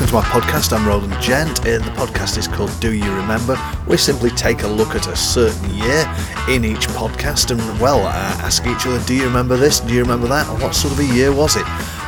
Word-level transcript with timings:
welcome 0.00 0.22
to 0.22 0.30
my 0.30 0.40
podcast. 0.40 0.72
I'm 0.72 0.86
Roland 0.86 1.20
Gent, 1.20 1.66
and 1.66 1.84
the 1.84 1.90
podcast 1.90 2.38
is 2.38 2.48
called 2.48 2.72
Do 2.80 2.94
You 2.94 3.12
Remember? 3.16 3.58
We 3.86 3.98
simply 3.98 4.30
take 4.30 4.62
a 4.62 4.66
look 4.66 4.94
at 4.94 5.06
a 5.06 5.16
certain 5.16 5.74
year 5.74 6.08
in 6.48 6.64
each 6.64 6.86
podcast 6.88 7.50
and, 7.50 7.60
well, 7.80 8.06
uh, 8.06 8.38
ask 8.40 8.66
each 8.66 8.86
other, 8.86 9.04
Do 9.04 9.14
you 9.14 9.24
remember 9.24 9.56
this? 9.56 9.80
Do 9.80 9.92
you 9.92 10.00
remember 10.00 10.26
that? 10.28 10.48
And 10.48 10.62
what 10.62 10.74
sort 10.74 10.94
of 10.94 11.00
a 11.00 11.04
year 11.04 11.32
was 11.34 11.56
it? 11.56 11.64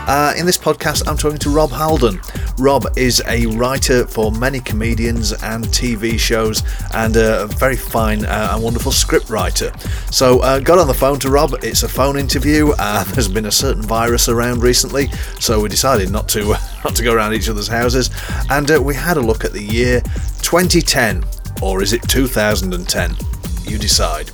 Uh, 0.08 0.34
in 0.36 0.44
this 0.44 0.58
podcast, 0.58 1.06
I'm 1.06 1.16
talking 1.16 1.38
to 1.38 1.50
Rob 1.50 1.70
Halden. 1.70 2.20
Rob 2.58 2.86
is 2.96 3.22
a 3.28 3.46
writer 3.46 4.04
for 4.04 4.32
many 4.32 4.58
comedians 4.58 5.32
and 5.32 5.64
TV 5.66 6.18
shows 6.18 6.64
and 6.92 7.16
a 7.16 7.46
very 7.46 7.76
fine 7.76 8.24
uh, 8.24 8.50
and 8.52 8.62
wonderful 8.62 8.90
script 8.90 9.30
writer. 9.30 9.72
So, 10.10 10.40
uh, 10.40 10.58
got 10.58 10.78
on 10.78 10.88
the 10.88 10.94
phone 10.94 11.20
to 11.20 11.30
Rob. 11.30 11.54
It's 11.62 11.84
a 11.84 11.88
phone 11.88 12.18
interview. 12.18 12.72
Uh, 12.78 13.04
there's 13.12 13.28
been 13.28 13.46
a 13.46 13.52
certain 13.52 13.82
virus 13.82 14.28
around 14.28 14.62
recently, 14.62 15.08
so 15.38 15.60
we 15.60 15.68
decided 15.68 16.10
not 16.10 16.28
to 16.30 16.48
not 16.84 16.96
to 16.96 17.04
go 17.04 17.14
around 17.14 17.34
each 17.34 17.48
other's 17.48 17.68
houses, 17.68 18.10
and 18.50 18.70
uh, 18.72 18.82
we 18.82 18.96
had 18.96 19.16
a 19.16 19.20
look 19.20 19.44
at 19.44 19.52
the 19.52 19.62
year 19.62 20.00
2010, 20.42 21.22
or 21.62 21.80
is 21.80 21.92
it 21.92 22.02
2010? 22.08 23.16
You 23.64 23.78
decide. 23.78 24.26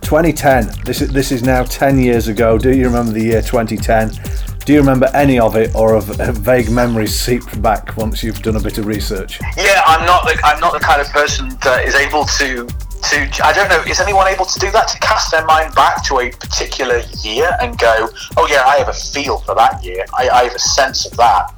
2010. 0.00 0.82
This 0.84 1.02
is 1.02 1.12
this 1.12 1.30
is 1.30 1.42
now 1.42 1.62
10 1.64 1.98
years 1.98 2.28
ago. 2.28 2.56
Do 2.56 2.74
you 2.74 2.86
remember 2.86 3.12
the 3.12 3.22
year 3.22 3.42
2010? 3.42 4.49
Do 4.64 4.74
you 4.74 4.80
remember 4.80 5.10
any 5.14 5.38
of 5.40 5.56
it, 5.56 5.74
or 5.74 5.94
have 5.94 6.36
vague 6.36 6.70
memories 6.70 7.18
seeped 7.18 7.60
back 7.62 7.96
once 7.96 8.22
you've 8.22 8.42
done 8.42 8.56
a 8.56 8.60
bit 8.60 8.78
of 8.78 8.86
research? 8.86 9.40
Yeah, 9.56 9.82
I'm 9.86 10.04
not 10.06 10.24
the 10.24 10.38
I'm 10.44 10.60
not 10.60 10.72
the 10.74 10.80
kind 10.80 11.00
of 11.00 11.08
person 11.08 11.48
that 11.62 11.84
is 11.86 11.94
able 11.94 12.24
to 12.24 12.66
to 12.66 13.44
I 13.44 13.52
don't 13.52 13.68
know 13.68 13.82
is 13.90 14.00
anyone 14.00 14.28
able 14.28 14.44
to 14.44 14.58
do 14.58 14.70
that? 14.72 14.88
To 14.88 14.98
cast 14.98 15.30
their 15.30 15.44
mind 15.46 15.74
back 15.74 16.04
to 16.04 16.20
a 16.20 16.30
particular 16.30 17.02
year 17.22 17.56
and 17.60 17.78
go 17.78 18.10
oh 18.36 18.46
yeah 18.50 18.64
I 18.64 18.76
have 18.76 18.88
a 18.88 18.92
feel 18.92 19.38
for 19.38 19.54
that 19.54 19.82
year. 19.82 20.04
I, 20.16 20.28
I 20.28 20.44
have 20.44 20.54
a 20.54 20.58
sense 20.58 21.06
of 21.06 21.16
that. 21.16 21.54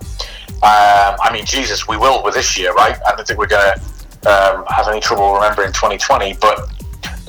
Um, 0.62 1.18
I 1.20 1.30
mean 1.32 1.44
Jesus 1.44 1.88
we 1.88 1.96
will 1.96 2.22
with 2.22 2.34
this 2.34 2.56
year 2.56 2.72
right? 2.72 2.96
I 3.06 3.16
don't 3.16 3.26
think 3.26 3.38
we're 3.38 3.46
going 3.48 3.74
to 3.74 4.30
um, 4.30 4.64
have 4.68 4.86
any 4.88 5.00
trouble 5.00 5.34
remembering 5.34 5.72
2020 5.72 6.34
but 6.40 6.60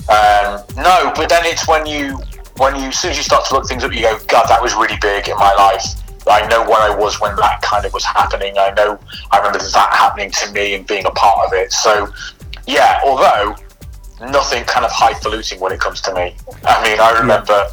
um, 0.09 0.61
no 0.77 1.11
but 1.15 1.29
then 1.29 1.43
it's 1.45 1.67
when 1.67 1.85
you 1.87 2.19
when 2.57 2.75
you 2.75 2.87
as 2.87 2.99
soon 2.99 3.11
as 3.11 3.17
you 3.17 3.23
start 3.23 3.45
to 3.45 3.53
look 3.53 3.67
things 3.67 3.83
up 3.83 3.93
you 3.93 4.01
go 4.01 4.17
God 4.27 4.47
that 4.47 4.61
was 4.61 4.73
really 4.73 4.97
big 5.01 5.27
in 5.27 5.35
my 5.37 5.53
life 5.53 5.83
I 6.27 6.47
know 6.47 6.61
where 6.63 6.79
I 6.79 6.95
was 6.95 7.19
when 7.19 7.35
that 7.35 7.61
kind 7.61 7.85
of 7.85 7.93
was 7.93 8.05
happening 8.05 8.57
I 8.57 8.71
know 8.71 8.99
I 9.31 9.37
remember 9.37 9.59
that 9.59 9.93
happening 9.93 10.31
to 10.31 10.51
me 10.51 10.75
and 10.75 10.87
being 10.87 11.05
a 11.05 11.11
part 11.11 11.47
of 11.47 11.53
it 11.53 11.71
so 11.71 12.11
yeah 12.65 13.01
although 13.05 13.55
nothing 14.31 14.63
kind 14.65 14.85
of 14.85 14.91
highfalutin 14.91 15.59
when 15.59 15.71
it 15.71 15.79
comes 15.79 16.01
to 16.01 16.13
me. 16.13 16.35
I 16.65 16.83
mean, 16.83 16.99
I 16.99 17.17
remember, 17.19 17.67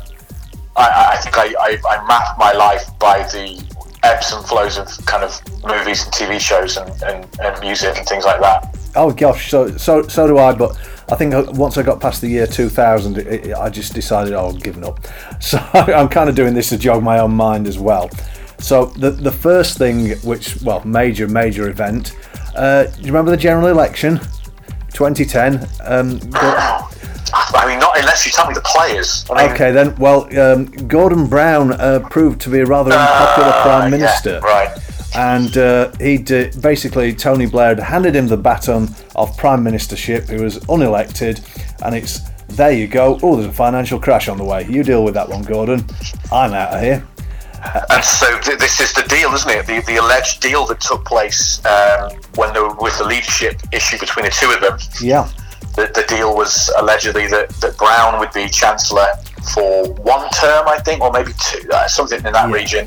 I, 0.77 1.13
I 1.13 1.17
think 1.19 1.39
I, 1.39 1.55
I, 1.61 1.79
I 1.89 2.07
mapped 2.07 2.39
my 2.39 2.53
life 2.53 2.87
by 2.99 3.23
the 3.25 3.63
ebbs 4.03 4.33
and 4.33 4.45
flows 4.45 4.79
of 4.79 4.89
kind 5.07 5.23
of 5.23 5.39
movies 5.65 6.05
and 6.05 6.13
TV 6.13 6.41
shows 6.41 6.77
and, 6.77 6.91
and, 7.03 7.41
and 7.41 7.61
music 7.61 7.97
and 7.97 8.07
things 8.07 8.25
like 8.25 8.41
that. 8.41 8.77
Oh 8.97 9.13
gosh, 9.13 9.51
so 9.51 9.77
so 9.77 10.09
so 10.09 10.27
do 10.27 10.39
I. 10.39 10.53
But 10.53 10.77
I 11.11 11.17
think 11.17 11.35
once 11.57 11.77
I 11.77 11.83
got 11.83 12.01
past 12.01 12.21
the 12.21 12.29
year 12.29 12.47
2000, 12.47 13.19
it, 13.19 13.27
it, 13.27 13.55
I 13.55 13.69
just 13.69 13.95
decided, 13.95 14.33
oh, 14.33 14.49
I'm 14.51 14.59
giving 14.59 14.85
up. 14.85 15.01
So 15.41 15.59
I'm 15.73 16.09
kind 16.09 16.29
of 16.29 16.35
doing 16.35 16.53
this 16.53 16.69
to 16.69 16.77
jog 16.77 17.03
my 17.03 17.19
own 17.19 17.33
mind 17.33 17.67
as 17.67 17.79
well. 17.79 18.11
So 18.59 18.87
the 18.87 19.11
the 19.11 19.33
first 19.33 19.79
thing, 19.79 20.11
which 20.19 20.61
well, 20.63 20.85
major 20.85 21.27
major 21.27 21.69
event. 21.69 22.15
Uh, 22.55 22.85
do 22.85 23.01
you 23.01 23.07
remember 23.07 23.31
the 23.31 23.39
general 23.39 23.69
election? 23.69 24.21
2010. 24.93 25.67
Um, 25.83 26.21
I 27.33 27.65
mean, 27.67 27.79
not 27.79 27.99
unless 27.99 28.27
you 28.27 28.33
tell 28.33 28.47
me 28.47 28.55
the 28.55 28.61
players. 28.63 29.25
I 29.31 29.45
mean, 29.47 29.53
okay, 29.55 29.71
then. 29.71 29.95
Well, 29.97 30.25
um, 30.39 30.67
Gordon 30.89 31.27
Brown 31.27 31.73
uh, 31.73 32.07
proved 32.11 32.41
to 32.43 32.51
be 32.51 32.59
a 32.59 32.67
rather 32.67 32.91
unpopular 32.93 33.49
uh, 33.49 33.63
prime 33.63 33.91
minister. 33.91 34.33
Yeah, 34.33 34.39
right. 34.41 34.90
And 35.17 35.57
uh, 35.57 35.91
he 35.99 36.19
basically 36.19 37.15
Tony 37.15 37.47
Blair 37.47 37.71
had 37.71 37.81
handed 37.81 38.15
him 38.15 38.29
the 38.29 38.37
baton 38.37 38.89
of 39.17 39.37
prime 39.37 39.65
ministership. 39.65 40.29
He 40.29 40.43
was 40.43 40.59
unelected, 40.61 41.43
and 41.85 41.95
it's 41.95 42.21
there 42.49 42.73
you 42.73 42.87
go. 42.87 43.19
Oh, 43.23 43.37
there's 43.37 43.49
a 43.49 43.53
financial 43.53 43.99
crash 43.99 44.29
on 44.29 44.39
the 44.39 44.45
way. 44.45 44.67
You 44.69 44.83
deal 44.83 45.05
with 45.05 45.15
that 45.15 45.29
one, 45.29 45.43
Gordon. 45.43 45.85
I'm 46.33 46.53
out 46.53 46.75
of 46.75 46.81
here. 46.81 47.07
And 47.91 48.03
so 48.03 48.41
th- 48.41 48.59
this 48.59 48.81
is 48.81 48.93
the 48.93 49.03
deal, 49.03 49.33
isn't 49.35 49.51
it? 49.51 49.67
The, 49.67 49.83
the 49.87 49.97
alleged 49.97 50.41
deal 50.41 50.65
that 50.67 50.81
took 50.81 51.05
place 51.05 51.63
um, 51.67 52.13
when 52.37 52.53
there 52.55 52.65
was 52.65 52.97
the 52.99 53.05
leadership 53.05 53.61
issue 53.73 53.99
between 53.99 54.25
the 54.25 54.31
two 54.31 54.51
of 54.51 54.61
them. 54.61 54.79
Yeah. 55.01 55.29
The, 55.77 55.91
the 55.95 56.05
deal 56.09 56.35
was 56.35 56.73
allegedly 56.79 57.27
that, 57.29 57.51
that 57.61 57.77
Brown 57.77 58.19
would 58.19 58.33
be 58.33 58.49
chancellor 58.49 59.09
for 59.55 59.93
one 59.95 60.29
term, 60.31 60.69
I 60.69 60.79
think, 60.79 61.03
or 61.03 61.13
maybe 61.13 61.33
two, 61.39 61.69
uh, 61.71 61.87
something 61.87 62.19
in 62.19 62.33
that 62.33 62.49
yeah. 62.49 62.53
region, 62.53 62.87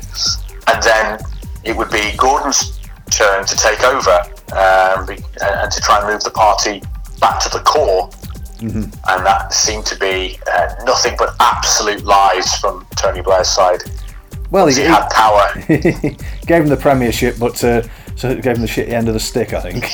and 0.66 0.82
then 0.82 1.20
it 1.64 1.76
would 1.76 1.90
be 1.90 2.12
Gordon's 2.16 2.80
turn 3.10 3.44
to 3.46 3.56
take 3.56 3.82
over 3.82 4.20
um, 4.52 5.08
and 5.08 5.72
to 5.72 5.80
try 5.80 6.00
and 6.00 6.08
move 6.08 6.22
the 6.22 6.32
party 6.34 6.82
back 7.20 7.40
to 7.40 7.48
the 7.48 7.60
core. 7.60 8.08
Mm-hmm. 8.58 8.84
And 9.08 9.26
that 9.26 9.52
seemed 9.52 9.84
to 9.86 9.98
be 9.98 10.38
uh, 10.50 10.74
nothing 10.84 11.14
but 11.18 11.34
absolute 11.40 12.04
lies 12.04 12.54
from 12.56 12.86
Tony 12.96 13.20
Blair's 13.20 13.48
side. 13.48 13.82
Well, 14.50 14.66
he, 14.66 14.74
he 14.74 14.82
had 14.82 15.08
power. 15.10 15.50
gave 16.46 16.62
him 16.62 16.68
the 16.68 16.78
premiership, 16.80 17.38
but 17.38 17.62
uh, 17.64 17.82
so 18.16 18.30
it 18.30 18.42
gave 18.42 18.56
him 18.56 18.62
the 18.62 18.68
shitty 18.68 18.90
end 18.90 19.08
of 19.08 19.14
the 19.14 19.20
stick, 19.20 19.52
I 19.52 19.60
think. 19.60 19.84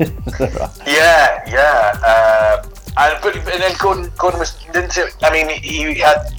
yeah, 0.86 1.48
yeah. 1.48 2.00
Uh, 2.04 2.66
and 2.96 3.18
but 3.22 3.36
and 3.36 3.62
then 3.62 3.74
Gordon, 3.78 4.10
Gordon 4.18 4.40
was 4.40 4.58
didn't. 4.72 4.96
It, 4.96 5.14
I 5.22 5.32
mean, 5.32 5.48
he 5.62 5.94
had. 5.94 6.32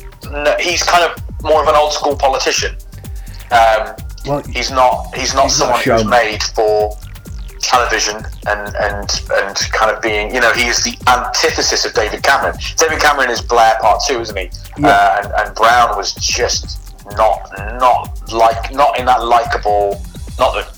He's 0.60 0.84
kind 0.84 1.10
of 1.10 1.42
more 1.42 1.62
of 1.62 1.70
an 1.70 1.76
old 1.76 1.94
school 1.94 2.16
politician. 2.16 2.76
Um, 3.52 3.96
well, 4.30 4.44
he's 4.44 4.70
not. 4.70 5.14
He's 5.16 5.34
not 5.34 5.46
he's 5.46 5.56
someone 5.56 5.82
not 5.86 6.02
who's 6.02 6.06
made 6.06 6.44
for 6.44 6.96
television 7.62 8.16
and 8.48 8.76
and 8.76 9.10
and 9.34 9.56
kind 9.72 9.92
of 9.92 10.02
being. 10.02 10.34
You 10.34 10.42
know, 10.42 10.54
he 10.54 10.68
is 10.68 10.84
the 10.84 10.96
antithesis 11.08 11.86
of 11.86 11.94
David 11.94 12.22
Cameron. 12.24 12.56
David 12.78 13.00
Cameron 13.00 13.30
is 13.32 13.42
Blair 13.42 13.76
Part 13.82 14.02
Two, 14.08 14.20
isn't 14.20 14.38
he? 14.38 14.50
Yeah. 14.78 14.88
Uh, 14.88 15.22
and, 15.24 15.48
and 15.48 15.56
Brown 15.56 15.98
was 15.98 16.14
just 16.14 16.94
not 17.18 17.50
not 17.80 18.32
like 18.32 18.72
not 18.72 19.00
in 19.00 19.06
that 19.06 19.24
likable 19.24 20.00
not 20.38 20.54
that 20.54 20.78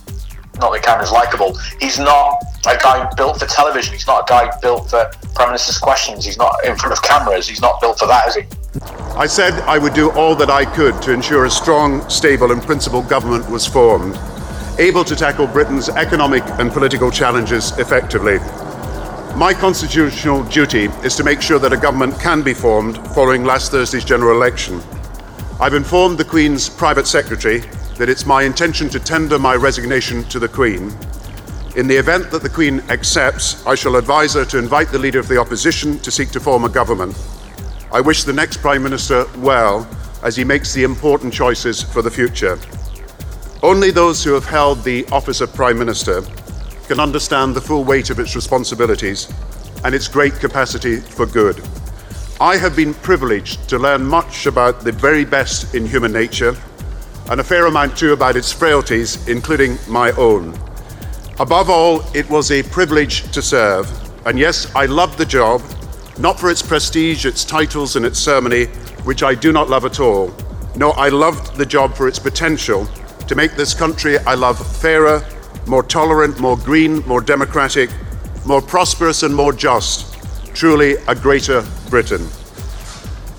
not 0.59 0.72
that 0.72 0.84
Cameron's 0.84 1.11
likable. 1.11 1.57
He's 1.79 2.00
not 2.00 2.41
a 2.67 2.78
guy 2.78 3.11
built 3.16 3.40
for 3.40 3.45
television. 3.47 3.94
He's 3.94 4.07
not 4.07 4.22
a 4.22 4.25
guy 4.28 4.51
built 4.61 4.90
for 4.90 5.09
prime 5.35 5.50
minister's 5.50 5.78
questions. 5.78 6.23
He's 6.25 6.38
not 6.38 6.56
in 6.66 6.75
front 6.78 6.94
of 6.94 7.01
cameras. 7.01 7.47
He's 7.47 7.61
not 7.61 7.81
built 7.81 8.00
for 8.00 8.07
that, 8.07 8.28
is 8.28 8.35
he? 8.35 8.44
I 8.73 9.27
said 9.27 9.53
I 9.63 9.77
would 9.77 9.93
do 9.93 10.11
all 10.11 10.33
that 10.35 10.49
I 10.49 10.63
could 10.63 11.01
to 11.01 11.11
ensure 11.11 11.43
a 11.43 11.51
strong, 11.51 12.07
stable, 12.09 12.53
and 12.53 12.61
principled 12.61 13.09
government 13.09 13.49
was 13.49 13.67
formed, 13.67 14.17
able 14.79 15.03
to 15.03 15.15
tackle 15.15 15.45
Britain's 15.45 15.89
economic 15.89 16.43
and 16.57 16.71
political 16.71 17.11
challenges 17.11 17.77
effectively. 17.77 18.37
My 19.35 19.53
constitutional 19.53 20.43
duty 20.45 20.85
is 21.03 21.17
to 21.17 21.23
make 21.25 21.41
sure 21.41 21.59
that 21.59 21.73
a 21.73 21.77
government 21.77 22.17
can 22.19 22.43
be 22.43 22.53
formed 22.53 22.97
following 23.09 23.43
last 23.43 23.71
Thursday's 23.71 24.05
general 24.05 24.37
election. 24.37 24.81
I've 25.59 25.73
informed 25.73 26.17
the 26.17 26.25
Queen's 26.25 26.69
private 26.69 27.07
secretary 27.07 27.59
that 27.97 28.07
it's 28.07 28.25
my 28.25 28.43
intention 28.43 28.87
to 28.89 28.99
tender 29.01 29.37
my 29.37 29.55
resignation 29.55 30.23
to 30.25 30.39
the 30.39 30.47
Queen. 30.47 30.95
In 31.75 31.87
the 31.87 31.97
event 31.97 32.31
that 32.31 32.41
the 32.41 32.49
Queen 32.49 32.79
accepts, 32.89 33.65
I 33.67 33.75
shall 33.75 33.97
advise 33.97 34.33
her 34.33 34.45
to 34.45 34.57
invite 34.57 34.89
the 34.89 34.99
Leader 34.99 35.19
of 35.19 35.27
the 35.27 35.39
Opposition 35.39 35.99
to 35.99 36.11
seek 36.11 36.31
to 36.31 36.39
form 36.39 36.63
a 36.63 36.69
government. 36.69 37.17
I 37.94 38.00
wish 38.00 38.24
the 38.24 38.31
next 38.31 38.57
Prime 38.57 38.84
Minister 38.84 39.25
well 39.40 39.85
as 40.24 40.38
he 40.38 40.46
makes 40.46 40.74
the 40.74 40.84
important 40.84 41.34
choices 41.34 41.84
for 41.84 42.02
the 42.02 42.09
future. 42.09 42.57
Only 43.62 43.91
those 43.91 44.24
who 44.24 44.34
have 44.34 44.46
held 44.46 44.81
the 44.84 45.06
office 45.12 45.41
of 45.41 45.53
Prime 45.53 45.78
Minister 45.78 46.22
can 46.88 47.02
understand 47.02 47.53
the 47.53 47.59
full 47.59 47.84
weight 47.84 48.09
of 48.09 48.18
its 48.18 48.34
responsibilities 48.34 49.31
and 49.84 49.94
its 49.94 50.07
great 50.07 50.34
capacity 50.35 51.02
for 51.02 51.25
good. 51.25 51.62
I 52.40 52.56
have 52.56 52.78
been 52.78 52.94
privileged 52.94 53.68
to 53.68 53.78
learn 53.78 54.06
much 54.06 54.46
about 54.46 54.85
the 54.85 54.94
very 54.94 55.25
best 55.25 55.75
in 55.75 55.85
human 55.85 56.13
nature, 56.13 56.56
and 57.29 57.41
a 57.41 57.44
fair 57.44 57.66
amount 57.66 57.97
too 57.97 58.13
about 58.13 58.38
its 58.38 58.53
frailties, 58.53 59.28
including 59.28 59.78
my 59.90 60.12
own. 60.13 60.58
Above 61.40 61.70
all, 61.70 62.03
it 62.16 62.29
was 62.29 62.52
a 62.52 62.64
privilege 62.64 63.29
to 63.32 63.41
serve, 63.41 63.85
and 64.26 64.40
yes, 64.40 64.73
I 64.76 64.85
loved 64.85 65.17
the 65.17 65.26
job, 65.26 65.61
not 66.17 66.40
for 66.40 66.49
its 66.49 66.61
prestige, 66.61 67.25
its 67.25 67.46
titles, 67.46 67.96
and 67.96 68.05
its 68.05 68.19
ceremony, 68.19 68.66
which 69.05 69.23
I 69.23 69.35
do 69.35 69.52
not 69.52 69.69
love 69.69 69.85
at 69.85 69.99
all. 69.99 70.34
No, 70.75 70.91
I 70.91 71.09
loved 71.09 71.55
the 71.55 71.66
job 71.66 71.96
for 71.96 72.08
its 72.08 72.19
potential 72.19 72.85
to 73.28 73.35
make 73.35 73.55
this 73.55 73.73
country 73.73 74.17
I 74.19 74.35
love 74.35 74.59
fairer, 74.78 75.25
more 75.67 75.84
tolerant, 75.84 76.40
more 76.40 76.58
green, 76.58 76.99
more 77.08 77.22
democratic, 77.22 77.90
more 78.46 78.61
prosperous, 78.61 79.23
and 79.23 79.34
more 79.34 79.53
just 79.53 80.17
truly 80.53 80.96
a 81.08 81.16
greater 81.16 81.66
Britain. 81.90 82.28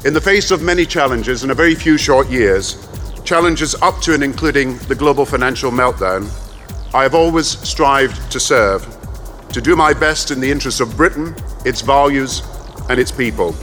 In 0.05 0.15
the 0.15 0.21
face 0.21 0.51
of 0.51 0.63
many 0.63 0.87
challenges 0.87 1.45
in 1.45 1.51
a 1.51 1.55
very 1.55 1.75
few 1.75 1.97
short 1.97 2.29
years, 2.29 2.89
challenges 3.25 3.75
up 3.83 4.01
to 4.01 4.15
and 4.15 4.25
including 4.25 4.79
the 4.89 4.95
global 4.95 5.25
financial 5.25 5.71
meltdown, 5.71 6.29
I 6.95 7.03
have 7.03 7.15
always 7.15 7.47
strived 7.47 8.31
to 8.33 8.41
serve, 8.41 8.87
to 9.53 9.61
do 9.61 9.77
my 9.77 9.93
best 9.93 10.31
in 10.31 10.41
the 10.41 10.51
interests 10.51 10.81
of 10.81 10.97
Britain, 10.97 11.35
its 11.65 11.81
values, 11.81 12.43
and 12.89 12.99
its 12.99 13.13
people. 13.13 13.55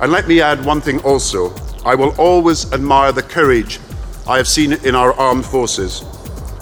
And 0.00 0.10
let 0.10 0.26
me 0.28 0.40
add 0.40 0.64
one 0.64 0.80
thing 0.80 1.00
also 1.00 1.54
I 1.84 1.94
will 1.96 2.14
always 2.18 2.72
admire 2.72 3.10
the 3.10 3.22
courage 3.22 3.80
I 4.28 4.36
have 4.36 4.46
seen 4.46 4.72
in 4.72 4.94
our 4.94 5.12
armed 5.14 5.44
forces. 5.44 6.04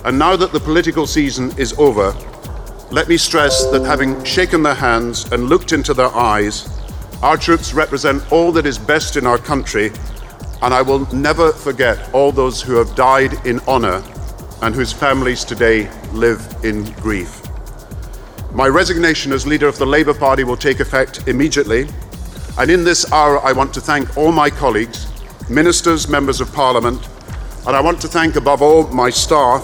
And 0.05 0.19
now 0.19 0.35
that 0.35 0.53
the 0.53 0.61
political 0.61 1.07
season 1.07 1.53
is 1.59 1.79
over, 1.79 2.15
let 2.91 3.07
me 3.07 3.19
stress 3.19 3.67
that 3.71 3.85
having 3.85 4.25
shaken 4.25 4.63
their 4.63 4.75
hands 4.75 5.31
and 5.31 5.51
looked 5.51 5.73
into 5.73 5.93
their 5.93 6.09
eyes, 6.09 6.69
our 7.23 7.37
troops 7.37 7.75
represent 7.75 8.33
all 8.33 8.51
that 8.53 8.65
is 8.65 8.79
best 8.79 9.17
in 9.17 9.27
our 9.27 9.37
country, 9.37 9.93
and 10.63 10.73
I 10.73 10.81
will 10.81 11.01
never 11.15 11.53
forget 11.53 12.13
all 12.15 12.33
those 12.33 12.63
who 12.63 12.77
have 12.77 12.95
died 12.95 13.47
in 13.47 13.61
honour 13.61 14.03
and 14.63 14.75
whose 14.75 14.93
families 14.93 15.45
today 15.45 15.91
live 16.13 16.43
in 16.65 16.85
grief. 16.95 17.43
My 18.53 18.67
resignation 18.67 19.33
as 19.33 19.47
leader 19.47 19.69
of 19.69 19.79
the 19.79 19.87
Labour 19.87 20.13
Party 20.13 20.45
will 20.45 20.57
take 20.57 20.81
effect 20.81 21.29
immediately, 21.29 21.87
and 22.59 22.71
in 22.71 22.85
this 22.85 23.11
hour 23.13 23.39
I 23.45 23.53
want 23.53 23.73
to 23.75 23.81
thank 23.81 24.17
all 24.17 24.33
my 24.33 24.51
colleagues, 24.51 25.07
ministers, 25.49 26.09
members 26.09 26.41
of 26.41 26.53
parliament, 26.53 27.09
and 27.67 27.77
I 27.77 27.81
want 27.81 28.01
to 28.01 28.09
thank 28.09 28.37
above 28.37 28.61
all 28.61 28.89
my 28.89 29.09
staff 29.09 29.63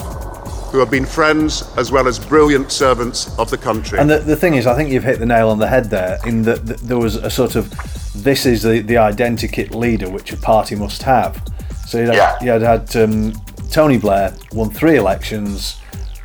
who 0.71 0.79
have 0.79 0.91
been 0.91 1.05
friends 1.05 1.65
as 1.77 1.91
well 1.91 2.07
as 2.07 2.19
brilliant 2.19 2.71
servants 2.71 3.37
of 3.39 3.51
the 3.51 3.59
country. 3.59 3.99
And 3.99 4.09
the, 4.09 4.19
the 4.19 4.37
thing 4.37 4.55
is, 4.55 4.67
I 4.67 4.75
think 4.77 4.91
you've 4.91 5.05
hit 5.05 5.19
the 5.19 5.27
nail 5.27 5.49
on 5.49 5.59
the 5.59 5.69
head 5.69 5.91
there, 5.91 6.19
in 6.25 6.43
that 6.43 6.65
there 6.65 6.99
was 6.99 7.17
a 7.17 7.31
sort 7.31 7.57
of 7.57 7.71
this 8.15 8.47
is 8.47 8.63
the, 8.63 8.81
the 8.81 8.95
identikit 8.95 9.75
leader 9.75 10.09
which 10.09 10.33
a 10.33 10.37
party 10.37 10.75
must 10.77 11.03
have. 11.03 11.43
So 11.87 11.99
you 11.99 12.07
had, 12.07 12.15
Yeah. 12.15 12.39
you 12.43 12.51
had, 12.51 12.63
had 12.63 12.97
um, 12.97 13.33
Tony 13.71 13.99
Blair 13.99 14.33
won 14.53 14.71
three 14.71 14.97
elections, 14.97 15.77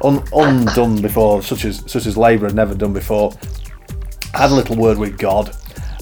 un, 0.04 0.24
undone 0.34 1.02
before, 1.02 1.42
such 1.42 1.66
as 1.66 1.84
such 1.92 2.06
as 2.06 2.18
Labour 2.18 2.46
had 2.48 2.56
never 2.56 2.74
done 2.76 2.94
before. 2.94 3.34
Had 4.34 4.52
a 4.52 4.56
little 4.56 4.76
word 4.78 4.98
with 4.98 5.18
God, 5.18 5.56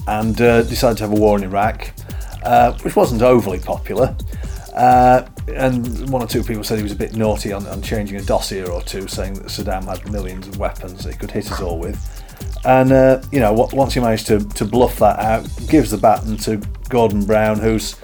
and 0.08 0.40
uh, 0.42 0.62
decided 0.64 0.98
to 0.98 1.04
have 1.04 1.12
a 1.12 1.20
war 1.20 1.38
in 1.38 1.44
Iraq, 1.44 1.92
uh, 2.44 2.74
which 2.80 2.96
wasn't 2.96 3.22
overly 3.22 3.60
popular. 3.60 4.16
Uh, 4.76 5.28
and 5.56 6.10
one 6.10 6.22
or 6.22 6.28
two 6.28 6.44
people 6.44 6.64
said 6.64 6.78
he 6.78 6.84
was 6.84 6.92
a 6.92 6.96
bit 6.96 7.16
naughty 7.16 7.52
on, 7.52 7.66
on 7.68 7.82
changing 7.82 8.18
a 8.18 8.22
dossier 8.22 8.66
or 8.66 8.82
two, 8.84 9.08
saying 9.08 9.34
that 9.34 9.48
Saddam 9.48 9.86
had 9.86 10.10
millions 10.12 10.48
of 10.48 10.58
weapons 10.60 11.04
that 11.04 11.12
he 11.14 11.18
could 11.18 11.32
hit 11.32 11.52
us 11.52 11.60
all 11.60 11.80
with. 11.80 11.98
And 12.66 12.92
uh, 12.92 13.22
you 13.32 13.40
know, 13.40 13.54
once 13.54 13.94
he 13.96 14.00
managed 14.00 14.28
to, 14.28 14.40
to 14.40 14.66
bluff 14.66 15.00
that 15.00 15.20
out, 15.20 15.50
gives 15.68 15.90
the 15.92 15.98
baton 15.98 16.38
to 16.38 16.58
Gordon 16.90 17.26
Brown, 17.26 17.60
who's 17.60 17.96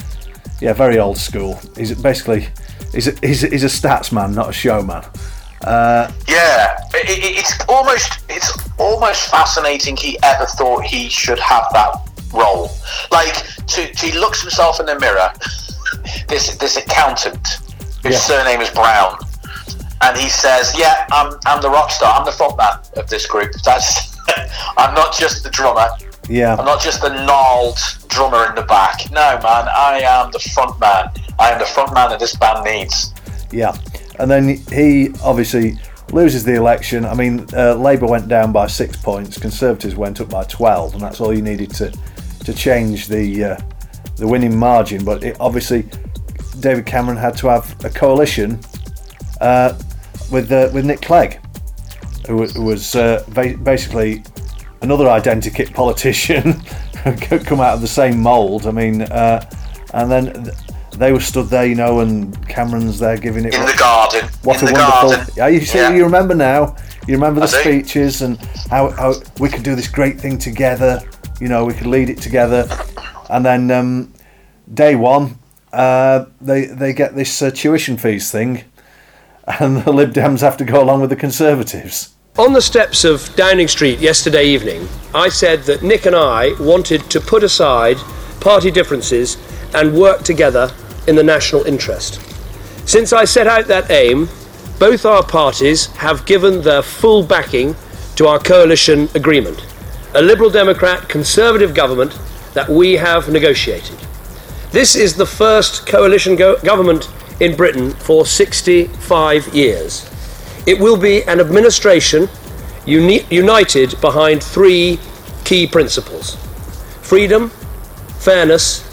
yeah 0.59 0.74
very 0.74 0.98
old 0.98 1.18
school. 1.18 1.59
He's 1.77 1.94
basically 1.94 2.48
he's 2.91 3.07
a, 3.07 3.27
he's, 3.27 3.44
a- 3.44 3.50
he's 3.50 3.63
a 3.63 3.68
stats 3.68 4.12
man, 4.12 4.33
not 4.33 4.50
a 4.50 4.53
showman. 4.53 5.03
Uh, 5.65 6.12
Yeah, 6.27 6.77
it, 6.94 7.09
it, 7.09 7.38
it's 7.39 7.53
almost 7.67 8.19
it's 8.29 8.51
almost 8.77 9.29
fascinating. 9.31 9.97
He 9.97 10.17
ever 10.23 10.45
thought 10.45 10.83
he 10.83 11.09
should 11.09 11.39
have 11.39 11.65
that 11.73 11.95
role. 12.33 12.69
Like, 13.12 13.33
to, 13.67 13.91
to 13.91 14.06
he 14.06 14.12
looks 14.17 14.41
himself 14.41 14.79
in 14.79 14.85
the 14.85 15.00
mirror. 15.00 15.31
This 16.27 16.56
this 16.57 16.77
accountant, 16.77 17.47
whose 18.03 18.13
Yeah. 18.13 18.19
surname 18.19 18.62
is 18.62 18.69
Brown, 18.69 19.17
and 20.01 20.15
he 20.17 20.29
says, 20.29 20.73
"Yeah, 20.77 21.07
I'm 21.12 21.33
I'm 21.47 21.62
the 21.62 21.69
rock 21.69 21.89
star. 21.89 22.13
I'm 22.19 22.25
the 22.25 22.31
front 22.31 22.57
man 22.57 22.77
of 22.97 23.07
this 23.09 23.25
group. 23.25 23.51
That's 23.65 24.15
I'm 24.77 24.94
not 24.94 25.15
just 25.17 25.44
the 25.44 25.50
drummer. 25.50 25.88
yeah, 26.29 26.56
I'm 26.57 26.65
not 26.65 26.81
just 26.81 27.01
the 27.01 27.09
gnarled 27.25 27.79
drummer 28.07 28.50
in 28.50 28.56
the 28.56 28.63
back. 28.63 29.00
No, 29.12 29.39
man, 29.41 29.67
I 29.69 30.01
am 30.06 30.31
the 30.31 30.39
front 30.39 30.79
man. 30.79 31.09
I 31.39 31.51
am 31.51 31.59
the 31.59 31.65
front 31.65 31.94
man 31.94 32.09
that 32.12 32.19
this 32.19 32.35
band 32.35 32.63
needs." 32.65 33.13
Yeah, 33.51 33.73
and 34.19 34.29
then 34.29 34.57
he 34.71 35.12
obviously 35.23 35.77
loses 36.12 36.44
the 36.44 36.56
election. 36.56 37.06
I 37.06 37.13
mean, 37.13 37.45
uh, 37.53 37.75
Labour 37.75 38.07
went 38.07 38.27
down 38.27 38.51
by 38.51 38.67
six 38.67 38.95
points, 38.95 39.38
Conservatives 39.38 39.95
went 39.95 40.21
up 40.21 40.29
by 40.29 40.44
twelve, 40.44 40.94
and 40.94 41.01
that's 41.01 41.19
all 41.19 41.33
you 41.33 41.41
needed 41.41 41.71
to 41.75 41.91
to 42.45 42.53
change 42.53 43.07
the 43.07 43.44
uh, 43.44 43.57
the 44.17 44.27
winning 44.27 44.57
margin. 44.57 45.03
But 45.03 45.23
it, 45.23 45.38
obviously, 45.39 45.85
David 46.59 46.85
Cameron 46.85 47.17
had 47.17 47.38
to 47.38 47.47
have 47.47 47.75
a 47.83 47.89
coalition 47.89 48.59
uh, 49.41 49.77
with 50.31 50.51
uh, 50.51 50.69
with 50.73 50.85
Nick 50.85 51.01
Clegg, 51.01 51.39
who, 52.27 52.38
was 52.38 52.95
uh, 52.95 53.23
ba- 53.29 53.57
basically 53.57 54.23
another 54.81 55.06
identikit 55.06 55.73
politician, 55.73 56.62
come 57.45 57.59
out 57.59 57.73
of 57.75 57.81
the 57.81 57.88
same 57.88 58.19
mould. 58.19 58.67
I 58.67 58.71
mean, 58.71 59.01
uh, 59.03 59.50
and 59.94 60.12
then. 60.12 60.51
Th- 60.95 61.00
They 61.00 61.12
were 61.12 61.19
stood 61.19 61.47
there, 61.47 61.65
you 61.65 61.75
know, 61.75 62.00
and 62.00 62.36
Cameron's 62.47 63.00
there 63.00 63.18
giving 63.18 63.45
it 63.45 63.53
In 63.53 63.62
the 63.65 63.75
garden. 63.77 64.27
what 64.44 64.62
in 64.62 64.69
a 64.69 64.71
the 64.71 64.74
wonderful! 64.80 65.09
garden. 65.12 65.33
Yeah, 65.38 65.47
you 65.47 65.62
see, 65.62 65.77
Yeah. 65.77 65.94
you 65.94 66.03
remember 66.03 66.33
now. 66.36 66.75
You 67.07 67.13
remember 67.15 67.42
the 67.42 67.47
I 67.57 67.63
do. 67.63 67.69
speeches 67.83 68.21
and 68.21 68.38
how, 68.69 68.89
how 68.92 69.13
we 69.39 69.50
could 69.50 69.63
do 69.63 69.75
this 69.75 69.88
great 69.88 70.19
thing 70.19 70.38
together. 70.38 71.01
You 71.39 71.47
know, 71.50 71.65
we 71.65 71.74
could 71.74 71.88
lead 71.88 72.09
it 72.09 72.19
together. 72.21 72.68
And 73.30 73.45
then 73.45 73.69
um, 73.71 74.13
day 74.74 74.95
one, 74.95 75.38
uh, 75.74 76.25
they 76.42 76.65
they 76.65 76.94
get 76.94 77.15
this 77.15 77.41
uh, 77.41 77.51
tuition 77.51 77.98
fees 77.98 78.31
thing, 78.31 78.63
and 79.59 79.83
the 79.83 79.91
Lib 79.91 80.13
Dems 80.13 80.41
have 80.41 80.57
to 80.57 80.63
go 80.65 80.81
along 80.81 81.01
with 81.01 81.09
the 81.09 81.15
Conservatives. 81.15 82.15
On 82.38 82.53
the 82.53 82.62
steps 82.62 83.03
of 83.06 83.33
Downing 83.36 83.68
Street 83.68 84.00
yesterday 84.00 84.45
evening, 84.45 84.88
I 85.13 85.30
said 85.30 85.63
that 85.63 85.83
Nick 85.83 86.06
and 86.06 86.15
I 86.15 86.53
wanted 86.59 87.09
to 87.12 87.19
put 87.21 87.44
aside 87.44 87.98
party 88.41 88.71
differences 88.71 89.38
and 89.74 89.94
work 89.98 90.21
together 90.24 90.71
in 91.07 91.15
the 91.15 91.23
national 91.23 91.63
interest. 91.63 92.21
Since 92.87 93.13
I 93.13 93.25
set 93.25 93.47
out 93.47 93.67
that 93.67 93.89
aim, 93.89 94.29
both 94.79 95.05
our 95.05 95.23
parties 95.23 95.87
have 95.97 96.25
given 96.25 96.61
their 96.61 96.81
full 96.81 97.23
backing 97.23 97.75
to 98.15 98.27
our 98.27 98.39
coalition 98.39 99.09
agreement, 99.15 99.65
a 100.13 100.21
Liberal 100.21 100.49
Democrat 100.49 101.07
Conservative 101.09 101.73
government 101.73 102.17
that 102.53 102.69
we 102.69 102.93
have 102.93 103.29
negotiated. 103.29 103.97
This 104.71 104.95
is 104.95 105.15
the 105.15 105.25
first 105.25 105.85
coalition 105.87 106.35
go- 106.35 106.57
government 106.57 107.09
in 107.39 107.55
Britain 107.55 107.91
for 107.91 108.25
65 108.25 109.47
years. 109.53 110.09
It 110.65 110.79
will 110.79 110.97
be 110.97 111.23
an 111.23 111.39
administration 111.39 112.29
uni- 112.85 113.25
united 113.29 113.99
behind 114.01 114.43
three 114.43 114.99
key 115.43 115.67
principles 115.67 116.37
freedom, 117.01 117.49
fairness, 118.19 118.83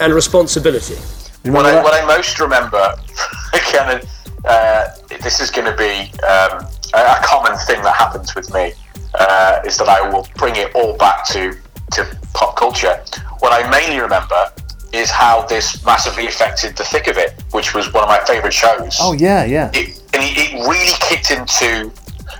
and 0.00 0.14
responsibility. 0.14 0.96
What 1.44 1.64
I, 1.64 1.82
what 1.82 1.94
I 1.94 2.06
most 2.06 2.38
remember, 2.38 2.94
again, 3.54 4.02
uh, 4.44 4.88
this 5.22 5.40
is 5.40 5.50
going 5.50 5.70
to 5.70 5.76
be 5.76 6.12
um, 6.22 6.66
a, 6.94 7.18
a 7.18 7.20
common 7.22 7.56
thing 7.58 7.82
that 7.82 7.94
happens 7.96 8.34
with 8.34 8.52
me, 8.52 8.72
uh, 9.14 9.60
is 9.64 9.78
that 9.78 9.88
I 9.88 10.08
will 10.08 10.26
bring 10.36 10.56
it 10.56 10.74
all 10.74 10.96
back 10.96 11.26
to, 11.28 11.56
to 11.92 12.18
pop 12.34 12.56
culture. 12.56 13.02
What 13.38 13.52
I 13.52 13.68
mainly 13.70 14.00
remember 14.00 14.52
is 14.92 15.10
how 15.10 15.46
this 15.46 15.84
massively 15.84 16.26
affected 16.26 16.76
The 16.76 16.84
Thick 16.84 17.06
of 17.06 17.16
It, 17.16 17.42
which 17.52 17.74
was 17.74 17.92
one 17.92 18.02
of 18.02 18.08
my 18.08 18.20
favourite 18.26 18.52
shows. 18.52 18.96
Oh 19.00 19.12
yeah, 19.12 19.44
yeah. 19.44 19.70
it, 19.72 20.02
and 20.12 20.22
it, 20.22 20.36
it 20.36 20.68
really 20.68 20.92
kicked 21.00 21.30
into 21.30 21.92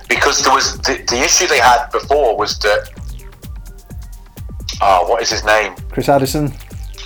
because 0.09 0.43
there 0.43 0.53
was 0.53 0.77
the, 0.79 1.03
the 1.07 1.21
issue 1.21 1.47
they 1.47 1.59
had 1.59 1.87
before 1.91 2.37
was 2.37 2.59
that 2.59 2.89
oh 4.81 5.07
what 5.09 5.21
is 5.21 5.29
his 5.29 5.43
name 5.45 5.73
Chris 5.89 6.09
Addison. 6.09 6.53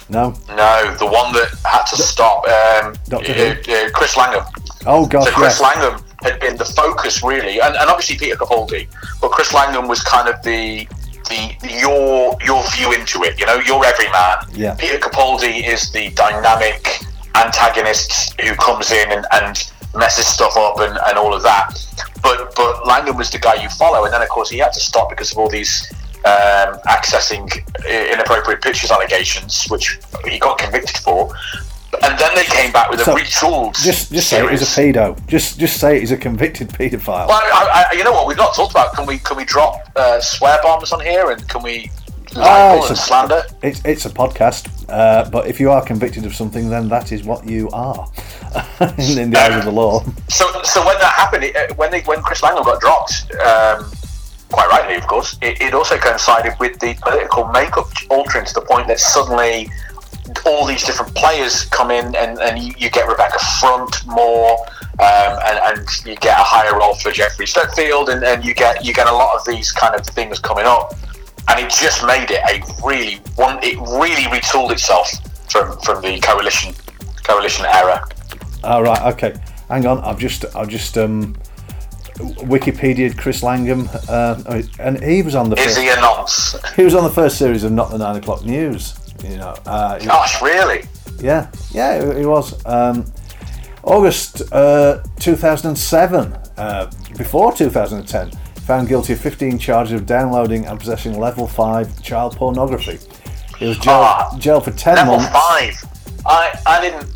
No. 0.09 0.35
no 0.49 0.95
the 0.99 1.05
one 1.05 1.33
that 1.33 1.49
had 1.65 1.83
to 1.85 1.97
stop 1.97 2.45
um, 2.47 2.95
Doctor 3.07 3.31
uh, 3.33 3.73
uh, 3.73 3.89
Chris 3.93 4.15
Langham 4.15 4.45
Oh 4.85 5.07
gosh, 5.07 5.25
so 5.25 5.31
Chris 5.31 5.59
yes. 5.59 5.61
Langham 5.61 6.05
had 6.21 6.39
been 6.39 6.57
the 6.57 6.65
focus 6.65 7.23
really 7.23 7.59
and, 7.59 7.75
and 7.75 7.89
obviously 7.89 8.17
Peter 8.17 8.35
Capaldi 8.35 8.87
but 9.19 9.31
Chris 9.31 9.53
Langham 9.53 9.87
was 9.87 10.01
kind 10.03 10.29
of 10.29 10.41
the 10.43 10.87
the 11.29 11.55
your 11.81 12.37
your 12.45 12.63
view 12.71 12.93
into 12.93 13.23
it 13.23 13.39
you 13.39 13.45
know 13.47 13.55
your 13.65 13.83
everyman 13.83 14.37
Yeah. 14.53 14.75
Peter 14.75 14.99
Capaldi 14.99 15.67
is 15.67 15.91
the 15.91 16.09
dynamic 16.11 16.99
antagonist 17.35 18.39
who 18.41 18.55
comes 18.55 18.91
in 18.91 19.11
and, 19.11 19.25
and 19.33 19.71
messes 19.95 20.27
stuff 20.27 20.55
up 20.57 20.79
and, 20.79 20.97
and 21.07 21.17
all 21.17 21.33
of 21.33 21.43
that. 21.43 21.71
But 22.21 22.55
but 22.55 22.85
Langham 22.87 23.17
was 23.17 23.29
the 23.29 23.39
guy 23.39 23.55
you 23.55 23.69
follow, 23.69 24.05
and 24.05 24.13
then 24.13 24.21
of 24.21 24.29
course 24.29 24.49
he 24.49 24.57
had 24.57 24.73
to 24.73 24.79
stop 24.79 25.09
because 25.09 25.31
of 25.31 25.37
all 25.37 25.49
these 25.49 25.91
um, 26.25 26.79
accessing 26.87 27.49
inappropriate 28.11 28.61
pictures 28.61 28.91
allegations, 28.91 29.65
which 29.69 29.99
he 30.25 30.39
got 30.39 30.57
convicted 30.57 30.97
for. 30.97 31.33
And 32.03 32.19
then 32.19 32.35
they 32.35 32.43
came 32.43 32.73
back 32.73 32.89
with 32.89 32.99
a 32.99 33.05
So, 33.05 33.15
retooled 33.15 33.75
Just 33.81 34.11
just 34.11 34.27
say 34.29 34.37
series. 34.39 34.59
he's 34.59 34.77
a 34.77 34.81
pedo. 34.81 35.27
Just 35.27 35.57
just 35.57 35.79
say 35.79 35.99
he's 36.01 36.11
a 36.11 36.17
convicted 36.17 36.67
paedophile. 36.69 37.27
Well, 37.27 37.39
I, 37.41 37.85
I, 37.91 37.93
you 37.95 38.03
know 38.03 38.11
what? 38.11 38.27
We've 38.27 38.35
not 38.35 38.53
talked 38.53 38.71
about. 38.71 38.93
Can 38.93 39.05
we 39.05 39.17
can 39.19 39.37
we 39.37 39.45
drop 39.45 39.89
uh, 39.95 40.19
swear 40.19 40.59
bombs 40.61 40.91
on 40.91 40.99
here, 40.99 41.31
and 41.31 41.47
can 41.47 41.63
we 41.63 41.89
libel 42.35 42.79
it's 42.79 42.89
and 42.89 42.97
a- 42.97 43.01
slander? 43.01 43.43
It's, 43.63 43.81
it's 43.85 44.05
a 44.05 44.09
podcast, 44.09 44.67
uh, 44.89 45.29
but 45.29 45.47
if 45.47 45.57
you 45.59 45.71
are 45.71 45.85
convicted 45.85 46.25
of 46.25 46.35
something, 46.35 46.69
then 46.69 46.89
that 46.89 47.13
is 47.13 47.23
what 47.23 47.47
you 47.47 47.69
are 47.69 48.05
in, 48.97 49.17
in 49.17 49.29
the 49.29 49.39
eyes 49.39 49.55
of 49.59 49.63
the 49.63 49.71
law. 49.71 50.03
So, 50.27 50.45
so 50.63 50.85
when 50.85 50.97
that 50.99 51.13
happened, 51.15 51.45
it, 51.45 51.55
uh, 51.55 51.73
when 51.75 51.91
they, 51.91 52.01
when 52.01 52.21
Chris 52.23 52.43
Langham 52.43 52.65
got 52.65 52.81
dropped, 52.81 53.31
um, 53.35 53.89
quite 54.55 54.69
rightly, 54.69 54.95
of 54.95 55.05
course, 55.05 55.37
it, 55.41 55.61
it 55.61 55.73
also 55.73 55.97
coincided 55.97 56.53
with 56.61 56.79
the 56.79 56.93
political 57.01 57.45
makeup 57.49 57.87
altering 58.09 58.45
to 58.45 58.53
the 58.53 58.61
point 58.61 58.87
that 58.87 59.01
suddenly 59.01 59.69
all 60.45 60.65
these 60.65 60.85
different 60.85 61.13
players 61.13 61.65
come 61.65 61.91
in, 61.91 62.15
and, 62.15 62.39
and 62.39 62.57
you, 62.63 62.73
you 62.77 62.89
get 62.89 63.05
Rebecca 63.05 63.37
Front 63.59 64.07
more, 64.07 64.57
um, 64.99 65.31
and, 65.47 65.59
and 65.67 66.05
you 66.05 66.15
get 66.15 66.39
a 66.39 66.43
higher 66.43 66.79
role 66.79 66.95
for 66.95 67.11
Jeffrey 67.11 67.45
Stokefield, 67.45 68.07
and, 68.07 68.23
and 68.23 68.45
you 68.45 68.53
get 68.53 68.85
you 68.85 68.93
get 68.93 69.07
a 69.07 69.11
lot 69.11 69.35
of 69.35 69.45
these 69.45 69.73
kind 69.73 69.93
of 69.93 70.05
things 70.07 70.39
coming 70.39 70.65
up, 70.65 70.93
and 71.49 71.59
it 71.59 71.69
just 71.69 72.05
made 72.05 72.31
it 72.31 72.41
a 72.47 72.63
really 72.87 73.15
one. 73.35 73.59
It 73.61 73.75
really 73.99 74.23
retooled 74.35 74.71
itself 74.71 75.11
from 75.51 75.77
from 75.81 76.01
the 76.01 76.17
coalition 76.21 76.73
coalition 77.23 77.65
era. 77.65 78.07
All 78.63 78.83
right, 78.83 79.01
okay. 79.13 79.35
hang 79.67 79.85
on, 79.85 79.99
I've 79.99 80.17
just 80.17 80.45
I've 80.55 80.69
just 80.69 80.97
um, 80.97 81.35
Wikipedia 82.15 83.15
Chris 83.17 83.43
Langham, 83.43 83.89
uh, 84.09 84.61
and 84.79 85.03
he 85.03 85.21
was 85.21 85.35
on 85.35 85.49
the. 85.49 85.57
Is 85.57 85.65
first, 85.75 85.79
he 85.79 85.89
a 85.89 85.95
nonce? 85.95 86.55
He 86.75 86.83
was 86.83 86.95
on 86.95 87.03
the 87.03 87.09
first 87.09 87.37
series 87.37 87.63
of 87.63 87.71
Not 87.71 87.91
the 87.91 87.97
Nine 87.97 88.15
O'clock 88.17 88.43
News. 88.45 88.95
You 89.23 89.37
know, 89.37 89.55
uh, 89.65 89.99
Gosh, 89.99 90.41
really? 90.41 90.83
yeah, 91.19 91.49
yeah, 91.71 92.17
he 92.17 92.25
was. 92.25 92.63
Um, 92.65 93.05
August 93.83 94.41
uh, 94.51 95.03
2007, 95.19 96.33
uh, 96.57 96.91
before 97.17 97.53
2010, 97.53 98.31
found 98.65 98.87
guilty 98.87 99.13
of 99.13 99.19
15 99.19 99.59
charges 99.59 99.93
of 99.93 100.05
downloading 100.05 100.65
and 100.65 100.79
possessing 100.79 101.19
level 101.19 101.47
5 101.47 102.01
child 102.01 102.35
pornography. 102.35 102.97
He 103.59 103.67
was 103.67 103.77
jailed, 103.77 104.03
Ah, 104.03 104.35
jailed 104.39 104.63
for 104.65 104.71
10 104.71 104.95
Level 104.95 105.17
months. 105.17 105.31
five. 105.31 105.83
I 106.25 106.59
I 106.65 106.81
didn't. 106.81 107.11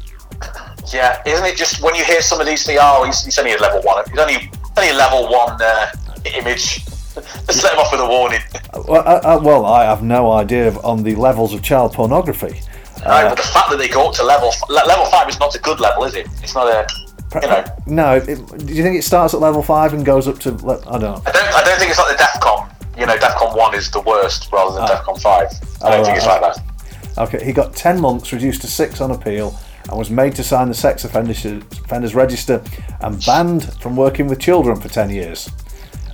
Yeah, 0.94 1.22
isn't 1.26 1.46
it 1.46 1.58
just 1.58 1.82
when 1.84 1.96
you 1.96 2.04
hear 2.04 2.22
some 2.22 2.40
of 2.40 2.48
these 2.48 2.66
things? 2.66 2.80
Oh, 2.82 3.04
he's, 3.04 3.24
he's 3.26 3.38
only 3.40 3.54
a 3.54 3.58
level 3.58 3.82
one. 3.82 4.04
He's 4.10 4.18
only 4.20 4.50
only 4.80 4.92
a 4.92 4.98
level 4.98 5.30
one 5.30 5.62
uh, 5.62 5.92
image. 6.38 6.86
Let's 7.16 7.64
let 7.64 7.74
him 7.74 7.80
off 7.80 7.92
with 7.92 8.02
a 8.02 8.08
warning. 8.08 8.40
Uh, 8.74 8.84
well, 8.88 9.08
I, 9.08 9.14
I, 9.34 9.36
well, 9.38 9.66
I 9.66 9.84
have 9.86 10.04
no 10.04 10.32
idea 10.32 10.68
of, 10.68 10.84
on 10.86 11.04
the 11.04 11.16
levels 11.16 11.54
of 11.54 11.62
child 11.62 11.94
pornography. 11.94 12.62
Right, 13.06 13.28
but 13.30 13.36
the 13.38 13.44
fact 13.44 13.70
that 13.72 13.78
they 13.78 13.88
go 13.88 14.10
up 14.10 14.16
to 14.16 14.24
level 14.24 14.52
level 14.70 15.06
five 15.06 15.28
is 15.30 15.40
not 15.40 15.56
a 15.56 15.60
good 15.60 15.80
level, 15.80 16.04
is 16.04 16.16
it? 16.16 16.28
It's 16.44 16.54
not 16.56 16.68
a. 16.68 16.88
You 17.36 17.48
know, 17.48 17.64
No, 17.86 18.16
it, 18.16 18.26
do 18.66 18.74
you 18.74 18.82
think 18.84 18.98
it 18.98 19.04
starts 19.04 19.36
at 19.36 19.40
level 19.40 19.62
5 19.62 19.94
and 19.94 20.04
goes 20.04 20.28
up 20.28 20.40
to. 20.40 20.52
le- 20.66 20.80
I 20.88 20.98
don't 20.98 21.02
know. 21.02 21.22
I 21.28 21.32
don't. 21.32 21.54
I 21.56 21.64
don't 21.64 21.78
think 21.78 21.92
it's 21.92 22.00
like 22.00 22.18
the 22.18 22.24
DefCon. 22.24 23.00
You 23.00 23.06
know, 23.06 23.16
DefCon 23.18 23.56
one 23.56 23.76
is 23.76 23.92
the 23.92 24.02
worst 24.02 24.52
rather 24.52 24.74
than 24.74 24.84
ah. 24.84 25.04
DefCon 25.04 25.22
five. 25.22 25.48
I 25.84 25.92
don't 25.92 26.02
Oh, 26.02 26.04
think 26.06 26.18
it's 26.18 26.26
like 26.26 26.42
that. 26.42 27.18
Okay, 27.20 27.46
he 27.46 27.54
got 27.54 27.76
10 27.76 28.02
months, 28.02 28.34
reduced 28.34 28.62
to 28.62 28.68
6 28.68 29.00
on 29.02 29.12
appeal, 29.12 29.58
and 29.88 29.98
was 29.98 30.10
made 30.10 30.36
to 30.36 30.44
sign 30.44 30.70
the 30.70 30.74
sex 30.74 31.04
offenders, 31.06 31.46
offenders 31.90 32.14
register 32.14 32.64
and 33.02 33.26
banned 33.26 33.74
from 33.82 33.96
working 33.96 34.28
with 34.28 34.40
children 34.40 34.80
for 34.80 34.90
10 34.90 35.10
years. 35.10 35.50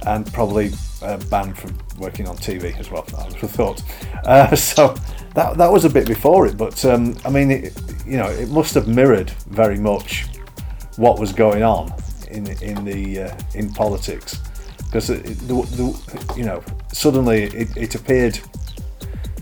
And 0.08 0.26
probably 0.32 0.72
uh, 1.02 1.18
banned 1.30 1.58
from 1.58 1.78
working 2.00 2.30
on 2.30 2.38
TV 2.38 2.80
as 2.80 2.90
well, 2.90 3.06
I 3.18 3.24
have 3.24 3.52
thought. 3.52 3.84
Uh, 4.24 4.56
so 4.56 4.96
that, 5.34 5.58
that 5.58 5.70
was 5.70 5.84
a 5.84 5.90
bit 5.90 6.08
before 6.08 6.48
it, 6.48 6.56
but 6.56 6.86
um, 6.86 7.18
I 7.26 7.30
mean, 7.30 7.52
it, 7.52 7.74
you 8.06 8.16
know, 8.16 8.30
it 8.30 8.48
must 8.50 8.74
have 8.76 8.88
mirrored 8.88 9.32
very 9.50 9.78
much 9.78 10.28
what 10.96 11.20
was 11.20 11.34
going 11.34 11.64
on 11.64 11.94
in, 12.32 12.48
in, 12.62 12.86
the, 12.86 13.24
uh, 13.24 13.38
in 13.54 13.70
politics. 13.74 14.40
Because, 14.86 15.10
you 15.10 16.46
know, 16.46 16.64
suddenly 16.94 17.44
it, 17.44 17.76
it 17.76 17.96
appeared 17.96 18.40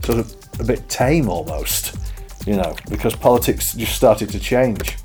sort 0.04 0.18
of 0.18 0.36
a 0.60 0.64
bit 0.64 0.90
tame 0.90 1.30
almost, 1.30 1.96
you 2.48 2.56
know, 2.56 2.76
because 2.90 3.16
politics 3.16 3.74
just 3.74 3.96
started 3.96 4.30
to 4.30 4.40
change. 4.40 4.98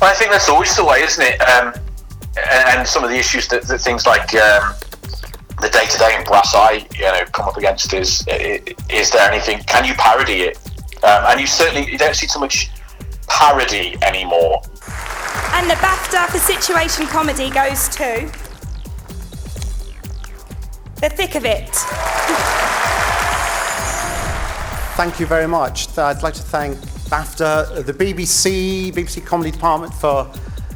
Well, 0.00 0.10
I 0.10 0.14
think 0.14 0.30
that's 0.30 0.48
always 0.48 0.76
the 0.76 0.84
way, 0.84 1.02
isn't 1.02 1.24
it? 1.24 1.40
Um, 1.40 1.74
and, 2.36 2.78
and 2.78 2.88
some 2.88 3.02
of 3.02 3.10
the 3.10 3.16
issues 3.16 3.48
that, 3.48 3.62
that 3.64 3.80
things 3.80 4.06
like 4.06 4.32
um, 4.34 4.74
the 5.60 5.68
Day 5.68 5.86
Today 5.86 6.14
and 6.14 6.24
brass 6.24 6.54
eye, 6.54 6.86
you 6.94 7.02
know, 7.02 7.24
come 7.32 7.48
up 7.48 7.56
against 7.56 7.92
is 7.92 8.24
is 8.28 9.10
there 9.10 9.28
anything? 9.30 9.58
Can 9.64 9.84
you 9.84 9.94
parody 9.94 10.42
it? 10.42 10.56
Um, 11.02 11.24
and 11.26 11.40
you 11.40 11.46
certainly 11.46 11.90
you 11.90 11.98
don't 11.98 12.14
see 12.14 12.28
so 12.28 12.38
much 12.38 12.70
parody 13.26 13.96
anymore. 14.02 14.62
And 15.52 15.68
the 15.68 15.74
BAFTA 15.74 16.28
for 16.28 16.38
situation 16.38 17.06
comedy 17.06 17.50
goes 17.50 17.88
to. 17.96 18.30
The 21.00 21.08
thick 21.10 21.34
of 21.34 21.44
it. 21.44 21.70
Thank 24.96 25.20
you 25.20 25.26
very 25.26 25.48
much. 25.48 25.96
I'd 25.98 26.22
like 26.22 26.34
to 26.34 26.42
thank 26.42 26.78
BAFTA, 27.08 27.86
the 27.86 27.94
BBC, 27.94 28.92
BBC 28.92 29.24
Comedy 29.24 29.50
Department 29.50 29.94
for 29.94 30.30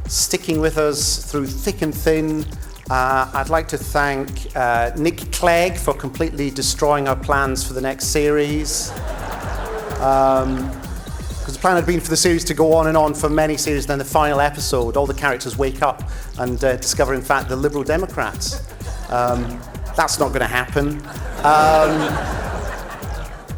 sticking 0.09 0.61
with 0.61 0.79
us 0.79 1.31
through 1.31 1.47
thick 1.47 1.83
and 1.83 1.95
thin. 1.95 2.47
Uh, 2.91 3.31
I'd 3.35 3.51
like 3.51 3.69
to 3.69 3.77
thank 3.77 4.57
uh, 4.57 4.93
Nick 4.97 5.31
Clegg 5.31 5.77
for 5.77 5.93
completely 5.93 6.51
destroying 6.51 7.07
our 7.07 7.17
plans 7.17 7.67
for 7.67 7.75
the 7.75 7.83
next 7.83 8.07
series. 8.07 8.91
Because 9.91 11.53
the 11.53 11.59
plan 11.61 11.77
had 11.77 11.85
been 11.85 12.01
for 12.01 12.09
the 12.09 12.17
series 12.17 12.45
to 12.45 12.55
go 12.55 12.73
on 12.73 12.87
and 12.87 12.97
on 12.97 13.13
for 13.13 13.29
many 13.29 13.59
series, 13.59 13.87
then 13.87 13.99
the 13.99 14.05
final 14.05 14.41
episode, 14.41 14.97
all 14.97 15.07
the 15.07 15.15
characters 15.15 15.59
wake 15.59 15.83
up 15.83 16.03
and 16.39 16.65
uh, 16.65 16.77
discover, 16.77 17.13
in 17.13 17.23
fact, 17.23 17.51
the 17.51 17.57
Liberal 17.57 17.85
Democrats. 17.85 18.63
Um, 19.11 19.61
that's 19.97 20.19
not 20.19 20.29
going 20.29 20.41
to 20.41 20.47
happen. 20.47 21.03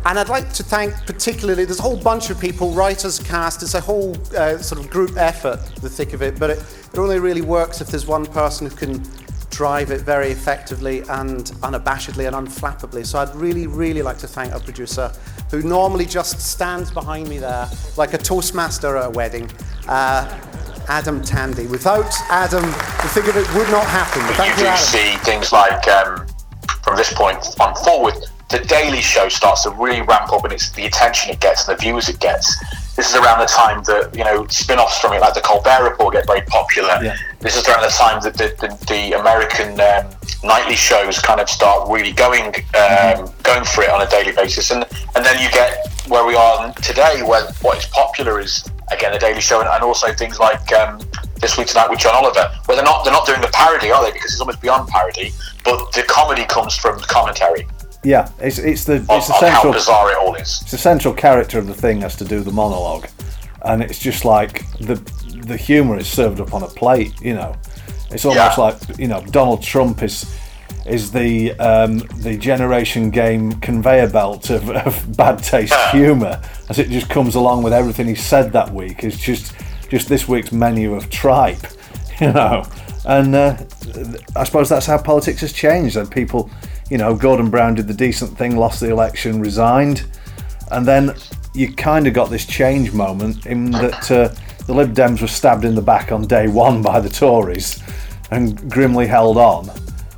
And 0.07 0.19
I'd 0.19 0.29
like 0.29 0.53
to 0.53 0.63
thank 0.63 0.95
particularly, 1.07 1.65
there's 1.65 1.79
a 1.79 1.83
whole 1.83 1.97
bunch 1.97 2.29
of 2.29 2.39
people, 2.39 2.73
writers, 2.73 3.19
cast, 3.19 3.63
it's 3.63 3.75
a 3.75 3.81
whole 3.81 4.15
uh, 4.37 4.59
sort 4.59 4.81
of 4.81 4.91
group 4.91 5.17
effort, 5.17 5.61
the 5.81 5.89
thick 5.89 6.13
of 6.13 6.21
it, 6.21 6.39
but 6.39 6.51
it, 6.51 6.59
it 6.93 6.99
only 6.99 7.19
really 7.19 7.41
works 7.41 7.81
if 7.81 7.89
there's 7.89 8.07
one 8.07 8.27
person 8.27 8.69
who 8.69 8.77
can 8.77 9.03
drive 9.51 9.91
it 9.91 10.03
very 10.03 10.31
effectively 10.31 11.01
and 11.09 11.47
unabashedly 11.63 12.27
and 12.27 12.37
unflappably. 12.37 13.07
So 13.07 13.19
I'd 13.19 13.35
really, 13.35 13.67
really 13.67 14.03
like 14.03 14.19
to 14.19 14.27
thank 14.27 14.53
our 14.53 14.61
producer, 14.61 15.11
who 15.51 15.63
normally 15.63 16.05
just 16.05 16.41
stands 16.41 16.91
behind 16.91 17.29
me 17.29 17.39
there 17.39 17.69
like 17.97 18.13
a 18.13 18.19
Toastmaster 18.19 18.97
at 18.97 19.07
a 19.07 19.11
wedding, 19.11 19.51
uh, 19.89 20.41
Adam 20.89 21.23
Tandy. 21.23 21.67
Without 21.67 22.13
Adam, 22.29 22.63
the 22.63 23.09
thick 23.15 23.29
of 23.29 23.37
it 23.37 23.55
would 23.55 23.71
not 23.71 23.87
happen. 23.87 24.23
Thank 24.35 24.59
you 24.59 24.65
you, 24.65 24.65
do 24.65 24.67
Adam. 24.67 24.85
see 24.85 25.17
things 25.25 25.51
like 25.53 25.89
um, 25.89 26.27
from 26.83 26.97
this 26.97 27.13
point 27.15 27.39
on 27.59 27.75
forward, 27.77 28.15
the 28.51 28.59
Daily 28.61 29.01
Show 29.01 29.29
starts 29.29 29.63
to 29.63 29.71
really 29.71 30.03
ramp 30.03 30.33
up, 30.33 30.45
and 30.45 30.53
it's 30.53 30.71
the 30.73 30.87
attention 30.87 31.33
it 31.33 31.41
gets 31.41 31.67
and 31.67 31.77
the 31.77 31.81
viewers 31.81 32.09
it 32.09 32.21
gets. 32.21 32.57
This 32.95 33.11
is 33.11 33.17
around 33.17 33.41
the 33.41 33.47
time 33.47 33.83
that 33.85 34.15
you 34.17 34.23
know 34.23 34.47
spin-offs 34.47 35.01
from 35.01 35.15
it, 35.15 35.21
like 35.21 35.35
the 35.35 35.41
Colbert 35.41 35.83
Report, 35.83 36.15
get 36.15 36.27
very 36.27 36.43
popular. 36.43 36.97
Yeah. 37.03 37.17
This 37.41 37.57
is 37.57 37.67
around 37.67 37.83
the 37.83 37.89
time 37.89 38.23
that 38.23 38.35
the, 38.35 38.55
the, 38.61 38.69
the 38.87 39.19
American 39.19 39.81
um, 39.81 40.11
nightly 40.45 40.77
shows 40.77 41.19
kind 41.19 41.41
of 41.41 41.49
start 41.49 41.89
really 41.91 42.13
going 42.13 42.55
um, 42.77 43.33
going 43.43 43.65
for 43.65 43.83
it 43.83 43.91
on 43.91 44.03
a 44.03 44.09
daily 44.11 44.33
basis, 44.33 44.71
and 44.71 44.85
and 45.17 45.25
then 45.25 45.43
you 45.43 45.51
get 45.51 45.89
where 46.07 46.25
we 46.25 46.37
are 46.37 46.73
today, 46.75 47.23
where 47.23 47.51
what 47.63 47.79
is 47.79 47.87
popular 47.87 48.39
is 48.39 48.71
again 48.93 49.13
the 49.13 49.19
Daily 49.19 49.41
Show, 49.41 49.61
and, 49.61 49.69
and 49.69 49.83
also 49.83 50.13
things 50.13 50.39
like 50.39 50.73
um, 50.73 51.01
this 51.41 51.59
week 51.59 51.67
tonight 51.67 51.91
with 51.91 51.99
John 51.99 52.15
Oliver, 52.15 52.49
where 52.67 52.77
they're 52.77 52.85
not 52.85 53.05
they're 53.05 53.13
not 53.13 53.27
doing 53.27 53.41
the 53.41 53.51
parody, 53.53 53.91
are 53.91 54.05
they? 54.05 54.13
Because 54.13 54.33
it's 54.33 54.41
almost 54.41 54.61
beyond 54.61 54.89
parody, 54.89 55.33
but 55.65 55.91
the 55.93 56.05
comedy 56.05 56.45
comes 56.45 56.77
from 56.77 56.99
the 56.99 57.07
commentary 57.07 57.67
Yeah, 58.05 58.31
it's 58.39 58.59
it's 58.59 58.85
the 58.85 58.97
it's 59.09 59.29
the 59.29 59.35
on 59.47 59.53
how 59.53 59.73
bizarre 59.73 60.13
it 60.13 60.19
all 60.19 60.35
is. 60.35 60.61
it's 60.63 60.71
the 60.71 60.79
central 60.79 61.15
character 61.15 61.59
of 61.59 61.67
the 61.67 61.75
thing 61.75 62.03
has 62.03 62.17
to 62.17 62.25
do 62.25 62.41
the 62.41 62.53
monologue, 62.53 63.07
and 63.63 63.83
it's 63.83 63.99
just 63.99 64.25
like 64.25 64.69
the 64.79 64.97
the 65.47 65.57
humour 65.57 65.97
is 65.99 66.07
served 66.09 66.41
up 66.41 66.53
on 66.55 66.63
a 66.63 66.67
plate. 66.69 67.21
You 67.23 67.35
know, 67.35 67.57
it's 68.11 68.25
almost 68.25 68.59
Yeah. 68.59 68.65
like 68.65 68.99
you 68.99 69.09
know 69.09 69.23
Donald 69.31 69.63
Trump 69.63 70.03
is 70.03 70.27
is 70.87 71.11
the 71.13 71.53
um, 71.59 71.99
the 72.21 72.37
generation 72.37 73.09
game 73.11 73.53
conveyor 73.61 74.11
belt 74.11 74.51
of, 74.51 74.69
of 74.71 75.17
bad 75.17 75.43
taste 75.43 75.75
humour 75.93 76.43
as 76.69 76.79
it 76.79 76.91
just 76.91 77.09
comes 77.09 77.35
along 77.37 77.63
with 77.63 77.73
everything 77.73 78.07
he 78.07 78.15
said 78.15 78.53
that 78.53 78.71
week. 78.71 79.03
It's 79.03 79.17
just 79.19 79.55
just 79.89 80.09
this 80.09 80.29
week's 80.29 80.53
menu 80.53 80.95
of 80.95 81.09
tripe, 81.09 81.67
you 82.21 82.33
know, 82.33 82.67
and 83.07 83.35
uh, 83.35 83.57
I 84.37 84.45
suppose 84.45 84.69
that's 84.69 84.85
how 84.87 84.99
politics 84.99 85.41
has 85.41 85.53
changed. 85.55 85.97
And 85.97 86.11
people, 86.11 86.51
you 86.95 86.99
know, 86.99 87.13
Gordon 87.13 87.51
Brown 87.51 87.75
did 87.75 87.89
the 87.89 87.93
decent 87.93 88.39
thing, 88.39 88.55
lost 88.55 88.79
the 88.79 88.89
election, 88.89 89.41
resigned, 89.41 90.07
and 90.71 90.87
then 90.87 91.13
you 91.53 91.75
kind 91.75 92.07
of 92.07 92.15
got 92.15 92.31
this 92.31 92.47
change 92.47 92.93
moment 92.93 93.47
in 93.47 93.73
that 93.73 94.09
uh, 94.13 94.33
the 94.67 94.73
Lib 94.73 94.95
Dems 94.95 95.21
were 95.21 95.27
stabbed 95.27 95.65
in 95.65 95.75
the 95.75 95.83
back 95.83 96.13
on 96.13 96.23
day 96.23 96.47
one 96.47 96.83
by 96.83 97.01
the 97.01 97.09
Tories 97.09 97.83
and 98.31 98.71
grimly 98.71 99.09
held 99.09 99.39
on. 99.39 99.71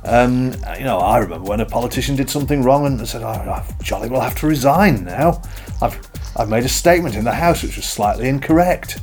Um, 0.03 0.53
you 0.77 0.83
know, 0.83 0.99
I 0.99 1.17
remember 1.17 1.49
when 1.49 1.61
a 1.61 1.65
politician 1.65 2.15
did 2.15 2.29
something 2.29 2.61
wrong 2.61 2.85
and 2.85 3.07
said, 3.07 3.23
oh, 3.23 3.27
I 3.27 3.65
jolly 3.81 4.07
well 4.07 4.21
have 4.21 4.35
to 4.35 4.45
resign 4.45 5.03
now. 5.03 5.41
I've, 5.81 5.99
I've 6.35 6.47
made 6.47 6.63
a 6.63 6.69
statement 6.69 7.15
in 7.15 7.23
the 7.23 7.33
House 7.33 7.63
which 7.63 7.77
was 7.77 7.85
slightly 7.85 8.29
incorrect. 8.29 9.01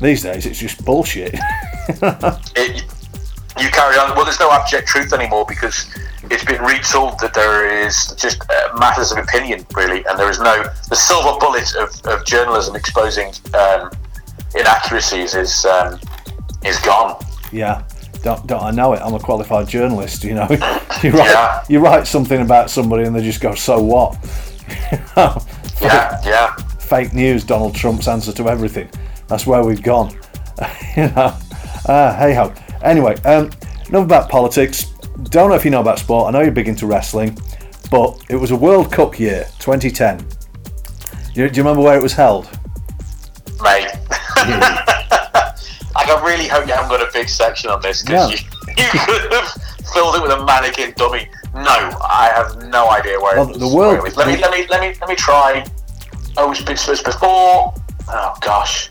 These 0.00 0.22
days 0.22 0.46
it's 0.46 0.58
just 0.58 0.82
bullshit. 0.86 1.34
it, 1.86 2.99
you 3.60 3.70
carry 3.70 3.96
on. 3.96 4.14
Well, 4.16 4.24
there's 4.24 4.40
no 4.40 4.50
abject 4.50 4.88
truth 4.88 5.12
anymore 5.12 5.44
because 5.48 5.86
it's 6.24 6.44
been 6.44 6.60
retooled 6.60 7.18
that 7.18 7.34
there 7.34 7.68
is 7.86 8.14
just 8.16 8.42
uh, 8.50 8.76
matters 8.78 9.12
of 9.12 9.18
opinion, 9.18 9.66
really, 9.74 10.04
and 10.06 10.18
there 10.18 10.30
is 10.30 10.38
no 10.40 10.62
the 10.88 10.96
silver 10.96 11.38
bullet 11.38 11.74
of, 11.76 11.90
of 12.06 12.24
journalism 12.26 12.76
exposing 12.76 13.32
um, 13.54 13.90
inaccuracies 14.54 15.34
is 15.34 15.64
um, 15.64 15.98
is 16.64 16.78
gone. 16.80 17.16
yeah, 17.52 17.82
don't, 18.22 18.46
don't 18.46 18.62
I 18.62 18.70
know 18.70 18.92
it? 18.92 19.00
I'm 19.02 19.14
a 19.14 19.18
qualified 19.18 19.68
journalist, 19.68 20.24
you 20.24 20.34
know. 20.34 20.46
you 21.02 21.10
write 21.12 21.30
Yeah. 21.30 21.64
you 21.68 21.80
write 21.80 22.06
something 22.06 22.40
about 22.42 22.68
somebody 22.70 23.04
and 23.04 23.14
they 23.16 23.22
just 23.22 23.40
go, 23.40 23.54
so 23.54 23.80
what? 23.82 24.16
Yeah, 25.80 26.20
yeah. 26.26 26.54
Fake 26.78 27.14
news, 27.14 27.42
Donald 27.42 27.74
Trump's 27.74 28.06
answer 28.06 28.32
to 28.32 28.48
everything. 28.50 28.90
That's 29.28 29.46
where 29.46 29.64
we've 29.64 29.82
gone. 29.82 30.10
you 30.96 31.08
know. 31.08 31.34
Uh, 31.86 32.14
hey 32.18 32.34
ho. 32.34 32.52
Anyway, 32.82 33.14
um, 33.24 33.50
enough 33.88 34.04
about 34.04 34.28
politics. 34.30 34.84
Don't 35.24 35.50
know 35.50 35.56
if 35.56 35.64
you 35.64 35.70
know 35.70 35.80
about 35.80 35.98
sport. 35.98 36.28
I 36.28 36.30
know 36.32 36.40
you're 36.42 36.52
big 36.52 36.68
into 36.68 36.86
wrestling, 36.86 37.36
but 37.90 38.22
it 38.30 38.36
was 38.36 38.50
a 38.52 38.56
World 38.56 38.90
Cup 38.92 39.18
year, 39.18 39.46
2010. 39.58 40.18
Do 40.18 41.42
you, 41.42 41.48
do 41.48 41.56
you 41.56 41.62
remember 41.62 41.82
where 41.82 41.96
it 41.96 42.02
was 42.02 42.12
held? 42.14 42.46
Mate. 43.62 43.88
I 44.10 45.54
I 45.96 46.22
really 46.24 46.48
hope 46.48 46.66
you 46.66 46.72
haven't 46.72 46.88
got 46.88 47.06
a 47.06 47.10
big 47.12 47.28
section 47.28 47.70
on 47.70 47.82
this 47.82 48.02
because 48.02 48.30
No. 48.30 48.34
you, 48.34 48.84
you 48.84 49.00
could 49.04 49.32
have 49.32 49.48
filled 49.92 50.16
it 50.16 50.22
with 50.22 50.30
a 50.32 50.44
mannequin 50.44 50.92
dummy. 50.96 51.28
No, 51.54 51.62
I 52.08 52.32
have 52.34 52.62
no 52.68 52.88
idea 52.90 53.20
where. 53.20 53.36
Well, 53.36 53.46
the 53.46 53.66
world- 53.66 53.76
where 53.76 53.96
it 53.98 54.02
was. 54.02 54.16
Let 54.16 54.28
me 54.28 54.36
let 54.38 54.50
me 54.52 54.66
let 54.68 54.80
me 54.80 54.94
let 55.00 55.08
me 55.08 55.16
try. 55.16 55.64
Oh, 56.36 56.52
it's, 56.52 56.88
it's 56.88 57.02
before. 57.02 57.74
Oh 58.08 58.34
gosh. 58.40 58.90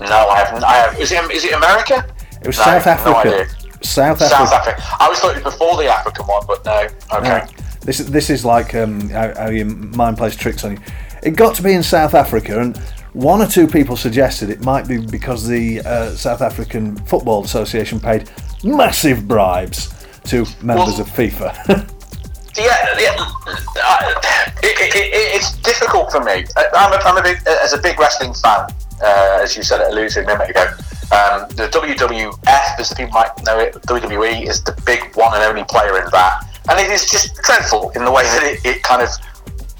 No, 0.00 0.28
I 0.28 0.38
haven't. 0.44 0.64
I 0.64 0.74
have. 0.74 1.00
Is 1.00 1.12
it 1.12 1.30
is 1.30 1.44
it 1.44 1.52
America? 1.52 2.04
It 2.40 2.46
was 2.46 2.56
No, 2.58 2.64
South 2.64 2.86
no 2.86 2.92
Africa. 2.92 3.18
idea. 3.18 3.46
South 3.82 4.22
Africa. 4.22 4.28
South 4.46 4.52
Africa. 4.52 4.82
I 5.00 5.04
always 5.04 5.18
thought 5.20 5.36
it 5.36 5.44
was 5.44 5.52
before 5.54 5.76
the 5.76 5.86
African 5.86 6.26
one, 6.26 6.44
but 6.46 6.64
no. 6.64 6.86
Okay. 7.18 7.28
No, 7.28 7.46
this 7.80 8.00
is 8.00 8.10
this 8.10 8.30
is 8.30 8.44
like 8.44 8.74
um, 8.74 9.08
how, 9.10 9.34
how 9.34 9.48
your 9.50 9.66
mind 9.66 10.16
plays 10.16 10.36
tricks 10.36 10.64
on 10.64 10.72
you. 10.72 10.78
It 11.22 11.32
got 11.36 11.54
to 11.56 11.62
be 11.62 11.72
in 11.72 11.82
South 11.82 12.14
Africa, 12.14 12.60
and 12.60 12.76
one 13.12 13.40
or 13.42 13.46
two 13.46 13.66
people 13.66 13.96
suggested 13.96 14.50
it 14.50 14.60
might 14.62 14.86
be 14.86 14.98
because 15.04 15.46
the 15.48 15.80
uh, 15.80 16.10
South 16.14 16.42
African 16.42 16.96
Football 17.06 17.44
Association 17.44 17.98
paid 17.98 18.30
massive 18.62 19.26
bribes 19.26 19.92
to 20.24 20.44
members 20.62 20.98
Well- 20.98 21.00
of 21.02 21.08
FIFA. 21.08 21.94
Yeah, 22.56 22.74
yeah. 22.98 23.14
Uh, 23.16 24.14
it, 24.64 24.80
it, 24.80 24.96
it, 24.96 25.10
it's 25.36 25.56
difficult 25.58 26.10
for 26.10 26.24
me. 26.24 26.44
Uh, 26.56 26.64
I'm 26.74 26.92
a, 26.92 26.96
I'm 27.04 27.16
a 27.16 27.22
big, 27.22 27.38
as 27.46 27.72
a 27.72 27.78
big 27.80 28.00
wrestling 28.00 28.34
fan, 28.34 28.66
uh, 29.02 29.40
as 29.42 29.56
you 29.56 29.62
said, 29.62 29.80
alluded 29.80 30.12
to 30.12 30.22
a 30.22 30.26
minute 30.26 30.50
ago. 30.50 30.66
Um, 31.10 31.48
the 31.56 31.68
WWF, 31.72 32.78
as 32.78 32.90
the 32.90 32.94
people 32.94 33.12
might 33.12 33.32
know 33.44 33.58
it, 33.58 33.74
WWE 33.74 34.46
is 34.46 34.62
the 34.62 34.72
big 34.84 35.14
one 35.16 35.32
and 35.34 35.42
only 35.44 35.64
player 35.64 35.96
in 36.02 36.10
that, 36.10 36.44
and 36.68 36.78
it 36.78 36.90
is 36.90 37.10
just 37.10 37.34
dreadful 37.42 37.90
in 37.90 38.04
the 38.04 38.12
way 38.12 38.24
that 38.24 38.42
it, 38.42 38.64
it 38.64 38.82
kind 38.82 39.00
of 39.00 39.08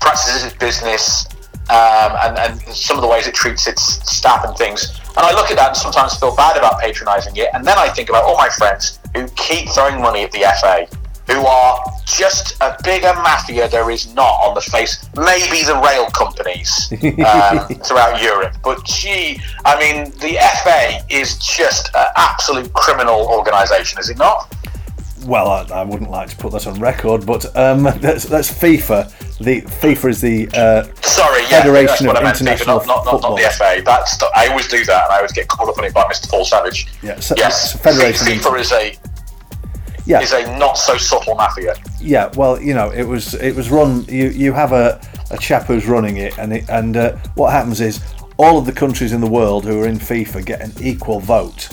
practices 0.01 0.45
its 0.45 0.55
business 0.57 1.27
um, 1.69 2.17
and, 2.25 2.39
and 2.39 2.61
some 2.75 2.97
of 2.97 3.03
the 3.03 3.09
ways 3.09 3.27
it 3.27 3.35
treats 3.35 3.67
its 3.67 3.83
staff 4.11 4.45
and 4.45 4.57
things. 4.57 4.99
And 5.09 5.19
I 5.27 5.33
look 5.33 5.51
at 5.51 5.57
that 5.57 5.69
and 5.69 5.77
sometimes 5.77 6.17
feel 6.17 6.35
bad 6.35 6.57
about 6.57 6.81
patronising 6.81 7.37
it, 7.37 7.49
and 7.53 7.65
then 7.65 7.77
I 7.77 7.89
think 7.91 8.09
about 8.09 8.25
all 8.25 8.37
my 8.37 8.49
friends 8.49 8.99
who 9.15 9.29
keep 9.37 9.69
throwing 9.71 10.01
money 10.01 10.23
at 10.23 10.33
the 10.33 10.47
FA 10.61 10.89
who 11.31 11.45
are 11.47 11.85
just 12.07 12.57
a 12.61 12.77
bigger 12.83 13.13
mafia 13.15 13.69
there 13.69 13.91
is 13.91 14.13
not 14.15 14.33
on 14.43 14.55
the 14.55 14.61
face. 14.61 15.09
Maybe 15.17 15.63
the 15.63 15.79
rail 15.85 16.07
companies 16.11 16.91
um, 17.03 17.67
throughout 17.85 18.23
Europe, 18.23 18.57
but 18.63 18.85
gee, 18.85 19.41
I 19.65 19.79
mean, 19.79 20.11
the 20.21 20.39
FA 20.63 21.01
is 21.15 21.39
just 21.39 21.91
an 21.95 22.07
absolute 22.17 22.73
criminal 22.73 23.27
organisation, 23.29 23.99
is 23.99 24.11
it 24.11 24.19
not? 24.19 24.55
well, 25.27 25.49
I, 25.49 25.81
I 25.81 25.83
wouldn't 25.85 26.11
like 26.11 26.31
to 26.31 26.37
put 26.37 26.53
that 26.53 26.67
on 26.67 26.79
record, 26.81 27.27
but 27.27 27.45
um, 27.57 27.83
that's, 28.01 28.25
that's 28.25 28.51
FIFA. 28.51 29.13
The 29.39 29.63
FIFA 29.63 30.09
is 30.11 30.21
the 30.21 30.49
uh, 30.55 30.85
Sorry, 31.03 31.43
yeah, 31.43 31.63
Federation 31.63 32.07
that's 32.07 32.17
of 32.17 32.17
I 32.17 32.23
meant. 32.23 32.41
International 32.41 32.79
not, 32.79 32.87
not, 32.87 33.05
not, 33.05 33.23
not 33.23 33.37
the 33.37 33.51
FA. 33.51 33.83
That's 33.85 34.21
I 34.35 34.49
always 34.49 34.69
do 34.69 34.85
that, 34.85 35.05
and 35.05 35.13
I 35.13 35.17
always 35.17 35.33
get 35.33 35.49
caught 35.49 35.69
up 35.69 35.79
on 35.79 35.85
it 35.85 35.93
by 35.95 36.05
Mr. 36.05 36.29
Paul 36.29 36.45
Savage. 36.45 36.87
Yeah, 37.03 37.21
so- 37.21 37.35
yes, 37.37 37.79
Federation 37.81 38.27
FIFA 38.27 38.61
is 38.61 38.73
a 38.73 38.97
yeah. 40.09 40.21
is 40.21 40.33
a 40.33 40.59
not 40.59 40.79
so 40.79 40.97
subtle 40.97 41.35
mafia. 41.35 41.75
Yeah, 42.01 42.31
well, 42.35 42.61
you 42.61 42.75
know, 42.75 42.91
it 42.91 43.05
was 43.05 43.35
it 43.35 43.55
was 43.55 43.71
run. 43.71 44.05
You 44.05 44.29
you 44.29 44.53
have 44.53 44.73
a, 44.73 45.01
a 45.31 45.39
chap 45.39 45.65
who's 45.65 45.87
running 45.87 46.17
it, 46.17 46.37
and 46.39 46.55
it, 46.55 46.69
and 46.71 46.97
uh, 46.97 47.17
what 47.35 47.53
happens 47.53 47.81
is 47.81 48.03
all 48.39 48.59
of 48.59 48.65
the 48.65 48.73
countries 48.73 49.13
in 49.13 49.21
the 49.21 49.29
world 49.29 49.65
who 49.65 49.83
are 49.83 49.87
in 49.87 49.99
FIFA 49.99 50.45
get 50.45 50.61
an 50.63 50.73
equal 50.81 51.21
vote. 51.21 51.69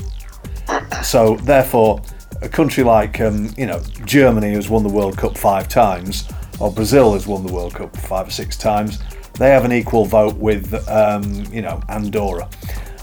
So 1.04 1.38
therefore, 1.38 2.01
a 2.42 2.50
country 2.50 2.84
like 2.84 3.22
um, 3.22 3.54
you 3.58 3.65
know 3.65 3.82
Germany 4.06 4.51
has 4.54 4.70
won 4.70 4.84
the 4.84 4.89
World 4.89 5.18
Cup 5.18 5.38
five 5.38 5.70
times, 5.70 6.27
or 6.60 6.72
Brazil 6.72 7.13
has 7.13 7.25
won 7.25 7.46
the 7.46 7.54
World 7.54 7.74
Cup 7.74 7.96
five 7.96 8.27
or 8.27 8.32
six 8.32 8.58
times. 8.58 9.00
They 9.39 9.50
have 9.50 9.65
an 9.65 9.72
equal 9.72 10.06
vote 10.06 10.36
with 10.36 10.74
um, 10.89 11.46
you 11.54 11.62
know 11.62 11.82
Andorra. 11.88 12.50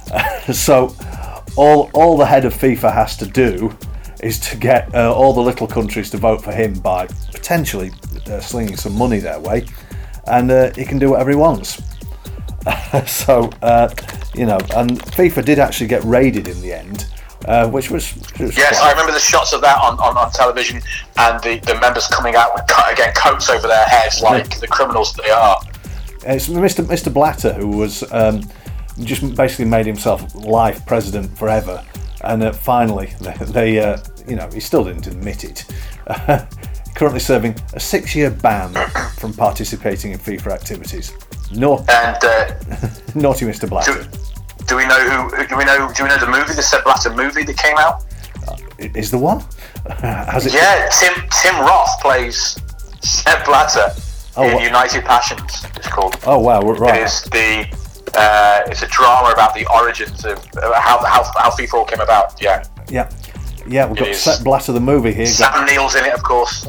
so 0.52 0.94
all 1.56 1.90
all 1.94 2.18
the 2.18 2.26
head 2.26 2.44
of 2.44 2.52
FIFA 2.52 2.92
has 2.92 3.16
to 3.16 3.26
do 3.26 3.74
is 4.22 4.38
to 4.38 4.56
get 4.56 4.94
uh, 4.94 5.12
all 5.12 5.32
the 5.32 5.40
little 5.40 5.66
countries 5.66 6.10
to 6.10 6.16
vote 6.16 6.42
for 6.42 6.52
him 6.52 6.74
by 6.78 7.06
potentially 7.32 7.90
uh, 8.28 8.40
slinging 8.40 8.76
some 8.76 8.96
money 8.96 9.18
their 9.18 9.40
way, 9.40 9.66
and 10.26 10.50
uh, 10.50 10.72
he 10.74 10.84
can 10.84 10.98
do 10.98 11.10
whatever 11.10 11.30
he 11.30 11.36
wants. 11.36 11.82
so 13.06 13.50
uh, 13.62 13.92
you 14.34 14.46
know, 14.46 14.58
and 14.76 15.00
FIFA 15.00 15.44
did 15.44 15.58
actually 15.58 15.88
get 15.88 16.02
raided 16.04 16.46
in 16.48 16.60
the 16.60 16.72
end, 16.72 17.06
uh, 17.46 17.68
which 17.68 17.90
was, 17.90 18.14
was 18.38 18.56
Yes, 18.56 18.78
quite- 18.78 18.88
I 18.88 18.90
remember 18.92 19.12
the 19.12 19.18
shots 19.20 19.52
of 19.52 19.60
that 19.62 19.76
on, 19.78 19.98
on, 19.98 20.16
on 20.16 20.30
television, 20.30 20.80
and 21.18 21.42
the, 21.42 21.58
the 21.66 21.78
members 21.80 22.06
coming 22.06 22.36
out 22.36 22.54
with 22.54 22.64
again 22.90 23.12
coats 23.14 23.50
over 23.50 23.66
their 23.66 23.84
heads 23.86 24.22
like 24.22 24.60
the 24.60 24.68
criminals 24.68 25.12
that 25.14 25.22
they 25.24 25.30
are. 25.30 25.60
It's 26.24 26.48
Mr. 26.48 26.84
Mr. 26.84 27.12
Blatter 27.12 27.52
who 27.52 27.68
was 27.68 28.04
um, 28.12 28.42
just 29.00 29.34
basically 29.34 29.64
made 29.64 29.86
himself 29.86 30.32
life 30.36 30.86
president 30.86 31.36
forever, 31.36 31.84
and 32.24 32.42
uh, 32.42 32.52
finally 32.52 33.12
they, 33.20 33.32
they 33.46 33.78
uh, 33.80 33.98
you 34.26 34.36
know, 34.36 34.48
he 34.52 34.60
still 34.60 34.84
didn't 34.84 35.06
admit 35.06 35.44
it. 35.44 35.64
Currently 36.94 37.20
serving 37.20 37.56
a 37.72 37.80
six-year 37.80 38.30
ban 38.30 38.72
from 39.18 39.32
participating 39.32 40.12
in 40.12 40.18
FIFA 40.18 40.48
activities. 40.52 41.12
No, 41.52 41.78
And 41.88 42.16
uh, 42.22 42.54
naughty 43.14 43.46
Mr. 43.46 43.68
Blatter. 43.68 44.06
do 44.66 44.76
we 44.76 44.86
know 44.86 45.28
who? 45.28 45.46
Do 45.46 45.56
we 45.56 45.64
know? 45.64 45.90
Do 45.94 46.02
we 46.04 46.08
know 46.10 46.18
the 46.18 46.26
movie, 46.26 46.52
the 46.54 46.62
Sepp 46.62 46.84
Blatter 46.84 47.10
movie 47.14 47.44
that 47.44 47.56
came 47.56 47.76
out? 47.78 48.04
Is 48.78 49.10
the 49.10 49.18
one? 49.18 49.40
Has 50.00 50.46
it? 50.46 50.54
Yeah, 50.54 50.88
Tim 50.98 51.14
Tim 51.42 51.60
Roth 51.60 52.00
plays 52.00 52.58
Sepp 53.00 53.44
Blatter 53.46 53.88
Oh, 54.36 54.44
in 54.44 54.54
what- 54.54 54.62
United 54.64 55.04
Passions. 55.04 55.64
It's 55.76 55.88
called. 55.88 56.16
Oh 56.26 56.38
wow, 56.38 56.60
right. 56.62 57.00
It 57.00 57.04
is 57.04 57.22
the. 57.24 57.66
Uh, 58.14 58.62
it's 58.66 58.82
a 58.82 58.88
drama 58.88 59.32
about 59.32 59.54
the 59.54 59.66
origins 59.72 60.24
of 60.24 60.38
uh, 60.56 60.80
how, 60.80 60.98
how 61.04 61.24
how 61.36 61.50
FIFA 61.50 61.74
all 61.74 61.84
came 61.84 62.00
about. 62.00 62.40
Yeah, 62.40 62.64
Yeah, 62.90 63.10
yeah. 63.66 63.86
We've 63.86 63.98
got 63.98 64.08
is. 64.08 64.20
Sepp 64.20 64.44
Blatter 64.44 64.72
the 64.72 64.80
movie 64.80 65.12
here. 65.12 65.26
Got, 65.26 65.54
Sam 65.54 65.66
Neill's 65.66 65.94
in 65.94 66.04
it, 66.04 66.12
of 66.12 66.22
course. 66.22 66.66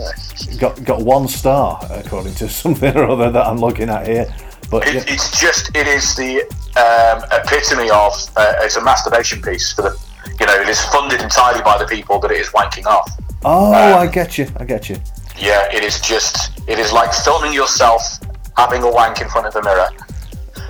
got 0.58 0.84
got 0.84 1.02
one 1.02 1.28
star 1.28 1.80
according 1.92 2.36
to 2.36 2.50
something 2.62 2.96
or 2.96 3.10
other 3.10 3.32
that 3.32 3.46
I'm 3.46 3.58
looking 3.58 3.90
at 3.90 4.08
here. 4.08 4.34
But 4.74 4.88
It, 4.88 4.96
yeah, 4.96 5.04
It's 5.08 5.40
just, 5.40 5.76
it 5.76 5.86
is 5.86 6.16
the 6.16 6.42
um, 6.82 7.24
epitome 7.32 7.92
of, 7.92 8.14
uh, 8.36 8.56
it's 8.62 8.76
a 8.76 8.84
masturbation 8.84 9.40
piece 9.40 9.72
for 9.72 9.84
the, 9.84 10.00
you 10.40 10.48
know, 10.48 10.56
it 10.56 10.68
is 10.68 10.84
funded 10.86 11.22
entirely 11.22 11.62
by 11.62 11.78
the 11.78 11.86
people 11.86 12.20
that 12.22 12.32
it 12.32 12.40
is 12.40 12.50
wanking 12.50 12.86
off. 12.88 13.08
oh, 13.46 13.68
um, 13.68 14.00
I 14.00 14.08
get 14.08 14.40
you. 14.40 14.48
I 14.58 14.66
get 14.66 14.90
you. 14.90 14.96
Yeah, 15.38 15.72
it 15.72 15.84
is 15.84 16.00
just, 16.02 16.60
it 16.68 16.80
is 16.80 16.92
like 16.92 17.14
filming 17.14 17.54
yourself 17.54 18.20
having 18.58 18.82
a 18.82 18.92
wank 18.92 19.22
in 19.22 19.30
front 19.30 19.46
of 19.46 19.54
the 19.54 19.62
mirror 19.62 19.90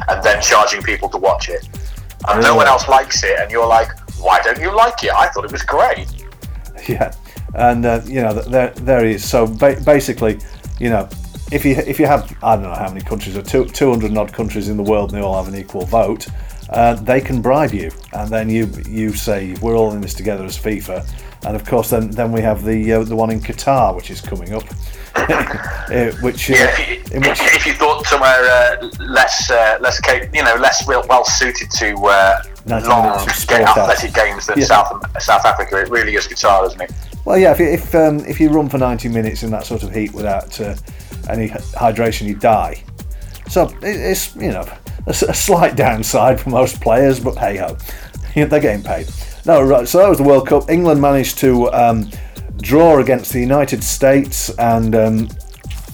and 0.07 0.23
then 0.23 0.41
charging 0.41 0.81
people 0.81 1.09
to 1.09 1.17
watch 1.17 1.49
it. 1.49 1.67
And 2.27 2.41
no 2.41 2.55
one 2.55 2.67
else 2.67 2.87
likes 2.87 3.23
it, 3.23 3.37
and 3.39 3.51
you're 3.51 3.67
like, 3.67 3.89
why 4.19 4.41
don't 4.41 4.59
you 4.59 4.73
like 4.75 5.03
it? 5.03 5.11
I 5.13 5.27
thought 5.29 5.45
it 5.45 5.51
was 5.51 5.63
great. 5.63 6.07
Yeah, 6.89 7.13
and 7.55 7.85
uh, 7.85 8.01
you 8.03 8.21
know 8.21 8.33
th- 8.33 8.47
there 8.47 8.71
there 8.71 9.05
he 9.05 9.13
is. 9.13 9.23
So 9.23 9.47
ba- 9.47 9.79
basically, 9.85 10.39
you 10.81 10.89
know, 10.89 11.07
if 11.49 11.63
you 11.63 11.75
if 11.75 11.97
you 11.97 12.05
have 12.07 12.29
I 12.43 12.55
don't 12.55 12.63
know 12.63 12.73
how 12.73 12.89
many 12.89 12.99
countries, 12.99 13.37
or 13.37 13.41
two 13.41 13.63
two 13.65 13.89
hundred 13.89 14.17
odd 14.17 14.33
countries 14.33 14.67
in 14.67 14.75
the 14.75 14.83
world, 14.83 15.13
and 15.13 15.21
they 15.21 15.23
all 15.25 15.41
have 15.41 15.53
an 15.53 15.57
equal 15.57 15.85
vote, 15.85 16.27
uh, 16.71 16.95
they 16.95 17.21
can 17.21 17.41
bribe 17.41 17.71
you, 17.73 17.89
and 18.11 18.29
then 18.29 18.49
you 18.49 18.67
you 18.85 19.13
say 19.13 19.55
we're 19.61 19.77
all 19.77 19.93
in 19.93 20.01
this 20.01 20.13
together 20.13 20.43
as 20.43 20.57
FIFA, 20.57 21.07
and 21.45 21.55
of 21.55 21.63
course 21.65 21.89
then 21.89 22.09
then 22.11 22.33
we 22.33 22.41
have 22.41 22.65
the 22.65 22.91
uh, 22.91 23.03
the 23.03 23.15
one 23.15 23.29
in 23.29 23.39
Qatar, 23.39 23.95
which 23.95 24.11
is 24.11 24.19
coming 24.19 24.53
up, 24.53 24.65
which 26.21 26.49
uh, 26.49 26.53
Yeah, 26.53 26.75
if 26.79 26.89
you, 26.89 27.15
in 27.15 27.21
which 27.21 27.39
if 27.41 27.65
you 27.65 27.73
thought 27.73 28.05
somewhere 28.07 28.29
uh, 28.43 28.89
less, 28.99 29.49
uh, 29.51 29.77
less, 29.79 29.99
you 30.33 30.43
know, 30.43 30.55
less 30.55 30.85
well 30.87 31.23
suited 31.25 31.69
to 31.71 31.93
uh, 32.05 32.41
long 32.67 33.03
minutes 33.05 33.23
of 33.23 33.27
ga- 33.27 33.33
sport 33.33 33.61
athletic 33.77 34.13
games 34.13 34.47
than 34.47 34.57
Yeah. 34.59 34.65
South 34.65 35.21
South 35.21 35.45
Africa, 35.45 35.79
it 35.81 35.89
really 35.89 36.15
is 36.15 36.27
Qatar, 36.27 36.65
isn't 36.67 36.81
it? 36.81 36.91
Well, 37.25 37.37
yeah, 37.37 37.51
if 37.51 37.59
you- 37.59 37.69
if 37.69 37.93
um, 37.95 38.19
if 38.25 38.39
you 38.39 38.49
run 38.49 38.69
for 38.69 38.77
ninety 38.77 39.07
minutes 39.07 39.43
in 39.43 39.51
that 39.51 39.65
sort 39.65 39.83
of 39.83 39.93
heat 39.93 40.13
without 40.13 40.59
uh, 40.59 40.75
any 41.29 41.49
hydration, 41.49 42.27
you 42.27 42.35
die. 42.35 42.83
So 43.49 43.67
it- 43.81 43.83
it's 43.83 44.35
you 44.35 44.51
know 44.51 44.65
a, 45.05 45.11
a 45.11 45.13
slight 45.33 45.75
downside 45.75 46.39
for 46.39 46.49
most 46.49 46.81
players, 46.81 47.19
but 47.19 47.37
hey 47.37 47.57
ho, 47.57 47.77
they're 48.35 48.47
getting 48.59 48.83
paid. 48.83 49.07
No, 49.45 49.61
right. 49.61 49.87
So 49.87 49.99
that 49.99 50.09
was 50.09 50.17
the 50.17 50.23
World 50.23 50.47
Cup. 50.47 50.69
England 50.69 51.01
managed 51.01 51.37
to 51.39 51.71
um, 51.73 52.09
draw 52.57 52.99
against 52.99 53.33
the 53.33 53.39
United 53.39 53.83
States 53.83 54.49
and 54.57 54.95
um, 54.95 55.29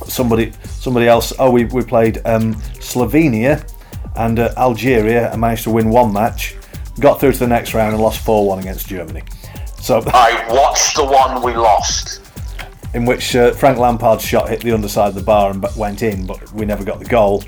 somebody 0.05 0.51
somebody 0.65 1.07
else. 1.07 1.33
Oh, 1.39 1.51
we 1.51 1.65
we 1.65 1.83
played 1.83 2.21
um, 2.25 2.55
Slovenia 2.79 3.67
and 4.15 4.39
uh, 4.39 4.53
Algeria 4.57 5.31
and 5.31 5.41
managed 5.41 5.63
to 5.63 5.71
win 5.71 5.89
one 5.89 6.11
match. 6.13 6.55
Got 6.99 7.19
through 7.19 7.33
to 7.33 7.39
the 7.39 7.47
next 7.47 7.73
round 7.73 7.93
and 7.93 8.03
lost 8.03 8.23
four 8.23 8.47
one 8.47 8.59
against 8.59 8.87
Germany. 8.87 9.23
So 9.81 10.03
I 10.07 10.45
watched 10.49 10.95
the 10.95 11.05
one 11.05 11.41
we 11.41 11.55
lost. 11.55 12.21
in 12.93 13.05
which 13.05 13.35
uh, 13.35 13.51
Frank 13.53 13.77
Lampard's 13.77 14.25
shot 14.25 14.49
hit 14.49 14.61
the 14.61 14.71
underside 14.71 15.09
of 15.09 15.15
the 15.15 15.21
bar 15.23 15.51
and 15.51 15.65
went 15.77 16.01
in, 16.01 16.25
but 16.25 16.51
we 16.53 16.65
never 16.65 16.83
got 16.83 16.99
the 16.99 17.05
goal. 17.05 17.43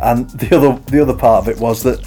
And 0.00 0.28
the 0.30 0.56
other 0.56 0.78
the 0.90 1.00
other 1.02 1.14
part 1.14 1.44
of 1.44 1.48
it 1.48 1.58
was 1.60 1.82
that 1.82 2.06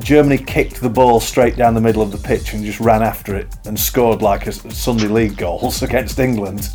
Germany 0.00 0.38
kicked 0.38 0.80
the 0.80 0.88
ball 0.88 1.20
straight 1.20 1.56
down 1.56 1.74
the 1.74 1.80
middle 1.80 2.02
of 2.02 2.10
the 2.10 2.18
pitch 2.18 2.54
and 2.54 2.64
just 2.64 2.80
ran 2.80 3.02
after 3.02 3.36
it 3.36 3.54
and 3.66 3.78
scored 3.78 4.22
like 4.22 4.46
a 4.46 4.52
Sunday 4.52 5.08
league 5.08 5.36
goals 5.36 5.82
against 5.88 6.18
England. 6.18 6.68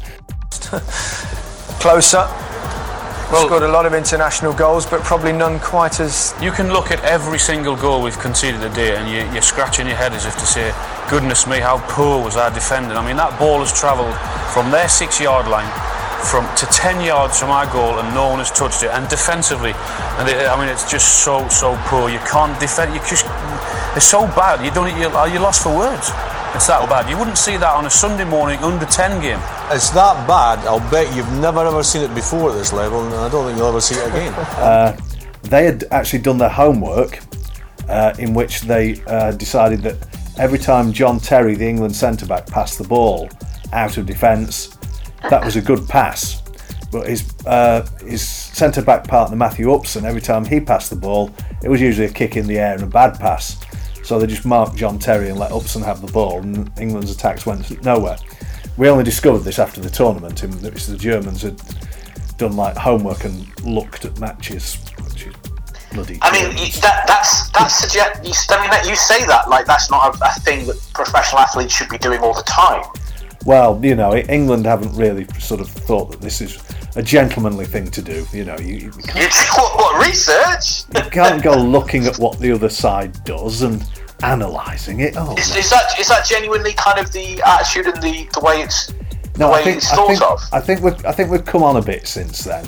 Closer. 1.79 2.27
Well, 3.31 3.47
scored 3.47 3.63
a 3.63 3.67
lot 3.67 3.87
of 3.87 3.93
international 3.95 4.53
goals, 4.53 4.85
but 4.85 5.01
probably 5.01 5.31
none 5.31 5.59
quite 5.59 5.99
as. 5.99 6.35
You 6.39 6.51
can 6.51 6.71
look 6.71 6.91
at 6.91 7.03
every 7.03 7.39
single 7.39 7.75
goal 7.75 8.03
we've 8.03 8.17
conceded 8.19 8.61
a 8.61 8.69
today, 8.69 8.95
and 8.95 9.09
you, 9.09 9.33
you're 9.33 9.41
scratching 9.41 9.87
your 9.87 9.95
head 9.95 10.13
as 10.13 10.25
if 10.25 10.35
to 10.35 10.45
say, 10.45 10.73
"Goodness 11.09 11.47
me, 11.47 11.59
how 11.59 11.79
poor 11.89 12.23
was 12.23 12.37
our 12.37 12.51
defending?" 12.51 12.95
I 12.95 13.05
mean, 13.05 13.17
that 13.17 13.37
ball 13.39 13.59
has 13.59 13.73
travelled 13.73 14.15
from 14.53 14.69
their 14.69 14.87
six-yard 14.87 15.47
line 15.47 15.94
from 16.25 16.43
to 16.57 16.65
10 16.65 17.05
yards 17.05 17.39
from 17.39 17.49
our 17.49 17.65
goal 17.71 17.99
and 17.99 18.13
no 18.13 18.27
one 18.29 18.39
has 18.39 18.51
touched 18.51 18.83
it 18.83 18.89
and 18.89 19.07
defensively 19.09 19.71
and 20.17 20.27
they, 20.27 20.45
I 20.45 20.59
mean 20.59 20.69
it's 20.69 20.89
just 20.89 21.23
so 21.23 21.47
so 21.49 21.77
poor 21.85 22.09
you 22.09 22.19
can't 22.19 22.59
defend 22.59 22.93
you 22.93 22.99
just 23.07 23.25
it's 23.95 24.05
so 24.05 24.27
bad 24.33 24.65
you 24.65 24.71
don't 24.71 24.89
you're, 24.99 25.13
you're 25.27 25.41
lost 25.41 25.63
for 25.63 25.75
words 25.75 26.11
it's 26.55 26.67
that 26.67 26.87
bad. 26.87 27.09
You 27.09 27.17
wouldn't 27.17 27.37
see 27.37 27.57
that 27.57 27.75
on 27.75 27.85
a 27.85 27.89
Sunday 27.89 28.23
morning 28.23 28.57
under 28.59 28.85
10 28.85 29.21
game. 29.21 29.41
It's 29.71 29.89
that 29.89 30.25
bad, 30.25 30.59
I'll 30.59 30.79
bet 30.89 31.13
you've 31.13 31.29
never 31.33 31.59
ever 31.59 31.83
seen 31.83 32.03
it 32.03 32.15
before 32.15 32.51
at 32.51 32.53
this 32.53 32.71
level, 32.71 33.03
and 33.03 33.13
I 33.13 33.27
don't 33.27 33.45
think 33.45 33.57
you'll 33.57 33.67
ever 33.67 33.81
see 33.81 33.95
it 33.95 34.07
again. 34.07 34.33
uh, 34.55 34.97
they 35.43 35.65
had 35.65 35.83
actually 35.91 36.19
done 36.19 36.37
their 36.37 36.47
homework, 36.47 37.19
uh, 37.89 38.13
in 38.19 38.33
which 38.33 38.61
they 38.61 39.03
uh, 39.07 39.33
decided 39.33 39.81
that 39.81 39.97
every 40.37 40.57
time 40.57 40.93
John 40.93 41.19
Terry, 41.19 41.55
the 41.55 41.67
England 41.67 41.93
centre 41.93 42.25
back, 42.25 42.47
passed 42.47 42.77
the 42.77 42.87
ball 42.87 43.29
out 43.73 43.97
of 43.97 44.05
defence, 44.05 44.77
that 45.29 45.43
was 45.43 45.55
a 45.55 45.61
good 45.61 45.87
pass. 45.87 46.41
But 46.91 47.07
his 47.07 47.33
uh, 47.45 47.85
his 48.05 48.25
centre 48.25 48.81
back 48.81 49.07
partner 49.07 49.35
Matthew 49.35 49.71
Upson, 49.71 50.05
every 50.05 50.21
time 50.21 50.45
he 50.45 50.59
passed 50.59 50.89
the 50.89 50.95
ball, 50.95 51.31
it 51.63 51.69
was 51.69 51.81
usually 51.81 52.07
a 52.07 52.11
kick 52.11 52.37
in 52.37 52.47
the 52.47 52.57
air 52.57 52.73
and 52.73 52.83
a 52.83 52.87
bad 52.87 53.19
pass. 53.19 53.57
So 54.03 54.19
they 54.19 54.27
just 54.27 54.45
marked 54.45 54.75
John 54.75 54.99
Terry 54.99 55.29
and 55.29 55.39
let 55.39 55.51
Upson 55.51 55.81
have 55.81 56.05
the 56.05 56.11
ball, 56.11 56.39
and 56.39 56.71
England's 56.79 57.11
attacks 57.11 57.45
went 57.45 57.83
nowhere. 57.83 58.17
We 58.77 58.87
only 58.87 59.03
discovered 59.03 59.39
this 59.39 59.57
after 59.57 59.81
the 59.81 59.89
tournament, 59.89 60.43
in 60.43 60.51
which 60.61 60.85
the 60.85 60.97
Germans 60.97 61.41
had 61.41 61.59
done 62.37 62.55
like 62.55 62.77
homework 62.77 63.23
and 63.23 63.47
looked 63.65 64.05
at 64.05 64.19
matches, 64.19 64.75
which 65.03 65.27
is 65.27 65.35
bloody. 65.91 66.19
I 66.21 66.31
mean, 66.31 66.53
that, 66.81 67.05
that's 67.07 67.49
that 67.51 67.67
suggest. 67.67 68.23
You, 68.23 68.55
I 68.55 68.61
mean, 68.61 68.69
that 68.69 68.85
you 68.87 68.95
say 68.95 69.25
that 69.25 69.49
like 69.49 69.65
that's 69.65 69.89
not 69.89 70.15
a, 70.15 70.25
a 70.25 70.39
thing 70.41 70.67
that 70.67 70.77
professional 70.93 71.39
athletes 71.39 71.73
should 71.73 71.89
be 71.89 71.97
doing 71.97 72.19
all 72.19 72.33
the 72.33 72.43
time. 72.43 72.83
Well, 73.45 73.79
you 73.83 73.95
know, 73.95 74.15
England 74.15 74.65
haven't 74.65 74.95
really 74.95 75.25
sort 75.39 75.61
of 75.61 75.69
thought 75.69 76.11
that 76.11 76.21
this 76.21 76.41
is 76.41 76.61
a 76.95 77.03
gentlemanly 77.03 77.65
thing 77.65 77.91
to 77.91 78.01
do. 78.01 78.25
You 78.33 78.45
know, 78.45 78.57
you, 78.57 78.75
you 78.75 78.89
what, 78.89 79.75
what 79.75 80.07
research? 80.07 80.83
you 80.95 81.09
can't 81.11 81.43
go 81.43 81.55
looking 81.55 82.05
at 82.07 82.17
what 82.17 82.39
the 82.39 82.51
other 82.51 82.69
side 82.69 83.23
does 83.23 83.61
and 83.61 83.87
analysing 84.23 85.01
it. 85.01 85.13
Oh, 85.15 85.35
is, 85.37 85.55
is, 85.55 85.69
that 85.69 85.99
is 85.99 86.07
that 86.07 86.25
genuinely 86.25 86.73
kind 86.73 86.99
of 86.99 87.11
the 87.11 87.41
attitude 87.45 87.85
and 87.93 88.01
the, 88.01 88.27
the 88.33 88.39
way 88.39 88.61
it's 88.61 88.91
no, 89.37 89.51
I 89.51 89.61
think, 89.61 89.83
I 89.83 90.07
think, 90.07 90.21
I 90.53 90.59
think 90.61 90.81
we've 90.81 91.05
I 91.05 91.11
think 91.11 91.29
we've 91.29 91.43
come 91.43 91.61
on 91.61 91.75
a 91.75 91.81
bit 91.81 92.07
since 92.07 92.39
then. 92.45 92.65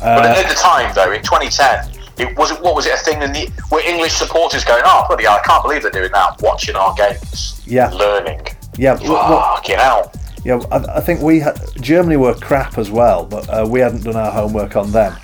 Uh, 0.00 0.22
but 0.22 0.24
at 0.26 0.48
the 0.48 0.54
time, 0.54 0.92
though, 0.94 1.12
in 1.12 1.22
2010, 1.22 1.92
it 2.18 2.36
was 2.36 2.52
what 2.60 2.74
was 2.74 2.86
it 2.86 2.94
a 2.94 2.96
thing 2.96 3.20
in 3.20 3.32
the 3.32 3.50
were 3.70 3.80
English 3.80 4.12
supporters 4.12 4.64
going, 4.64 4.82
oh 4.86 5.04
bloody 5.06 5.24
hell, 5.24 5.38
I 5.42 5.46
can't 5.46 5.62
believe 5.62 5.82
they're 5.82 5.90
doing 5.90 6.12
that, 6.12 6.40
watching 6.40 6.76
our 6.76 6.94
games, 6.94 7.62
yeah, 7.66 7.90
learning, 7.90 8.40
yeah, 8.78 8.96
fucking 8.96 9.76
hell. 9.76 10.12
Yeah, 10.44 10.60
I, 10.70 10.98
I 10.98 11.00
think 11.00 11.20
we 11.20 11.40
had, 11.40 11.60
Germany 11.80 12.16
were 12.16 12.34
crap 12.34 12.78
as 12.78 12.90
well, 12.90 13.26
but 13.26 13.48
uh, 13.48 13.66
we 13.68 13.80
hadn't 13.80 14.04
done 14.04 14.16
our 14.16 14.30
homework 14.30 14.76
on 14.76 14.92
them. 14.92 15.16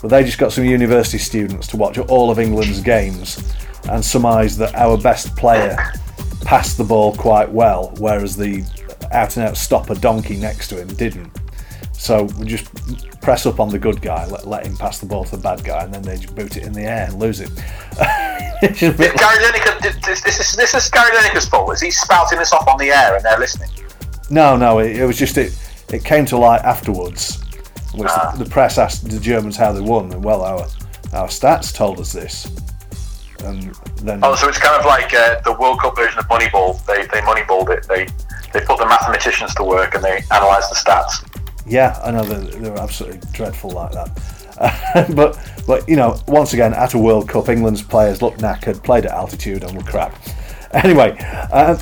But 0.00 0.08
they 0.08 0.24
just 0.24 0.38
got 0.38 0.52
some 0.52 0.64
university 0.64 1.18
students 1.18 1.66
to 1.68 1.76
watch 1.76 1.98
all 1.98 2.30
of 2.30 2.38
England's 2.38 2.80
games 2.80 3.54
and 3.90 4.04
surmise 4.04 4.56
that 4.58 4.74
our 4.74 4.96
best 4.96 5.36
player 5.36 5.76
passed 6.44 6.78
the 6.78 6.84
ball 6.84 7.14
quite 7.14 7.50
well, 7.50 7.92
whereas 7.98 8.36
the 8.36 8.64
out 9.12 9.36
and 9.36 9.46
out 9.46 9.56
stopper 9.56 9.94
donkey 9.94 10.36
next 10.36 10.68
to 10.68 10.80
him 10.80 10.88
didn't. 10.88 11.30
So 11.92 12.24
we 12.38 12.46
just 12.46 13.20
press 13.20 13.44
up 13.44 13.60
on 13.60 13.68
the 13.68 13.78
good 13.78 14.00
guy, 14.00 14.26
let, 14.26 14.46
let 14.46 14.66
him 14.66 14.76
pass 14.76 14.98
the 14.98 15.06
ball 15.06 15.24
to 15.24 15.36
the 15.36 15.42
bad 15.42 15.62
guy, 15.64 15.84
and 15.84 15.92
then 15.92 16.02
they 16.02 16.16
just 16.16 16.34
boot 16.34 16.56
it 16.56 16.62
in 16.62 16.72
the 16.72 16.82
air 16.82 17.06
and 17.10 17.18
lose 17.18 17.40
it. 17.40 17.50
Gary 18.60 18.72
Lineker, 18.72 19.80
this, 19.80 20.22
this, 20.22 20.38
is, 20.38 20.56
this 20.56 20.74
is 20.74 20.90
Gary 20.90 21.10
Lineker's 21.16 21.48
fault. 21.48 21.72
Is 21.72 21.80
he 21.80 21.90
spouting 21.90 22.38
this 22.38 22.52
off 22.52 22.68
on 22.68 22.78
the 22.78 22.90
air 22.90 23.16
and 23.16 23.24
they're 23.24 23.38
listening? 23.38 23.70
No, 24.28 24.56
no, 24.56 24.78
it, 24.78 24.96
it 24.96 25.04
was 25.06 25.18
just 25.18 25.36
it. 25.38 25.56
It 25.92 26.04
came 26.04 26.24
to 26.26 26.36
light 26.36 26.60
afterwards, 26.62 27.42
which 27.94 28.08
ah. 28.10 28.34
the, 28.36 28.44
the, 28.44 28.50
press 28.50 28.78
asked 28.78 29.08
the 29.08 29.18
Germans 29.18 29.56
how 29.56 29.72
they 29.72 29.80
won, 29.80 30.12
and 30.12 30.22
well, 30.22 30.42
our 30.42 30.66
our 31.12 31.26
stats 31.26 31.74
told 31.74 31.98
us 31.98 32.12
this. 32.12 32.46
And 33.42 33.74
then 34.02 34.20
oh, 34.22 34.36
so 34.36 34.48
it's 34.48 34.58
kind 34.58 34.78
of 34.78 34.86
like 34.86 35.12
uh, 35.14 35.40
the 35.40 35.52
World 35.54 35.80
Cup 35.80 35.96
version 35.96 36.18
of 36.18 36.26
Moneyball. 36.26 36.84
They 36.86 37.06
they 37.06 37.20
moneyballed 37.22 37.70
it. 37.70 37.88
They 37.88 38.06
they 38.52 38.64
put 38.64 38.78
the 38.78 38.86
mathematicians 38.86 39.54
to 39.56 39.64
work 39.64 39.94
and 39.94 40.04
they 40.04 40.22
analysed 40.30 40.70
the 40.70 40.76
stats. 40.76 41.26
Yeah, 41.66 41.98
I 42.04 42.10
know 42.10 42.24
they're, 42.24 42.60
they're 42.60 42.78
absolutely 42.78 43.20
dreadful 43.32 43.70
like 43.70 43.92
that. 43.92 44.10
but 45.14 45.38
but 45.66 45.88
you 45.88 45.96
know, 45.96 46.20
once 46.28 46.52
again, 46.52 46.74
at 46.74 46.94
a 46.94 46.98
World 46.98 47.28
Cup, 47.28 47.48
England's 47.48 47.82
players 47.82 48.20
looked 48.20 48.38
knackered, 48.38 48.82
played 48.84 49.06
at 49.06 49.12
altitude, 49.12 49.64
and 49.64 49.76
were 49.76 49.84
crap. 49.84 50.14
Anyway. 50.72 51.16
Uh, 51.50 51.76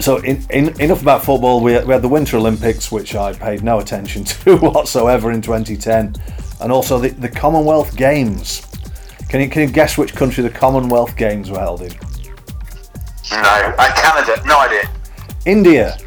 so 0.00 0.16
in, 0.18 0.42
in, 0.48 0.80
enough 0.80 1.02
about 1.02 1.22
football. 1.22 1.60
We, 1.60 1.78
we 1.84 1.92
had 1.92 2.00
the 2.00 2.08
Winter 2.08 2.38
Olympics, 2.38 2.90
which 2.90 3.14
I 3.14 3.34
paid 3.34 3.62
no 3.62 3.80
attention 3.80 4.24
to 4.44 4.56
whatsoever 4.56 5.30
in 5.30 5.42
2010, 5.42 6.14
and 6.62 6.72
also 6.72 6.98
the, 6.98 7.10
the 7.10 7.28
Commonwealth 7.28 7.94
Games. 7.94 8.66
Can 9.28 9.42
you 9.42 9.48
can 9.48 9.62
you 9.62 9.68
guess 9.68 9.98
which 9.98 10.14
country 10.14 10.42
the 10.42 10.50
Commonwealth 10.50 11.16
Games 11.16 11.50
were 11.50 11.58
held 11.58 11.82
in? 11.82 11.92
No, 13.30 13.74
uh, 13.78 13.92
Canada. 13.94 14.42
No 14.46 14.58
idea. 14.58 14.90
India. 15.46 15.98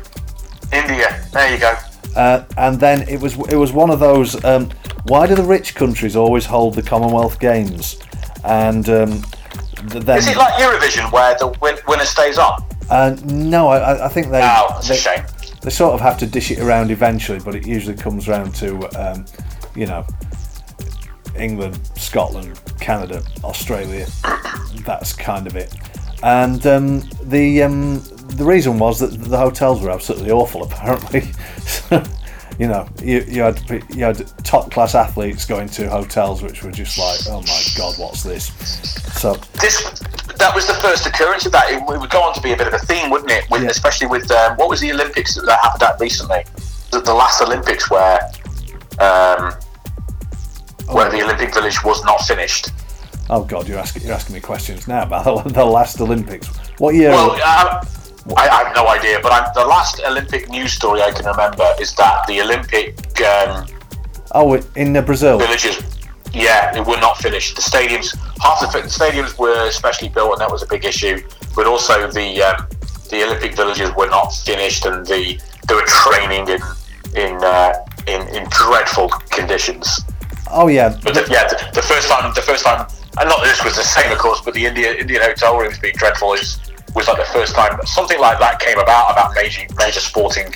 India. 0.71 1.23
There 1.31 1.51
you 1.51 1.59
go. 1.59 1.75
Uh, 2.15 2.45
and 2.57 2.79
then 2.79 3.07
it 3.07 3.19
was 3.19 3.35
it 3.49 3.55
was 3.55 3.73
one 3.73 3.89
of 3.89 3.99
those. 3.99 4.43
Um, 4.43 4.71
why 5.05 5.27
do 5.27 5.35
the 5.35 5.43
rich 5.43 5.75
countries 5.75 6.15
always 6.15 6.45
hold 6.45 6.73
the 6.73 6.83
Commonwealth 6.83 7.39
Games? 7.39 7.99
And 8.43 8.87
um, 8.89 9.23
then, 9.83 10.17
is 10.17 10.27
it 10.27 10.37
like 10.37 10.53
Eurovision 10.53 11.11
where 11.11 11.35
the 11.37 11.47
win- 11.61 11.77
winner 11.87 12.05
stays 12.05 12.37
on? 12.37 12.63
Uh, 12.89 13.15
no, 13.25 13.67
I, 13.67 14.05
I 14.05 14.09
think 14.09 14.29
they. 14.29 14.41
Oh, 14.43 14.67
that's 14.71 14.87
they, 14.87 14.95
a 14.95 14.97
shame. 14.97 15.25
They 15.61 15.69
sort 15.69 15.93
of 15.93 16.01
have 16.01 16.17
to 16.19 16.27
dish 16.27 16.51
it 16.51 16.59
around 16.59 16.91
eventually, 16.91 17.39
but 17.39 17.55
it 17.55 17.65
usually 17.65 17.95
comes 17.95 18.27
round 18.27 18.53
to, 18.55 18.87
um, 18.99 19.25
you 19.75 19.87
know, 19.87 20.05
England, 21.37 21.79
Scotland, 21.97 22.59
Canada, 22.79 23.23
Australia. 23.43 24.07
That's 24.85 25.13
kind 25.13 25.47
of 25.47 25.55
it. 25.55 25.75
And 26.21 26.65
um, 26.67 27.03
the 27.23 27.63
um, 27.63 27.99
the 28.27 28.45
reason 28.45 28.79
was 28.79 28.99
that 28.99 29.07
the 29.07 29.37
hotels 29.37 29.81
were 29.81 29.91
absolutely 29.91 30.31
awful. 30.31 30.63
Apparently, 30.71 31.23
you 32.59 32.67
know, 32.67 32.87
you, 33.03 33.23
you 33.27 33.41
had 33.41 33.59
you 33.89 34.03
had 34.03 34.25
top 34.43 34.71
class 34.71 34.95
athletes 34.95 35.45
going 35.45 35.67
to 35.69 35.89
hotels 35.89 36.41
which 36.41 36.63
were 36.63 36.71
just 36.71 36.97
like, 36.97 37.19
oh 37.27 37.41
my 37.41 37.61
god, 37.77 37.95
what's 37.97 38.23
this? 38.23 38.47
So 39.19 39.33
this 39.59 39.83
that 40.37 40.53
was 40.53 40.67
the 40.67 40.73
first 40.75 41.05
occurrence 41.05 41.45
of 41.45 41.51
that. 41.51 41.69
It, 41.71 41.81
would 41.85 42.09
go 42.09 42.21
on 42.21 42.33
to 42.33 42.41
be 42.41 42.53
a 42.53 42.57
bit 42.57 42.67
of 42.67 42.73
a 42.73 42.79
theme, 42.79 43.09
wouldn't 43.09 43.31
it? 43.31 43.49
With, 43.49 43.63
yeah. 43.63 43.69
Especially 43.69 44.07
with 44.07 44.29
um, 44.31 44.55
what 44.57 44.69
was 44.69 44.79
the 44.79 44.91
Olympics 44.91 45.35
that, 45.35 45.45
that 45.45 45.59
happened 45.61 45.83
at 45.83 45.99
recently? 45.99 46.43
The, 46.91 47.01
the 47.01 47.13
last 47.13 47.41
Olympics 47.41 47.89
where 47.89 48.21
um, 48.99 49.53
oh. 50.87 50.95
where 50.95 51.09
the 51.09 51.21
Olympic 51.23 51.53
Village 51.53 51.83
was 51.83 52.03
not 52.05 52.21
finished. 52.21 52.69
Oh 53.29 53.43
God, 53.43 53.67
you're 53.67 53.79
asking 53.79 54.03
you're 54.03 54.13
asking 54.13 54.35
me 54.35 54.41
questions 54.41 54.87
now 54.87 55.03
about 55.03 55.47
the 55.53 55.65
last 55.65 55.99
Olympics. 55.99 56.47
What 56.77 56.95
year? 56.95 57.09
Well, 57.09 57.37
uh, 57.43 57.83
I, 58.37 58.47
I, 58.47 58.63
have 58.63 58.75
no 58.75 58.87
idea, 58.87 59.19
but 59.21 59.31
I'm, 59.31 59.51
the 59.53 59.65
last 59.65 60.01
Olympic 60.05 60.49
news 60.49 60.73
story 60.73 61.01
I 61.01 61.11
can 61.11 61.25
remember 61.25 61.67
is 61.79 61.93
that 61.95 62.25
the 62.27 62.41
Olympic. 62.41 62.97
Um, 63.21 63.67
oh, 64.31 64.61
in 64.75 64.93
Brazil. 65.05 65.37
Villages 65.37 65.95
yeah, 66.35 66.73
they 66.73 66.81
were 66.81 66.99
not 66.99 67.17
finished. 67.17 67.55
The 67.55 67.61
stadiums, 67.61 68.15
half 68.41 68.59
the 68.59 68.67
stadiums 68.89 69.37
were 69.39 69.71
specially 69.71 70.09
built, 70.09 70.33
and 70.33 70.41
that 70.41 70.51
was 70.51 70.63
a 70.63 70.67
big 70.67 70.83
issue. 70.83 71.21
But 71.55 71.65
also 71.65 72.11
the 72.11 72.41
um, 72.43 72.67
the 73.09 73.23
Olympic 73.23 73.55
villages 73.55 73.89
were 73.95 74.09
not 74.09 74.29
finished, 74.33 74.85
and 74.85 75.05
the 75.05 75.39
they 75.67 75.73
were 75.73 75.87
training 75.87 76.49
in 76.49 76.61
in 77.15 77.41
uh, 77.41 77.73
in, 78.07 78.27
in 78.35 78.47
dreadful 78.49 79.07
conditions. 79.31 80.01
Oh 80.51 80.67
yeah, 80.67 80.99
but 81.03 81.13
the, 81.13 81.25
yeah, 81.31 81.47
the, 81.47 81.57
the, 81.73 81.81
first 81.81 82.09
time, 82.09 82.31
the 82.35 82.41
first 82.41 82.65
time, 82.65 82.85
and 83.19 83.29
not 83.29 83.41
this 83.41 83.63
was 83.63 83.75
the 83.75 83.83
same, 83.83 84.11
of 84.11 84.17
course, 84.17 84.41
but 84.41 84.53
the 84.53 84.65
India 84.65 84.93
Indian 84.93 85.21
hotel 85.21 85.57
rooms 85.57 85.79
being 85.79 85.95
dreadful 85.95 86.33
is 86.33 86.59
was 86.95 87.07
like 87.07 87.17
the 87.17 87.25
first 87.25 87.55
time 87.55 87.77
something 87.85 88.19
like 88.19 88.39
that 88.39 88.59
came 88.59 88.79
about 88.79 89.11
about 89.11 89.33
major 89.35 89.65
major 89.77 89.99
sporting 89.99 90.47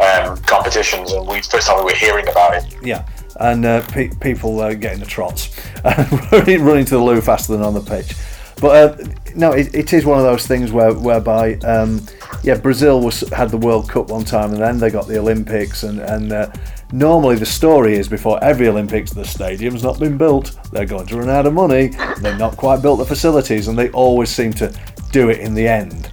um, 0.00 0.36
competitions, 0.42 1.12
and 1.12 1.26
we 1.26 1.42
first 1.42 1.66
time 1.66 1.78
we 1.78 1.84
were 1.84 1.98
hearing 1.98 2.28
about 2.28 2.54
it. 2.54 2.76
Yeah 2.82 3.06
and 3.40 3.64
uh, 3.64 3.86
pe- 3.88 4.10
people 4.20 4.60
uh, 4.60 4.74
getting 4.74 5.00
the 5.00 5.06
trots, 5.06 5.56
running, 5.84 6.84
to 6.84 6.96
the 6.96 6.98
loo 6.98 7.20
faster 7.20 7.52
than 7.52 7.62
on 7.62 7.74
the 7.74 7.80
pitch. 7.80 8.14
But 8.60 9.00
uh, 9.00 9.04
no, 9.36 9.52
it, 9.52 9.72
it 9.74 9.92
is 9.92 10.04
one 10.04 10.18
of 10.18 10.24
those 10.24 10.46
things 10.46 10.72
where 10.72 10.92
whereby 10.92 11.54
um, 11.58 12.04
yeah, 12.42 12.56
Brazil 12.56 13.00
was 13.00 13.20
had 13.30 13.50
the 13.50 13.56
World 13.56 13.88
Cup 13.88 14.08
one 14.10 14.24
time, 14.24 14.52
and 14.52 14.60
then 14.60 14.78
they 14.78 14.90
got 14.90 15.06
the 15.06 15.18
Olympics, 15.18 15.84
and 15.84 16.00
and 16.00 16.32
uh, 16.32 16.50
normally 16.92 17.36
the 17.36 17.46
story 17.46 17.94
is 17.94 18.08
before 18.08 18.42
every 18.42 18.66
Olympics 18.66 19.12
the 19.12 19.24
stadium's 19.24 19.84
not 19.84 20.00
been 20.00 20.18
built, 20.18 20.58
they're 20.72 20.86
going 20.86 21.06
to 21.06 21.18
run 21.18 21.28
out 21.28 21.46
of 21.46 21.54
money, 21.54 21.88
they've 22.20 22.38
not 22.38 22.56
quite 22.56 22.82
built 22.82 22.98
the 22.98 23.04
facilities, 23.04 23.68
and 23.68 23.78
they 23.78 23.90
always 23.90 24.28
seem 24.28 24.52
to 24.54 24.72
do 25.12 25.30
it 25.30 25.40
in 25.40 25.54
the 25.54 25.66
end. 25.66 26.10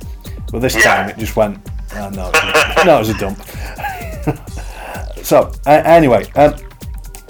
But 0.51 0.59
this 0.59 0.81
time 0.81 1.09
it 1.09 1.17
just 1.17 1.35
went, 1.35 1.59
oh, 1.95 2.09
no, 2.09 2.31
no, 2.85 2.95
it 2.95 2.99
was 2.99 3.09
a 3.09 3.17
dump. 3.17 3.41
so 5.23 5.51
uh, 5.65 5.81
anyway. 5.85 6.29
Um, 6.35 6.55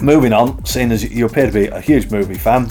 moving 0.00 0.32
on, 0.32 0.64
seeing 0.64 0.92
as 0.92 1.04
you 1.10 1.26
appear 1.26 1.46
to 1.46 1.52
be 1.52 1.66
a 1.66 1.80
huge 1.80 2.10
movie 2.10 2.34
fan, 2.34 2.66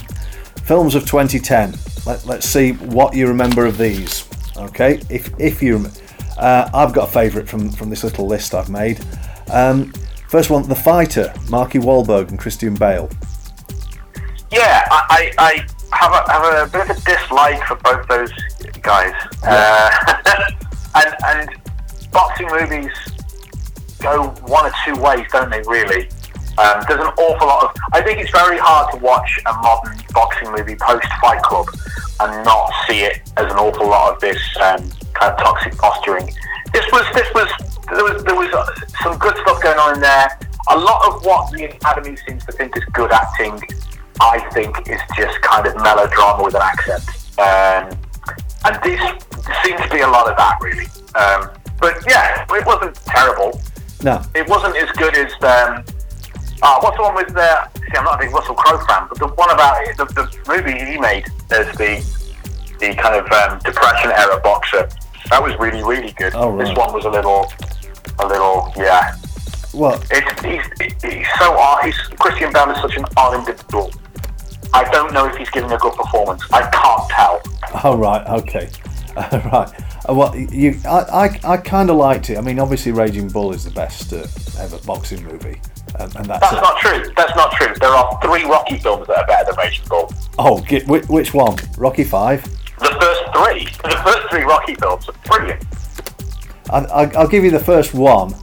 films 0.64 0.96
of 0.96 1.04
2010. 1.04 1.74
Let, 2.06 2.26
let's 2.26 2.48
see 2.48 2.74
what 2.74 3.16
you 3.16 3.28
remember 3.28 3.66
of 3.66 3.78
these. 3.78 4.28
Okay, 4.58 5.02
if 5.10 5.34
if 5.40 5.62
you, 5.62 5.88
uh, 6.38 6.70
I've 6.74 6.94
got 6.94 7.10
a 7.10 7.12
favourite 7.12 7.48
from 7.48 7.70
from 7.70 7.90
this 7.90 8.04
little 8.04 8.28
list 8.28 8.54
I've 8.54 8.70
made. 8.70 9.04
Um, 9.52 9.92
first 10.30 10.50
one, 10.50 10.68
The 10.68 10.76
Fighter, 10.76 11.34
Marky 11.50 11.80
Wahlberg 11.80 12.30
and 12.30 12.40
Christian 12.40 12.74
Bale. 12.74 13.10
Yeah, 14.52 14.88
I, 14.90 15.04
I, 15.10 15.34
I 15.38 15.68
have, 15.96 16.12
a, 16.12 16.32
have 16.32 16.68
a 16.68 16.72
bit 16.72 16.90
of 16.90 16.98
a 16.98 17.02
dislike 17.02 17.64
for 17.66 17.76
both 17.76 18.08
those 18.08 18.32
guys. 18.82 19.14
Uh, 19.44 19.90
and, 20.96 21.16
and 21.26 21.50
boxing 22.12 22.48
movies 22.48 22.92
go 24.00 24.30
one 24.48 24.66
or 24.66 24.74
two 24.86 25.00
ways, 25.02 25.26
don't 25.32 25.50
they, 25.50 25.62
really? 25.62 26.10
Um, 26.58 26.84
there's 26.88 27.02
an 27.02 27.12
awful 27.18 27.48
lot 27.48 27.66
of. 27.66 27.72
I 27.92 28.02
think 28.02 28.20
it's 28.20 28.32
very 28.32 28.58
hard 28.58 28.94
to 28.94 28.98
watch 29.00 29.40
a 29.46 29.54
modern 29.54 29.98
boxing 30.14 30.52
movie 30.52 30.76
post 30.76 31.08
Fight 31.22 31.42
Club 31.42 31.68
and 32.22 32.46
not 32.46 32.72
see 32.88 33.02
it 33.02 33.22
as 33.36 33.52
an 33.52 33.58
awful 33.58 33.90
lot 33.90 34.14
of 34.14 34.22
this 34.22 34.40
um, 34.62 34.90
kind 35.14 35.34
of 35.34 35.38
toxic 35.38 35.78
posturing. 35.78 36.32
This 36.72 36.86
was 36.94 37.06
this 37.14 37.28
was 37.34 37.50
there 37.92 38.04
was 38.04 38.24
there 38.24 38.36
was 38.36 38.54
uh, 38.54 38.66
some 39.04 39.18
good 39.18 39.36
stuff 39.38 39.62
going 39.62 39.78
on 39.78 39.96
in 39.96 40.02
there. 40.02 40.40
A 40.70 40.78
lot 40.78 41.06
of 41.08 41.26
what 41.26 41.52
the 41.52 41.66
Academy 41.66 42.16
seems 42.26 42.46
to 42.46 42.54
think 42.54 42.76
is 42.78 42.84
good 42.94 43.12
acting, 43.12 43.60
I 44.22 44.40
think, 44.54 44.90
is 44.90 45.02
just 45.16 45.42
kind 45.42 45.68
of 45.68 45.76
melodrama 45.78 46.44
with 46.44 46.56
an 46.56 46.62
accent. 46.62 47.04
Um, 47.38 47.98
and 48.66 48.84
this 48.84 49.02
seems 49.64 49.82
to 49.82 49.90
be 49.90 50.02
a 50.02 50.08
lot 50.08 50.30
of 50.30 50.38
that, 50.38 50.58
really. 50.62 50.88
Um, 51.16 51.50
but 51.80 51.98
yeah, 52.08 52.46
it 52.50 52.66
wasn't 52.66 52.96
terrible. 53.06 53.62
No. 54.04 54.22
It 54.34 54.48
wasn't 54.48 54.76
as 54.78 54.90
good 54.92 55.16
as 55.16 55.32
um, 55.44 55.84
uh, 56.62 56.80
what's 56.80 56.98
the 56.98 57.04
one 57.04 57.16
with 57.16 57.34
the? 57.34 57.70
See, 57.76 57.98
I'm 57.98 58.06
not 58.06 58.16
a 58.16 58.26
big 58.26 58.34
Russell 58.34 58.56
Crowe 58.56 58.84
fan, 58.86 59.08
but 59.10 59.20
the 59.20 59.28
one 59.28 59.52
about 59.52 59.84
it, 59.84 59.98
the, 59.98 60.06
the 60.06 60.26
movie 60.48 60.92
he 60.92 60.98
made 60.98 61.26
as 61.52 61.68
the 61.78 62.04
the 62.80 62.94
kind 62.96 63.16
of 63.16 63.32
um, 63.32 63.60
depression 63.60 64.12
era 64.12 64.40
boxer. 64.42 64.90
That 65.30 65.44
was 65.44 65.54
really 65.60 65.84
really 65.84 66.12
good. 66.14 66.34
Oh, 66.36 66.52
right. 66.52 66.66
This 66.66 66.78
one 66.78 66.94
was 66.94 67.06
a 67.06 67.10
little, 67.10 67.52
a 68.20 68.28
little 68.28 68.74
yeah. 68.78 69.16
What? 69.74 70.08
It's 70.10 70.42
he's, 70.42 71.02
he's 71.04 71.28
so 71.38 71.54
odd. 71.58 71.84
He's 71.84 71.98
Christian 72.20 72.54
Bale 72.54 72.72
is 72.72 72.82
such 72.82 72.96
an 72.96 73.06
odd 73.18 73.36
individual. 73.40 73.92
I 74.74 74.84
don't 74.92 75.14
know 75.14 75.26
if 75.28 75.36
he's 75.38 75.50
giving 75.50 75.72
a 75.72 75.78
good 75.78 75.94
performance. 75.94 76.44
I 76.52 76.70
can't 76.70 77.10
tell. 77.10 77.42
Oh 77.84 77.98
right, 77.98 78.26
okay, 78.42 78.70
right. 79.16 79.72
Uh, 80.08 80.14
well, 80.14 80.36
you, 80.36 80.80
I, 80.86 81.00
I, 81.44 81.54
I 81.54 81.58
kind 81.58 81.90
of 81.90 81.96
liked 81.98 82.30
it. 82.30 82.38
I 82.38 82.42
mean, 82.42 82.60
obviously, 82.60 82.92
Raging 82.92 83.28
Bull 83.30 83.54
is 83.54 83.64
the 83.64 83.72
best 83.72 84.14
uh, 84.14 84.26
ever 84.62 84.78
boxing 84.86 85.24
movie, 85.24 85.60
um, 86.00 86.12
and 86.16 86.26
that's, 86.26 86.42
That's 86.42 86.54
it. 86.54 86.62
not 86.62 86.78
true. 86.80 87.14
That's 87.16 87.36
not 87.36 87.52
true. 87.54 87.74
There 87.80 87.90
are 87.90 88.20
three 88.22 88.44
Rocky 88.44 88.78
films 88.78 89.08
that 89.08 89.18
are 89.18 89.28
better 89.28 89.46
than 89.52 89.58
Raging 89.58 89.86
Bull. 89.88 90.14
Oh, 90.38 90.62
get, 90.62 90.88
which, 90.88 91.08
which 91.08 91.34
one? 91.34 91.58
Rocky 91.78 92.04
Five. 92.04 92.44
The 92.80 92.96
first 93.00 93.22
three, 93.34 93.66
the 93.90 94.02
first 94.04 94.30
three 94.30 94.44
Rocky 94.44 94.76
films 94.76 95.08
are 95.10 95.16
brilliant. 95.26 95.64
I, 96.70 96.80
I, 96.80 97.12
I'll 97.16 97.28
give 97.28 97.44
you 97.44 97.52
the 97.52 97.60
first 97.60 97.94
one, 97.94 98.34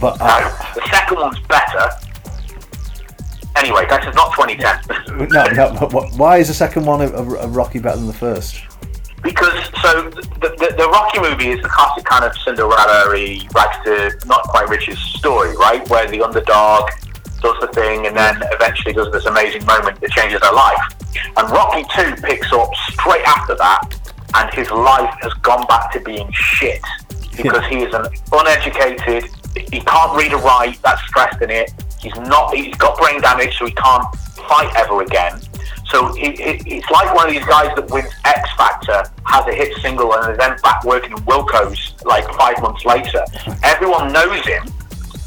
but 0.00 0.18
No, 0.18 0.54
the 0.74 0.88
second 0.90 1.18
one's 1.18 1.40
better. 1.48 1.88
Anyway, 3.56 3.86
this 3.88 4.06
is 4.06 4.14
not 4.14 4.32
2010. 4.34 5.28
no, 5.30 5.46
no. 5.50 5.88
Why 6.16 6.38
is 6.38 6.48
the 6.48 6.54
second 6.54 6.84
one 6.84 7.00
of 7.00 7.56
Rocky 7.56 7.78
better 7.78 7.96
than 7.96 8.06
the 8.06 8.12
first? 8.12 8.60
Because 9.22 9.64
so 9.82 10.10
the, 10.10 10.54
the, 10.58 10.74
the 10.76 10.88
Rocky 10.88 11.20
movie 11.20 11.50
is 11.50 11.62
the 11.62 11.68
classic 11.68 12.04
kind 12.04 12.24
of 12.24 12.36
Cinderella 12.38 13.10
rags 13.10 13.76
to 13.84 14.26
not 14.26 14.42
quite 14.44 14.68
riches 14.68 14.98
story, 14.98 15.56
right? 15.56 15.88
Where 15.88 16.08
the 16.08 16.22
underdog 16.22 16.90
does 17.40 17.56
the 17.60 17.68
thing 17.68 18.06
and 18.06 18.16
then 18.16 18.42
eventually 18.52 18.92
does 18.92 19.10
this 19.12 19.26
amazing 19.26 19.64
moment 19.64 20.00
that 20.00 20.10
changes 20.10 20.40
their 20.40 20.52
life. 20.52 20.78
And 21.36 21.50
Rocky 21.50 21.84
2 21.94 22.22
picks 22.22 22.52
up 22.52 22.70
straight 22.90 23.24
after 23.24 23.54
that, 23.56 23.96
and 24.34 24.52
his 24.54 24.70
life 24.70 25.14
has 25.22 25.32
gone 25.34 25.66
back 25.66 25.92
to 25.92 26.00
being 26.00 26.30
shit 26.32 26.82
because 27.36 27.64
he 27.66 27.82
is 27.82 27.92
an 27.94 28.06
uneducated. 28.32 29.30
He 29.72 29.80
can't 29.80 30.16
read 30.16 30.32
or 30.34 30.42
write. 30.42 30.80
That's 30.82 31.02
stressed 31.08 31.40
in 31.42 31.50
it. 31.50 31.72
He's 32.06 32.28
not. 32.28 32.54
He's 32.54 32.72
got 32.76 32.96
brain 32.98 33.20
damage, 33.20 33.58
so 33.58 33.66
he 33.66 33.72
can't 33.72 34.14
fight 34.48 34.72
ever 34.76 35.02
again. 35.02 35.40
So 35.90 36.12
it's 36.14 36.88
like 36.88 37.12
one 37.12 37.26
of 37.26 37.32
these 37.32 37.44
guys 37.46 37.74
that 37.74 37.90
wins 37.90 38.12
X 38.24 38.48
Factor, 38.56 39.02
has 39.24 39.44
a 39.48 39.52
hit 39.52 39.76
single, 39.82 40.14
and 40.14 40.30
is 40.30 40.38
then 40.38 40.56
back 40.62 40.84
working 40.84 41.10
in 41.10 41.18
Wilko's 41.24 41.94
like 42.04 42.24
five 42.34 42.62
months 42.62 42.84
later. 42.84 43.24
Everyone 43.64 44.12
knows 44.12 44.46
him, 44.46 44.62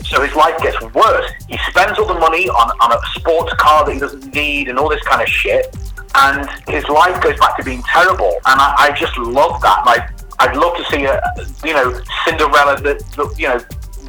so 0.06 0.22
his 0.22 0.34
life 0.36 0.58
gets 0.62 0.80
worse. 0.94 1.30
He 1.50 1.58
spends 1.70 2.00
all 2.00 2.08
the 2.08 2.20
money 2.20 2.48
on, 2.48 2.72
on 2.80 2.94
a 2.94 3.20
sports 3.20 3.54
car 3.56 3.86
that 3.86 3.94
he 3.94 4.00
doesn't 4.00 4.34
need 4.34 4.70
and 4.70 4.80
all 4.80 4.88
this 4.88 5.04
kind 5.04 5.22
of 5.22 5.28
shit, 5.28 5.76
and 6.15 6.50
his 6.70 6.88
life 6.88 7.22
goes 7.22 7.38
back 7.39 7.58
to 7.58 7.63
being 7.63 7.84
terrible. 7.84 8.39
And 8.46 8.62
I, 8.62 8.76
I 8.78 8.92
just 8.98 9.18
love 9.18 9.62
that. 9.63 9.86
Like 9.86 10.10
I'd 10.39 10.56
love 10.56 10.78
to 10.78 10.86
see 10.86 11.04
a 11.04 11.20
you 11.65 11.74
know 11.74 12.00
Cinderella 12.24 12.80
that 12.84 13.36
you 13.38 13.50
know 13.50 13.60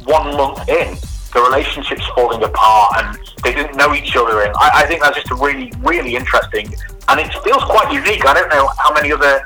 one 0.05 0.37
month 0.37 0.69
in 0.69 1.10
the 1.33 1.41
relationship's 1.41 2.05
falling 2.15 2.43
apart 2.43 2.93
and 2.97 3.17
they 3.43 3.53
didn't 3.53 3.77
know 3.77 3.93
each 3.93 4.15
other 4.15 4.41
and 4.41 4.53
I, 4.55 4.83
I 4.83 4.85
think 4.85 5.01
that's 5.01 5.15
just 5.15 5.31
a 5.31 5.35
really 5.35 5.71
really 5.79 6.15
interesting. 6.15 6.73
And 7.07 7.19
it 7.19 7.33
feels 7.43 7.63
quite 7.63 7.91
unique. 7.91 8.25
I 8.25 8.33
don't 8.33 8.49
know 8.49 8.69
how 8.77 8.93
many 8.93 9.11
other 9.11 9.43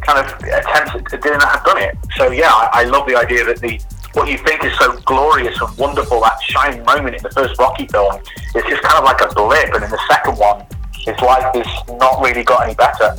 kind 0.00 0.18
of 0.18 0.26
attempts 0.44 1.12
at 1.12 1.22
doing 1.22 1.38
that 1.38 1.48
have 1.48 1.64
done 1.64 1.78
it. 1.78 1.96
So 2.16 2.30
yeah 2.30 2.50
I, 2.50 2.82
I 2.82 2.84
love 2.84 3.06
the 3.06 3.16
idea 3.16 3.44
that 3.44 3.60
the 3.60 3.80
what 4.14 4.28
you 4.28 4.38
think 4.38 4.64
is 4.64 4.76
so 4.76 4.98
glorious 5.06 5.60
and 5.60 5.76
wonderful 5.78 6.20
that 6.20 6.42
shining 6.42 6.84
moment 6.84 7.14
in 7.14 7.22
the 7.22 7.30
first 7.30 7.58
Rocky 7.58 7.86
film 7.86 8.16
is 8.54 8.64
just 8.68 8.82
kind 8.82 8.98
of 8.98 9.04
like 9.04 9.20
a 9.20 9.32
blip. 9.34 9.72
And 9.74 9.84
in 9.84 9.90
the 9.90 10.00
second 10.08 10.36
one 10.36 10.66
his 10.92 11.18
life 11.20 11.54
has 11.54 11.98
not 11.98 12.20
really 12.20 12.44
got 12.44 12.64
any 12.64 12.74
better 12.74 13.16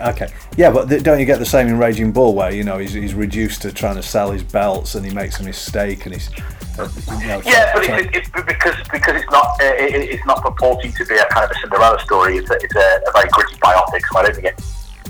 Okay. 0.00 0.28
Yeah, 0.56 0.70
but 0.70 0.88
th- 0.88 1.02
don't 1.02 1.18
you 1.18 1.26
get 1.26 1.38
the 1.38 1.46
same 1.46 1.68
in 1.68 1.78
Raging 1.78 2.12
Bull, 2.12 2.34
where 2.34 2.52
you 2.52 2.64
know 2.64 2.78
he's, 2.78 2.92
he's 2.92 3.14
reduced 3.14 3.62
to 3.62 3.72
trying 3.72 3.96
to 3.96 4.02
sell 4.02 4.30
his 4.30 4.42
belts 4.42 4.94
and 4.94 5.04
he 5.04 5.12
makes 5.12 5.40
a 5.40 5.42
mistake 5.42 6.04
and 6.06 6.14
he's. 6.14 6.30
Uh, 6.78 6.88
you 7.20 7.26
know, 7.26 7.40
Yeah, 7.44 7.72
but 7.72 7.84
it's, 7.84 8.16
it's 8.16 8.28
because 8.28 8.76
because 8.92 9.16
it's 9.16 9.30
not 9.30 9.46
uh, 9.60 9.64
it, 9.64 9.94
it's 9.94 10.26
not 10.26 10.42
purporting 10.42 10.92
to 10.92 11.06
be 11.06 11.14
a 11.14 11.24
kind 11.26 11.44
of 11.44 11.50
a 11.50 11.54
Cinderella 11.60 11.98
story. 12.00 12.36
It's 12.36 12.50
a, 12.50 12.54
it's 12.54 12.76
a, 12.76 13.00
a 13.08 13.12
very 13.12 13.28
gritty 13.30 13.56
biopic, 13.56 14.02
so 14.12 14.18
I 14.18 14.22
don't 14.24 14.34
think 14.34 14.46
it. 14.48 14.62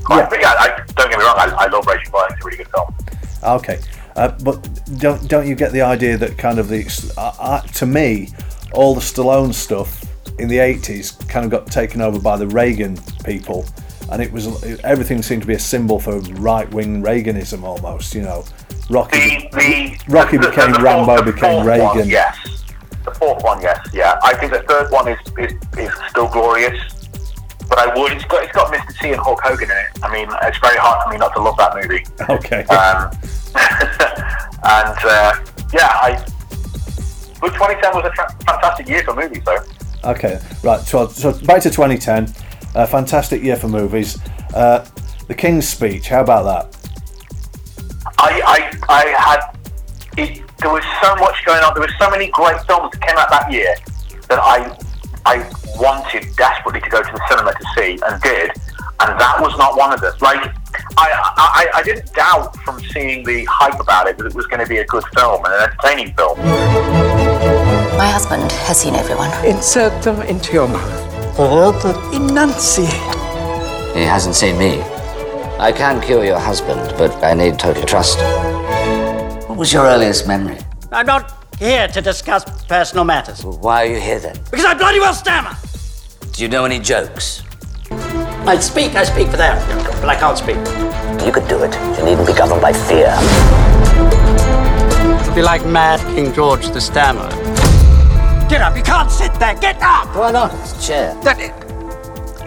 Yeah. 0.08 0.28
But 0.28 0.40
yeah, 0.40 0.54
I, 0.56 0.84
don't 0.94 1.10
get 1.10 1.18
me 1.18 1.24
wrong. 1.24 1.34
I, 1.38 1.52
I 1.58 1.66
love 1.66 1.86
Raging 1.86 2.12
Bull. 2.12 2.22
It's 2.30 2.40
a 2.40 2.44
really 2.44 2.58
good 2.58 2.68
film. 2.68 2.94
Okay, 3.42 3.80
uh, 4.14 4.28
but 4.42 4.68
don't 4.98 5.26
don't 5.28 5.48
you 5.48 5.56
get 5.56 5.72
the 5.72 5.82
idea 5.82 6.16
that 6.16 6.38
kind 6.38 6.60
of 6.60 6.68
the 6.68 6.86
uh, 7.16 7.32
uh, 7.38 7.60
to 7.60 7.86
me, 7.86 8.28
all 8.72 8.94
the 8.94 9.00
Stallone 9.00 9.52
stuff 9.52 10.04
in 10.38 10.48
the 10.48 10.58
eighties 10.58 11.12
kind 11.28 11.44
of 11.44 11.50
got 11.50 11.66
taken 11.70 12.00
over 12.00 12.20
by 12.20 12.36
the 12.36 12.46
Reagan 12.46 12.96
people, 13.24 13.66
and 14.10 14.22
it 14.22 14.30
was 14.32 14.62
everything 14.84 15.22
seemed 15.22 15.42
to 15.42 15.48
be 15.48 15.54
a 15.54 15.58
symbol 15.58 15.98
for 15.98 16.18
right 16.40 16.68
wing 16.72 17.02
Reaganism 17.02 17.62
almost. 17.62 18.14
You 18.14 18.22
know, 18.22 18.44
Rocky 18.90 19.48
The, 19.52 19.98
Rocky 20.08 20.36
the- 20.36 20.42
the- 20.44 20.50
became 20.50 20.72
the 20.72 20.78
Rambo, 20.80 21.22
became 21.22 21.34
fourth 21.64 21.66
one, 21.66 21.66
Reagan. 21.96 22.08
yes, 22.08 22.64
the 23.04 23.10
fourth 23.12 23.42
one, 23.42 23.60
yes, 23.62 23.78
yeah. 23.92 24.18
I 24.22 24.34
think 24.34 24.52
the 24.52 24.62
third 24.68 24.90
one 24.90 25.08
is 25.08 25.18
is, 25.38 25.52
is 25.78 25.90
still 26.10 26.28
glorious. 26.28 26.92
But 27.68 27.78
I 27.80 27.98
would. 27.98 28.12
It's 28.12 28.24
got 28.26 28.44
it's 28.44 28.52
got 28.52 28.72
Mr. 28.72 28.96
T 29.00 29.08
and 29.10 29.20
Hulk 29.20 29.40
Hogan 29.42 29.68
in 29.68 29.76
it. 29.76 29.86
I 30.04 30.12
mean, 30.12 30.28
it's 30.42 30.58
very 30.58 30.76
hard 30.78 31.02
for 31.02 31.10
me 31.10 31.16
not 31.18 31.34
to 31.34 31.40
love 31.42 31.56
that 31.56 31.74
movie. 31.74 32.04
Okay. 32.30 32.62
Um, 32.66 33.10
and 34.62 34.98
uh, 35.04 35.34
yeah, 35.72 35.90
I. 36.00 36.24
But 37.40 37.50
2010 37.54 37.94
was 37.94 38.04
a 38.06 38.10
tra- 38.10 38.32
fantastic 38.46 38.88
year 38.88 39.02
for 39.02 39.14
movies, 39.14 39.42
though. 39.44 39.58
Okay, 40.04 40.40
right. 40.62 40.80
So, 40.80 41.08
so 41.08 41.32
back 41.44 41.60
to 41.62 41.70
2010. 41.70 42.32
A 42.76 42.86
fantastic 42.86 43.42
year 43.42 43.56
for 43.56 43.68
movies. 43.68 44.18
Uh, 44.54 44.86
the 45.28 45.34
King's 45.34 45.66
Speech. 45.66 46.08
How 46.08 46.20
about 46.20 46.44
that? 46.44 46.90
I, 48.18 48.42
I, 48.44 48.78
I 48.88 49.04
had. 49.16 49.58
It, 50.18 50.42
there 50.58 50.70
was 50.70 50.84
so 51.02 51.16
much 51.16 51.42
going 51.46 51.64
on. 51.64 51.72
There 51.72 51.82
were 51.82 51.94
so 51.98 52.10
many 52.10 52.30
great 52.32 52.60
films 52.66 52.92
that 52.92 53.00
came 53.00 53.16
out 53.16 53.30
that 53.30 53.50
year 53.50 53.74
that 54.28 54.38
I, 54.38 54.76
I 55.24 55.38
wanted 55.80 56.36
desperately 56.36 56.82
to 56.82 56.90
go 56.90 57.02
to 57.02 57.10
the 57.10 57.22
cinema 57.30 57.52
to 57.52 57.64
see 57.74 57.98
and 58.06 58.20
did, 58.20 58.50
and 59.00 59.20
that 59.20 59.38
was 59.40 59.56
not 59.56 59.74
one 59.78 59.94
of 59.94 60.02
them. 60.02 60.12
Like, 60.20 60.52
I, 60.98 61.08
I, 61.36 61.68
I 61.76 61.82
didn't 61.82 62.12
doubt 62.12 62.56
from 62.56 62.78
seeing 62.92 63.24
the 63.24 63.46
hype 63.46 63.80
about 63.80 64.06
it 64.06 64.18
that 64.18 64.26
it 64.26 64.34
was 64.34 64.46
going 64.48 64.60
to 64.60 64.68
be 64.68 64.78
a 64.78 64.86
good 64.86 65.04
film 65.16 65.42
and 65.46 65.54
an 65.54 65.60
entertaining 65.62 66.14
film. 66.14 66.38
My 67.96 68.10
husband 68.10 68.52
has 68.52 68.78
seen 68.78 68.94
everyone. 68.94 69.30
Insert 69.46 70.02
them 70.02 70.20
into 70.20 70.52
your 70.52 70.68
mouth. 70.68 71.15
Enunciate. 71.38 72.88
He 73.94 74.04
hasn't 74.04 74.34
seen 74.34 74.56
me. 74.58 74.80
I 75.58 75.70
can 75.70 76.00
cure 76.00 76.24
your 76.24 76.38
husband, 76.38 76.94
but 76.96 77.12
I 77.22 77.34
need 77.34 77.58
total 77.58 77.84
trust. 77.84 78.18
What 79.46 79.58
was 79.58 79.70
your 79.70 79.84
earliest 79.84 80.26
memory? 80.26 80.56
I'm 80.90 81.04
not 81.04 81.46
here 81.58 81.88
to 81.88 82.00
discuss 82.00 82.44
personal 82.64 83.04
matters. 83.04 83.44
Why 83.44 83.82
are 83.82 83.86
you 83.86 84.00
here 84.00 84.18
then? 84.18 84.38
Because 84.50 84.64
I 84.64 84.72
bloody 84.72 84.98
well 84.98 85.12
stammer. 85.12 85.54
Do 86.32 86.42
you 86.42 86.48
know 86.48 86.64
any 86.64 86.78
jokes? 86.78 87.42
I 87.90 88.58
speak, 88.58 88.94
I 88.94 89.04
speak 89.04 89.28
for 89.28 89.36
them, 89.36 89.58
but 90.00 90.08
I 90.08 90.16
can't 90.16 90.38
speak. 90.38 90.56
You 91.26 91.32
could 91.32 91.48
do 91.48 91.62
it. 91.62 91.74
You 91.98 92.04
needn't 92.06 92.26
be 92.26 92.32
governed 92.32 92.62
by 92.62 92.72
fear. 92.72 93.14
It'll 95.20 95.34
be 95.34 95.42
like 95.42 95.66
Mad 95.66 96.00
King 96.14 96.32
George 96.32 96.68
the 96.68 96.80
Stammerer. 96.80 97.45
Get 98.48 98.60
up. 98.62 98.76
You 98.76 98.82
can't 98.82 99.10
sit 99.10 99.32
there. 99.34 99.54
Get 99.56 99.76
up. 99.82 100.14
Why 100.14 100.30
not? 100.30 100.54
It's 100.54 100.84
a 100.84 100.86
chair. 100.88 101.14
That 101.22 101.40
is, 101.40 101.50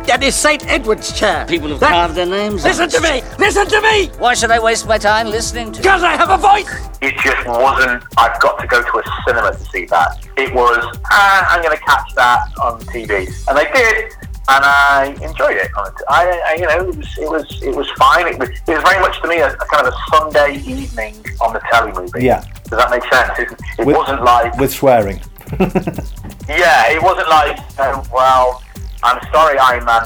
that 0.07 0.23
is 0.23 0.33
St. 0.33 0.65
Edward's 0.67 1.17
chair. 1.17 1.45
People 1.45 1.69
have 1.69 1.81
That- 1.81 1.89
carved 1.91 2.15
their 2.15 2.25
names 2.25 2.63
Listen 2.63 2.85
it. 2.85 2.91
to 2.91 3.01
me. 3.01 3.21
Listen 3.38 3.67
to 3.67 3.81
me. 3.81 4.07
Why 4.17 4.33
should 4.33 4.49
I 4.51 4.59
waste 4.59 4.88
my 4.88 4.97
time 4.97 5.27
listening 5.27 5.73
to 5.73 5.81
Because 5.81 6.01
I 6.03 6.15
have 6.15 6.29
a 6.29 6.38
voice. 6.38 6.69
It 7.01 7.15
just 7.17 7.45
wasn't. 7.47 8.01
I've 8.17 8.39
got 8.39 8.59
to 8.62 8.67
go 8.67 8.81
to 8.81 8.97
a 8.99 9.03
cinema 9.27 9.51
to 9.51 9.59
see 9.71 9.85
that. 9.88 10.25
It 10.38 10.53
was. 10.53 10.97
Ah, 11.12 11.47
I'm 11.53 11.62
going 11.62 11.77
to 11.77 11.83
catch 11.83 12.15
that 12.15 12.39
on 12.63 12.79
TV, 12.81 13.27
and 13.49 13.57
I 13.59 13.63
did, 13.71 14.05
and 14.23 14.63
I 14.65 15.05
enjoyed 15.21 15.57
it. 15.57 15.69
It. 15.75 15.93
I, 16.07 16.41
I, 16.45 16.53
you 16.55 16.65
know, 16.65 16.89
it 16.89 16.95
was, 16.95 17.17
it 17.17 17.29
was, 17.29 17.62
it 17.62 17.75
was 17.75 17.89
fine. 17.97 18.25
It 18.27 18.39
was, 18.39 18.49
it 18.49 18.67
was 18.67 18.83
very 18.83 18.99
much 19.01 19.21
to 19.21 19.27
me 19.27 19.39
a, 19.39 19.51
a 19.51 19.57
kind 19.57 19.85
of 19.85 19.93
a 19.93 19.97
Sunday 20.15 20.55
evening 20.65 21.15
on 21.41 21.51
the 21.53 21.59
telly 21.71 21.91
movie. 21.91 22.23
Yeah. 22.25 22.43
Does 22.69 22.79
that 22.79 22.89
make 22.89 23.03
sense? 23.13 23.38
It, 23.38 23.59
it 23.79 23.85
With- 23.85 23.97
wasn't 23.97 24.23
like. 24.23 24.55
with 24.57 24.71
swearing. 24.71 25.19
Yeah, 26.49 26.91
it 26.91 27.01
wasn't 27.03 27.29
like, 27.29 27.59
oh, 27.77 28.03
well, 28.12 28.63
I'm 29.03 29.21
sorry, 29.31 29.59
Iron 29.59 29.85
Man 29.85 30.01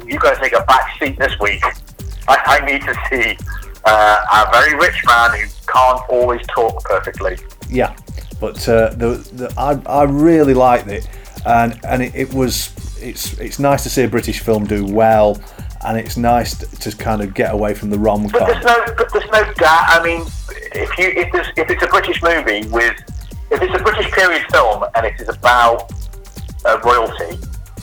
2, 0.00 0.06
you've 0.06 0.22
got 0.22 0.36
to 0.36 0.40
take 0.40 0.52
a 0.52 0.62
back 0.64 0.96
seat 0.98 1.18
this 1.18 1.36
week. 1.40 1.60
I, 2.28 2.60
I 2.62 2.64
need 2.64 2.82
to 2.82 2.94
see 3.10 3.36
uh, 3.84 4.46
a 4.46 4.50
very 4.52 4.76
rich 4.78 5.02
man 5.06 5.40
who 5.40 5.46
can't 5.66 6.08
always 6.08 6.46
talk 6.46 6.84
perfectly. 6.84 7.36
Yeah, 7.68 7.96
but 8.40 8.66
uh, 8.68 8.90
the, 8.90 9.16
the 9.32 9.52
I, 9.58 9.80
I 9.90 10.04
really 10.04 10.54
liked 10.54 10.86
it, 10.86 11.08
and 11.44 11.80
and 11.84 12.02
it, 12.02 12.14
it 12.14 12.32
was 12.32 12.72
it's 13.02 13.36
it's 13.40 13.58
nice 13.58 13.82
to 13.82 13.90
see 13.90 14.04
a 14.04 14.08
British 14.08 14.38
film 14.40 14.66
do 14.66 14.84
well, 14.84 15.40
and 15.84 15.98
it's 15.98 16.16
nice 16.16 16.56
to, 16.58 16.90
to 16.90 16.96
kind 16.96 17.22
of 17.22 17.34
get 17.34 17.52
away 17.52 17.74
from 17.74 17.90
the 17.90 17.98
rom 17.98 18.28
But 18.28 18.38
com. 18.38 18.48
there's 18.50 18.64
no, 18.64 18.94
but 18.96 19.12
there's 19.12 19.30
no 19.32 19.52
doubt. 19.54 19.84
I 19.88 20.00
mean, 20.04 20.22
if 20.74 20.96
you 20.96 21.08
if 21.08 21.32
there's, 21.32 21.48
if 21.56 21.70
it's 21.70 21.82
a 21.82 21.88
British 21.88 22.22
movie 22.22 22.66
with 22.68 22.94
if 23.50 23.62
it's 23.62 23.74
a 23.74 23.82
British 23.82 24.10
period 24.12 24.44
film 24.50 24.84
and 24.94 25.06
it 25.06 25.20
is 25.20 25.28
about 25.28 25.90
uh, 26.64 26.78
royalty, 26.84 27.38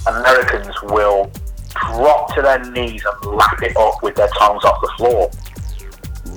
Americans 0.07 0.75
will 0.83 1.31
drop 1.69 2.33
to 2.35 2.41
their 2.41 2.63
knees 2.71 3.03
and 3.05 3.31
lap 3.35 3.61
it 3.61 3.75
up 3.77 4.01
with 4.03 4.15
their 4.15 4.29
tongues 4.37 4.63
off 4.63 4.79
the 4.81 4.93
floor. 4.97 5.31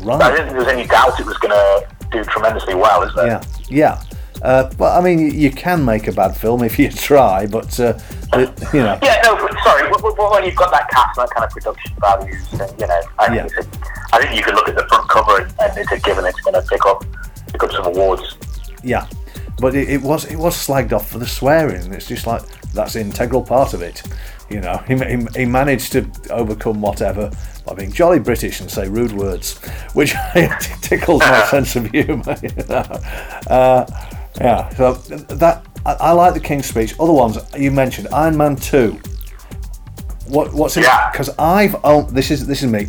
Right. 0.04 0.20
I 0.20 0.36
don't 0.36 0.46
think 0.46 0.52
there's 0.52 0.68
any 0.68 0.86
doubt 0.86 1.18
it 1.20 1.26
was 1.26 1.36
going 1.38 1.50
to 1.52 1.88
do 2.10 2.24
tremendously 2.24 2.74
well, 2.74 3.02
is 3.02 3.14
there? 3.14 3.26
Yeah, 3.26 3.42
yeah. 3.68 4.02
Uh, 4.42 4.70
but 4.78 4.96
I 4.96 5.02
mean, 5.02 5.34
you, 5.34 5.50
can 5.50 5.84
make 5.84 6.06
a 6.06 6.12
bad 6.12 6.36
film 6.36 6.62
if 6.62 6.78
you 6.78 6.88
try, 6.90 7.46
but 7.46 7.78
uh, 7.80 7.92
the, 8.32 8.70
you 8.72 8.80
know, 8.80 8.98
Yeah, 9.02 9.20
no, 9.24 9.36
sorry. 9.64 9.90
When 9.90 10.44
you've 10.44 10.54
got 10.54 10.70
that 10.70 10.88
cast 10.90 11.18
and 11.18 11.26
that 11.28 11.34
kind 11.34 11.44
of 11.44 11.50
production 11.50 11.96
values, 12.00 12.52
and, 12.52 12.80
you 12.80 12.86
know, 12.86 13.00
I 13.18 13.26
think, 13.26 13.36
Yeah. 13.36 13.46
it's 13.46 13.66
a, 13.66 14.14
I 14.14 14.22
think 14.22 14.36
you 14.36 14.42
can 14.42 14.54
look 14.54 14.68
at 14.68 14.76
the 14.76 14.86
front 14.88 15.08
cover 15.08 15.42
and, 15.42 15.52
and 15.60 15.78
it's 15.78 15.90
a 15.90 15.98
given 15.98 16.24
it's 16.24 16.40
going 16.40 16.54
to 16.54 16.62
pick 16.62 16.86
up 16.86 17.04
pick 17.52 17.62
up 17.62 17.72
some 17.72 17.86
awards. 17.86 18.36
Yeah. 18.82 19.08
But 19.60 19.74
it, 19.74 19.88
it 19.88 20.02
was 20.02 20.24
it 20.26 20.36
was 20.36 20.56
slagged 20.56 20.92
off 20.92 21.10
for 21.10 21.18
the 21.18 21.26
swearing. 21.26 21.92
It's 21.92 22.06
just 22.06 22.26
like 22.26 22.42
that's 22.72 22.94
an 22.94 23.02
integral 23.02 23.42
part 23.42 23.74
of 23.74 23.82
it. 23.82 24.02
You 24.50 24.60
know, 24.60 24.78
he, 24.86 24.96
he, 24.96 25.26
he 25.36 25.44
managed 25.44 25.92
to 25.92 26.08
overcome 26.30 26.80
whatever 26.80 27.30
by 27.66 27.74
being 27.74 27.92
jolly 27.92 28.18
British 28.18 28.60
and 28.60 28.70
say 28.70 28.88
rude 28.88 29.12
words, 29.12 29.58
which 29.92 30.14
tickles 30.80 31.20
my 31.20 31.44
sense 31.50 31.76
of 31.76 31.90
humour. 31.90 32.36
You 32.42 32.64
know? 32.68 32.82
uh, 33.50 33.86
yeah, 34.40 34.68
so 34.70 34.94
that 34.94 35.66
I, 35.84 35.92
I 35.94 36.12
like 36.12 36.34
the 36.34 36.40
King's 36.40 36.66
Speech. 36.66 36.94
Other 37.00 37.12
ones 37.12 37.38
you 37.56 37.70
mentioned, 37.70 38.08
Iron 38.12 38.36
Man 38.36 38.56
Two. 38.56 39.00
What 40.28 40.52
what's 40.54 40.76
Yeah. 40.76 41.10
Because 41.10 41.30
I've 41.38 41.74
on, 41.84 42.12
this 42.14 42.30
is 42.30 42.46
this 42.46 42.62
is 42.62 42.70
me. 42.70 42.88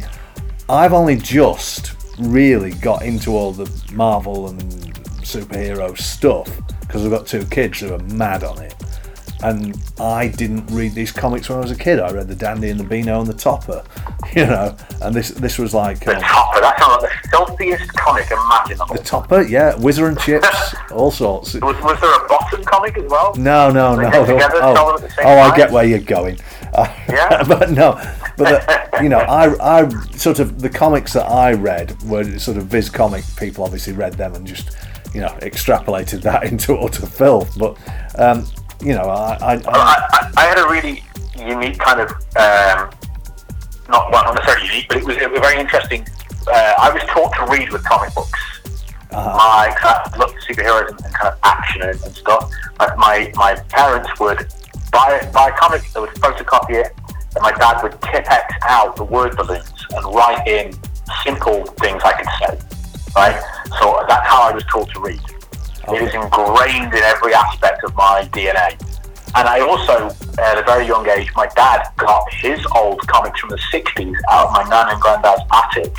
I've 0.70 0.94
only 0.94 1.16
just 1.16 1.96
really 2.20 2.72
got 2.72 3.02
into 3.02 3.36
all 3.36 3.52
the 3.52 3.70
Marvel 3.94 4.50
and 4.50 4.89
superhero 5.30 5.98
stuff 5.98 6.50
because 6.82 7.06
I've 7.06 7.12
got 7.12 7.28
two 7.28 7.46
kids 7.46 7.80
who 7.80 7.94
are 7.94 8.00
mad 8.00 8.44
on 8.44 8.60
it. 8.60 8.74
And 9.42 9.80
I 10.02 10.28
didn't 10.28 10.68
read 10.68 10.94
these 10.94 11.14
comics 11.14 11.48
when 11.48 11.60
I 11.60 11.62
was 11.62 11.72
a 11.72 11.76
kid. 11.76 12.00
I 12.00 12.12
read 12.12 12.28
the 12.28 12.36
Dandy 12.36 12.70
and 12.72 12.80
the 12.80 12.84
Beano 12.84 13.22
and 13.22 13.28
the 13.28 13.34
Topper, 13.34 13.86
you 14.36 14.46
know. 14.46 14.76
And 15.02 15.16
this 15.16 15.30
this 15.30 15.58
was 15.58 15.74
like 15.74 16.02
The 16.02 16.18
um, 16.18 16.22
Topper, 16.22 16.60
that 16.60 16.78
sounds 16.78 17.04
like 17.04 17.22
the 17.24 17.30
filthiest 17.30 17.94
comic 17.94 18.30
imaginable. 18.30 18.96
the 18.96 19.02
Topper, 19.02 19.44
yeah, 19.44 19.76
Whizzer 19.78 20.08
and 20.08 20.20
Chips, 20.20 20.76
all 20.92 21.10
sorts. 21.10 21.54
Was, 21.54 21.62
was 21.62 22.02
there 22.02 22.26
a 22.26 22.28
bottom 22.28 22.64
comic 22.66 22.98
as 22.98 23.10
well? 23.10 23.34
No, 23.36 23.70
no, 23.70 23.96
no. 23.96 24.26
together, 24.26 24.60
oh, 24.62 24.74
tell 24.74 24.88
them 24.88 24.96
at 24.96 25.02
the 25.10 25.16
same 25.16 25.26
oh, 25.26 25.40
I 25.40 25.56
get 25.56 25.72
where 25.72 25.86
you're 25.86 26.00
going. 26.00 26.38
Uh, 26.74 26.94
Yeah? 27.08 27.44
but 27.48 27.72
no, 27.72 27.94
but 28.36 28.66
the, 28.92 29.04
you 29.04 29.10
know, 29.10 29.20
I, 29.20 29.84
I 29.84 29.90
sort 30.18 30.40
of 30.40 30.62
the 30.62 30.70
comics 30.70 31.14
that 31.14 31.26
I 31.26 31.54
read 31.54 32.02
were 32.04 32.38
sort 32.40 32.58
of 32.58 32.66
Viz 32.66 32.90
comic 32.90 33.24
people. 33.38 33.64
Obviously, 33.64 33.94
read 33.94 34.14
them 34.16 34.36
and 34.36 34.46
just 34.46 34.76
you 35.14 35.22
know 35.22 35.36
extrapolated 35.42 36.22
that 36.22 36.44
into 36.52 36.76
utter 36.76 37.06
filth. 37.06 37.58
But 37.58 37.78
um, 38.20 38.46
you 38.82 38.94
know, 38.94 39.04
I, 39.04 39.38
I, 39.42 39.62
I 39.68 40.32
I, 40.38 40.46
had 40.46 40.58
a 40.58 40.70
really 40.70 41.04
unique 41.38 41.80
kind 41.80 42.00
of, 42.00 42.10
um, 42.12 42.90
not 43.90 44.12
well, 44.12 44.24
not 44.24 44.36
necessarily 44.36 44.68
unique, 44.68 44.88
but 44.88 44.98
it 44.98 45.06
was, 45.06 45.18
it 45.18 45.30
was 45.30 45.40
very 45.42 45.60
interesting. 45.60 46.06
Uh, 46.48 46.74
I 46.80 46.90
was 46.92 47.04
taught 47.04 47.34
to 47.36 47.52
read 47.52 47.72
with 47.72 47.84
comic 47.84 48.14
books. 48.16 48.40
My 49.12 49.76
I 49.82 50.18
love 50.18 50.34
superheroes 50.48 50.90
and, 50.90 51.02
and 51.04 51.14
kind 51.14 51.34
of 51.34 51.40
action 51.44 51.82
and, 51.82 52.02
and 52.04 52.16
stuff. 52.16 52.52
My, 52.78 52.96
my 52.96 53.32
my 53.36 53.56
parents 53.70 54.10
would 54.20 54.48
buy 54.92 55.30
buy 55.34 55.52
comics, 55.58 55.92
they 55.94 56.00
would 56.00 56.10
photocopy 56.12 56.86
it, 56.86 56.94
and 57.36 57.42
my 57.42 57.52
dad 57.52 57.82
would 57.84 58.00
Tipp-Ex 58.02 58.54
out 58.64 58.96
the 58.96 59.04
word 59.04 59.36
balloons 59.36 59.72
and 59.92 60.06
write 60.14 60.48
in 60.48 60.74
simple 61.24 61.66
things 61.66 62.02
I 62.04 62.14
could 62.14 62.28
say. 62.40 62.79
Right, 63.16 63.42
so 63.80 64.04
that's 64.08 64.28
how 64.28 64.50
I 64.50 64.54
was 64.54 64.64
taught 64.66 64.90
to 64.92 65.00
read. 65.00 65.22
It 65.92 66.02
is 66.04 66.14
ingrained 66.14 66.94
in 66.94 67.04
every 67.04 67.34
aspect 67.34 67.84
of 67.84 67.96
my 67.96 68.30
DNA. 68.32 68.78
And 69.36 69.48
I 69.48 69.60
also, 69.62 70.10
at 70.40 70.58
a 70.58 70.64
very 70.64 70.86
young 70.88 71.08
age, 71.08 71.30
my 71.36 71.48
dad 71.56 71.88
got 71.98 72.32
his 72.34 72.64
old 72.76 73.00
comics 73.08 73.40
from 73.40 73.50
the 73.50 73.62
60s 73.72 74.16
out 74.32 74.48
of 74.48 74.54
my 74.54 74.64
nan 74.70 74.94
and 74.94 75.02
granddad's 75.02 75.42
attic. 75.52 75.94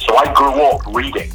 So 0.00 0.16
I 0.16 0.32
grew 0.32 0.62
up 0.62 0.86
reading 0.94 1.30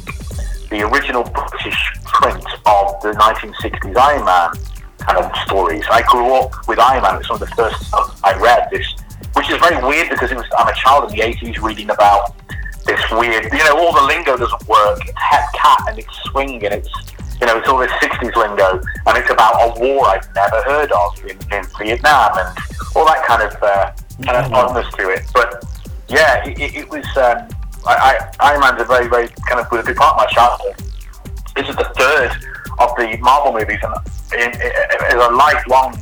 the 0.70 0.88
original 0.88 1.24
British 1.24 1.92
print 2.04 2.44
of 2.66 3.00
the 3.02 3.12
1960s 3.12 3.96
Iron 3.96 4.24
Man 4.24 4.50
kind 4.98 5.18
of 5.18 5.36
stories. 5.44 5.84
I 5.90 6.02
grew 6.02 6.34
up 6.34 6.66
with 6.66 6.78
Iron 6.78 7.02
Man. 7.02 7.16
It's 7.16 7.28
one 7.28 7.42
of 7.42 7.48
the 7.48 7.54
first 7.54 7.84
stuff 7.86 8.20
I 8.24 8.38
read. 8.38 8.68
This, 8.70 8.86
which 9.34 9.50
is 9.50 9.58
very 9.58 9.82
weird 9.84 10.10
because 10.10 10.30
it 10.30 10.36
was, 10.36 10.46
I'm 10.56 10.68
a 10.68 10.74
child 10.74 11.10
in 11.10 11.16
the 11.16 11.22
80s 11.22 11.60
reading 11.60 11.90
about 11.90 12.34
this 12.84 13.00
weird, 13.10 13.44
you 13.44 13.64
know, 13.64 13.78
all 13.78 13.92
the 13.92 14.02
lingo 14.02 14.36
doesn't 14.36 14.68
work. 14.68 14.98
It's 15.00 15.12
hep 15.16 15.52
cat 15.54 15.80
and 15.88 15.98
it's 15.98 16.14
swing 16.24 16.64
and 16.64 16.74
it's, 16.74 16.90
you 17.40 17.46
know, 17.46 17.58
it's 17.58 17.68
all 17.68 17.78
this 17.78 17.90
60s 17.92 18.34
lingo 18.36 18.80
and 19.06 19.18
it's 19.18 19.30
about 19.30 19.54
a 19.54 19.80
war 19.80 20.06
I've 20.06 20.34
never 20.34 20.62
heard 20.62 20.92
of 20.92 21.18
in, 21.24 21.38
in 21.52 21.64
Vietnam 21.78 22.38
and 22.38 22.58
all 22.94 23.06
that 23.06 23.24
kind 23.26 23.42
of, 23.42 23.62
uh, 23.62 23.92
kind 24.24 24.44
of 24.44 24.52
oddness 24.52 24.92
to 24.94 25.08
it. 25.10 25.22
But 25.32 25.64
yeah, 26.08 26.46
it, 26.46 26.58
it, 26.58 26.74
it 26.76 26.90
was, 26.90 27.04
um, 27.16 27.48
I, 27.86 28.30
I, 28.40 28.50
Iron 28.50 28.60
Man's 28.60 28.80
a 28.80 28.84
very, 28.84 29.08
very 29.08 29.28
kind 29.48 29.60
of 29.60 29.70
was 29.70 29.80
a 29.80 29.86
big 29.86 29.96
part 29.96 30.14
of 30.14 30.18
my 30.18 30.26
childhood. 30.26 30.76
This 31.56 31.68
is 31.68 31.76
the 31.76 31.90
third 31.96 32.30
of 32.78 32.96
the 32.96 33.16
Marvel 33.20 33.52
movies 33.52 33.78
and 33.82 33.94
in, 34.34 34.50
in, 34.60 34.72
as 35.08 35.14
a 35.14 35.30
lifelong, 35.34 35.98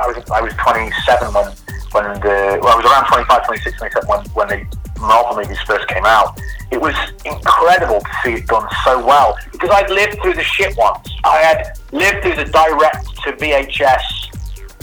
I 0.00 0.06
was, 0.06 0.30
I 0.30 0.40
was 0.40 0.52
27 0.54 1.32
when, 1.32 1.52
when 1.92 2.04
the, 2.20 2.58
well, 2.62 2.72
I 2.72 2.76
was 2.76 2.84
around 2.84 3.06
25, 3.06 3.46
26, 3.46 3.78
27 3.78 4.08
when, 4.08 4.20
when 4.34 4.48
the 4.48 4.76
Marvel 5.00 5.36
movies 5.42 5.58
first 5.66 5.86
came 5.88 6.04
out. 6.04 6.38
It 6.70 6.80
was 6.80 6.94
incredible 7.24 8.00
to 8.00 8.10
see 8.24 8.32
it 8.34 8.46
done 8.46 8.66
so 8.84 9.04
well 9.04 9.36
because 9.50 9.70
I'd 9.70 9.90
lived 9.90 10.20
through 10.22 10.34
the 10.34 10.42
shit 10.42 10.76
once. 10.76 11.08
I 11.24 11.38
had 11.38 11.78
lived 11.92 12.22
through 12.22 12.36
the 12.36 12.50
direct 12.50 13.06
to 13.24 13.32
VHS 13.32 14.02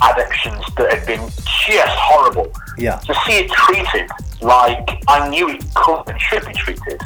adaptations 0.01 0.63
that 0.77 0.93
had 0.93 1.05
been 1.05 1.21
just 1.67 1.95
horrible. 1.97 2.51
yeah, 2.77 2.97
To 2.99 3.13
see 3.25 3.33
it 3.39 3.51
treated 3.51 4.09
like 4.41 4.87
I 5.07 5.27
knew 5.29 5.49
it 5.49 5.63
could 5.75 6.07
and 6.07 6.19
should 6.21 6.45
be 6.45 6.53
treated, 6.53 7.01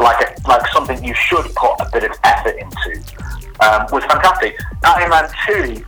like 0.00 0.20
a, 0.26 0.48
like 0.48 0.66
something 0.72 1.02
you 1.04 1.14
should 1.14 1.44
put 1.54 1.74
a 1.80 1.88
bit 1.92 2.04
of 2.04 2.10
effort 2.24 2.56
into, 2.56 3.00
um, 3.60 3.86
was 3.92 4.02
fantastic. 4.04 4.58
Iron 4.84 5.10
Man 5.10 5.30
Two 5.46 5.84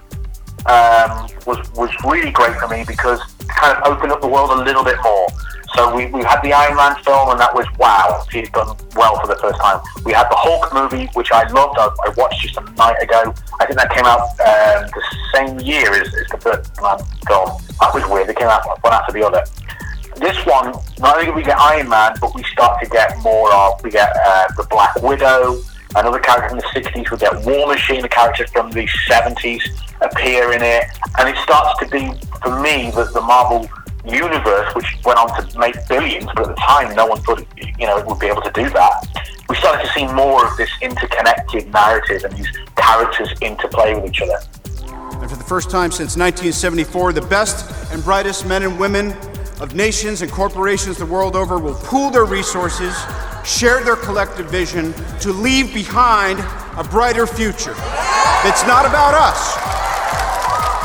um, 0.67 1.29
was 1.47 1.59
was 1.75 1.91
really 2.05 2.31
great 2.31 2.57
for 2.57 2.69
me 2.69 2.85
because 2.87 3.21
it 3.41 3.49
kind 3.49 3.77
of 3.77 3.93
opened 3.93 4.13
up 4.13 4.21
the 4.21 4.29
world 4.29 4.51
a 4.51 4.63
little 4.63 4.85
bit 4.85 4.97
more. 5.03 5.27
So 5.75 5.95
we, 5.95 6.07
we 6.07 6.23
had 6.23 6.41
the 6.41 6.53
Iron 6.53 6.77
Man 6.77 6.95
film, 7.03 7.31
and 7.31 7.41
that 7.41 7.53
was 7.53 7.67
wow, 7.79 8.25
he's 8.31 8.49
done 8.51 8.77
well 8.95 9.21
for 9.21 9.27
the 9.27 9.37
first 9.37 9.61
time. 9.61 9.81
We 10.05 10.13
had 10.13 10.29
the 10.31 10.37
Hulk 10.37 10.73
movie, 10.73 11.11
which 11.15 11.33
I 11.33 11.49
loved. 11.51 11.79
I, 11.79 11.87
I 12.07 12.15
watched 12.17 12.41
just 12.43 12.57
a 12.57 12.63
night 12.73 13.03
ago. 13.03 13.35
I 13.61 13.67
think 13.67 13.79
that 13.79 13.91
came 13.91 14.05
out 14.05 14.21
um, 14.41 14.89
the 14.95 15.03
same 15.35 15.59
year 15.61 15.93
as, 15.93 16.15
as 16.15 16.29
the 16.31 16.39
first 16.41 16.81
Man 16.81 16.99
film. 17.27 17.59
That 17.81 17.93
was 17.93 18.07
weird. 18.09 18.29
They 18.29 18.35
came 18.35 18.49
out 18.49 18.65
one 18.83 18.93
after 18.93 19.13
the 19.13 19.27
other. 19.27 19.45
This 20.17 20.37
one, 20.47 20.73
not 21.01 21.17
only 21.17 21.27
do 21.27 21.33
we 21.33 21.43
get 21.43 21.59
Iron 21.59 21.89
Man, 21.89 22.15
but 22.21 22.35
we 22.37 22.45
start 22.45 22.81
to 22.81 22.89
get 22.89 23.19
more 23.19 23.53
of, 23.53 23.83
we 23.83 23.91
get 23.91 24.15
uh, 24.25 24.47
the 24.57 24.65
Black 24.71 24.95
Widow, 25.03 25.61
another 25.97 26.19
character 26.19 26.49
from 26.49 26.59
the 26.59 26.81
60s, 26.81 27.11
we 27.11 27.17
get 27.17 27.45
War 27.45 27.67
Machine, 27.67 28.05
a 28.05 28.09
character 28.09 28.47
from 28.49 28.71
the 28.71 28.87
70s, 29.09 29.63
appear 30.01 30.53
in 30.53 30.63
it. 30.63 30.85
And 31.19 31.29
it 31.29 31.37
starts 31.43 31.79
to 31.81 31.89
be, 31.89 32.13
for 32.43 32.61
me, 32.61 32.91
that 32.93 33.13
the 33.13 33.21
Marvel 33.21 33.69
universe, 34.05 34.75
which 34.75 34.87
went 35.05 35.19
on 35.19 35.29
to 35.41 35.59
make 35.59 35.75
billions, 35.89 36.27
but 36.35 36.49
at 36.49 36.49
the 36.49 36.61
time 36.61 36.95
no 36.95 37.07
one 37.07 37.21
thought 37.23 37.41
it, 37.41 37.49
you 37.79 37.87
know, 37.87 37.99
it 37.99 38.07
would 38.07 38.19
be 38.19 38.27
able 38.27 38.43
to 38.43 38.53
do 38.53 38.69
that. 38.71 39.07
We 39.49 39.57
started 39.57 39.87
to 39.87 39.93
see 39.93 40.07
more 40.07 40.47
of 40.47 40.57
this 40.57 40.71
interconnected 40.83 41.73
narrative 41.73 42.25
and 42.25 42.37
these 42.37 42.49
characters 42.77 43.33
interplay 43.41 43.95
with 43.95 44.11
each 44.11 44.21
other. 44.23 44.39
And 45.21 45.31
for 45.31 45.37
the 45.37 45.45
first 45.45 45.71
time 45.71 45.91
since 45.91 46.17
1974, 46.17 47.13
the 47.13 47.23
best 47.23 47.93
and 47.93 48.03
brightest 48.05 48.47
men 48.47 48.63
and 48.63 48.79
women 48.79 49.15
of 49.61 49.75
nations 49.75 50.23
and 50.23 50.31
corporations 50.31 50.99
the 50.99 51.07
world 51.07 51.37
over 51.37 51.59
will 51.59 51.75
pool 51.75 52.11
their 52.11 52.25
resources, 52.25 52.97
share 53.45 53.85
their 53.85 53.97
collective 53.97 54.51
vision 54.51 54.93
to 55.21 55.33
leave 55.33 55.73
behind 55.73 56.41
a 56.77 56.85
brighter 56.85 57.27
future. 57.27 57.75
It's 58.45 58.67
not 58.67 58.85
about 58.85 59.15
us. 59.15 59.55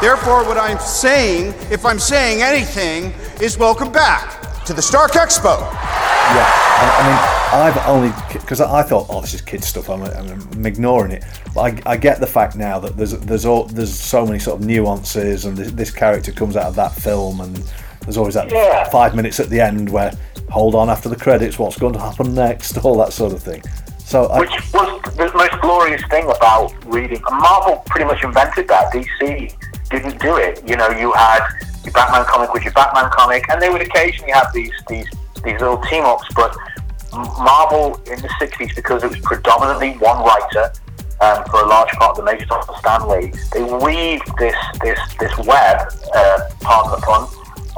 Therefore, 0.01 0.45
what 0.45 0.57
I'm 0.57 0.79
saying, 0.79 1.53
if 1.71 1.85
I'm 1.85 1.99
saying 1.99 2.41
anything, 2.41 3.13
is 3.41 3.57
welcome 3.57 3.91
back 3.91 4.63
to 4.65 4.73
the 4.73 4.81
Stark 4.81 5.11
Expo. 5.11 5.59
Yeah, 5.59 6.45
I, 6.79 7.07
mean, 7.07 7.61
I've 7.61 7.87
only 7.87 8.13
because 8.31 8.61
I 8.61 8.83
thought, 8.83 9.07
oh, 9.09 9.21
this 9.21 9.33
is 9.33 9.41
kid 9.41 9.63
stuff. 9.63 9.89
I'm, 9.89 10.03
I'm 10.03 10.65
ignoring 10.65 11.11
it, 11.11 11.25
but 11.55 11.61
I, 11.61 11.93
I, 11.93 11.97
get 11.97 12.19
the 12.19 12.27
fact 12.27 12.55
now 12.55 12.79
that 12.79 12.95
there's 12.95 13.11
there's 13.19 13.45
all, 13.45 13.65
there's 13.65 13.93
so 13.93 14.25
many 14.25 14.37
sort 14.37 14.61
of 14.61 14.67
nuances, 14.67 15.45
and 15.45 15.57
this, 15.57 15.71
this 15.71 15.91
character 15.91 16.31
comes 16.31 16.55
out 16.55 16.67
of 16.67 16.75
that 16.75 16.93
film, 16.93 17.41
and 17.41 17.57
there's 18.01 18.17
always 18.17 18.33
that 18.35 18.51
Yeah. 18.51 18.89
five 18.89 19.15
minutes 19.15 19.39
at 19.39 19.49
the 19.49 19.59
end 19.59 19.89
where 19.89 20.11
hold 20.49 20.75
on 20.75 20.89
after 20.89 21.09
the 21.09 21.15
credits, 21.15 21.59
what's 21.59 21.77
going 21.77 21.93
to 21.93 21.99
happen 21.99 22.33
next, 22.33 22.77
all 22.83 22.97
that 22.97 23.13
sort 23.13 23.33
of 23.33 23.41
thing. 23.43 23.61
So 23.99 24.25
I, 24.27 24.39
Which 24.39 24.73
was 24.73 25.01
the 25.15 25.31
most 25.35 25.61
glorious 25.61 26.01
thing 26.09 26.25
about 26.25 26.73
reading. 26.85 27.21
Marvel 27.29 27.83
pretty 27.85 28.05
much 28.05 28.23
invented 28.23 28.67
that. 28.67 28.91
DC 28.91 29.53
didn't 29.91 30.19
do 30.19 30.37
it. 30.37 30.67
You 30.67 30.75
know, 30.77 30.89
you 30.89 31.11
had 31.13 31.41
your 31.83 31.93
Batman 31.93 32.25
comic 32.25 32.51
with 32.53 32.63
your 32.63 32.73
Batman 32.73 33.09
comic, 33.11 33.47
and 33.49 33.61
they 33.61 33.69
would 33.69 33.81
occasionally 33.81 34.31
have 34.31 34.51
these 34.53 34.71
these 34.87 35.07
these 35.43 35.59
little 35.59 35.77
team 35.83 36.05
ups. 36.05 36.25
But 36.35 36.55
Marvel 37.13 37.95
in 38.07 38.19
the 38.21 38.29
'60s, 38.39 38.75
because 38.75 39.03
it 39.03 39.09
was 39.09 39.19
predominantly 39.19 39.91
one 39.99 40.23
writer. 40.25 40.71
Um, 41.21 41.43
for 41.51 41.59
a 41.61 41.67
large 41.67 41.89
part 41.95 42.11
of 42.11 42.15
the 42.15 42.23
major 42.23 42.45
Stan 42.79 43.05
Lee, 43.09 43.33
they 43.51 43.61
weaved 43.61 44.31
this 44.39 44.55
this 44.81 44.97
this 45.19 45.37
web, 45.39 45.91
uh, 46.15 46.39
pardon 46.61 46.91
the 46.91 47.05
pun, 47.05 47.27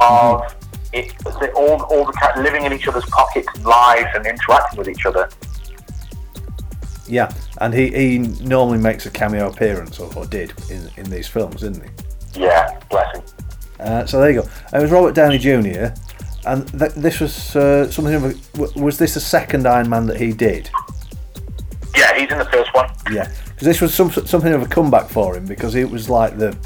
of 0.00 0.54
it, 0.92 1.16
the, 1.18 1.50
all 1.54 1.82
all 1.84 2.04
the 2.04 2.32
living 2.42 2.64
in 2.64 2.72
each 2.72 2.86
other's 2.88 3.04
pockets, 3.06 3.48
lives, 3.64 4.08
and 4.14 4.26
interacting 4.26 4.78
with 4.78 4.88
each 4.88 5.06
other. 5.06 5.28
yeah, 7.06 7.32
and 7.60 7.72
he, 7.74 7.88
he 7.90 8.18
normally 8.18 8.78
makes 8.78 9.06
a 9.06 9.10
cameo 9.10 9.48
appearance, 9.48 9.98
or, 10.00 10.12
or 10.16 10.26
did 10.26 10.52
in, 10.70 10.88
in 10.96 11.10
these 11.10 11.26
films, 11.28 11.60
didn't 11.62 11.82
he? 11.82 12.40
Yeah, 12.40 12.78
bless 12.90 13.16
him. 13.16 13.22
Uh, 13.80 14.06
so 14.06 14.20
there 14.20 14.30
you 14.30 14.42
go. 14.42 14.48
It 14.72 14.80
was 14.80 14.90
Robert 14.90 15.14
Downey 15.14 15.38
Jr. 15.38 15.94
And 16.44 16.68
th- 16.78 16.92
this 16.92 17.20
was 17.20 17.54
uh, 17.56 17.90
something 17.90 18.14
of 18.14 18.24
a, 18.24 18.34
w- 18.58 18.82
was 18.82 18.98
this 18.98 19.14
the 19.14 19.20
second 19.20 19.66
Iron 19.66 19.88
Man 19.88 20.06
that 20.06 20.18
he 20.20 20.32
did? 20.32 20.70
Yeah, 21.96 22.18
he's 22.18 22.30
in 22.32 22.38
the 22.38 22.44
first 22.46 22.72
one. 22.74 22.90
Yeah, 23.12 23.30
because 23.50 23.66
this 23.66 23.80
was 23.80 23.94
some, 23.94 24.10
something 24.10 24.52
of 24.52 24.62
a 24.62 24.66
comeback 24.66 25.08
for 25.08 25.36
him 25.36 25.44
because 25.46 25.74
it 25.74 25.88
was 25.90 26.08
like 26.10 26.38
the, 26.38 26.56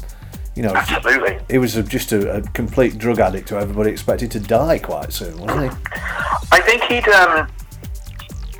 you 0.57 0.63
know, 0.63 0.73
Absolutely. 0.73 1.37
he 1.51 1.59
was 1.59 1.75
a, 1.75 1.83
just 1.83 2.11
a, 2.11 2.37
a 2.37 2.41
complete 2.41 2.97
drug 2.97 3.19
addict 3.19 3.49
who 3.49 3.57
everybody 3.57 3.91
expected 3.91 4.31
to 4.31 4.39
die 4.39 4.79
quite 4.79 5.13
soon, 5.13 5.37
wasn't 5.37 5.71
he? 5.71 5.77
I 6.51 6.59
think 6.61 6.81
he'd 6.85 7.07
um, 7.09 7.47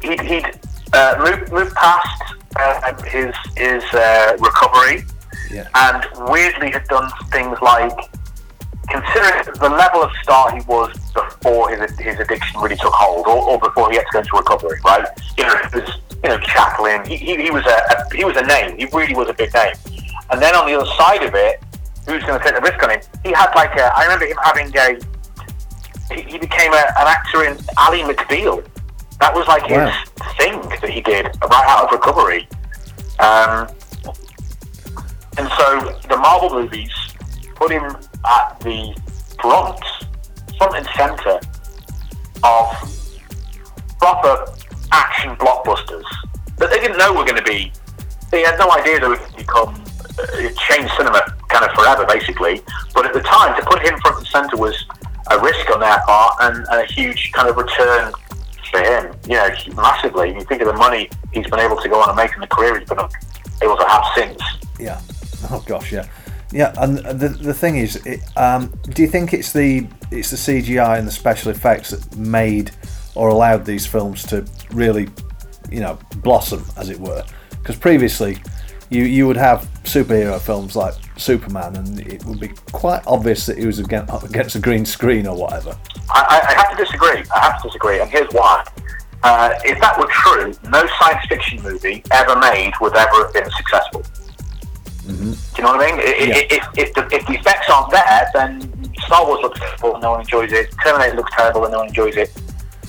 he'd, 0.04 0.22
he'd 0.22 0.46
uh, 0.94 1.16
moved 1.26 1.52
moved 1.52 1.74
past 1.74 2.36
uh, 2.56 2.94
his 3.04 3.34
his 3.56 3.84
uh, 3.96 4.38
recovery, 4.40 5.06
Yeah. 5.50 5.68
and 5.74 6.06
weirdly 6.30 6.70
had 6.70 6.84
done 6.88 7.10
things 7.32 7.58
like 7.64 7.98
considering 8.90 9.44
the 9.60 9.70
level 9.70 10.04
of 10.04 10.12
star 10.22 10.56
he 10.56 10.62
was 10.68 10.96
before 11.16 11.76
his 11.76 11.98
his 11.98 12.20
addiction 12.20 12.62
really 12.62 12.76
took 12.76 12.94
hold, 12.94 13.26
or, 13.26 13.42
or 13.50 13.60
before 13.60 13.90
he 13.90 13.98
had 13.98 14.06
to 14.06 14.12
go 14.14 14.20
into 14.20 14.38
recovery, 14.38 14.80
right? 14.86 15.08
You 15.36 15.46
know, 15.46 15.56
it 15.64 15.74
was 15.74 15.98
you 16.24 16.30
know 16.30 16.38
Chaplin. 16.42 17.04
He, 17.08 17.18
he, 17.18 17.42
he 17.42 17.50
was 17.50 17.66
a, 17.66 17.70
a 17.70 18.16
he 18.16 18.24
was 18.24 18.38
a 18.38 18.44
name. 18.46 18.78
He 18.78 18.86
really 18.94 19.16
was 19.16 19.30
a 19.30 19.34
big 19.34 19.52
name. 19.56 19.74
And 20.30 20.40
then 20.42 20.54
on 20.56 20.68
the 20.68 20.76
other 20.78 20.92
side 20.98 21.24
of 21.24 21.34
it, 21.34 21.64
who's 22.08 22.24
going 22.24 22.40
to 22.40 22.44
take 22.46 22.56
the 22.56 22.62
risk 22.62 22.82
on 22.84 22.90
him? 22.92 23.02
He 23.24 23.32
had 23.34 23.52
like 23.56 23.76
a. 23.78 23.94
I 23.96 24.04
remember 24.04 24.26
him 24.26 24.38
having 24.44 24.76
a. 24.76 24.98
He, 26.14 26.22
he 26.32 26.38
became 26.38 26.74
a, 26.74 26.78
an 27.00 27.08
actor 27.08 27.44
in 27.44 27.58
Ally 27.78 28.02
McBeal. 28.02 28.66
That 29.20 29.34
was 29.34 29.48
like 29.48 29.68
Wow. 29.70 29.90
his 29.90 30.36
thing 30.38 30.62
that 30.82 30.90
he 30.90 31.02
did 31.02 31.26
right 31.26 31.66
out 31.68 31.86
of 31.86 31.92
recovery. 31.92 32.48
Um, 33.20 33.68
and 35.38 35.50
so 35.58 35.98
the 36.08 36.18
Marvel 36.18 36.50
movies 36.62 36.92
put 37.56 37.72
him 37.72 37.84
at 37.84 38.60
the 38.62 38.96
front, 39.42 39.80
front 40.58 40.76
and 40.78 40.88
centre 40.96 41.40
of 42.44 42.94
proper 44.00 44.52
action 44.92 45.36
blockbusters 45.36 46.04
that 46.58 46.70
they 46.70 46.80
didn't 46.80 46.98
know 46.98 47.14
were 47.14 47.26
going 47.26 47.36
to 47.36 47.44
be. 47.44 47.72
They 48.32 48.42
had 48.44 48.58
no 48.60 48.72
idea 48.72 49.00
they 49.00 49.08
would 49.08 49.20
become 49.36 49.84
uh, 50.20 50.50
change 50.70 50.90
cinema 50.98 51.36
kind 51.58 51.70
of 51.70 51.78
forever, 51.78 52.06
basically. 52.06 52.62
But 52.94 53.06
at 53.06 53.14
the 53.14 53.22
time, 53.22 53.60
to 53.60 53.66
put 53.66 53.82
him 53.86 54.00
front 54.00 54.18
and 54.20 54.28
centre 54.28 54.58
was 54.58 54.86
a 55.32 55.40
risk 55.40 55.70
on 55.72 55.80
their 55.80 56.00
part 56.00 56.36
and, 56.42 56.66
a 56.70 56.86
huge 56.86 57.32
kind 57.32 57.50
of 57.50 57.58
return 57.58 58.12
for 58.72 58.80
him. 58.80 59.16
You 59.28 59.36
know, 59.36 59.50
massively. 59.76 60.34
You 60.34 60.42
think 60.42 60.62
of 60.62 60.68
the 60.68 60.74
money 60.74 61.10
he's 61.34 61.48
been 61.48 61.60
able 61.60 61.78
to 61.78 61.90
go 61.90 62.02
on 62.02 62.10
and 62.10 62.18
make 62.18 62.34
in 62.34 62.42
the 62.42 62.48
career 62.48 62.80
he's 62.80 62.88
been 62.88 63.00
able 63.62 63.78
to 63.78 63.88
have 63.88 64.04
since. 64.16 64.42
Yeah. 64.80 65.02
Oh 65.52 65.64
gosh, 65.68 65.94
yeah, 65.94 66.10
yeah. 66.52 66.74
And 66.78 66.98
the 66.98 67.30
the 67.30 67.54
thing 67.54 67.78
is, 67.78 67.96
it, 68.08 68.22
um, 68.36 68.74
do 68.90 69.04
you 69.04 69.08
think 69.08 69.36
it's 69.36 69.54
the 69.54 69.88
it's 70.10 70.32
the 70.32 70.36
CGI 70.36 70.98
and 70.98 71.08
the 71.08 71.12
special 71.12 71.52
effects 71.52 71.92
that 71.92 72.18
made 72.18 72.72
or 73.14 73.30
allowed 73.30 73.64
these 73.64 73.86
films 73.86 74.24
to 74.24 74.44
really, 74.72 75.08
you 75.70 75.80
know, 75.80 76.00
blossom, 76.18 76.66
as 76.76 76.90
it 76.90 77.00
were? 77.00 77.24
Because 77.52 77.78
previously, 77.78 78.40
you 78.90 79.04
you 79.04 79.28
would 79.28 79.38
have 79.38 79.68
superhero 79.84 80.40
films 80.40 80.76
like 80.76 80.94
Superman, 81.18 81.76
and 81.76 82.00
it 82.08 82.24
would 82.26 82.40
be 82.40 82.50
quite 82.72 83.04
obvious 83.08 83.46
that 83.46 83.58
he 83.58 83.66
was 83.66 83.80
against, 83.80 84.12
up 84.14 84.24
against 84.24 84.56
a 84.56 84.60
green 84.60 84.86
screen 84.86 85.28
or 85.28 85.36
whatever. 85.36 85.78
I, 86.10 86.42
I 86.48 86.54
have 86.54 86.78
to 86.78 86.84
disagree. 86.84 87.24
I 87.36 87.40
have 87.40 87.62
to 87.62 87.68
disagree, 87.68 88.00
and 88.00 88.10
here's 88.10 88.32
why. 88.32 88.64
Uh, 89.24 89.54
if 89.66 89.80
that 89.82 89.98
were 89.98 90.08
true, 90.08 90.54
no 90.70 90.88
science 91.00 91.26
fiction 91.28 91.62
movie 91.64 92.04
ever 92.12 92.36
made 92.40 92.72
would 92.80 92.96
ever 92.96 93.24
have 93.26 93.34
been 93.34 93.50
successful. 93.52 94.04
Do 95.08 95.14
you 95.14 95.64
know 95.64 95.76
what 95.76 95.82
I 95.82 95.92
mean? 95.92 96.00
I- 96.00 96.48
If, 96.52 96.68
if, 96.78 96.94
the, 96.94 97.08
if 97.16 97.26
the 97.26 97.34
effects 97.34 97.70
aren't 97.70 97.92
there, 97.92 98.30
then 98.34 98.94
Star 99.06 99.26
Wars 99.26 99.40
looks 99.42 99.60
terrible 99.60 99.94
and 99.96 100.04
no 100.04 100.12
one 100.12 100.22
enjoys 100.22 100.52
it. 100.52 100.74
Terminator 100.84 101.16
looks 101.16 101.32
terrible 101.36 101.64
and 101.64 101.72
no 101.72 101.80
one 101.80 101.88
enjoys 101.88 102.16
it. 102.18 102.32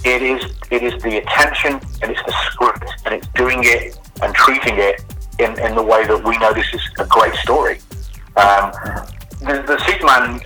It 0.05 0.23
is 0.23 0.53
it 0.71 0.83
is 0.83 1.01
the 1.03 1.19
attention 1.19 1.81
and 2.03 2.13
it's 2.13 2.23
the 2.25 2.33
script 2.51 2.85
and 3.07 3.15
it's 3.15 3.27
doing 3.29 3.61
it 3.63 3.99
and 4.23 4.33
treating 4.35 4.77
it 4.79 5.03
in, 5.39 5.59
in 5.61 5.75
the 5.75 5.83
way 5.83 6.07
that 6.07 6.23
we 6.25 6.37
know 6.39 6.53
this 6.53 6.67
is 6.73 6.83
a 6.99 7.07
great 7.07 7.35
story. 7.35 7.79
Um, 8.37 8.73
the, 9.41 9.63
the 9.67 9.79
Superman 9.87 10.41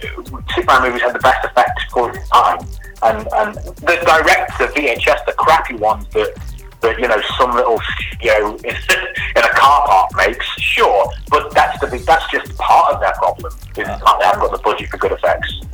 Superman 0.55 0.83
movies 0.83 1.03
had 1.03 1.15
the 1.15 1.21
best 1.21 1.45
effects 1.45 1.85
for 1.91 2.15
its 2.15 2.29
time, 2.29 2.59
and 3.03 3.27
and 3.33 3.55
the 3.55 3.97
direct 4.05 4.59
the 4.59 4.67
VHS, 4.67 5.25
the 5.27 5.33
crappy 5.33 5.75
ones 5.77 6.07
that 6.13 6.35
that 6.83 6.99
you 6.99 7.09
know 7.09 7.21
some 7.39 7.55
little 7.55 7.81
studio 7.81 8.55
in, 8.57 8.77
in 9.37 9.43
a 9.43 9.55
car 9.55 9.87
park 9.87 10.11
makes, 10.17 10.47
sure, 10.61 11.11
but 11.31 11.53
that's 11.55 11.81
the 11.81 11.87
that's 12.07 12.31
just 12.31 12.57
part 12.59 12.95
of 12.95 13.01
their 13.01 13.13
problem. 13.13 13.53
Is 13.53 13.77
they 13.77 13.85
haven't 13.85 14.41
got 14.41 14.53
the 14.53 14.61
budget 14.63 14.91
for 14.91 14.99
good 14.99 15.13
effects. 15.13 15.61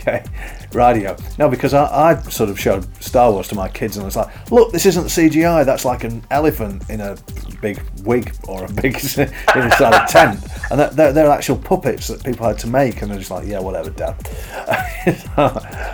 Okay, 0.00 0.24
radio. 0.72 1.16
No, 1.38 1.48
because 1.48 1.74
I, 1.74 2.10
I 2.10 2.22
sort 2.22 2.50
of 2.50 2.58
showed 2.58 2.86
Star 3.02 3.30
Wars 3.30 3.48
to 3.48 3.54
my 3.54 3.68
kids, 3.68 3.96
and 3.96 4.04
I 4.04 4.06
was 4.06 4.16
like, 4.16 4.50
"Look, 4.50 4.72
this 4.72 4.86
isn't 4.86 5.04
CGI. 5.04 5.64
That's 5.64 5.84
like 5.84 6.04
an 6.04 6.24
elephant 6.30 6.88
in 6.88 7.00
a 7.00 7.16
big 7.60 7.82
wig 8.04 8.34
or 8.48 8.64
a 8.64 8.72
big 8.72 8.94
inside 8.94 10.04
a 10.04 10.06
tent, 10.08 10.40
and 10.70 10.80
they're, 10.80 11.12
they're 11.12 11.30
actual 11.30 11.56
puppets 11.56 12.08
that 12.08 12.24
people 12.24 12.46
had 12.46 12.58
to 12.60 12.66
make." 12.66 13.02
And 13.02 13.10
they're 13.10 13.18
just 13.18 13.30
like, 13.30 13.46
"Yeah, 13.46 13.60
whatever, 13.60 13.90
Dad." 13.90 14.16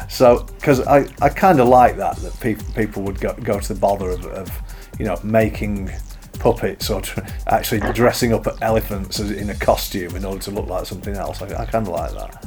so, 0.10 0.44
because 0.56 0.80
I, 0.86 1.06
I 1.20 1.28
kind 1.28 1.60
of 1.60 1.68
like 1.68 1.96
that 1.96 2.16
that 2.16 2.38
people 2.40 2.66
people 2.74 3.02
would 3.02 3.20
go, 3.20 3.34
go 3.34 3.60
to 3.60 3.74
the 3.74 3.78
bother 3.78 4.10
of, 4.10 4.26
of 4.26 4.50
you 4.98 5.04
know 5.04 5.18
making 5.22 5.90
puppets 6.38 6.90
or 6.90 7.02
actually 7.46 7.80
dressing 7.92 8.32
up 8.32 8.46
elephants 8.62 9.18
in 9.18 9.50
a 9.50 9.54
costume 9.54 10.14
in 10.16 10.24
order 10.24 10.40
to 10.40 10.50
look 10.50 10.66
like 10.66 10.86
something 10.86 11.14
else. 11.16 11.42
I, 11.42 11.62
I 11.62 11.66
kind 11.66 11.86
of 11.86 11.92
like 11.92 12.12
that. 12.12 12.46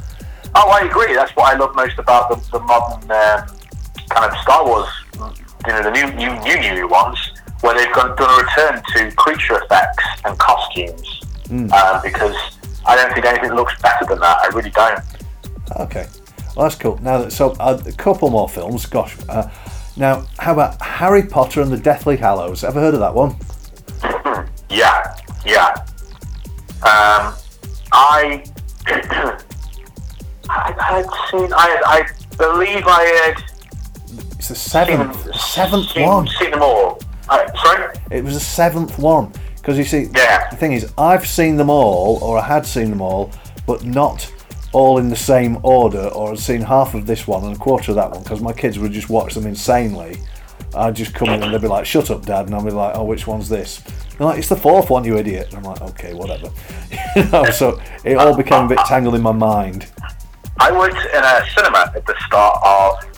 Oh, 0.54 0.68
I 0.70 0.86
agree. 0.86 1.14
That's 1.14 1.34
what 1.36 1.54
I 1.54 1.58
love 1.58 1.74
most 1.74 1.98
about 1.98 2.28
the, 2.28 2.50
the 2.50 2.60
modern 2.60 3.02
um, 3.10 3.58
kind 4.10 4.30
of 4.30 4.36
Star 4.38 4.64
Wars, 4.66 4.88
you 5.14 5.72
know, 5.72 5.82
the 5.82 5.90
new 5.90 6.06
new 6.14 6.38
new 6.40 6.74
new 6.74 6.88
ones, 6.88 7.18
where 7.60 7.74
they've 7.74 7.94
gone, 7.94 8.16
done 8.16 8.30
a 8.30 8.44
return 8.44 8.82
to 8.94 9.16
creature 9.16 9.62
effects 9.62 10.04
and 10.24 10.38
costumes. 10.38 11.20
Mm. 11.44 11.70
Um, 11.72 12.00
because 12.02 12.36
I 12.86 12.96
don't 12.96 13.12
think 13.12 13.26
anything 13.26 13.52
looks 13.54 13.80
better 13.80 14.04
than 14.06 14.20
that. 14.20 14.38
I 14.40 14.46
really 14.48 14.70
don't. 14.70 15.00
Okay, 15.76 16.06
well 16.56 16.68
that's 16.68 16.76
cool. 16.76 16.98
Now, 17.02 17.28
so 17.28 17.52
uh, 17.60 17.80
a 17.86 17.92
couple 17.92 18.30
more 18.30 18.48
films. 18.48 18.86
Gosh, 18.86 19.16
uh, 19.28 19.48
now 19.96 20.26
how 20.38 20.52
about 20.52 20.80
Harry 20.82 21.22
Potter 21.24 21.60
and 21.60 21.70
the 21.70 21.78
Deathly 21.78 22.16
Hallows? 22.16 22.64
Ever 22.64 22.80
heard 22.80 22.94
of 22.94 23.00
that 23.00 23.14
one? 23.14 23.36
Yeah, 24.70 25.16
yeah. 25.44 25.74
Um, 26.82 27.34
I, 27.92 28.44
I 30.50 30.74
had 31.02 31.06
seen. 31.30 31.52
I, 31.52 31.80
I 31.84 32.08
believe 32.36 32.84
I 32.86 33.02
had 33.34 33.44
It's 34.38 34.48
the 34.48 34.54
seventh, 34.54 35.34
seventh 35.36 35.90
seen, 35.90 36.06
one. 36.06 36.26
seen 36.28 36.50
them 36.50 36.62
all. 36.62 36.98
Uh, 37.28 37.46
sorry. 37.62 37.94
It 38.10 38.24
was 38.24 38.34
the 38.34 38.40
seventh 38.40 38.98
one 38.98 39.32
Because 39.56 39.78
you 39.78 39.84
see, 39.84 40.08
Yeah. 40.16 40.48
the 40.50 40.56
thing 40.56 40.72
is, 40.72 40.92
I've 40.98 41.26
seen 41.26 41.56
them 41.56 41.70
all, 41.70 42.18
or 42.22 42.38
I 42.38 42.44
had 42.46 42.66
seen 42.66 42.90
them 42.90 43.00
all, 43.00 43.30
but 43.66 43.84
not 43.84 44.30
all 44.72 44.98
in 44.98 45.08
the 45.10 45.16
same 45.16 45.58
order, 45.62 46.06
or 46.08 46.32
I'd 46.32 46.38
seen 46.38 46.60
half 46.62 46.94
of 46.94 47.06
this 47.06 47.26
one 47.26 47.44
and 47.44 47.54
a 47.54 47.58
quarter 47.58 47.92
of 47.92 47.96
that 47.96 48.10
one, 48.10 48.22
because 48.22 48.40
my 48.40 48.52
kids 48.52 48.78
would 48.78 48.92
just 48.92 49.08
watch 49.10 49.34
them 49.34 49.46
insanely. 49.46 50.16
I'd 50.74 50.94
just 50.94 51.12
come 51.14 51.28
in 51.30 51.42
and 51.42 51.52
they'd 51.52 51.60
be 51.60 51.66
like, 51.66 51.84
"Shut 51.84 52.10
up, 52.12 52.24
Dad," 52.24 52.46
and 52.46 52.54
I'd 52.54 52.64
be 52.64 52.70
like, 52.70 52.94
"Oh, 52.96 53.02
which 53.02 53.26
one's 53.26 53.48
this?" 53.48 53.78
They're 54.16 54.26
like, 54.28 54.38
"It's 54.38 54.48
the 54.48 54.54
fourth 54.56 54.88
one, 54.88 55.02
you 55.04 55.16
idiot." 55.16 55.48
And 55.48 55.56
I'm 55.58 55.64
like, 55.64 55.80
"Okay, 55.82 56.14
whatever." 56.14 56.48
you 57.16 57.24
know, 57.30 57.44
so 57.50 57.80
it 58.04 58.14
all 58.16 58.36
became 58.36 58.66
a 58.66 58.68
bit 58.68 58.78
tangled 58.86 59.16
in 59.16 59.22
my 59.22 59.32
mind. 59.32 59.86
I 60.58 60.72
worked 60.72 60.96
in 60.96 61.22
a 61.22 61.46
cinema 61.54 61.92
at 61.94 62.04
the 62.06 62.14
start 62.26 62.58
of 62.64 63.10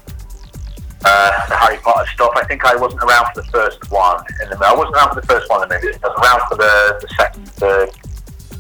uh, 1.05 1.47
the 1.49 1.57
Harry 1.57 1.79
Potter 1.79 2.09
stuff. 2.15 2.33
I 2.37 2.45
think 2.45 2.65
I 2.65 2.77
wasn't 2.77 3.03
around 3.03 3.33
for 3.35 3.43
the 3.43 3.49
first 3.49 3.91
one 3.91 4.25
in 4.43 4.51
the 4.51 4.59
I 4.65 4.75
wasn't 4.75 4.97
around 4.97 5.15
for 5.15 5.21
the 5.21 5.27
first 5.27 5.49
one. 5.51 5.61
I 5.61 5.77
was 5.77 6.03
around 6.23 6.49
for 6.49 6.57
the, 6.57 6.99
the 7.01 7.09
second, 7.17 7.49
third, 7.49 7.91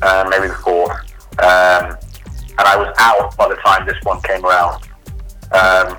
uh, 0.02 0.26
maybe 0.30 0.48
the 0.48 0.54
fourth. 0.54 0.92
Um, 1.38 1.96
and 2.58 2.68
I 2.68 2.76
was 2.76 2.94
out 2.98 3.36
by 3.36 3.48
the 3.48 3.56
time 3.56 3.86
this 3.86 3.96
one 4.02 4.20
came 4.22 4.44
around. 4.44 4.82
Um, 5.52 5.96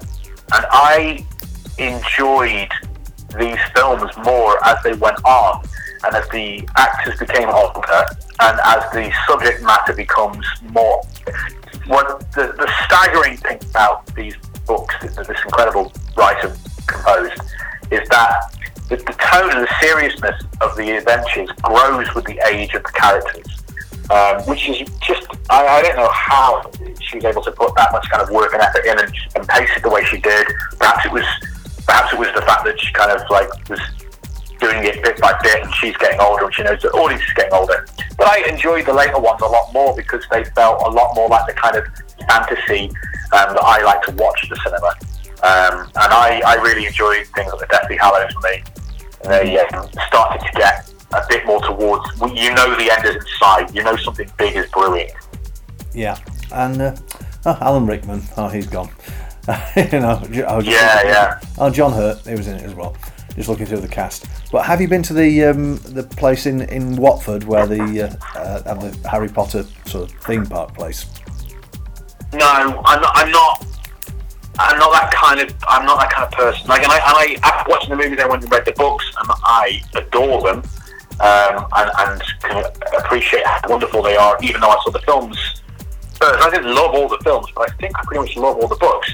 and 0.54 0.66
I 0.72 1.26
enjoyed 1.78 2.70
these 3.40 3.60
films 3.76 4.12
more 4.24 4.64
as 4.66 4.78
they 4.84 4.94
went 4.94 5.24
on 5.26 5.64
and 6.04 6.16
as 6.16 6.28
the 6.30 6.68
actors 6.76 7.18
became 7.20 7.50
older 7.50 8.06
and 8.42 8.60
as 8.64 8.84
the 8.92 9.12
subject 9.28 9.64
matter 9.64 9.94
becomes 9.94 10.46
more 10.70 11.02
what 11.88 12.32
the, 12.34 12.54
the 12.58 12.72
staggering 12.86 13.38
thing 13.38 13.60
about 13.72 14.06
these 14.16 14.36
books 14.66 14.96
that 15.02 15.28
this 15.28 15.38
incredible 15.46 15.92
writer 16.16 16.56
composed 16.88 17.42
is 17.92 18.08
that 18.10 18.54
the, 18.90 18.98
the 18.98 19.14
tone 19.14 19.50
and 19.52 19.64
the 19.64 19.74
seriousness 19.82 20.42
of 20.62 20.76
the 20.78 20.98
adventures 20.98 21.50
grows 21.62 22.14
with 22.16 22.26
the 22.26 22.40
age 22.48 22.74
of 22.74 22.84
the 22.84 22.92
characters, 22.92 23.46
um, 24.10 24.42
which 24.44 24.70
is 24.70 24.88
just 25.02 25.28
I, 25.50 25.66
I 25.66 25.82
don't 25.82 25.96
know 25.96 26.10
how 26.12 26.72
she 27.02 27.18
was 27.18 27.26
able 27.26 27.44
to 27.44 27.52
put 27.52 27.76
that 27.76 27.92
much 27.92 28.10
kind 28.10 28.22
of 28.22 28.30
work 28.30 28.54
and 28.54 28.62
effort 28.62 28.86
in 28.86 29.00
and, 29.00 29.14
and 29.36 29.48
pace 29.48 29.70
it 29.76 29.84
the 29.84 29.90
way 29.90 30.04
she 30.06 30.18
did. 30.18 30.48
Perhaps 30.80 31.06
it 31.06 31.12
was 31.12 31.26
perhaps 31.86 32.14
it 32.14 32.20
was 32.20 32.30
the 32.36 32.42
fact 32.42 32.66
that 32.66 32.80
she 32.80 32.92
kind 32.94 33.12
of 33.12 33.22
like 33.30 33.50
was 33.70 33.80
doing 34.64 34.84
it 34.86 35.04
bit 35.04 35.20
by 35.20 35.38
bit, 35.44 35.62
and 35.64 35.74
she's 35.76 35.96
getting 35.98 36.20
older, 36.20 36.46
and 36.46 36.56
she 36.56 36.64
knows 36.64 36.82
the 36.82 36.90
audience 36.92 37.22
is 37.24 37.34
getting 37.34 37.54
older. 37.54 37.86
But 38.18 38.28
I 38.28 38.48
enjoyed 38.48 38.86
the 38.86 38.94
later 38.94 39.20
ones 39.20 39.42
a 39.42 39.46
lot 39.46 39.74
more 39.74 39.96
because 39.96 40.24
they 40.32 40.44
felt 40.56 40.82
a 40.86 40.90
lot 40.90 41.16
more 41.16 41.28
like 41.28 41.46
the 41.48 41.54
kind 41.54 41.76
of 41.76 41.86
fantasy 42.28 42.90
um, 43.34 43.54
that 43.54 43.64
I 43.64 43.84
like 43.84 44.02
to 44.04 44.12
watch 44.14 44.40
at 44.44 44.50
the 44.50 44.60
cinema. 44.64 44.94
Um, 45.44 45.92
and 46.00 46.14
I, 46.14 46.42
I 46.46 46.56
really 46.56 46.86
enjoyed 46.86 47.28
things 47.36 47.52
like 47.52 47.60
the 47.60 47.68
Deathly 47.68 47.98
Hallows 47.98 48.32
for 48.32 48.40
me. 48.42 48.64
They 49.26 49.60
um, 49.60 49.90
started 50.08 50.46
to 50.46 50.52
get 50.58 50.94
a 51.12 51.22
bit 51.28 51.46
more 51.46 51.62
towards, 51.62 52.06
you 52.34 52.54
know, 52.54 52.76
the 52.76 52.90
end 52.92 53.06
is 53.06 53.16
in 53.16 53.22
sight. 53.40 53.76
You 53.76 53.84
know 53.84 53.98
something 53.98 54.30
big 54.38 54.56
is 54.56 54.70
brewing. 54.72 55.10
Yeah, 55.94 56.18
and 56.54 56.82
uh, 56.82 56.96
oh, 57.46 57.58
Alan 57.60 57.86
Rickman. 57.86 58.24
Oh, 58.38 58.48
he's 58.48 58.68
gone. 58.68 58.90
you 59.76 60.00
know, 60.00 60.22
just 60.30 60.68
Yeah, 60.68 61.04
yeah. 61.04 61.40
Oh, 61.58 61.70
John 61.70 61.92
Hurt. 61.92 62.26
He 62.26 62.34
was 62.34 62.48
in 62.48 62.56
it 62.56 62.64
as 62.64 62.74
well. 62.74 62.96
Just 63.36 63.50
looking 63.50 63.66
through 63.66 63.80
the 63.80 63.88
cast. 63.88 64.28
But 64.52 64.64
have 64.64 64.80
you 64.80 64.88
been 64.88 65.04
to 65.04 65.14
the 65.14 65.46
um, 65.46 65.78
the 65.78 66.04
place 66.04 66.46
in, 66.46 66.62
in 66.70 66.96
Watford 66.96 67.44
where 67.46 67.66
the 67.66 68.04
uh, 68.04 68.40
uh, 68.40 68.74
the 68.76 69.10
Harry 69.10 69.28
Potter 69.28 69.66
sort 69.86 70.12
of 70.12 70.18
theme 70.20 70.46
park 70.46 70.76
place? 70.76 71.06
No, 72.34 72.48
I'm 72.86 73.02
not. 73.02 73.12
I'm 73.16 73.32
not. 73.32 73.66
I'm 74.60 74.78
not 74.78 74.92
that 74.92 75.12
kind 75.14 75.40
of. 75.40 75.56
I'm 75.68 75.86
not 75.86 76.00
that 76.00 76.12
kind 76.12 76.26
of 76.26 76.32
person. 76.32 76.68
Like, 76.68 76.84
and 76.84 76.92
I, 76.92 76.98
and 76.98 77.42
I 77.42 77.48
after 77.48 77.72
watching 77.72 77.90
the 77.90 77.96
movies, 77.96 78.20
I 78.20 78.28
went 78.28 78.44
and 78.44 78.52
read 78.52 78.66
the 78.66 78.72
books, 78.74 79.06
and 79.20 79.30
I 79.44 79.82
adore 79.96 80.42
them, 80.42 80.58
um, 81.20 81.68
and, 81.76 81.92
and 81.98 82.24
can 82.42 82.66
appreciate 83.00 83.46
how 83.48 83.62
wonderful 83.68 84.04
they 84.04 84.16
are. 84.16 84.38
Even 84.44 84.62
though 84.62 84.70
I 84.70 84.78
saw 84.84 84.92
the 84.92 85.00
films 85.00 85.38
first, 86.16 86.44
I 86.44 86.50
didn't 86.52 86.74
love 86.74 86.94
all 86.94 87.08
the 87.08 87.20
films, 87.24 87.48
but 87.56 87.70
I 87.70 87.74
think 87.78 87.98
I 87.98 88.04
pretty 88.06 88.22
much 88.22 88.38
love 88.38 88.58
all 88.58 88.68
the 88.68 88.76
books. 88.76 89.12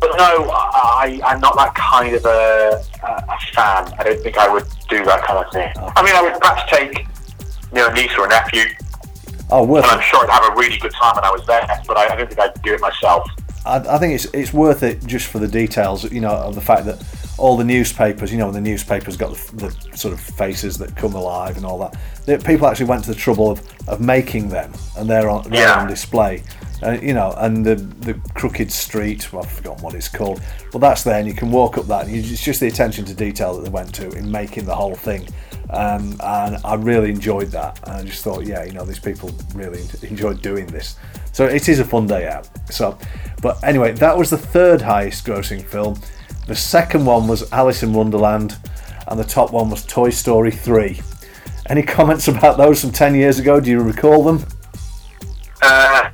But 0.00 0.16
no, 0.16 0.48
I, 0.50 1.20
I'm 1.24 1.40
not 1.40 1.56
that 1.56 1.74
kind 1.74 2.14
of 2.14 2.24
a, 2.24 2.82
a, 3.02 3.38
fan. 3.52 3.92
I 3.98 4.04
don't 4.04 4.22
think 4.22 4.36
I 4.38 4.48
would 4.52 4.64
do 4.88 5.04
that 5.04 5.24
kind 5.24 5.44
of 5.44 5.52
thing. 5.52 5.72
I 5.76 6.02
mean, 6.04 6.14
I 6.14 6.22
would 6.22 6.40
perhaps 6.40 6.70
take, 6.70 6.98
you 6.98 7.06
know, 7.74 7.88
a 7.88 7.92
niece 7.92 8.12
or 8.16 8.26
a 8.26 8.28
nephew, 8.28 8.64
Oh, 9.50 9.64
worth 9.64 9.84
and. 9.84 9.92
I'm 9.94 10.00
sure 10.02 10.22
I'd 10.24 10.30
have 10.30 10.52
a 10.52 10.56
really 10.56 10.78
good 10.78 10.92
time 10.92 11.14
when 11.16 11.24
I 11.24 11.30
was 11.30 11.44
there. 11.46 11.66
But 11.86 11.96
I, 11.96 12.12
I 12.12 12.16
don't 12.16 12.28
think 12.28 12.38
I'd 12.38 12.62
do 12.62 12.74
it 12.74 12.80
myself. 12.80 13.28
I, 13.66 13.76
I 13.78 13.98
think 13.98 14.14
it's 14.14 14.26
it's 14.26 14.52
worth 14.52 14.82
it 14.82 15.04
just 15.06 15.26
for 15.26 15.38
the 15.38 15.48
details, 15.48 16.10
you 16.12 16.20
know, 16.20 16.30
of 16.30 16.54
the 16.54 16.60
fact 16.60 16.84
that 16.84 17.02
all 17.38 17.56
the 17.56 17.64
newspapers, 17.64 18.30
you 18.30 18.38
know, 18.38 18.46
when 18.46 18.54
the 18.54 18.60
newspapers 18.60 19.16
got 19.16 19.34
the, 19.34 19.56
the 19.90 19.96
sort 19.96 20.12
of 20.12 20.20
faces 20.20 20.76
that 20.78 20.94
come 20.96 21.14
alive 21.14 21.56
and 21.56 21.64
all 21.64 21.78
that, 21.78 21.96
that 22.26 22.44
people 22.44 22.66
actually 22.66 22.86
went 22.86 23.04
to 23.04 23.10
the 23.10 23.16
trouble 23.16 23.50
of, 23.50 23.62
of 23.88 24.00
making 24.00 24.48
them, 24.48 24.72
and 24.96 25.08
they're 25.08 25.28
on 25.30 25.48
they're 25.50 25.62
Yeah. 25.62 25.80
on 25.80 25.88
display. 25.88 26.42
Uh, 26.82 26.92
you 27.02 27.12
know, 27.12 27.34
and 27.38 27.66
the 27.66 27.74
the 27.74 28.14
crooked 28.34 28.70
street, 28.70 29.32
well, 29.32 29.42
I've 29.42 29.50
forgotten 29.50 29.82
what 29.82 29.94
it's 29.94 30.08
called, 30.08 30.40
but 30.72 30.78
that's 30.78 31.02
there, 31.02 31.18
and 31.18 31.26
you 31.26 31.34
can 31.34 31.50
walk 31.50 31.76
up 31.76 31.86
that, 31.86 32.06
and 32.06 32.14
you, 32.14 32.20
it's 32.20 32.42
just 32.42 32.60
the 32.60 32.68
attention 32.68 33.04
to 33.06 33.14
detail 33.14 33.56
that 33.56 33.64
they 33.64 33.70
went 33.70 33.94
to 33.96 34.10
in 34.12 34.30
making 34.30 34.64
the 34.64 34.74
whole 34.74 34.94
thing. 34.94 35.26
Um, 35.70 36.16
and 36.20 36.56
I 36.64 36.74
really 36.74 37.10
enjoyed 37.10 37.48
that. 37.48 37.78
And 37.86 37.96
I 37.96 38.02
just 38.02 38.24
thought, 38.24 38.46
yeah, 38.46 38.64
you 38.64 38.72
know, 38.72 38.84
these 38.84 38.98
people 38.98 39.30
really 39.54 39.82
enjoyed 40.02 40.40
doing 40.40 40.66
this. 40.66 40.96
So 41.32 41.44
it 41.44 41.68
is 41.68 41.78
a 41.78 41.84
fun 41.84 42.06
day 42.06 42.26
out. 42.26 42.48
So, 42.72 42.98
but 43.42 43.62
anyway, 43.62 43.92
that 43.92 44.16
was 44.16 44.30
the 44.30 44.38
third 44.38 44.80
highest 44.80 45.26
grossing 45.26 45.62
film. 45.62 46.00
The 46.46 46.56
second 46.56 47.04
one 47.04 47.28
was 47.28 47.50
Alice 47.52 47.82
in 47.82 47.92
Wonderland, 47.92 48.56
and 49.08 49.20
the 49.20 49.24
top 49.24 49.52
one 49.52 49.68
was 49.68 49.84
Toy 49.84 50.10
Story 50.10 50.50
3. 50.50 51.00
Any 51.68 51.82
comments 51.96 52.28
about 52.28 52.56
those 52.56 52.80
from 52.80 52.90
10 52.90 53.14
years 53.14 53.38
ago? 53.38 53.60
Do 53.60 53.70
you 53.70 53.80
recall 53.82 54.24
them? 54.24 54.46
Uh, 55.60 56.10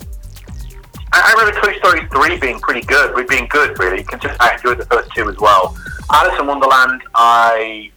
I, 1.15 1.31
I 1.31 1.41
remember 1.41 1.61
Toy 1.61 1.79
Story 1.79 2.07
3 2.09 2.39
being 2.41 2.59
pretty 2.59 2.85
good, 2.87 3.15
with 3.15 3.29
being 3.29 3.47
good, 3.47 3.79
really, 3.79 4.03
considering 4.03 4.37
I 4.41 4.55
enjoyed 4.55 4.79
the 4.79 4.87
first 4.87 5.11
two 5.15 5.29
as 5.29 5.39
well. 5.39 5.77
Alice 6.13 6.39
in 6.41 6.47
Wonderland, 6.47 7.03
I 7.15 7.93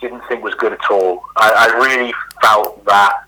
didn't 0.00 0.22
think 0.26 0.42
was 0.42 0.54
good 0.54 0.72
at 0.72 0.90
all. 0.90 1.22
I, 1.36 1.68
I 1.68 1.78
really 1.78 2.14
felt 2.40 2.82
that 2.86 3.24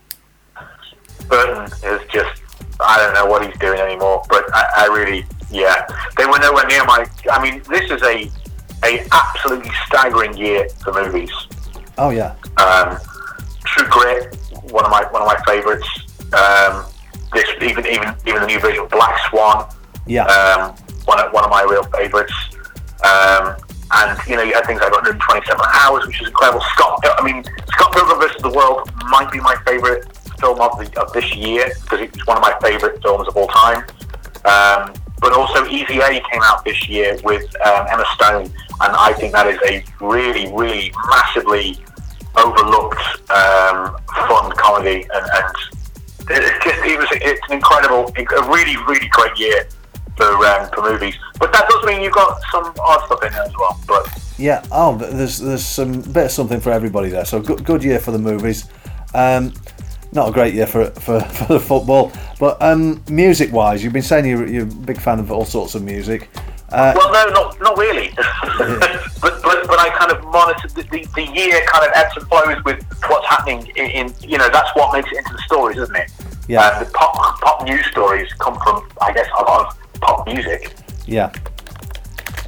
Burton 1.29 1.64
is 1.85 2.01
just, 2.11 2.41
I 2.81 2.97
don't 2.97 3.12
know 3.12 3.26
what 3.26 3.47
he's 3.47 3.59
doing 3.59 3.79
anymore, 3.79 4.22
but 4.31 4.45
I, 4.55 4.64
I 4.76 4.87
really, 4.87 5.26
yeah. 5.51 5.87
They 6.16 6.24
were 6.24 6.39
nowhere 6.39 6.66
near 6.66 6.85
my, 6.87 7.07
I 7.31 7.43
mean, 7.43 7.62
this 7.68 7.91
is 7.91 8.03
a, 8.03 8.31
a 8.85 9.07
absolutely 9.12 9.70
staggering 9.87 10.39
year 10.39 10.70
for 10.83 10.95
movies. 10.95 11.33
Oh, 11.99 12.09
yeah. 12.11 12.35
Um, 12.57 12.99
True 13.66 13.87
Grit, 13.91 14.35
one 14.70 14.87
of 14.87 14.91
my 14.91 15.05
one 15.11 15.20
of 15.20 15.29
my 15.29 15.37
favourites. 15.47 15.87
Um, 16.33 16.87
this 17.33 17.47
even 17.62 17.87
even 17.87 18.14
even 18.26 18.41
the 18.43 18.47
new 18.47 18.61
version 18.61 18.83
of 18.85 18.91
Black 18.91 19.18
Swan, 19.29 19.68
Yeah. 20.07 20.24
um, 20.24 20.74
one 21.05 21.20
of 21.20 21.33
one 21.33 21.45
of 21.45 21.51
my 21.51 21.62
real 21.62 21.85
favourites. 21.85 22.33
Um, 23.05 23.57
and 23.91 24.18
you 24.29 24.37
know 24.37 24.43
you 24.43 24.53
had 24.53 24.66
things 24.66 24.81
like 24.81 24.93
127 24.93 25.61
Hours, 25.74 26.07
which 26.07 26.20
is 26.20 26.29
incredible. 26.29 26.61
Scott, 26.74 27.01
I 27.18 27.24
mean 27.24 27.43
Scott 27.72 27.93
Pilgrim 27.93 28.18
versus 28.20 28.43
the 28.43 28.51
World 28.51 28.91
might 29.11 29.31
be 29.33 29.41
my 29.41 29.57
favourite 29.66 30.05
film 30.39 30.61
of 30.61 30.79
the 30.79 31.01
of 31.01 31.12
this 31.12 31.35
year 31.35 31.70
because 31.83 32.01
it's 32.01 32.26
one 32.26 32.37
of 32.37 32.43
my 32.43 32.55
favourite 32.61 33.01
films 33.03 33.26
of 33.29 33.37
all 33.37 33.49
time. 33.49 33.85
Um, 34.45 34.93
but 35.20 35.33
also 35.33 35.66
Easy 35.66 35.99
A 36.01 36.09
came 36.31 36.43
out 36.45 36.64
this 36.64 36.89
year 36.89 37.18
with 37.24 37.45
um, 37.66 37.87
Emma 37.91 38.05
Stone, 38.14 38.45
and 38.45 38.53
I 38.97 39.12
think 39.14 39.33
that 39.33 39.47
is 39.49 39.59
a 39.66 39.83
really, 40.01 40.53
really 40.53 40.93
massively 41.11 41.76
overlooked 42.37 43.01
um, 43.31 43.97
fun 44.29 44.53
comedy, 44.53 45.07
and, 45.12 45.26
and 45.35 45.55
it's 46.31 46.64
just 46.64 46.85
it 46.85 46.99
was 46.99 47.09
it's 47.12 47.41
an 47.49 47.55
incredible, 47.57 48.12
a 48.16 48.49
really, 48.49 48.76
really 48.76 49.09
great 49.09 49.39
year 49.39 49.68
for 50.16 50.26
um, 50.47 50.68
for 50.70 50.83
movies. 50.83 51.16
But 51.39 51.53
that 51.53 51.68
does 51.68 51.85
mean 51.85 52.03
you've 52.03 52.12
got 52.12 52.41
some 52.51 52.74
odd 52.81 53.05
stuff 53.07 53.22
in 53.24 53.33
there 53.33 53.43
as 53.43 53.57
well. 53.57 53.81
But 53.87 54.35
Yeah. 54.37 54.64
Oh, 54.70 54.97
there's 54.97 55.39
there's 55.39 55.64
some 55.64 56.01
bit 56.01 56.26
of 56.26 56.31
something 56.31 56.61
for 56.61 56.72
everybody 56.72 57.09
there. 57.09 57.24
So 57.24 57.41
good 57.41 57.64
good 57.64 57.85
year 57.85 57.99
for 57.99 58.11
the 58.11 58.18
movies. 58.18 58.68
Um, 59.14 59.55
not 60.12 60.29
a 60.29 60.33
great 60.33 60.55
year 60.55 60.66
for 60.66 60.87
for, 60.91 61.20
for 61.39 61.55
the 61.55 61.61
football, 61.61 62.12
but 62.39 62.61
um, 62.61 63.03
music 63.09 63.53
wise, 63.53 63.83
you've 63.83 63.93
been 63.93 64.03
saying 64.03 64.26
you're, 64.26 64.47
you're 64.47 64.62
a 64.64 64.66
big 64.66 65.01
fan 65.01 65.18
of 65.18 65.31
all 65.31 65.45
sorts 65.45 65.74
of 65.74 65.83
music. 65.83 66.29
Uh, 66.70 66.93
well, 66.95 67.12
no, 67.12 67.33
not 67.33 67.61
not 67.61 67.79
really. 67.79 68.11
but, 69.20 69.43
but 69.43 69.66
but 69.66 69.79
I 69.79 69.91
kind 69.97 70.12
of 70.12 70.24
monitor 70.24 70.68
the, 70.68 70.83
the, 70.83 71.07
the 71.14 71.22
year 71.22 71.64
kind 71.66 71.87
of 71.87 71.93
ebbs 71.95 72.16
and 72.16 72.26
flows 72.29 72.62
with 72.64 72.85
what's 73.07 73.26
happening 73.26 73.66
in, 73.76 73.87
in 73.91 74.14
you 74.20 74.39
know 74.39 74.49
that's 74.51 74.74
what 74.74 74.93
makes 74.93 75.11
it 75.12 75.18
into 75.18 75.33
the 75.33 75.43
stories, 75.43 75.79
isn't 75.79 75.97
it? 75.97 76.11
Yeah. 76.49 76.61
Uh, 76.62 76.84
the 76.84 76.90
pop 76.92 77.40
pop 77.40 77.64
news 77.64 77.84
stories 77.86 78.32
come 78.34 78.59
from 78.61 78.88
I 79.01 79.12
guess 79.12 79.28
a 79.38 79.42
lot 79.42 79.66
of 79.66 80.01
pop 80.01 80.26
music. 80.26 80.74
Yeah. 81.07 81.32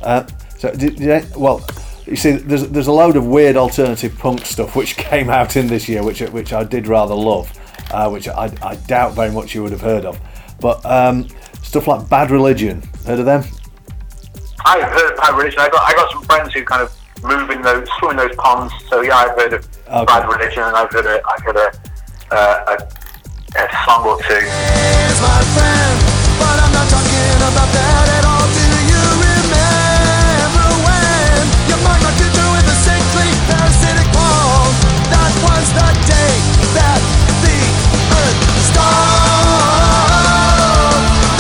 Uh, 0.03 0.27
so, 0.59 0.71
did, 0.73 0.97
did 0.97 1.11
I- 1.11 1.39
well, 1.39 1.65
you 2.07 2.17
see, 2.17 2.33
there's 2.33 2.67
there's 2.69 2.87
a 2.87 2.93
load 2.93 3.17
of 3.17 3.27
weird 3.27 3.57
alternative 3.57 4.19
punk 4.19 4.45
stuff 4.47 4.75
which 4.75 4.97
came 5.11 5.29
out 5.31 5.57
in 5.57 5.67
this 5.67 5.89
year, 5.89 6.03
which 6.03 6.21
which 6.21 6.53
I 6.53 6.65
did 6.65 6.87
rather 6.89 7.15
love, 7.15 7.51
uh, 7.93 8.09
which 8.11 8.27
I, 8.29 8.51
I 8.63 8.77
doubt 8.77 9.13
very 9.15 9.31
much 9.31 9.55
you 9.55 9.63
would 9.63 9.73
have 9.73 9.81
heard 9.83 10.05
of, 10.07 10.19
but 10.61 10.85
um, 10.87 11.29
stuff 11.63 11.87
like 11.87 12.09
Bad 12.09 12.31
Religion, 12.31 12.83
heard 13.07 13.19
of 13.21 13.27
them? 13.27 13.45
I've 14.65 14.83
heard 14.91 15.13
of 15.13 15.19
Bad 15.19 15.37
Religion. 15.37 15.61
I 15.61 15.69
got 15.69 15.83
I 15.83 15.93
got 15.95 16.11
some 16.13 16.23
friends 16.25 16.53
who 16.55 16.65
kind 16.65 16.83
of 16.83 16.97
moving 17.23 17.61
those, 17.61 17.87
swimming 17.99 18.17
those 18.17 18.35
ponds. 18.37 18.73
So 18.89 19.03
yeah, 19.03 19.17
I've 19.17 19.37
heard 19.39 19.53
of 19.53 19.69
Okay. 19.89 20.05
Bad 20.07 20.29
Religion, 20.29 20.63
and 20.63 20.77
I've 20.77 20.91
heard 20.91 21.07
a, 21.07 21.21
I've 21.29 21.43
heard 21.43 21.57
a, 21.57 22.35
uh, 22.35 22.77
a, 22.79 22.89
a 23.57 23.67
song 23.85 24.07
or 24.07 24.17
two. 24.23 24.47
But 26.39 26.57
I'm 26.63 26.73
not 26.73 26.89
talking 26.89 27.37
about 27.43 27.71
that 27.75 28.07
at 28.17 28.25
all. 28.25 28.47
Do 28.55 28.63
you 28.63 29.03
remember 29.27 30.71
when 30.87 31.43
your 31.69 31.81
mind 31.85 32.01
got 32.01 32.15
to 32.15 32.27
with 32.55 32.67
the 32.71 32.77
sickly 32.87 33.31
parasitic 33.51 34.09
walls? 34.15 34.77
That 35.11 35.33
was 35.45 35.67
the 35.75 35.89
day 36.07 36.33
that 36.79 37.01
the 37.43 37.59
earth 38.17 38.39
started. 38.71 40.11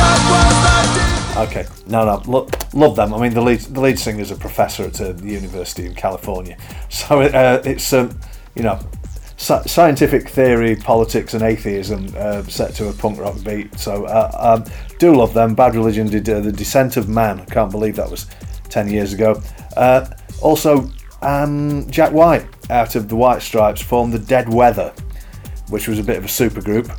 That 0.00 0.20
was 0.30 0.56
the 0.66 0.78
day. 0.98 1.14
Okay, 1.46 1.64
no, 1.86 2.04
no, 2.04 2.22
lo- 2.26 2.48
love 2.74 2.96
them. 2.96 3.14
I 3.14 3.18
mean, 3.20 3.32
the 3.32 3.40
lead 3.40 3.60
the 3.60 3.80
lead 3.80 3.98
singer's 3.98 4.30
a 4.30 4.36
professor 4.36 4.84
at 4.84 5.00
uh, 5.00 5.12
the 5.12 5.26
University 5.28 5.86
in 5.86 5.94
California, 5.94 6.56
so 6.90 7.20
uh, 7.22 7.62
it's 7.64 7.92
um, 7.92 8.18
you 8.54 8.62
know 8.64 8.78
sci- 8.78 8.99
scientific 9.40 10.28
theory, 10.28 10.76
politics, 10.76 11.34
and 11.34 11.42
atheism 11.42 12.12
uh, 12.16 12.42
set 12.44 12.74
to 12.74 12.88
a 12.88 12.92
punk 12.92 13.18
rock 13.18 13.42
beat. 13.42 13.78
So 13.78 14.04
uh, 14.04 14.58
um, 14.64 14.72
do 14.98 15.14
love 15.14 15.32
them. 15.32 15.54
Bad 15.54 15.74
Religion 15.74 16.08
did 16.08 16.28
uh, 16.28 16.40
the 16.40 16.52
Descent 16.52 16.96
of 16.96 17.08
Man. 17.08 17.40
I 17.40 17.44
can't 17.46 17.70
believe 17.70 17.96
that 17.96 18.10
was 18.10 18.26
ten 18.68 18.88
years 18.88 19.12
ago. 19.12 19.42
Uh, 19.76 20.06
also, 20.42 20.90
um, 21.22 21.90
Jack 21.90 22.12
White 22.12 22.46
out 22.70 22.94
of 22.96 23.08
the 23.08 23.16
White 23.16 23.42
Stripes 23.42 23.80
formed 23.80 24.12
the 24.12 24.18
Dead 24.18 24.52
Weather, 24.52 24.92
which 25.68 25.88
was 25.88 25.98
a 25.98 26.04
bit 26.04 26.18
of 26.18 26.24
a 26.24 26.28
super 26.28 26.60
group. 26.60 26.90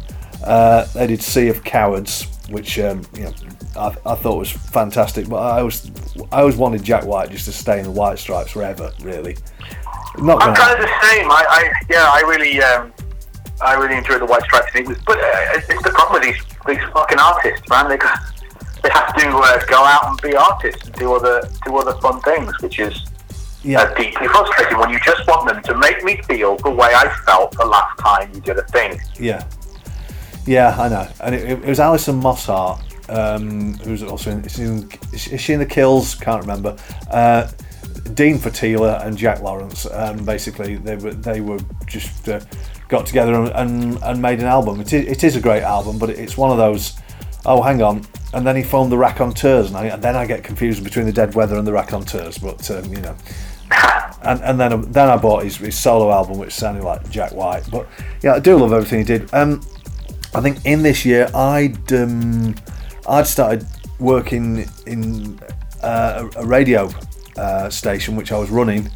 Uh, 0.44 0.86
they 0.94 1.08
did 1.08 1.22
Sea 1.22 1.50
of 1.50 1.64
Cowards, 1.64 2.26
which 2.50 2.80
um, 2.80 3.04
you 3.16 3.24
know 3.24 3.34
I, 3.76 3.96
I 4.06 4.16
thought 4.16 4.38
was 4.38 4.52
fantastic. 4.52 5.30
But 5.30 5.38
I 5.38 5.60
always 5.60 5.92
I 6.32 6.40
always 6.40 6.56
wanted 6.56 6.84
Jack 6.84 7.06
White 7.06 7.30
just 7.30 7.46
to 7.46 7.52
stay 7.52 7.78
in 7.78 7.86
the 7.86 7.92
White 7.92 8.18
Stripes 8.18 8.52
forever. 8.52 8.92
Really, 9.02 9.38
not 10.20 10.42
I'm 10.44 10.54
kind 10.56 10.74
of 10.74 10.80
the 10.80 10.92
same. 11.08 11.30
I, 11.32 11.46
I 11.50 11.72
yeah, 11.90 12.10
I 12.12 12.22
really, 12.22 12.62
um, 12.62 12.94
I 13.62 13.74
really 13.76 13.96
enjoyed 13.98 14.22
the 14.22 14.26
White 14.26 14.44
Stripes. 14.44 14.72
It 14.76 14.88
was, 14.88 14.98
but 15.06 15.18
uh, 15.18 15.62
it's 15.70 15.84
the 15.84 15.92
problem 15.92 16.22
with 16.22 16.24
these 16.34 16.44
these 16.68 16.84
fucking 16.94 17.20
artists, 17.20 17.68
man. 17.70 17.90
They 17.90 17.98
they 18.84 18.90
have 18.90 19.16
to 19.16 19.28
uh, 19.30 19.66
go 19.68 19.78
out 19.84 20.08
and 20.10 20.22
be 20.22 20.36
artists 20.36 20.86
and 20.88 20.96
do 20.96 21.14
other 21.14 21.48
do 21.66 21.78
other 21.78 21.94
fun 22.02 22.20
things, 22.22 22.52
which 22.62 22.80
is 22.80 23.06
Yeah. 23.64 23.82
uh, 23.82 23.94
deeply 23.96 24.28
frustrating. 24.28 24.78
When 24.80 24.90
you 24.90 25.00
just 25.00 25.26
want 25.28 25.48
them 25.48 25.62
to 25.64 25.78
make 25.78 26.04
me 26.04 26.18
feel 26.24 26.58
the 26.58 26.72
way 26.72 26.90
I 26.94 27.08
felt 27.26 27.52
the 27.58 27.66
last 27.66 27.98
time 28.00 28.32
you 28.34 28.42
did 28.42 28.58
a 28.58 28.64
thing. 28.64 29.00
Yeah, 29.20 29.44
yeah, 30.46 30.76
I 30.80 30.90
know. 30.90 31.08
And 31.22 31.36
it, 31.36 31.50
it 31.50 31.66
was 31.66 31.80
Alison 31.80 32.20
Mosshart, 32.20 32.80
um, 33.10 33.76
who's 33.76 34.02
also 34.04 34.32
in, 34.32 34.44
is, 34.46 34.58
in, 34.60 34.90
is 35.14 35.40
she 35.42 35.54
in 35.54 35.60
the 35.60 35.66
Kills? 35.66 36.16
Can't 36.16 36.42
remember. 36.42 36.76
Uh, 37.12 37.48
Dean 38.16 38.38
Fertita 38.38 39.06
and 39.06 39.18
Jack 39.18 39.42
Lawrence. 39.42 39.86
Um, 39.92 40.24
basically, 40.26 40.76
they 40.76 40.96
were 40.96 41.14
they 41.14 41.42
were 41.42 41.60
just 41.86 42.28
uh, 42.30 42.40
got 42.88 43.06
together 43.06 43.34
and, 43.34 43.50
and, 43.50 43.98
and 44.04 44.22
made 44.22 44.40
an 44.40 44.46
album. 44.46 44.82
It 44.82 44.94
is, 44.94 45.08
it 45.08 45.24
is 45.24 45.36
a 45.36 45.42
great 45.42 45.64
album, 45.64 45.98
but 45.98 46.10
it's 46.10 46.38
one 46.38 46.52
of 46.52 46.58
those. 46.58 46.94
Oh, 47.46 47.62
hang 47.62 47.82
on. 47.82 48.06
And 48.34 48.46
then 48.46 48.56
he 48.56 48.64
formed 48.64 48.92
the 48.92 48.98
Raconteurs, 48.98 49.68
and, 49.68 49.78
I, 49.78 49.86
and 49.88 50.02
then 50.02 50.16
I 50.16 50.26
get 50.26 50.44
confused 50.44 50.84
between 50.84 51.06
the 51.06 51.12
Dead 51.12 51.34
Weather 51.34 51.58
and 51.58 51.66
the 51.66 51.74
Raconteurs. 51.74 52.38
But 52.38 52.70
um, 52.70 52.86
you 52.94 53.02
know, 53.02 53.16
and, 54.24 54.42
and 54.42 54.60
then 54.60 54.92
then 54.92 55.10
I 55.10 55.18
bought 55.18 55.44
his, 55.44 55.58
his 55.58 55.78
solo 55.78 56.12
album, 56.12 56.38
which 56.38 56.54
sounded 56.54 56.84
like 56.84 57.10
Jack 57.10 57.34
White. 57.34 57.64
But 57.72 57.88
yeah, 58.22 58.36
I 58.36 58.40
do 58.40 58.58
love 58.58 58.74
everything 58.74 59.00
he 59.00 59.06
did. 59.06 59.34
Um, 59.34 59.62
I 60.34 60.42
think 60.42 60.66
in 60.66 60.84
this 60.84 61.06
year 61.06 61.30
I'd 61.34 61.92
um, 61.94 62.56
I'd 63.08 63.28
started 63.28 63.66
working 64.00 64.66
in 64.86 65.40
uh, 65.82 66.30
a 66.36 66.42
a 66.42 66.46
radio 66.46 66.90
uh, 67.38 67.70
station 67.70 68.16
which 68.16 68.32
I 68.32 68.38
was 68.38 68.50
running 68.50 68.90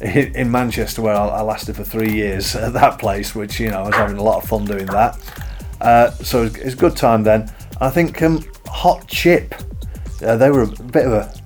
in, 0.00 0.50
Manchester, 0.50 1.02
where 1.02 1.14
I, 1.14 1.40
lasted 1.42 1.76
for 1.76 1.84
three 1.84 2.12
years 2.12 2.54
at 2.56 2.72
that 2.72 2.98
place. 2.98 3.34
Which 3.34 3.60
you 3.60 3.70
know 3.70 3.82
I 3.82 3.86
was 3.86 3.94
having 3.94 4.16
a 4.16 4.22
lot 4.22 4.42
of 4.42 4.48
fun 4.48 4.64
doing 4.64 4.86
that. 4.86 5.18
Uh, 5.80 6.10
so 6.10 6.44
it's 6.44 6.74
good 6.74 6.96
time 6.96 7.22
then. 7.22 7.52
I 7.80 7.90
think 7.90 8.20
um, 8.22 8.44
Hot 8.66 9.06
Chip, 9.08 9.54
uh, 10.24 10.36
they 10.36 10.50
were 10.50 10.62
a 10.62 10.68
bit 10.68 11.06
of 11.06 11.12
a 11.12 11.42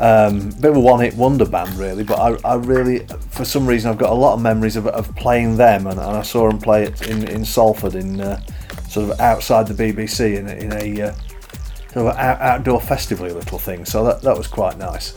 um, 0.00 0.50
bit 0.60 0.70
of 0.70 0.76
a 0.76 0.80
one-hit 0.80 1.14
wonder 1.14 1.44
band, 1.44 1.74
really. 1.74 2.04
But 2.04 2.18
I, 2.18 2.48
I 2.48 2.54
really, 2.54 3.06
for 3.30 3.44
some 3.44 3.66
reason, 3.66 3.90
I've 3.90 3.98
got 3.98 4.10
a 4.10 4.14
lot 4.14 4.34
of 4.34 4.40
memories 4.40 4.76
of, 4.76 4.86
of 4.86 5.14
playing 5.14 5.56
them, 5.56 5.86
and, 5.86 5.98
and 6.00 6.16
I 6.16 6.22
saw 6.22 6.48
them 6.48 6.58
play 6.58 6.84
it 6.84 7.08
in, 7.08 7.28
in 7.28 7.44
Salford, 7.44 7.94
in 7.94 8.20
uh, 8.20 8.40
sort 8.88 9.10
of 9.10 9.20
outside 9.20 9.68
the 9.68 9.74
BBC, 9.74 10.38
in, 10.38 10.48
in 10.48 10.72
a 10.72 11.08
uh, 11.08 11.14
sort 11.92 12.06
of 12.06 12.16
out, 12.16 12.40
outdoor 12.40 12.80
festival 12.80 13.26
little 13.26 13.58
thing. 13.58 13.84
So 13.84 14.04
that 14.04 14.22
that 14.22 14.36
was 14.36 14.46
quite 14.46 14.78
nice. 14.78 15.12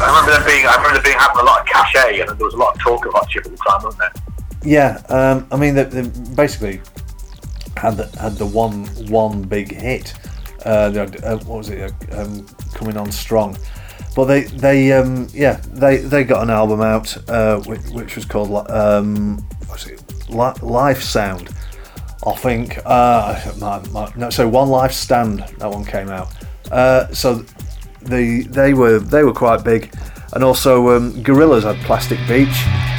I 0.00 0.06
remember 0.06 0.30
them 0.32 0.44
being, 0.46 0.66
I 0.66 0.76
remember 0.76 0.94
them 0.94 1.02
being 1.04 1.18
having 1.18 1.40
a 1.40 1.44
lot 1.44 1.60
of 1.60 1.66
cachet, 1.66 2.20
and 2.20 2.28
there 2.30 2.44
was 2.44 2.54
a 2.54 2.56
lot 2.56 2.74
of 2.74 2.80
talk 2.80 3.04
of 3.06 3.12
Hot 3.14 3.28
Chip 3.28 3.46
at 3.46 3.50
the 3.50 3.58
time, 3.58 3.82
wasn't 3.82 4.00
there? 4.00 4.12
Yeah, 4.64 5.02
um, 5.08 5.46
I 5.50 5.56
mean, 5.56 5.74
they, 5.74 5.84
they 5.84 6.08
basically 6.34 6.80
had 7.76 7.96
the, 7.96 8.06
had 8.20 8.34
the 8.34 8.46
one 8.46 8.86
one 9.08 9.42
big 9.42 9.72
hit. 9.72 10.14
Uh, 10.64 10.90
had, 10.90 11.24
uh, 11.24 11.38
what 11.38 11.58
was 11.58 11.70
it? 11.70 11.92
Uh, 12.12 12.22
um, 12.22 12.46
coming 12.74 12.96
on 12.96 13.10
strong. 13.12 13.56
But 14.18 14.24
they 14.24 14.42
they 14.42 14.92
um, 14.94 15.28
yeah 15.32 15.60
they, 15.68 15.98
they 15.98 16.24
got 16.24 16.42
an 16.42 16.50
album 16.50 16.80
out 16.80 17.16
uh, 17.30 17.60
which, 17.60 17.82
which 17.90 18.16
was 18.16 18.24
called 18.24 18.68
um, 18.68 19.46
was 19.70 19.86
it 19.86 20.02
Life 20.28 21.02
Sound. 21.04 21.50
I 22.26 22.32
think 22.32 22.80
uh, 22.84 23.40
my, 23.58 23.78
my, 23.90 24.12
no, 24.16 24.28
so 24.28 24.48
One 24.48 24.70
Life 24.70 24.90
Stand 24.90 25.44
that 25.58 25.70
one 25.70 25.84
came 25.84 26.08
out. 26.08 26.32
Uh, 26.72 27.06
so 27.14 27.44
they 28.02 28.40
they 28.40 28.74
were 28.74 28.98
they 28.98 29.22
were 29.22 29.32
quite 29.32 29.62
big, 29.62 29.94
and 30.32 30.42
also 30.42 30.96
um, 30.96 31.12
Gorillaz 31.22 31.62
had 31.62 31.76
Plastic 31.86 32.18
Beach. 32.26 32.97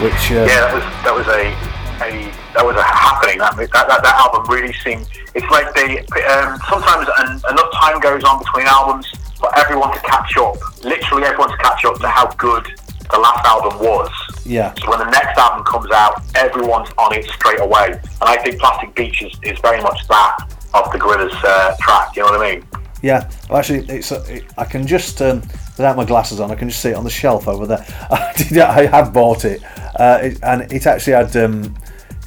Which 0.00 0.32
uh, 0.32 0.48
yeah, 0.48 0.64
that 0.64 0.72
was 0.72 0.84
that 1.04 1.14
was 1.14 1.26
a, 1.28 1.52
a 2.00 2.10
that 2.56 2.64
was 2.64 2.76
a 2.76 2.82
happening. 2.82 3.38
That, 3.38 3.54
that 3.56 3.70
that 3.70 4.00
that 4.02 4.16
album 4.16 4.48
really 4.48 4.72
seemed. 4.80 5.06
It's 5.34 5.44
like 5.50 5.74
they 5.74 6.00
um, 6.24 6.58
sometimes 6.68 7.06
an, 7.18 7.36
enough 7.52 7.70
time 7.76 8.00
goes 8.00 8.24
on 8.24 8.38
between 8.38 8.64
albums 8.66 9.06
for 9.36 9.52
everyone 9.58 9.92
to 9.92 10.00
catch 10.00 10.36
up. 10.38 10.56
Literally, 10.82 11.24
everyone 11.24 11.50
to 11.50 11.56
catch 11.58 11.84
up 11.84 12.00
to 12.00 12.08
how 12.08 12.32
good 12.40 12.64
the 13.10 13.18
last 13.18 13.44
album 13.44 13.78
was. 13.78 14.10
yeah 14.44 14.72
So 14.80 14.90
when 14.90 15.00
the 15.00 15.10
next 15.10 15.36
album 15.36 15.64
comes 15.64 15.90
out, 15.90 16.22
everyone's 16.34 16.90
on 16.96 17.14
it 17.14 17.24
straight 17.26 17.60
away. 17.60 17.92
And 17.92 18.22
I 18.22 18.36
think 18.38 18.58
Plastic 18.58 18.94
Beach 18.94 19.22
is, 19.22 19.36
is 19.42 19.58
very 19.60 19.82
much 19.82 20.06
that 20.08 20.36
of 20.74 20.90
the 20.92 20.98
Gorillaz 20.98 21.34
uh, 21.44 21.76
track. 21.80 22.16
You 22.16 22.22
know 22.22 22.30
what 22.30 22.40
I 22.40 22.54
mean? 22.54 22.64
Yeah, 23.02 23.30
well, 23.48 23.58
actually, 23.58 23.86
it's 23.88 24.12
uh, 24.12 24.24
it, 24.28 24.44
I 24.58 24.64
can 24.64 24.86
just 24.86 25.20
um, 25.22 25.42
without 25.80 25.96
my 25.96 26.04
glasses 26.04 26.40
on, 26.40 26.50
I 26.50 26.56
can 26.56 26.68
just 26.68 26.82
see 26.82 26.90
it 26.90 26.94
on 26.94 27.04
the 27.04 27.10
shelf 27.10 27.48
over 27.48 27.66
there. 27.66 27.86
I, 28.10 28.86
have 28.92 29.14
bought 29.14 29.46
it, 29.46 29.62
uh, 29.98 30.30
and 30.42 30.70
it 30.70 30.86
actually 30.86 31.14
had 31.14 31.34
um, 31.38 31.74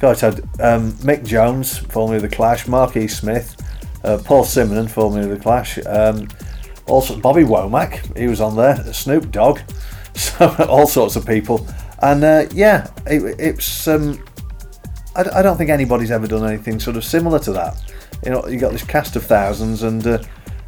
God, 0.00 0.18
had 0.18 0.40
um, 0.60 0.92
Mick 0.94 1.24
Jones, 1.24 1.78
formerly 1.78 2.16
of 2.16 2.22
the 2.22 2.28
Clash, 2.28 2.66
Marquis 2.66 3.06
Smith, 3.06 3.54
uh, 4.02 4.18
Paul 4.24 4.42
Simonon, 4.42 4.90
formerly 4.90 5.30
of 5.30 5.30
the 5.30 5.38
Clash, 5.38 5.78
um, 5.86 6.26
also 6.86 7.16
Bobby 7.20 7.44
Womack, 7.44 8.16
he 8.18 8.26
was 8.26 8.40
on 8.40 8.56
there, 8.56 8.92
Snoop 8.92 9.30
Dogg, 9.30 9.60
so 10.14 10.52
all 10.68 10.88
sorts 10.88 11.14
of 11.14 11.24
people, 11.24 11.64
and 12.02 12.24
uh, 12.24 12.46
yeah, 12.52 12.90
it, 13.06 13.38
it's. 13.38 13.86
Um, 13.86 14.22
I, 15.14 15.38
I 15.38 15.42
don't 15.42 15.56
think 15.56 15.70
anybody's 15.70 16.10
ever 16.10 16.26
done 16.26 16.44
anything 16.44 16.80
sort 16.80 16.96
of 16.96 17.04
similar 17.04 17.38
to 17.38 17.52
that. 17.52 17.94
You 18.24 18.32
know, 18.32 18.48
you 18.48 18.58
got 18.58 18.72
this 18.72 18.82
cast 18.82 19.14
of 19.14 19.24
thousands, 19.24 19.84
and 19.84 20.04
uh, 20.04 20.18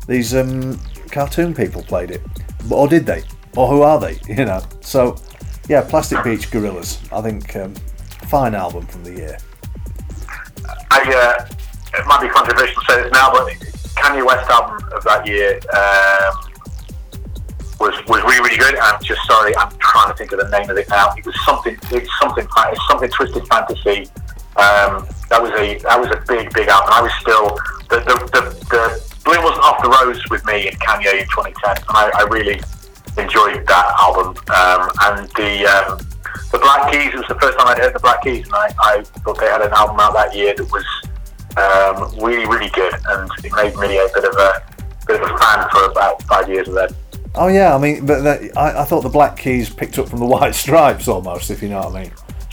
these 0.07 0.37
um, 0.37 0.79
cartoon 1.11 1.53
people 1.53 1.83
played 1.83 2.13
it, 2.13 2.23
or 2.71 2.89
did 2.89 3.07
they? 3.07 3.23
Or 3.57 3.69
who 3.69 3.83
are 3.83 3.99
they? 3.99 4.19
You 4.29 4.45
know. 4.45 4.63
So, 4.81 5.17
yeah, 5.69 5.83
Plastic 5.83 6.23
Beach 6.25 6.51
Gorillaz. 6.51 7.01
I 7.13 7.23
think 7.23 7.57
um, 7.57 7.75
fine 8.29 8.55
album 8.55 8.87
from 8.87 9.05
the 9.05 9.13
year. 9.13 9.39
I, 10.91 11.01
uh, 11.01 11.49
it 11.99 12.07
might 12.07 12.21
be 12.21 12.29
controversial 12.29 12.81
to 12.83 12.93
say 12.93 13.03
this 13.03 13.13
now, 13.13 13.31
but 13.33 13.53
Kanye 13.97 14.25
West 14.25 14.49
album 14.51 14.87
of 14.93 15.03
that 15.05 15.27
year 15.27 15.61
um, 15.73 16.47
was 17.81 17.95
was 18.07 18.23
really 18.23 18.41
really 18.41 18.59
good. 18.59 18.77
I'm 18.77 19.03
just 19.03 19.21
sorry, 19.27 19.57
I'm 19.57 19.71
trying 19.79 20.11
to 20.13 20.17
think 20.17 20.33
of 20.33 20.39
the 20.39 20.49
name 20.51 20.69
of 20.71 20.77
it 20.77 20.89
now. 20.89 21.13
It 21.17 21.25
was 21.25 21.35
something, 21.45 21.77
it's 21.91 22.11
something, 22.21 22.47
it's 22.47 22.89
something 22.89 23.11
twisted 23.11 23.47
fantasy. 23.49 24.11
Um, 24.57 25.07
that 25.29 25.43
was 25.43 25.53
a 25.53 25.79
that 25.79 26.01
was 26.01 26.11
a 26.11 26.23
big 26.27 26.53
big 26.53 26.69
album. 26.69 26.91
I 26.93 27.03
was 27.03 27.13
still 27.21 27.57
the 27.89 28.01
the, 28.05 28.15
the, 28.33 28.41
the 28.71 29.16
bloom 29.27 29.43
wasn't 29.45 29.65
off 29.65 29.83
the 29.83 29.91
rose 29.91 30.23
with 30.31 30.45
me 30.47 30.69
and 30.69 30.79
Kanye 30.81 31.21
in 31.21 31.27
2010, 31.29 31.77
and 31.77 31.85
I, 31.91 32.11
I 32.15 32.23
really 32.31 32.61
enjoyed 33.19 33.67
that 33.67 33.87
album. 34.01 34.29
Um, 34.55 34.91
and 35.03 35.29
the 35.37 35.67
um, 35.67 35.99
the 36.53 36.59
Black 36.59 36.91
Keys 36.93 37.13
it 37.13 37.17
was 37.17 37.27
the 37.29 37.35
first 37.41 37.59
time 37.59 37.69
I'd 37.69 37.79
heard 37.79 37.95
the 37.95 38.01
Black 38.01 38.23
Keys, 38.23 38.47
and 38.47 38.55
I, 38.55 38.73
I 38.79 39.03
thought 39.03 39.39
they 39.41 39.47
had 39.47 39.61
an 39.63 39.73
album 39.73 39.99
out 40.01 40.15
that 40.15 40.35
year 40.35 40.55
that 40.57 40.71
was 40.73 40.85
Um, 41.57 42.13
really, 42.23 42.47
really 42.47 42.69
good, 42.71 42.93
and 43.09 43.31
it 43.43 43.53
made 43.53 43.75
me 43.77 43.97
a 43.99 44.09
bit 44.15 44.25
of 44.25 44.37
a 44.37 44.63
bit 45.07 45.21
of 45.23 45.31
a 45.31 45.39
fan 45.39 45.69
for 45.71 45.85
about 45.91 46.23
five 46.25 46.49
years 46.49 46.69
of 46.69 46.75
them. 46.75 46.91
Oh 47.35 47.49
yeah, 47.49 47.75
I 47.75 47.79
mean, 47.79 48.05
but 48.07 48.21
that, 48.23 48.57
I, 48.57 48.83
I 48.83 48.85
thought 48.85 49.03
the 49.03 49.09
Black 49.09 49.37
Keys 49.39 49.71
picked 49.71 49.99
up 49.99 50.09
from 50.09 50.19
the 50.21 50.27
White 50.37 50.55
Stripes 50.55 51.09
almost, 51.09 51.51
if 51.51 51.63
you 51.63 51.69
know 51.71 51.81
what 51.81 51.97
I 51.97 52.03
mean. 52.03 52.13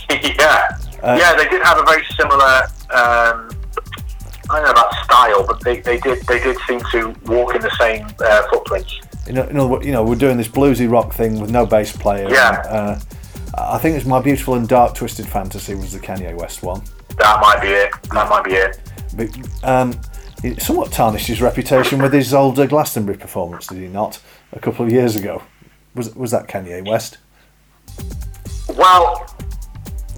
yeah, 0.39 0.77
Uh, 1.03 1.17
yeah, 1.19 1.35
they 1.35 1.47
did 1.49 1.61
have 1.63 1.77
a 1.79 1.83
very 1.83 2.03
similar. 2.17 2.67
I 4.49 4.59
don't 4.59 4.65
know 4.65 4.71
about 4.71 4.93
style, 5.03 5.47
but 5.47 5.61
they, 5.61 5.79
they 5.79 5.99
did 5.99 6.21
they 6.23 6.39
did 6.39 6.57
seem 6.67 6.81
to 6.91 7.15
walk 7.25 7.55
in 7.55 7.61
the 7.61 7.75
same 7.79 8.05
uh, 8.19 8.47
footprints. 8.49 8.99
You 9.27 9.33
know, 9.33 9.47
you 9.47 9.53
know, 9.53 9.81
you 9.81 9.91
know, 9.91 10.03
we're 10.03 10.15
doing 10.15 10.37
this 10.37 10.49
bluesy 10.49 10.89
rock 10.91 11.13
thing 11.13 11.39
with 11.39 11.49
no 11.49 11.65
bass 11.65 11.95
player. 11.95 12.29
Yeah. 12.29 12.57
and, 12.57 12.67
uh, 12.67 12.99
I 13.55 13.77
think 13.77 13.95
it's 13.95 14.05
my 14.05 14.19
beautiful 14.19 14.55
and 14.55 14.67
dark 14.67 14.95
twisted 14.95 15.27
fantasy 15.27 15.75
was 15.75 15.93
the 15.93 15.99
Kanye 15.99 16.35
West 16.35 16.63
one. 16.63 16.81
That 17.17 17.39
might 17.39 17.61
be 17.61 17.67
it. 17.67 17.91
That 18.11 18.27
might 18.27 18.43
be 18.43 18.53
it. 18.53 18.79
But 19.15 19.63
um, 19.63 19.99
he 20.41 20.55
somewhat 20.59 20.91
tarnished 20.91 21.27
his 21.27 21.41
reputation 21.41 22.01
with 22.01 22.11
his 22.13 22.33
old 22.33 22.59
uh, 22.59 22.65
Glastonbury 22.65 23.17
performance, 23.17 23.67
did 23.67 23.77
he 23.77 23.87
not? 23.87 24.19
A 24.51 24.59
couple 24.59 24.85
of 24.85 24.91
years 24.91 25.15
ago. 25.15 25.43
Was 25.95 26.15
was 26.15 26.31
that 26.31 26.47
Kanye 26.47 26.85
West? 26.87 27.19
Well, 28.75 29.25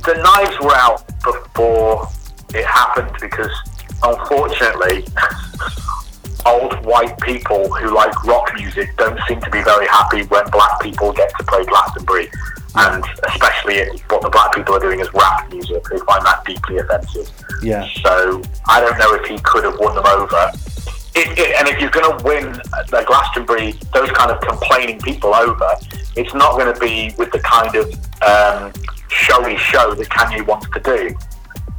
the 0.06 0.14
knives 0.14 0.58
were 0.62 0.74
out 0.74 1.06
before 1.22 2.08
it 2.54 2.66
happened 2.66 3.12
because, 3.20 3.52
unfortunately, 4.04 5.06
old 6.46 6.86
white 6.86 7.20
people 7.22 7.74
who 7.74 7.94
like 7.94 8.24
rock 8.24 8.52
music 8.56 8.96
don't 8.98 9.20
seem 9.28 9.42
to 9.42 9.50
be 9.50 9.62
very 9.64 9.88
happy 9.88 10.24
when 10.24 10.48
black 10.52 10.80
people 10.82 11.12
get 11.12 11.32
to 11.38 11.44
play 11.46 11.64
Glastonbury. 11.66 12.30
And 12.78 13.04
especially 13.30 13.86
what 14.10 14.22
the 14.22 14.30
black 14.30 14.54
people 14.54 14.76
are 14.76 14.80
doing 14.80 15.00
is 15.00 15.12
rap 15.14 15.50
music, 15.50 15.82
they 15.90 15.98
find 16.00 16.26
that 16.26 16.44
deeply 16.46 16.78
offensive. 16.78 17.32
Yeah. 17.64 17.88
So 18.04 18.42
I 18.68 18.82
don't 18.82 18.98
know 19.00 19.14
if 19.16 19.26
he 19.26 19.40
could 19.40 19.64
have 19.64 19.80
won 19.80 19.96
them 19.96 20.06
over. 20.06 20.52
It, 21.16 21.40
it, 21.40 21.56
and 21.56 21.70
if 21.70 21.80
you're 21.80 21.90
going 21.92 22.18
to 22.18 22.24
win 22.26 22.52
the 22.92 23.04
Glastonbury, 23.08 23.80
those 23.94 24.12
kind 24.12 24.30
of 24.30 24.42
complaining 24.42 25.00
people 25.00 25.34
over, 25.34 25.70
it's 26.18 26.34
not 26.34 26.60
going 26.60 26.74
to 26.74 26.80
be 26.80 27.16
with 27.18 27.32
the 27.32 27.40
kind 27.40 27.74
of 27.76 27.88
um, 28.22 28.74
showy 29.10 29.56
show 29.56 29.96
that 29.96 30.10
Kanye 30.10 30.46
wants 30.46 30.68
to 30.72 30.80
do. 30.82 31.16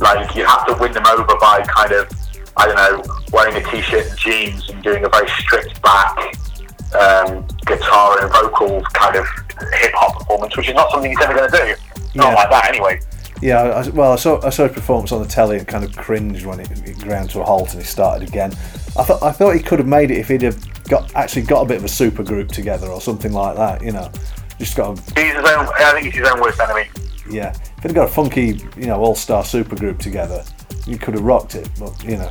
Like 0.01 0.34
you 0.34 0.44
have 0.44 0.66
to 0.66 0.74
win 0.74 0.92
them 0.92 1.07
over 1.07 1.24
by 1.40 1.62
kind 1.66 1.92
of, 1.92 2.09
I 2.57 2.66
don't 2.66 2.76
know, 2.76 3.14
wearing 3.32 3.57
a 3.57 3.70
t-shirt 3.70 4.07
and 4.07 4.18
jeans 4.18 4.68
and 4.68 4.82
doing 4.82 5.05
a 5.05 5.09
very 5.09 5.28
stripped 5.40 5.80
back 5.82 6.16
um, 6.94 7.47
guitar 7.66 8.22
and 8.22 8.30
vocals 8.32 8.84
kind 8.92 9.16
of 9.16 9.26
hip 9.74 9.92
hop 9.94 10.18
performance, 10.18 10.57
which 10.57 10.68
is 10.68 10.74
not 10.74 10.90
something 10.90 11.11
he's 11.11 11.20
ever 11.20 11.34
going 11.34 11.51
to 11.51 11.57
do. 11.57 11.74
Not 12.14 12.28
Yeah. 12.28 12.34
like 12.34 12.51
that 12.51 12.68
anyway. 12.68 13.01
Yeah, 13.42 13.62
I, 13.62 13.88
well, 13.90 14.12
I 14.12 14.16
saw 14.16 14.40
I 14.47 14.49
saw 14.49 14.64
his 14.66 14.72
performance 14.72 15.12
on 15.12 15.20
the 15.22 15.28
telly 15.28 15.59
and 15.59 15.68
kind 15.68 15.84
of 15.84 15.94
cringed 15.94 16.47
when 16.47 16.59
it, 16.61 16.70
it 16.88 16.99
ground 17.01 17.28
to 17.30 17.40
a 17.40 17.44
halt 17.44 17.72
and 17.74 17.82
he 17.82 17.86
started 17.86 18.26
again. 18.26 18.51
I 18.97 19.03
thought 19.05 19.22
I 19.22 19.30
thought 19.30 19.55
he 19.55 19.61
could 19.62 19.78
have 19.78 19.86
made 19.88 20.11
it 20.11 20.16
if 20.18 20.28
he'd 20.28 20.40
have 20.40 20.84
got 20.84 21.14
actually 21.14 21.42
got 21.42 21.61
a 21.62 21.66
bit 21.66 21.76
of 21.76 21.84
a 21.84 21.88
super 21.88 22.22
group 22.22 22.49
together 22.49 22.86
or 22.86 22.99
something 23.01 23.32
like 23.32 23.57
that. 23.57 23.82
You 23.82 23.92
know, 23.92 24.11
just 24.59 24.74
got 24.74 24.99
a, 24.99 25.03
He's 25.20 25.34
his 25.34 25.44
own. 25.44 25.66
I 25.76 25.92
think 25.92 26.07
he's 26.07 26.14
his 26.14 26.28
own 26.30 26.40
worst 26.40 26.59
enemy. 26.61 26.88
yeah. 27.30 27.55
He'd 27.87 27.95
got 27.95 28.09
a 28.09 28.12
funky, 28.12 28.61
you 28.76 28.87
know, 28.87 28.99
all 29.01 29.14
star 29.14 29.45
supergroup 29.45 30.01
together, 30.01 30.43
you 30.87 30.99
could 30.99 31.14
have 31.14 31.22
rocked 31.22 31.55
it. 31.55 31.68
But 31.78 32.03
you 32.03 32.16
know, 32.16 32.30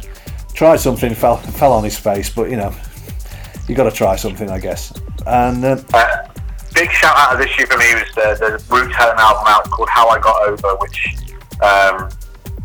tried 0.54 0.82
something, 0.82 1.16
fell 1.16 1.38
fell 1.60 1.72
on 1.72 1.84
his 1.84 1.98
face. 1.98 2.30
But 2.30 2.50
you 2.50 2.58
know, 2.58 2.76
you 3.70 3.74
got 3.74 3.90
to 3.90 3.96
try 3.96 4.18
something, 4.18 4.50
I 4.50 4.60
guess. 4.60 4.92
And 5.26 5.64
um, 5.64 5.86
Uh, 5.94 6.28
big 6.74 6.92
shout 6.92 7.16
out 7.16 7.34
of 7.34 7.40
this 7.40 7.58
year 7.58 7.68
for 7.68 7.78
me 7.78 7.86
was 7.96 8.04
the, 8.16 8.36
the 8.38 8.76
Roots 8.76 8.96
had 8.96 9.16
album 9.16 9.44
out 9.48 9.64
called 9.70 9.88
How 9.88 10.10
I 10.10 10.20
Got 10.20 10.42
Over, 10.46 10.76
which 10.76 11.16
um, 11.64 12.10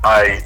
I 0.03 0.43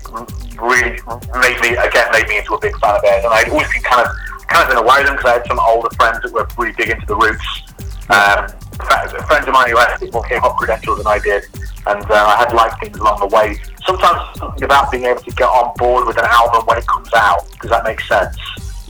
really 0.60 1.00
made 1.40 1.60
me 1.62 1.76
again 1.76 2.08
made 2.12 2.28
me 2.28 2.38
into 2.38 2.52
a 2.54 2.60
big 2.60 2.78
fan 2.78 2.96
of 2.96 3.02
theirs, 3.02 3.24
and 3.24 3.32
I'd 3.32 3.48
always 3.48 3.72
been 3.72 3.82
kind 3.82 4.06
of 4.06 4.14
kind 4.48 4.64
of 4.64 4.70
in 4.70 4.76
a 4.76 4.82
way 4.82 4.98
with 4.98 5.06
them 5.06 5.16
because 5.16 5.30
I 5.30 5.34
had 5.38 5.46
some 5.46 5.58
older 5.60 5.88
friends 5.96 6.20
that 6.20 6.30
were 6.30 6.46
really 6.58 6.74
big 6.76 6.90
into 6.90 7.06
the 7.06 7.16
Roots. 7.16 7.62
Um, 8.10 8.48
fr- 8.76 9.22
friends 9.22 9.46
of 9.46 9.52
mine 9.52 9.70
who 9.70 9.76
had 9.76 10.12
more 10.12 10.24
hip 10.24 10.40
hop 10.40 10.56
credentials 10.56 10.98
than 10.98 11.06
I 11.06 11.18
did, 11.18 11.44
and 11.86 12.04
uh, 12.10 12.14
I 12.14 12.36
had 12.36 12.52
liked 12.52 12.80
things 12.80 12.98
along 12.98 13.20
the 13.20 13.26
way. 13.26 13.58
Sometimes 13.86 14.38
something 14.38 14.62
about 14.64 14.90
being 14.90 15.04
able 15.04 15.20
to 15.20 15.30
get 15.32 15.48
on 15.48 15.74
board 15.76 16.06
with 16.06 16.18
an 16.18 16.24
album 16.26 16.66
when 16.66 16.78
it 16.78 16.86
comes 16.86 17.10
out. 17.14 17.46
Does 17.60 17.70
that 17.70 17.84
make 17.84 18.00
sense? 18.00 18.36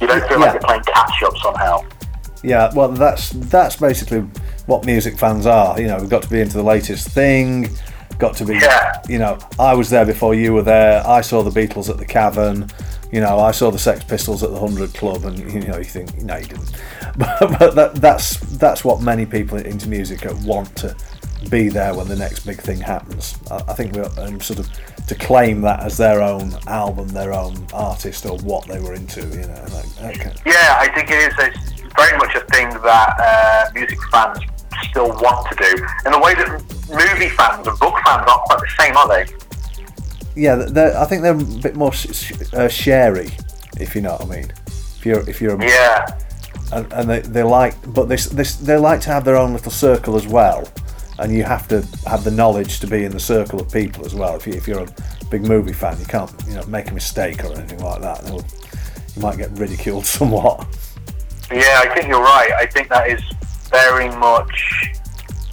You 0.00 0.06
don't 0.06 0.26
feel 0.28 0.40
like 0.40 0.52
you're 0.52 0.62
playing 0.62 0.82
catch 0.82 1.22
up 1.22 1.36
somehow. 1.38 1.84
Yeah, 2.42 2.70
well, 2.74 2.88
that's 2.88 3.30
that's 3.30 3.76
basically 3.76 4.20
what 4.66 4.84
music 4.84 5.18
fans 5.18 5.46
are. 5.46 5.80
You 5.80 5.86
know, 5.86 5.98
we've 5.98 6.10
got 6.10 6.22
to 6.22 6.30
be 6.30 6.40
into 6.40 6.56
the 6.56 6.62
latest 6.62 7.08
thing. 7.08 7.70
Got 8.18 8.36
to 8.36 8.44
be, 8.44 8.60
you 9.08 9.18
know, 9.18 9.38
I 9.58 9.74
was 9.74 9.90
there 9.90 10.06
before 10.06 10.34
you 10.34 10.52
were 10.52 10.62
there. 10.62 11.04
I 11.06 11.20
saw 11.20 11.42
the 11.42 11.50
Beatles 11.50 11.88
at 11.88 11.96
the 11.96 12.04
Cavern. 12.04 12.68
You 13.14 13.20
know, 13.20 13.38
I 13.38 13.52
saw 13.52 13.70
the 13.70 13.78
Sex 13.78 14.02
Pistols 14.02 14.42
at 14.42 14.50
the 14.50 14.58
Hundred 14.58 14.92
Club, 14.92 15.24
and 15.24 15.38
you 15.38 15.60
know, 15.60 15.78
you 15.78 15.84
think, 15.84 16.20
no, 16.22 16.36
you 16.36 16.46
didn't. 16.46 16.72
But, 17.16 17.58
but 17.60 17.74
that, 17.76 17.94
that's 17.94 18.40
that's 18.58 18.84
what 18.84 19.00
many 19.00 19.24
people 19.24 19.56
into 19.56 19.88
music 19.88 20.26
want 20.42 20.74
to 20.78 20.96
be 21.48 21.68
there 21.68 21.94
when 21.94 22.08
the 22.08 22.16
next 22.16 22.44
big 22.44 22.60
thing 22.60 22.80
happens. 22.80 23.38
I, 23.52 23.62
I 23.68 23.74
think 23.74 23.94
we're 23.94 24.10
um, 24.18 24.40
sort 24.40 24.58
of 24.58 24.68
to 25.06 25.14
claim 25.14 25.60
that 25.60 25.78
as 25.84 25.96
their 25.96 26.22
own 26.22 26.52
album, 26.66 27.06
their 27.06 27.32
own 27.32 27.54
artist, 27.72 28.26
or 28.26 28.36
what 28.38 28.66
they 28.66 28.80
were 28.80 28.94
into. 28.94 29.20
You 29.20 29.46
know, 29.46 29.64
like, 30.02 30.18
kind 30.18 30.40
Yeah, 30.44 30.78
I 30.80 30.88
think 30.92 31.08
it 31.12 31.22
is 31.22 31.34
very 31.96 32.18
much 32.18 32.34
a 32.34 32.40
thing 32.46 32.68
that 32.70 33.14
uh, 33.20 33.70
music 33.74 33.98
fans 34.10 34.40
still 34.90 35.10
want 35.22 35.48
to 35.50 35.54
do. 35.54 35.70
In 36.04 36.10
the 36.10 36.18
way 36.18 36.34
that 36.34 36.48
movie 36.90 37.30
fans 37.36 37.64
and 37.64 37.78
book 37.78 37.94
fans 38.04 38.26
aren't 38.26 38.42
quite 38.42 38.58
the 38.58 38.72
same, 38.76 38.96
are 38.96 39.06
they? 39.06 39.53
Yeah, 40.36 40.56
they're, 40.56 40.96
I 40.98 41.04
think 41.04 41.22
they're 41.22 41.34
a 41.38 41.44
bit 41.62 41.76
more 41.76 41.92
sh- 41.92 42.12
sh- 42.12 42.32
uh, 42.54 42.68
sharey, 42.68 43.30
if 43.78 43.94
you 43.94 44.00
know 44.02 44.12
what 44.12 44.22
I 44.22 44.26
mean. 44.40 44.52
If 44.66 45.06
you're, 45.06 45.28
if 45.28 45.40
you're, 45.40 45.54
a, 45.60 45.64
Yeah. 45.64 46.06
and, 46.72 46.92
and 46.92 47.08
they, 47.10 47.20
they 47.20 47.42
like, 47.42 47.74
but 47.92 48.08
this, 48.08 48.26
this, 48.26 48.56
they 48.56 48.76
like 48.76 49.00
to 49.02 49.10
have 49.10 49.24
their 49.24 49.36
own 49.36 49.52
little 49.52 49.70
circle 49.70 50.16
as 50.16 50.26
well, 50.26 50.66
and 51.20 51.32
you 51.32 51.44
have 51.44 51.68
to 51.68 51.86
have 52.08 52.24
the 52.24 52.30
knowledge 52.32 52.80
to 52.80 52.86
be 52.88 53.04
in 53.04 53.12
the 53.12 53.20
circle 53.20 53.60
of 53.60 53.70
people 53.72 54.04
as 54.04 54.14
well. 54.14 54.34
If, 54.34 54.46
you, 54.46 54.54
if 54.54 54.66
you're 54.66 54.82
a 54.82 54.94
big 55.30 55.42
movie 55.46 55.72
fan, 55.72 55.98
you 56.00 56.06
can't, 56.06 56.32
you 56.48 56.54
know, 56.54 56.64
make 56.66 56.90
a 56.90 56.94
mistake 56.94 57.44
or 57.44 57.52
anything 57.56 57.78
like 57.80 58.00
that. 58.00 58.22
They'll- 58.24 58.44
You 59.14 59.22
might 59.22 59.36
get 59.38 59.50
ridiculed 59.52 60.04
somewhat. 60.18 60.66
Yeah, 61.52 61.82
I 61.84 61.94
think 61.94 62.08
you're 62.08 62.20
right. 62.22 62.50
I 62.58 62.66
think 62.66 62.88
that 62.88 63.08
is 63.08 63.20
very 63.70 64.08
much. 64.16 64.90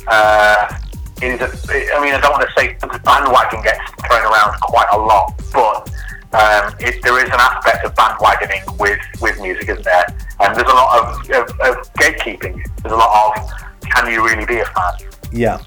Uh, 0.08 0.76
it 1.22 1.40
is 1.40 1.42
a, 1.42 1.96
I 1.96 2.02
mean, 2.02 2.14
I 2.14 2.20
don't 2.20 2.32
want 2.32 2.48
to 2.48 2.54
say 2.58 2.78
bandwagon 3.04 3.62
gets 3.64 3.80
thrown 4.08 4.24
around 4.24 4.60
quite 4.62 4.88
a 4.92 4.98
lot, 4.98 5.34
but 5.54 5.90
um, 6.34 6.74
it, 6.80 7.02
there 7.04 7.18
is 7.24 7.30
an 7.30 7.40
aspect 7.40 7.86
of 7.86 7.94
bandwagoning 7.96 8.80
with, 8.80 9.00
with 9.22 9.40
music, 9.42 9.70
isn't 9.70 9.84
there? 9.84 10.06
And 10.40 10.56
there's 10.56 10.70
a 10.70 10.74
lot 10.74 11.00
of, 11.00 11.30
of, 11.30 11.50
of 11.60 11.94
gatekeeping. 11.94 12.64
There's 12.82 12.94
a 12.94 12.98
lot 12.98 13.38
of 13.38 13.62
can 13.82 14.12
you 14.12 14.26
really 14.26 14.46
be 14.46 14.60
a 14.60 14.66
fan? 14.66 15.10
Yeah. 15.32 15.62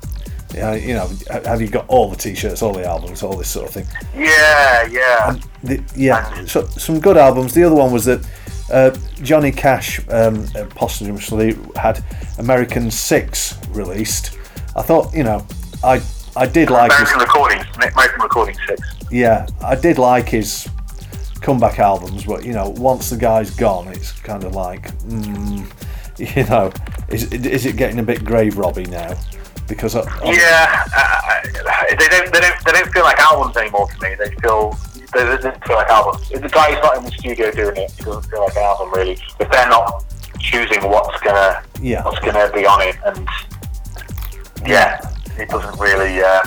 Yeah, 0.54 0.74
you 0.74 0.94
know, 0.94 1.10
have 1.44 1.60
you 1.60 1.68
got 1.68 1.84
all 1.88 2.08
the 2.08 2.16
T-shirts, 2.16 2.62
all 2.62 2.72
the 2.72 2.86
albums, 2.86 3.24
all 3.24 3.36
this 3.36 3.50
sort 3.50 3.66
of 3.66 3.74
thing? 3.74 3.86
Yeah, 4.14 4.86
yeah. 4.86 5.36
The, 5.64 5.82
yeah, 5.96 6.44
so, 6.46 6.64
some 6.68 7.00
good 7.00 7.16
albums. 7.16 7.54
The 7.54 7.64
other 7.64 7.74
one 7.74 7.92
was 7.92 8.04
that 8.04 8.24
uh, 8.72 8.96
Johnny 9.22 9.50
Cash 9.50 10.00
um, 10.08 10.46
posthumously 10.70 11.56
had 11.74 12.04
American 12.38 12.88
Six 12.90 13.58
released. 13.70 14.38
I 14.76 14.82
thought, 14.82 15.14
you 15.14 15.24
know, 15.24 15.46
I 15.82 16.02
I 16.36 16.46
did 16.46 16.70
like 16.70 16.90
his, 16.92 17.00
American 17.12 17.20
Recordings, 17.20 17.66
American 17.76 18.20
Recording 18.22 18.56
6. 18.66 18.80
yeah, 19.10 19.46
I 19.62 19.76
did 19.76 19.98
like 19.98 20.28
his 20.28 20.68
comeback 21.40 21.78
albums, 21.78 22.24
but 22.24 22.44
you 22.44 22.52
know, 22.52 22.70
once 22.70 23.10
the 23.10 23.16
guy's 23.16 23.50
gone, 23.50 23.88
it's 23.88 24.12
kind 24.12 24.42
of 24.44 24.54
like, 24.54 24.90
mm, 25.04 25.64
you 26.36 26.44
know, 26.44 26.72
is 27.08 27.32
is 27.32 27.66
it 27.66 27.76
getting 27.76 27.98
a 27.98 28.02
bit 28.02 28.24
grave 28.24 28.56
robby 28.58 28.84
now? 28.86 29.14
Because 29.68 29.94
I, 29.96 30.00
I- 30.00 30.32
Yeah, 30.32 30.84
uh, 30.94 31.96
they 31.96 32.08
don't, 32.08 32.32
they 32.32 32.40
don't, 32.40 32.64
they 32.64 32.72
don't 32.72 32.92
feel 32.92 33.04
like 33.04 33.18
albums 33.18 33.56
anymore 33.56 33.88
to 33.88 34.02
me. 34.02 34.14
They 34.18 34.30
feel, 34.42 34.76
they, 35.14 35.24
don't 35.38 35.64
feel 35.66 35.76
like 35.76 35.88
albums. 35.88 36.30
If 36.32 36.42
the 36.42 36.48
guy's 36.48 36.82
not 36.82 36.98
in 36.98 37.04
the 37.04 37.10
studio 37.12 37.50
doing 37.50 37.76
it, 37.76 37.92
it 37.98 38.04
doesn't 38.04 38.28
feel 38.30 38.40
like 38.42 38.56
an 38.56 38.62
album 38.62 38.92
really. 38.92 39.12
If 39.40 39.50
they're 39.50 39.68
not 39.68 40.04
choosing 40.38 40.82
what's 40.90 41.18
gonna, 41.22 41.62
Yeah. 41.80 42.04
what's 42.04 42.18
gonna 42.18 42.50
be 42.52 42.66
on 42.66 42.82
it, 42.82 42.96
and 43.06 43.26
yeah, 44.66 45.00
it 45.38 45.48
doesn't 45.48 45.78
really. 45.78 46.20
Uh, 46.20 46.42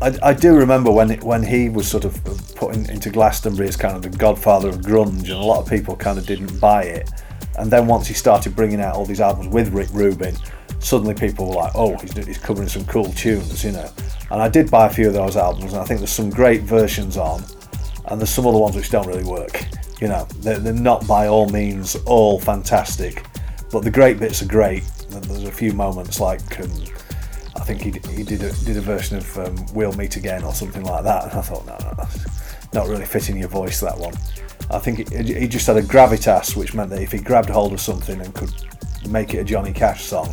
I, 0.00 0.18
I 0.22 0.32
do 0.32 0.54
remember 0.54 0.90
when 0.92 1.10
it, 1.10 1.24
when 1.24 1.42
he 1.42 1.68
was 1.68 1.88
sort 1.88 2.04
of 2.04 2.22
put 2.54 2.74
in, 2.74 2.88
into 2.88 3.10
Glastonbury 3.10 3.68
as 3.68 3.76
kind 3.76 3.96
of 3.96 4.02
the 4.02 4.16
godfather 4.16 4.68
of 4.68 4.76
grunge, 4.76 5.22
and 5.22 5.32
a 5.32 5.36
lot 5.38 5.60
of 5.60 5.68
people 5.68 5.96
kind 5.96 6.18
of 6.18 6.26
didn't 6.26 6.60
buy 6.60 6.84
it. 6.84 7.10
And 7.58 7.70
then 7.70 7.86
once 7.88 8.06
he 8.06 8.14
started 8.14 8.54
bringing 8.54 8.80
out 8.80 8.94
all 8.94 9.04
these 9.04 9.20
albums 9.20 9.48
with 9.48 9.72
Rick 9.72 9.88
Rubin, 9.92 10.36
suddenly 10.78 11.14
people 11.14 11.48
were 11.48 11.56
like, 11.56 11.72
"Oh, 11.74 11.96
he's, 11.96 12.12
he's 12.24 12.38
covering 12.38 12.68
some 12.68 12.84
cool 12.84 13.12
tunes," 13.12 13.64
you 13.64 13.72
know. 13.72 13.90
And 14.30 14.40
I 14.40 14.48
did 14.48 14.70
buy 14.70 14.86
a 14.86 14.90
few 14.90 15.08
of 15.08 15.14
those 15.14 15.36
albums, 15.36 15.72
and 15.72 15.82
I 15.82 15.84
think 15.84 15.98
there's 15.98 16.12
some 16.12 16.30
great 16.30 16.62
versions 16.62 17.16
on, 17.16 17.42
and 18.06 18.20
there's 18.20 18.30
some 18.30 18.46
other 18.46 18.58
ones 18.58 18.76
which 18.76 18.90
don't 18.90 19.06
really 19.06 19.24
work. 19.24 19.64
You 20.00 20.06
know, 20.06 20.28
they're, 20.36 20.60
they're 20.60 20.72
not 20.72 21.08
by 21.08 21.26
all 21.26 21.48
means 21.48 21.96
all 22.06 22.38
fantastic, 22.38 23.24
but 23.72 23.80
the 23.80 23.90
great 23.90 24.20
bits 24.20 24.42
are 24.42 24.46
great. 24.46 24.84
And 25.10 25.24
there's 25.24 25.44
a 25.44 25.52
few 25.52 25.72
moments 25.72 26.20
like. 26.20 26.60
Um, 26.60 26.70
I 27.60 27.64
think 27.64 27.80
he, 27.82 27.90
he 28.14 28.22
did 28.22 28.42
a, 28.42 28.52
did 28.64 28.76
a 28.76 28.80
version 28.80 29.16
of 29.18 29.38
um, 29.38 29.66
"We'll 29.74 29.92
Meet 29.92 30.16
Again" 30.16 30.44
or 30.44 30.54
something 30.54 30.84
like 30.84 31.04
that, 31.04 31.24
and 31.24 31.32
I 31.32 31.42
thought, 31.42 31.66
no, 31.66 31.76
no, 31.80 31.92
no, 31.98 32.04
not 32.72 32.88
really 32.88 33.04
fitting 33.06 33.36
your 33.36 33.48
voice 33.48 33.80
that 33.80 33.98
one. 33.98 34.14
I 34.70 34.78
think 34.78 35.10
he 35.12 35.48
just 35.48 35.66
had 35.66 35.76
a 35.76 35.82
gravitas, 35.82 36.54
which 36.56 36.74
meant 36.74 36.90
that 36.90 37.02
if 37.02 37.12
he 37.12 37.18
grabbed 37.18 37.48
hold 37.48 37.72
of 37.72 37.80
something 37.80 38.20
and 38.20 38.34
could 38.34 38.52
make 39.08 39.32
it 39.34 39.38
a 39.38 39.44
Johnny 39.44 39.72
Cash 39.72 40.04
song, 40.04 40.32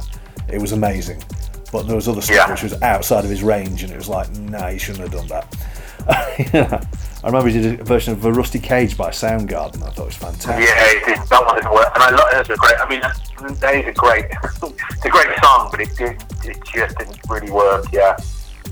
it 0.49 0.59
was 0.59 0.71
amazing. 0.73 1.23
But 1.71 1.83
there 1.87 1.95
was 1.95 2.07
other 2.07 2.21
stuff 2.21 2.35
Yeah. 2.35 2.51
which 2.51 2.63
was 2.63 2.81
outside 2.81 3.23
of 3.23 3.29
his 3.29 3.43
range, 3.43 3.83
and 3.83 3.91
it 3.91 3.97
was 3.97 4.07
like, 4.09 4.29
nah, 4.37 4.69
he 4.69 4.77
shouldn't 4.77 5.09
have 5.09 5.27
done 5.27 5.27
that. 5.27 5.55
Yeah. 6.53 6.83
I 7.25 7.29
remember 7.29 7.49
he 7.49 7.59
did 7.59 7.79
a 7.79 7.83
version 7.83 8.13
of 8.13 8.23
a 8.23 8.31
Rusty 8.31 8.59
Cage 8.59 8.95
by 8.95 9.09
Soundgarden. 9.09 9.81
I 9.81 9.89
thought 9.89 10.03
it 10.03 10.05
was 10.05 10.15
fantastic. 10.15 10.69
Yeah, 10.69 10.75
it 10.77 11.05
did. 11.05 11.27
that 11.27 11.43
one 11.43 11.55
didn't 11.55 11.73
work. 11.73 11.89
And 11.95 12.03
I 12.03 12.11
love 12.11 12.29
it's 12.33 12.49
a 12.51 12.55
great. 12.55 12.77
I 12.77 12.87
mean, 12.87 13.01
that 13.01 13.73
is 13.73 13.87
a 13.87 13.93
great. 13.93 14.25
it's 14.53 15.05
a 15.05 15.09
great 15.09 15.35
song, 15.41 15.69
but 15.71 15.81
it. 15.81 15.89
It 16.45 16.57
just 16.71 16.95
didn't 16.99 17.19
really 17.27 17.49
work. 17.49 17.87
Yeah. 17.91 18.15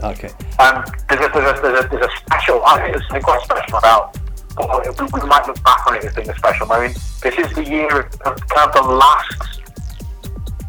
Okay. 0.03 0.29
Um, 0.59 0.85
there's 1.09 1.25
a, 1.25 1.29
there's 1.33 1.57
a, 1.57 1.61
there's 1.63 1.85
a, 1.85 1.87
there's 1.89 2.05
a 2.05 2.09
special. 2.27 2.63
I 2.63 2.77
think 2.77 2.93
there's 2.93 3.07
something 3.07 3.23
quite 3.23 3.41
special 3.41 3.77
about. 3.79 4.19
We 4.61 5.19
we 5.19 5.27
might 5.27 5.47
look 5.47 5.63
back 5.63 5.87
on 5.87 5.95
it 5.95 6.03
as 6.03 6.13
being 6.13 6.29
a 6.29 6.37
special. 6.37 6.71
I 6.71 6.85
mean, 6.85 6.95
this 7.23 7.33
is 7.33 7.51
the 7.55 7.65
year 7.65 8.01
of, 8.01 8.21
of 8.21 8.47
kind 8.49 8.69
of 8.69 8.85
the 8.85 8.93
last 8.93 9.61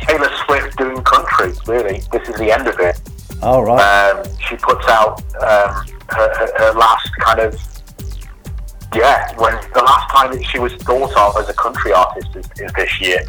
Taylor 0.00 0.30
Swift 0.46 0.78
doing 0.78 1.02
country. 1.04 1.52
Really, 1.66 2.00
this 2.10 2.26
is 2.30 2.36
the 2.36 2.50
end 2.50 2.66
of 2.66 2.80
it. 2.80 2.98
All 3.42 3.62
right. 3.62 3.76
Um, 3.76 4.24
she 4.40 4.56
puts 4.56 4.88
out 4.88 5.20
um, 5.36 5.84
her, 6.08 6.32
her, 6.32 6.48
her 6.56 6.72
last 6.72 7.10
kind 7.20 7.40
of 7.40 7.73
yeah, 8.94 9.34
when 9.36 9.54
the 9.72 9.82
last 9.82 10.10
time 10.10 10.32
that 10.32 10.44
she 10.44 10.58
was 10.58 10.72
thought 10.74 11.14
of 11.16 11.36
as 11.36 11.48
a 11.48 11.54
country 11.54 11.92
artist 11.92 12.28
is, 12.34 12.46
is 12.58 12.72
this 12.72 13.00
year, 13.00 13.20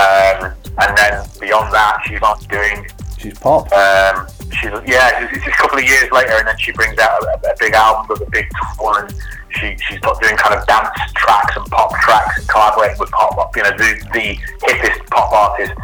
um, 0.00 0.52
and 0.80 0.96
then 0.96 1.24
beyond 1.40 1.72
that, 1.72 2.00
she's 2.06 2.20
not 2.20 2.46
doing. 2.48 2.86
She's 3.18 3.38
pop. 3.38 3.70
Um, 3.72 4.26
she's 4.50 4.72
yeah, 4.86 5.24
it's, 5.24 5.36
it's 5.36 5.44
just 5.44 5.56
a 5.56 5.60
couple 5.60 5.78
of 5.78 5.84
years 5.84 6.10
later, 6.10 6.32
and 6.32 6.46
then 6.46 6.58
she 6.58 6.72
brings 6.72 6.98
out 6.98 7.22
a, 7.22 7.52
a 7.52 7.54
big 7.58 7.74
album 7.74 8.06
with 8.08 8.26
a 8.26 8.30
big 8.30 8.46
tour, 8.76 9.04
and 9.04 9.14
she 9.50 9.76
she's 9.88 10.02
not 10.02 10.20
doing 10.20 10.36
kind 10.36 10.54
of 10.54 10.66
dance 10.66 10.90
tracks 11.14 11.56
and 11.56 11.64
pop 11.66 11.92
tracks 12.00 12.38
and 12.38 12.48
collaborating 12.48 12.98
with 12.98 13.10
pop, 13.10 13.56
you 13.56 13.62
know, 13.62 13.70
the 13.70 13.94
the 14.12 14.36
hippest 14.66 15.06
pop 15.10 15.32
artists. 15.32 15.76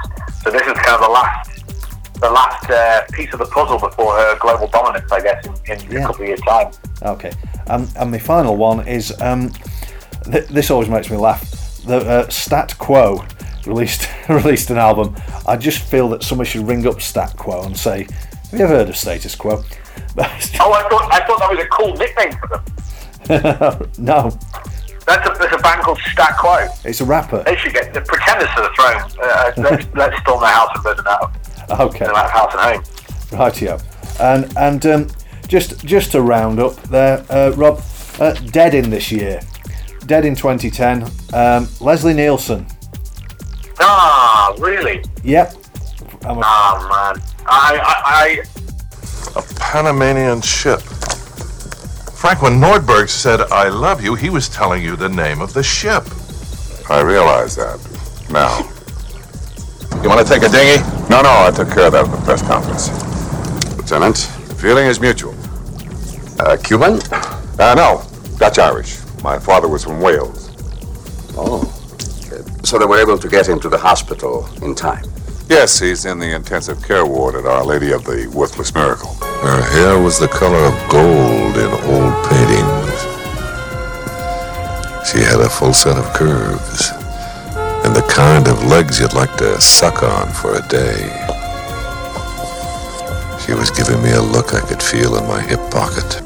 So 0.43 0.51
this 0.51 0.63
is 0.63 0.73
kind 0.73 0.97
of 0.97 1.03
the 1.03 1.13
last 1.13 1.51
the 2.21 2.31
last 2.31 2.69
uh, 2.71 3.03
piece 3.13 3.33
of 3.33 3.39
the 3.39 3.47
puzzle 3.47 3.79
before 3.79 4.15
her 4.17 4.39
global 4.39 4.69
dominance, 4.69 5.11
I 5.11 5.21
guess, 5.23 5.47
in, 5.69 5.91
in 5.91 5.97
a 5.97 6.07
couple 6.07 6.23
of 6.23 6.29
years' 6.29 6.41
time. 6.43 6.71
Okay, 7.03 7.33
um, 7.69 7.89
and 7.97 8.11
my 8.11 8.19
final 8.19 8.57
one 8.57 8.87
is 8.87 9.19
um, 9.21 9.51
th- 10.31 10.47
this 10.49 10.71
always 10.71 10.89
makes 10.89 11.11
me 11.11 11.17
laugh. 11.17 11.43
The 11.87 11.97
uh, 11.99 12.29
Stat 12.29 12.77
Quo 12.79 13.25
released 13.67 14.09
released 14.29 14.71
an 14.71 14.79
album. 14.79 15.17
I 15.47 15.57
just 15.57 15.83
feel 15.83 16.09
that 16.11 16.23
somebody 16.23 16.51
should 16.51 16.67
ring 16.67 16.87
up 16.87 17.01
Stat 17.01 17.37
Quo 17.37 17.63
and 17.65 17.77
say, 17.77 18.07
"Have 18.51 18.59
you 18.61 18.65
ever 18.67 18.75
heard 18.77 18.89
of 18.89 18.97
Status 18.97 19.35
Quo?" 19.35 19.63
Oh, 20.19 20.23
I 20.73 20.83
thought 20.89 21.09
I 21.13 21.25
thought 21.27 21.39
that 21.39 21.51
was 21.51 21.59
a 21.61 21.69
cool 21.69 21.95
nickname 21.97 22.33
for 22.33 22.49
them. 22.49 22.65
no, 24.05 24.31
That's 25.07 25.29
a, 25.29 25.39
there's 25.39 25.53
a 25.53 25.59
band 25.63 25.83
called 25.83 25.99
Stat 26.13 26.37
Quo. 26.39 26.67
it's 26.85 27.01
a 27.01 27.05
rapper. 27.05 27.43
They 27.45 27.57
should 27.57 27.73
get 27.73 27.95
the 27.95 28.01
pretenders 28.01 28.49
to 28.57 28.63
the 28.63 28.71
throne. 28.75 29.03
Uh, 29.23 29.53
let's, 29.59 29.87
let's 29.95 30.21
storm 30.23 30.41
their 30.41 30.51
house 30.51 30.71
and 30.75 30.83
burn 30.83 30.99
it 30.99 31.07
out. 31.07 31.33
Okay, 31.81 32.05
Burn 32.05 32.15
that 32.15 32.31
house 32.31 32.53
and 32.55 32.61
home. 32.61 32.83
rightio. 33.39 33.81
And 34.21 34.57
and 34.59 34.87
um, 34.87 35.07
just 35.49 35.85
just 35.87 36.13
to 36.13 36.21
round 36.23 36.59
up 36.59 36.75
there, 36.85 37.25
uh, 37.31 37.51
Rob, 37.57 37.81
uh, 38.19 38.33
dead 38.51 38.75
in 38.75 38.91
this 38.91 39.11
year, 39.13 39.41
dead 40.07 40.25
in 40.25 40.35
2010. 40.35 41.05
Um, 41.33 41.69
Leslie 41.81 42.15
Nielsen. 42.15 42.67
Ah, 43.81 44.55
really? 44.59 45.03
Yep. 45.25 45.55
I'm 46.25 46.39
a- 46.39 46.43
Ah, 46.45 47.15
man. 47.15 47.23
I, 47.47 47.81
I, 48.05 49.41
A 49.41 49.43
Panamanian 49.59 50.41
ship. 50.43 50.81
Frank, 50.81 52.43
when 52.43 52.61
Nordberg 52.61 53.09
said, 53.09 53.41
I 53.51 53.69
love 53.69 54.03
you, 54.05 54.15
he 54.15 54.29
was 54.29 54.49
telling 54.49 54.83
you 54.83 54.97
the 54.97 55.09
name 55.09 55.41
of 55.41 55.55
the 55.55 55.63
ship. 55.63 56.05
I 56.91 57.01
realize 57.01 57.57
that. 57.57 57.79
Now. 58.31 58.69
You 60.03 60.09
want 60.09 60.27
to 60.27 60.33
take 60.33 60.43
a 60.43 60.49
dinghy? 60.49 60.83
No, 61.11 61.21
no, 61.21 61.29
I 61.29 61.53
took 61.55 61.69
care 61.69 61.87
of 61.87 61.93
that 61.93 62.07
at 62.07 62.11
the 62.11 62.23
press 62.25 62.41
conference. 62.41 62.89
Lieutenant, 63.77 64.17
the 64.49 64.55
feeling 64.55 64.87
is 64.87 64.99
mutual. 64.99 65.35
Uh, 66.41 66.57
Cuban? 66.57 67.01
Uh, 67.59 67.75
no, 67.75 68.03
Dutch 68.39 68.59
Irish. 68.59 68.99
My 69.23 69.39
father 69.39 69.69
was 69.69 69.85
from 69.85 70.01
Wales. 70.01 70.49
Oh. 71.37 71.65
So 72.65 72.79
they 72.79 72.87
were 72.87 72.99
able 72.99 73.19
to 73.19 73.29
get 73.29 73.47
him 73.47 73.61
to 73.61 73.69
the 73.69 73.77
hospital 73.77 74.49
in 74.63 74.75
time. 74.75 75.05
Yes, 75.51 75.79
he's 75.81 76.07
in 76.07 76.19
the 76.19 76.35
intensive 76.35 76.83
care 76.83 77.05
ward 77.05 77.35
at 77.35 77.45
Our 77.45 77.65
Lady 77.65 77.91
of 77.91 78.05
the 78.05 78.31
Worthless 78.35 78.75
Miracle. 78.75 79.13
Her 79.43 79.63
hair 79.73 80.01
was 80.01 80.19
the 80.19 80.29
color 80.29 80.59
of 80.59 80.75
gold 80.91 81.57
in 81.57 81.71
old 81.91 82.15
paintings. 82.31 83.01
She 85.11 85.19
had 85.19 85.41
a 85.41 85.51
full 85.51 85.73
set 85.73 85.99
of 85.99 86.05
curves 86.15 87.00
and 87.91 87.97
the 87.97 88.09
kind 88.13 88.47
of 88.47 88.63
legs 88.67 89.01
you'd 89.01 89.15
like 89.15 89.37
to 89.37 89.61
suck 89.61 90.05
on 90.05 90.33
for 90.33 90.55
a 90.55 90.69
day. 90.69 91.11
She 93.45 93.53
was 93.53 93.69
giving 93.73 94.01
me 94.01 94.13
a 94.13 94.23
look 94.23 94.55
I 94.55 94.61
could 94.61 94.81
feel 94.81 95.17
in 95.17 95.27
my 95.27 95.43
hip 95.43 95.59
pocket. 95.73 96.23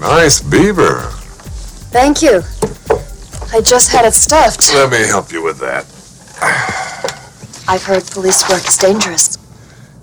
Nice 0.00 0.40
beaver. 0.40 1.00
Thank 1.92 2.22
you. 2.22 2.42
I 3.52 3.60
just 3.60 3.90
had 3.90 4.06
it 4.06 4.14
stuffed. 4.14 4.72
Let 4.72 4.90
me 4.90 5.06
help 5.06 5.32
you 5.32 5.42
with 5.42 5.58
that. 5.58 5.84
I've 7.68 7.82
heard 7.82 8.06
police 8.06 8.48
work 8.48 8.66
is 8.66 8.78
dangerous. 8.78 9.36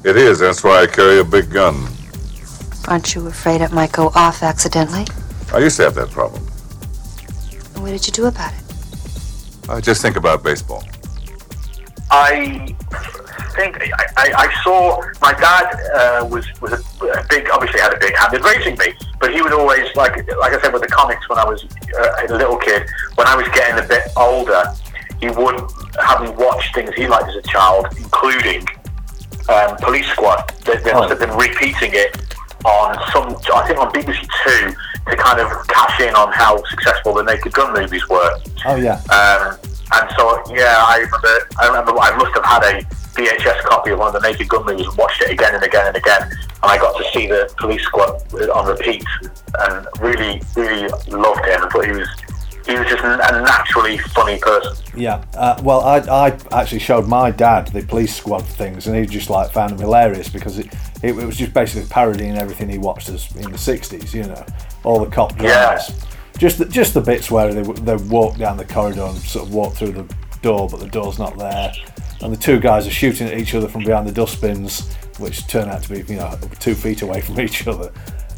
It 0.04 0.16
is, 0.16 0.38
that's 0.38 0.64
why 0.64 0.84
I 0.84 0.86
carry 0.86 1.22
a 1.22 1.26
big 1.26 1.50
gun. 1.50 1.88
Aren't 2.88 3.16
you 3.16 3.26
afraid 3.26 3.62
it 3.62 3.72
might 3.72 3.94
go 3.94 4.12
off 4.14 4.44
accidentally? 4.44 5.08
I 5.52 5.58
used 5.58 5.78
to 5.78 5.84
have 5.86 5.96
that 5.96 6.12
problem. 6.12 6.46
And 7.74 7.82
what 7.82 7.90
did 7.90 8.06
you 8.06 8.14
do 8.14 8.28
about 8.28 8.54
it? 8.54 8.61
I 9.72 9.80
just 9.80 10.02
think 10.02 10.18
about 10.18 10.44
baseball. 10.44 10.84
I 12.10 12.76
think 13.56 13.82
I, 13.82 14.06
I, 14.18 14.34
I 14.36 14.64
saw 14.64 15.02
my 15.22 15.32
dad 15.32 15.66
uh, 15.96 16.26
was 16.26 16.46
was 16.60 16.74
a, 16.74 17.06
a 17.06 17.26
big, 17.30 17.50
obviously 17.50 17.80
had 17.80 17.94
a 17.94 18.00
big 18.00 18.14
hand 18.18 18.34
in 18.34 18.42
raising 18.42 18.78
me, 18.78 18.94
but 19.22 19.34
he 19.34 19.42
would 19.42 19.54
always 19.54 19.88
like 19.96 20.18
like 20.40 20.54
I 20.54 20.62
said 20.62 20.74
with 20.74 20.82
the 20.82 20.90
comics 20.90 21.28
when 21.30 21.40
I 21.40 21.46
was 21.46 21.64
uh, 21.64 22.28
a 22.28 22.36
little 22.36 22.58
kid. 22.58 22.86
When 23.16 23.28
I 23.28 23.36
was 23.36 23.48
getting 23.50 23.82
a 23.82 23.88
bit 23.88 24.04
older, 24.18 24.74
he 25.22 25.30
would 25.30 25.62
have 26.04 26.22
me 26.22 26.32
watch 26.32 26.74
things 26.74 26.94
he 26.96 27.08
liked 27.08 27.30
as 27.30 27.38
a 27.38 27.42
child, 27.44 27.88
including 27.96 28.68
um, 29.48 29.78
Police 29.78 30.08
Squad. 30.08 30.50
They, 30.66 30.78
they 30.78 30.92
must 30.92 31.10
have 31.10 31.20
been 31.20 31.38
repeating 31.38 31.92
it 31.94 32.36
on 32.66 32.96
some, 33.14 33.38
I 33.54 33.68
think 33.68 33.80
on 33.80 33.92
BBC 33.94 34.28
Two, 34.44 34.76
to 35.10 35.16
kind 35.16 35.40
of 35.40 35.50
cash 35.68 36.00
in 36.02 36.16
on 36.16 36.32
how 36.32 36.64
successful 36.66 37.14
the 37.14 37.24
Naked 37.24 37.54
Gun 37.54 37.74
movies 37.74 38.08
were. 38.10 38.38
Oh 38.66 38.76
yeah. 38.76 39.02
Um, 39.10 39.58
and 39.94 40.10
so, 40.18 40.42
yeah, 40.54 40.84
I 40.88 41.00
remember, 41.04 41.48
I 41.60 41.68
remember 41.68 41.92
I 42.00 42.16
must 42.16 42.34
have 42.36 42.46
had 42.46 42.64
a 42.64 42.82
VHS 43.12 43.64
copy 43.64 43.92
of 43.92 44.00
one 44.00 44.16
of 44.16 44.22
the 44.22 44.28
Naked 44.28 44.48
Gun 44.48 44.66
movies 44.66 44.88
and 44.88 44.98
watched 44.98 45.22
it 45.22 45.32
again 45.32 45.54
and 45.54 45.64
again 45.64 45.88
and 45.88 45.98
again. 45.98 46.22
And 46.24 46.72
I 46.72 46.78
got 46.78 46.98
to 46.98 47.04
see 47.12 47.28
the 47.28 47.54
Police 47.58 47.84
Squad 47.84 48.22
on 48.54 48.68
repeat 48.68 49.04
and 49.60 49.88
really, 50.00 50.42
really 50.56 50.88
loved 51.08 51.46
him. 51.46 51.62
I 51.62 51.70
thought 51.70 51.86
he 51.86 51.92
was, 51.92 52.08
he 52.66 52.78
was 52.78 52.88
just 52.88 53.04
a 53.04 53.42
naturally 53.42 53.98
funny 53.98 54.38
person. 54.40 54.76
Yeah, 54.96 55.24
uh, 55.36 55.60
well, 55.64 55.82
I, 55.82 55.98
I 56.00 56.38
actually 56.62 56.80
showed 56.80 57.08
my 57.08 57.32
dad 57.32 57.68
the 57.68 57.84
police 57.84 58.16
squad 58.16 58.46
things, 58.46 58.88
and 58.88 58.96
he 58.96 59.06
just 59.06 59.30
like 59.30 59.52
found 59.52 59.72
them 59.72 59.80
hilarious 59.80 60.30
because 60.30 60.60
it, 60.60 60.68
it, 61.02 61.18
it 61.18 61.26
was 61.26 61.38
just 61.38 61.54
basically 61.54 61.90
parodying 61.90 62.38
everything 62.38 62.70
he 62.70 62.78
watched 62.78 63.10
as 63.10 63.34
in 63.36 63.52
the 63.52 63.58
'60s. 63.58 64.14
You 64.14 64.24
know, 64.24 64.46
all 64.84 65.04
the 65.04 65.10
cop 65.10 65.36
dramas. 65.36 65.90
Yeah. 65.90 66.08
Just 66.38 66.58
the, 66.58 66.66
just 66.66 66.94
the 66.94 67.02
bits 67.02 67.30
where 67.30 67.54
they 67.54 67.62
they 67.62 67.96
walk 67.96 68.38
down 68.38 68.58
the 68.58 68.66
corridor 68.66 69.04
and 69.04 69.18
sort 69.18 69.48
of 69.48 69.54
walk 69.54 69.74
through 69.74 69.92
the 69.92 70.16
door, 70.42 70.68
but 70.70 70.80
the 70.80 70.88
door's 70.88 71.20
not 71.20 71.38
there, 71.38 71.72
and 72.22 72.34
the 72.34 72.38
two 72.38 72.60
guys 72.60 72.88
are 72.88 72.92
shooting 72.92 73.28
at 73.28 73.38
each 73.38 73.54
other 73.54 73.68
from 73.68 73.84
behind 73.84 74.08
the 74.08 74.12
dustbins, 74.12 74.94
which 75.20 75.48
turn 75.48 75.70
out 75.70 75.84
to 75.84 75.90
be 75.90 76.14
you 76.14 76.20
know 76.20 76.38
two 76.60 76.76
feet 76.76 77.02
away 77.02 77.22
from 77.22 77.40
each 77.40 77.68
other. 77.68 77.92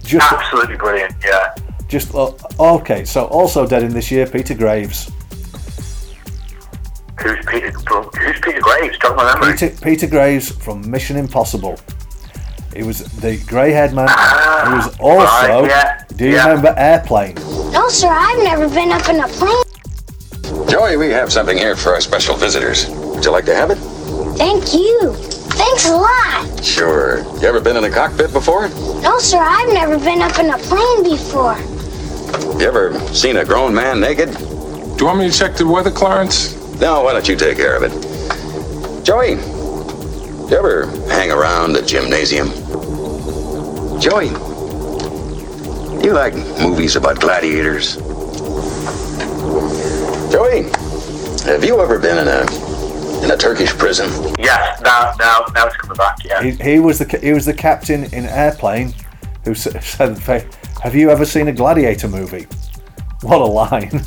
Just 0.03 0.31
Absolutely 0.31 0.75
brilliant, 0.75 1.13
yeah. 1.23 1.55
Just 1.93 2.13
uh, 2.15 2.33
okay. 2.59 3.05
So 3.05 3.25
also 3.25 3.65
dead 3.65 3.83
in 3.83 3.93
this 3.93 4.11
year, 4.11 4.25
Peter 4.25 4.55
Graves. 4.55 5.11
Who's 7.21 7.45
Peter, 7.45 7.71
who's 7.71 8.39
Peter 8.41 8.59
Graves? 8.59 8.97
Jog 8.97 9.15
my 9.15 9.33
memory. 9.33 9.53
Peter, 9.53 9.75
Peter 9.81 10.07
Graves 10.07 10.51
from 10.51 10.89
Mission 10.89 11.15
Impossible. 11.15 11.79
He 12.75 12.81
was 12.81 13.03
the 13.21 13.37
grey-haired 13.45 13.93
man. 13.93 14.07
he 14.07 14.73
was 14.73 14.99
also. 14.99 15.61
right, 15.61 15.69
yeah, 15.69 16.03
do 16.15 16.25
you 16.25 16.33
yeah. 16.33 16.47
remember 16.47 16.73
Airplane? 16.75 17.35
No, 17.71 17.87
sir, 17.87 18.09
I've 18.09 18.43
never 18.43 18.67
been 18.67 18.91
up 18.91 19.07
in 19.07 19.19
a 19.19 19.27
plane. 19.27 20.67
Joey, 20.67 20.97
we 20.97 21.09
have 21.11 21.31
something 21.31 21.55
here 21.55 21.75
for 21.75 21.93
our 21.93 22.01
special 22.01 22.35
visitors. 22.35 22.89
Would 22.89 23.23
you 23.23 23.31
like 23.31 23.45
to 23.45 23.55
have 23.55 23.69
it? 23.69 23.77
Thank 24.35 24.73
you. 24.73 25.13
Thanks 25.53 25.87
a 25.87 25.95
lot. 25.95 26.63
Sure. 26.63 27.19
You 27.39 27.47
ever 27.47 27.61
been 27.61 27.77
in 27.77 27.83
a 27.83 27.91
cockpit 27.91 28.33
before? 28.33 28.69
No, 29.03 29.19
sir, 29.19 29.37
I've 29.39 29.71
never 29.71 29.99
been 29.99 30.23
up 30.23 30.39
in 30.39 30.49
a 30.49 30.57
plane 30.57 31.03
before. 31.03 31.55
You 32.59 32.67
ever 32.67 32.97
seen 33.13 33.37
a 33.37 33.45
grown 33.45 33.73
man 33.73 33.99
naked? 33.99 34.29
Do 34.31 34.95
you 34.99 35.05
want 35.05 35.19
me 35.19 35.29
to 35.29 35.37
check 35.37 35.55
the 35.55 35.67
weather, 35.67 35.91
Clarence? 35.91 36.55
No, 36.79 37.03
why 37.03 37.13
don't 37.13 37.27
you 37.27 37.35
take 37.35 37.57
care 37.57 37.75
of 37.75 37.83
it? 37.83 37.91
Joey, 39.05 39.35
do 39.35 40.49
you 40.49 40.57
ever 40.57 40.85
hang 41.09 41.31
around 41.31 41.73
the 41.73 41.81
gymnasium? 41.81 42.47
Joey, 43.99 44.27
You 46.03 46.13
like 46.13 46.35
movies 46.59 46.95
about 46.95 47.19
gladiators? 47.19 47.95
Joey, 50.31 50.63
have 51.45 51.63
you 51.63 51.79
ever 51.81 51.99
been 51.99 52.17
in 52.17 52.27
a 52.27 53.23
in 53.23 53.31
a 53.31 53.37
Turkish 53.37 53.71
prison? 53.77 54.09
Yes, 54.39 54.81
now 54.81 55.13
now 55.19 55.45
now 55.53 55.67
it's 55.67 55.77
coming 55.77 55.95
back. 55.97 56.17
Yeah. 56.25 56.41
He, 56.41 56.51
he 56.51 56.79
was 56.79 56.99
the 56.99 57.17
he 57.19 57.31
was 57.31 57.45
the 57.45 57.53
captain 57.53 58.05
in 58.13 58.25
Airplane, 58.25 58.93
who 59.45 59.51
s- 59.51 59.67
said, 59.85 60.17
"Have 60.83 60.95
you 60.95 61.09
ever 61.09 61.25
seen 61.25 61.47
a 61.47 61.53
gladiator 61.53 62.07
movie?" 62.07 62.47
What 63.23 63.39
a 63.39 63.45
line! 63.45 64.01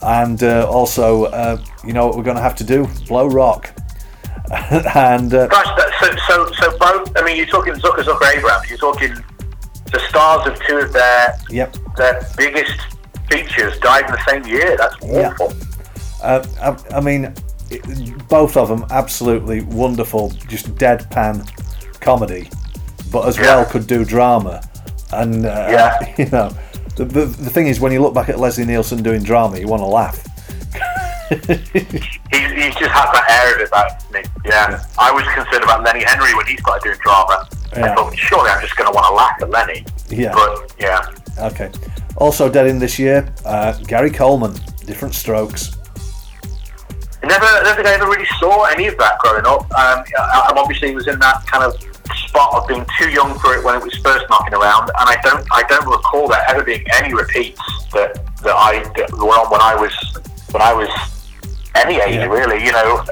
And 0.00 0.42
uh, 0.42 0.66
also, 0.70 1.24
uh, 1.24 1.62
you 1.84 1.92
know 1.92 2.06
what 2.06 2.16
we're 2.16 2.22
going 2.22 2.36
to 2.38 2.42
have 2.42 2.54
to 2.56 2.64
do? 2.64 2.88
Blow 3.06 3.26
rock. 3.26 3.70
and 4.50 5.32
uh, 5.34 5.46
so 6.00 6.16
so 6.26 6.52
so 6.52 6.78
both. 6.78 7.12
I 7.18 7.22
mean, 7.24 7.36
you're 7.36 7.44
talking 7.46 7.74
Zucker 7.74 8.02
Zucker 8.02 8.34
Abraham. 8.34 8.62
You're 8.68 8.78
talking 8.78 9.12
the 9.92 10.00
stars 10.08 10.46
of 10.48 10.58
two 10.66 10.78
of 10.78 10.92
their 10.94 11.36
yep, 11.50 11.76
their 11.96 12.26
biggest 12.36 12.80
features 13.30 13.78
died 13.80 14.06
in 14.06 14.12
the 14.12 14.24
same 14.26 14.44
year. 14.46 14.76
That's 14.78 14.96
Yeah. 15.04 15.34
awful. 15.38 15.52
uh, 16.22 16.46
I, 16.90 16.96
I 16.96 17.00
mean, 17.00 17.34
it, 17.70 18.26
both 18.28 18.56
of 18.56 18.68
them 18.68 18.86
absolutely 18.90 19.60
wonderful, 19.60 20.30
just 20.48 20.74
deadpan 20.76 21.46
comedy, 22.00 22.48
but 23.12 23.28
as 23.28 23.38
well 23.38 23.64
could 23.66 23.86
do 23.86 24.04
drama. 24.04 24.62
And 25.12 25.44
uh, 25.46 25.66
Yeah. 25.70 26.14
you 26.18 26.28
know, 26.30 26.50
the, 26.96 27.04
the 27.04 27.24
the 27.26 27.50
thing 27.50 27.66
is, 27.68 27.80
when 27.80 27.92
you 27.92 28.00
look 28.02 28.14
back 28.14 28.28
at 28.28 28.38
Leslie 28.38 28.64
Nielsen 28.64 29.02
doing 29.02 29.22
drama, 29.22 29.58
you 29.58 29.66
want 29.68 29.80
to 29.82 29.86
laugh. 29.86 30.26
He's, 31.30 32.50
he's 32.50 32.74
just 32.74 32.90
had 32.90 33.12
that 33.12 33.26
air 33.30 33.54
of 33.54 33.60
it 33.60 33.68
about 33.68 34.12
me. 34.12 34.22
Yeah. 34.44 34.82
I 34.98 35.12
was 35.12 35.22
concerned 35.32 35.62
about 35.62 35.84
Lenny 35.84 36.02
Henry 36.04 36.34
when 36.34 36.44
he 36.46 36.56
started 36.56 36.82
doing 36.82 36.98
drama. 37.02 37.48
Yeah. 37.72 37.92
I 37.92 37.94
thought, 37.94 38.16
surely 38.18 38.50
I'm 38.50 38.60
just 38.60 38.76
going 38.76 38.90
to 38.90 38.94
want 38.94 39.06
to 39.06 39.14
laugh 39.14 39.36
at 39.40 39.48
Lenny. 39.50 39.84
Yeah. 40.08 40.32
But 40.34 40.74
yeah. 40.78 41.06
Okay. 41.38 41.70
Also 42.16 42.50
dead 42.50 42.66
in 42.66 42.80
this 42.80 42.98
year, 42.98 43.32
uh, 43.44 43.78
Gary 43.86 44.10
Coleman, 44.10 44.54
Different 44.86 45.14
Strokes. 45.14 45.76
I 47.22 47.26
never, 47.26 47.44
I 47.44 47.62
don't 47.62 47.76
think 47.76 47.86
I 47.86 47.94
ever 47.94 48.06
really 48.06 48.26
saw 48.40 48.64
any 48.64 48.88
of 48.88 48.98
that 48.98 49.18
growing 49.20 49.46
up. 49.46 49.62
Um, 49.62 50.04
I, 50.18 50.50
I 50.50 50.52
obviously 50.56 50.94
was 50.94 51.06
in 51.06 51.18
that 51.20 51.46
kind 51.46 51.62
of 51.62 51.80
spot 52.16 52.54
of 52.54 52.68
being 52.68 52.86
too 52.98 53.10
young 53.10 53.38
for 53.38 53.56
it 53.56 53.64
when 53.64 53.76
it 53.76 53.82
was 53.82 53.94
first 53.98 54.26
knocking 54.30 54.54
around, 54.54 54.90
and 54.98 55.08
I 55.08 55.16
don't, 55.22 55.46
I 55.52 55.62
don't 55.64 55.86
recall 55.86 56.28
there 56.28 56.44
ever 56.48 56.62
being 56.64 56.84
any 56.94 57.14
repeats 57.14 57.60
that 57.92 58.14
that 58.42 58.54
I 58.56 58.82
that 58.96 59.12
were 59.12 59.36
on 59.36 59.50
when 59.50 59.60
I 59.60 59.74
was 59.74 59.92
when 60.52 60.62
I 60.62 60.72
was 60.72 60.88
any 61.74 61.96
age 61.96 62.16
Yeah. 62.16 62.26
really, 62.26 62.64
you 62.64 62.72
know. 62.72 63.04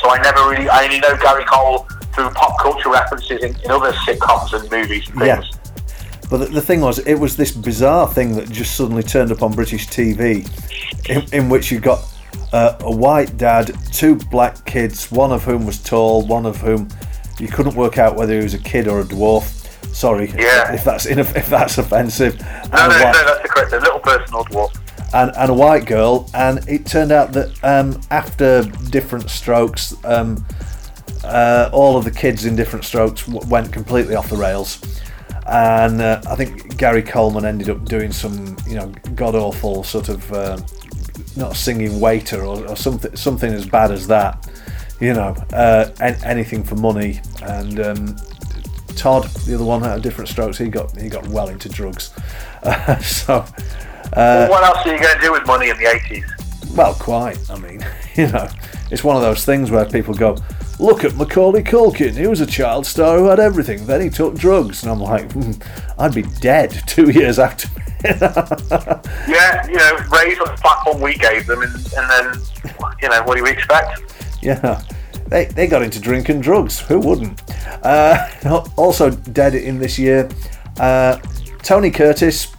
So 0.00 0.08
I 0.08 0.20
never 0.22 0.48
really, 0.48 0.68
I 0.68 0.84
only 0.84 1.00
know 1.00 1.16
Gary 1.18 1.44
Cole 1.44 1.86
through 2.14 2.30
pop 2.30 2.58
culture 2.58 2.90
references 2.90 3.42
in, 3.42 3.54
in 3.60 3.70
other 3.70 3.92
sitcoms 3.92 4.58
and 4.58 4.70
movies 4.70 5.08
and 5.08 5.18
things. 5.18 5.46
Yeah. 5.50 5.60
But 6.30 6.52
the, 6.52 6.60
thing 6.60 6.80
was, 6.80 7.00
it 7.00 7.16
was 7.16 7.36
this 7.36 7.50
bizarre 7.50 8.06
thing 8.06 8.36
that 8.36 8.48
just 8.48 8.76
suddenly 8.76 9.02
turned 9.02 9.32
up 9.32 9.42
on 9.42 9.52
British 9.52 9.88
TV, 9.88 10.48
in, 11.08 11.24
in 11.34 11.48
which 11.48 11.72
you 11.72 11.80
got 11.80 12.00
uh, 12.52 12.76
a 12.80 12.96
white 12.96 13.36
dad, 13.36 13.76
two 13.92 14.14
black 14.14 14.64
kids, 14.64 15.10
one 15.10 15.32
of 15.32 15.42
whom 15.44 15.66
was 15.66 15.82
tall, 15.82 16.24
one 16.26 16.46
of 16.46 16.58
whom 16.58 16.88
you 17.40 17.48
couldn't 17.48 17.74
work 17.74 17.98
out 17.98 18.16
whether 18.16 18.36
he 18.36 18.42
was 18.42 18.54
a 18.54 18.58
kid 18.58 18.86
or 18.88 19.00
a 19.00 19.04
dwarf. 19.04 19.56
Sorry, 19.94 20.30
Yeah. 20.36 20.72
if 20.72 20.84
that's 20.84 21.06
if 21.06 21.48
that's 21.48 21.78
offensive. 21.78 22.38
No, 22.40 22.46
And 22.46 22.72
no, 22.72 22.98
no, 22.98 23.12
that's 23.24 23.42
the 23.42 23.48
correct. 23.48 23.72
A 23.72 23.78
little 23.80 23.98
person 23.98 24.34
or 24.34 24.44
dwarf. 24.44 24.70
and, 25.14 25.32
and 25.36 25.50
a 25.50 25.54
white 25.54 25.86
girl, 25.86 26.30
and 26.34 26.60
it 26.68 26.86
turned 26.86 27.10
out 27.12 27.32
that 27.32 27.48
um, 27.64 28.00
after 28.10 28.62
different 28.90 29.30
strokes, 29.30 29.94
um, 30.04 30.44
uh, 31.24 31.68
all 31.72 31.96
of 31.96 32.04
the 32.04 32.10
kids 32.10 32.44
in 32.46 32.54
different 32.56 32.84
strokes 32.84 33.26
w- 33.26 33.46
went 33.50 33.72
completely 33.72 34.14
off 34.14 34.28
the 34.30 34.36
rails. 34.36 34.80
And 35.46 36.00
uh, 36.00 36.20
I 36.28 36.36
think 36.36 36.76
Gary 36.76 37.02
Coleman 37.02 37.44
ended 37.44 37.68
up 37.70 37.84
doing 37.86 38.12
some, 38.12 38.56
you 38.68 38.76
know, 38.76 38.92
god 39.16 39.34
awful 39.34 39.82
sort 39.82 40.08
of 40.08 40.32
uh, 40.32 40.58
not 41.36 41.56
singing 41.56 41.98
waiter 41.98 42.42
or, 42.44 42.66
or 42.68 42.76
something, 42.76 43.16
something 43.16 43.52
as 43.52 43.66
bad 43.66 43.90
as 43.90 44.06
that. 44.06 44.48
You 45.00 45.14
know, 45.14 45.34
uh, 45.52 45.90
an- 46.00 46.22
anything 46.24 46.62
for 46.62 46.76
money. 46.76 47.20
And 47.42 47.80
um, 47.80 48.16
Todd, 48.96 49.24
the 49.46 49.54
other 49.54 49.64
one, 49.64 49.82
had 49.82 50.02
different 50.02 50.28
strokes. 50.28 50.58
He 50.58 50.68
got 50.68 50.96
he 50.96 51.08
got 51.08 51.26
well 51.28 51.48
into 51.48 51.68
drugs. 51.68 52.12
so. 53.00 53.44
Uh, 54.12 54.48
well, 54.48 54.50
what 54.50 54.64
else 54.64 54.86
are 54.86 54.92
you 54.94 55.00
going 55.00 55.14
to 55.14 55.20
do 55.22 55.32
with 55.32 55.46
money 55.46 55.70
in 55.70 55.76
the 55.78 55.84
80s? 55.84 56.76
well, 56.76 56.94
quite. 56.94 57.38
I 57.50 57.58
mean, 57.58 57.84
you 58.16 58.28
know, 58.28 58.48
it's 58.90 59.04
one 59.04 59.16
of 59.16 59.22
those 59.22 59.44
things 59.44 59.70
where 59.70 59.84
people 59.84 60.14
go, 60.14 60.36
"Look 60.78 61.04
at 61.04 61.14
Macaulay 61.14 61.62
Culkin. 61.62 62.16
He 62.16 62.26
was 62.26 62.40
a 62.40 62.46
child 62.46 62.86
star 62.86 63.18
who 63.18 63.26
had 63.28 63.40
everything. 63.40 63.86
Then 63.86 64.00
he 64.00 64.10
took 64.10 64.34
drugs." 64.34 64.82
And 64.82 64.92
I'm 64.92 65.00
like, 65.00 65.30
hmm, 65.32 65.52
"I'd 65.98 66.14
be 66.14 66.22
dead 66.22 66.82
two 66.86 67.10
years 67.10 67.38
after." 67.38 67.68
Yeah, 69.28 69.66
you 69.66 69.76
know, 69.76 69.96
raised 70.10 70.40
on 70.40 70.54
the 70.54 70.58
platform 70.60 71.00
we 71.00 71.14
gave 71.16 71.46
them, 71.46 71.62
and, 71.62 71.74
and 71.74 72.10
then, 72.10 72.42
you 73.02 73.08
know, 73.08 73.22
what 73.24 73.36
do 73.36 73.42
we 73.42 73.50
expect? 73.50 74.00
Yeah, 74.42 74.82
they 75.28 75.46
they 75.46 75.66
got 75.66 75.82
into 75.82 76.00
drinking 76.00 76.40
drugs. 76.40 76.80
Who 76.80 76.98
wouldn't? 77.00 77.42
Uh, 77.84 78.28
also 78.76 79.10
dead 79.10 79.54
in 79.54 79.78
this 79.78 79.98
year, 79.98 80.28
uh, 80.78 81.18
Tony 81.62 81.90
Curtis. 81.90 82.52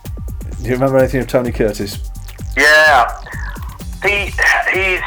Do 0.62 0.68
you 0.68 0.74
remember 0.74 0.98
anything 0.98 1.22
of 1.22 1.28
Tony 1.28 1.52
Curtis? 1.52 2.00
Yeah, 2.56 3.22
he 4.04 4.26
he's 4.72 5.02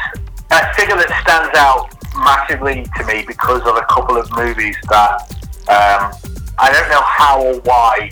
a 0.51 0.73
figure 0.73 0.95
that 0.95 1.21
stands 1.23 1.57
out 1.57 1.89
massively 2.15 2.85
to 2.97 3.05
me 3.05 3.23
because 3.27 3.61
of 3.61 3.75
a 3.75 3.85
couple 3.89 4.17
of 4.17 4.29
movies 4.31 4.75
that 4.89 5.21
um, 5.67 6.11
I 6.57 6.71
don't 6.71 6.89
know 6.89 7.01
how 7.01 7.43
or 7.43 7.59
why 7.61 8.09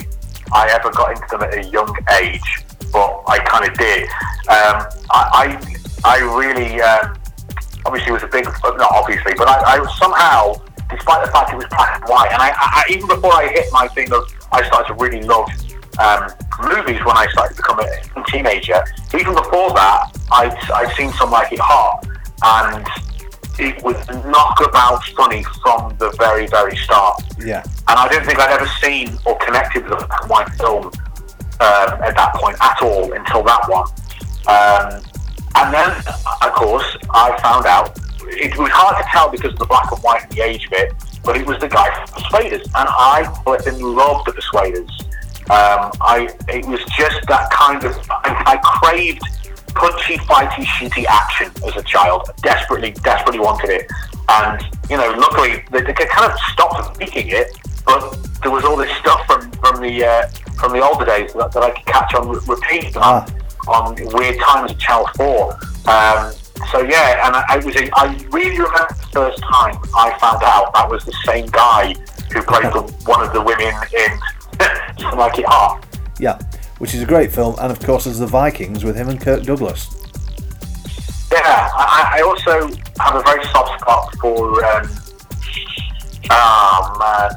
I 0.52 0.70
ever 0.70 0.92
got 0.92 1.12
into 1.12 1.28
them 1.30 1.44
at 1.44 1.66
a 1.66 1.70
young 1.70 1.96
age, 2.22 2.64
but 2.92 3.24
I 3.28 3.40
kind 3.40 3.70
of 3.70 3.78
did. 3.78 4.04
Um, 4.50 4.88
I, 5.12 5.22
I 5.34 5.78
I 6.06 6.18
really 6.20 6.82
um, 6.82 7.16
obviously 7.86 8.10
it 8.12 8.14
was 8.14 8.24
a 8.24 8.28
big 8.28 8.46
not 8.46 8.92
obviously, 8.92 9.34
but 9.38 9.48
I, 9.48 9.78
I 9.78 9.96
somehow, 9.98 10.54
despite 10.90 11.26
the 11.26 11.32
fact 11.32 11.54
it 11.54 11.58
was 11.58 11.68
black 11.70 12.00
and 12.00 12.10
white, 12.10 12.32
and 12.32 12.42
I, 12.42 12.54
I 12.56 12.84
even 12.90 13.08
before 13.08 13.34
I 13.34 13.48
hit 13.48 13.66
my 13.72 13.88
thing 13.90 14.12
of 14.14 14.24
I 14.52 14.64
started 14.68 14.88
to 14.88 14.94
really 14.96 15.22
love 15.22 15.50
um, 16.00 16.30
movies 16.62 17.04
when 17.06 17.18
I 17.18 17.28
started 17.32 17.56
to 17.56 17.62
become 17.62 17.80
a 17.80 18.24
teenager. 18.28 18.84
Even 19.14 19.36
before 19.36 19.74
that, 19.74 20.10
I'd, 20.32 20.56
I'd 20.72 20.96
seen 20.96 21.12
some 21.14 21.32
like 21.32 21.52
it 21.52 21.60
hot, 21.60 22.06
and 22.44 22.88
it 23.60 23.84
was 23.84 23.96
knockabout 24.26 25.04
funny 25.16 25.44
from 25.62 25.96
the 25.98 26.10
very, 26.18 26.48
very 26.48 26.76
start. 26.78 27.22
Yeah. 27.40 27.64
And 27.88 28.00
I 28.00 28.08
don't 28.08 28.26
think 28.26 28.40
I'd 28.40 28.50
ever 28.50 28.70
seen 28.82 29.18
or 29.26 29.38
connected 29.38 29.84
with 29.84 30.02
a 30.02 30.08
black 30.08 30.22
and 30.22 30.30
white 30.30 30.50
film 30.54 30.86
um, 30.86 32.02
at 32.02 32.16
that 32.16 32.34
point 32.36 32.58
at 32.60 32.82
all 32.82 33.14
until 33.14 33.44
that 33.44 33.70
one. 33.70 33.88
Um, 34.48 35.04
and 35.56 35.74
then, 35.74 35.92
of 36.42 36.54
course, 36.54 36.98
I 37.12 37.38
found 37.42 37.66
out 37.66 37.98
it 38.26 38.58
was 38.58 38.70
hard 38.72 38.98
to 38.98 39.10
tell 39.10 39.30
because 39.30 39.54
of 39.54 39.60
the 39.60 39.66
black 39.66 39.92
and 39.92 40.02
white 40.02 40.24
and 40.24 40.32
the 40.32 40.42
age 40.42 40.66
of 40.66 40.74
it, 40.74 40.94
but 41.24 41.38
it 41.38 41.46
was 41.46 41.60
the 41.60 41.68
guy 41.68 41.94
from 41.96 42.22
Persuaders, 42.22 42.66
and 42.66 42.90
I 42.90 43.24
flipping 43.44 43.82
loved 43.82 44.28
the 44.28 44.34
Persuaders. 44.34 44.90
Um, 45.50 45.92
I 46.02 46.30
it 46.48 46.66
was 46.66 46.80
just 46.98 47.28
that 47.28 47.50
kind 47.52 47.84
of 47.84 47.96
I, 48.10 48.56
I 48.56 48.58
craved 48.64 49.22
punchy, 49.76 50.18
fighty, 50.18 50.64
shooty 50.64 51.06
action 51.06 51.52
as 51.68 51.76
a 51.76 51.84
child. 51.84 52.30
Desperately, 52.42 52.92
desperately 52.92 53.40
wanted 53.40 53.70
it, 53.70 53.92
and 54.30 54.62
you 54.90 54.98
know, 54.98 55.14
luckily 55.18 55.64
they, 55.72 55.82
they 55.82 55.94
kind 55.94 56.32
of 56.32 56.40
stopped 56.52 56.98
making 56.98 57.28
it, 57.30 57.48
but 57.86 58.18
there 58.42 58.52
was 58.52 58.64
all 58.64 58.78
this 58.78 58.92
stuff 58.98 59.26
from 59.28 59.52
from 59.52 59.82
the 59.82 60.06
uh, 60.06 60.28
from 60.58 60.72
the 60.74 60.82
older 60.82 61.06
days 61.06 61.34
that, 61.34 61.52
that 61.52 61.64
I 61.64 61.72
could 61.72 61.86
catch 61.86 62.14
on 62.16 62.30
repeat 62.30 62.96
on, 62.98 63.28
on 63.68 63.96
weird 64.14 64.40
times 64.40 64.72
at 64.72 64.80
Channel 64.80 65.08
Four. 65.16 65.54
Um, 65.88 66.34
so 66.72 66.82
yeah, 66.82 67.26
and 67.26 67.36
I, 67.36 67.44
I 67.50 67.58
was 67.58 67.76
I 67.76 68.28
really 68.32 68.58
remember 68.58 68.88
the 68.90 69.10
first 69.12 69.40
time 69.44 69.78
I 69.96 70.18
found 70.20 70.44
out 70.44 70.74
that 70.74 70.90
was 70.90 71.04
the 71.06 71.16
same 71.26 71.48
guy 71.48 71.94
who 72.32 72.42
played 72.42 72.72
the, 72.74 72.82
one 73.06 73.26
of 73.26 73.34
the 73.34 73.42
women 73.42 73.74
in 73.94 74.20
It 75.40 75.46
Hot. 75.46 75.86
Yeah, 76.20 76.40
which 76.80 76.94
is 76.94 77.02
a 77.02 77.06
great 77.06 77.32
film, 77.32 77.56
and 77.60 77.72
of 77.72 77.80
course, 77.80 78.06
there's 78.06 78.20
the 78.20 78.28
Vikings 78.28 78.84
with 78.84 78.96
him 78.96 79.10
and 79.10 79.20
Kirk 79.20 79.44
Douglas. 79.44 79.90
Yeah, 81.32 81.70
I, 81.74 82.18
I 82.18 82.22
also 82.22 82.68
have 83.00 83.16
a 83.16 83.24
very 83.24 83.44
soft 83.46 83.82
spot 83.82 84.16
for. 84.22 84.64
Um, 84.66 84.90
oh 86.30 86.98
man, 87.00 87.32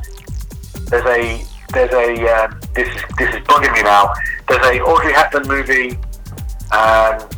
there's 0.85 1.07
a 1.07 1.45
there's 1.73 1.93
a 1.93 2.45
um, 2.45 2.61
this 2.75 2.89
is 2.95 3.03
this 3.19 3.35
is 3.35 3.41
bugging 3.43 3.73
me 3.73 3.83
now. 3.83 4.13
There's 4.49 4.65
a 4.67 4.81
Audrey 4.83 5.13
Hepburn 5.13 5.49
movie, 5.49 5.99
um, 6.73 7.29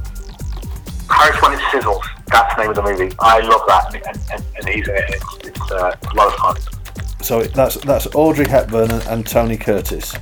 Paris 1.08 1.40
when 1.42 1.52
it 1.52 1.60
sizzles. 1.70 2.02
That's 2.28 2.54
the 2.54 2.62
name 2.62 2.70
of 2.70 2.76
the 2.76 2.82
movie. 2.82 3.14
I 3.20 3.40
love 3.40 3.62
that, 3.66 3.94
and, 3.94 4.04
and, 4.32 4.44
and 4.56 4.68
he's 4.68 4.86
in 4.88 4.96
it. 4.96 5.04
It's, 5.08 5.48
it's 5.48 5.72
uh, 5.72 5.96
a 6.10 6.14
lot 6.14 6.28
of 6.28 6.34
fun. 6.34 6.56
So 7.22 7.42
that's 7.42 7.76
that's 7.76 8.06
Audrey 8.14 8.46
Hepburn 8.46 8.90
and, 8.90 9.02
and 9.06 9.26
Tony 9.26 9.56
Curtis. 9.56 10.14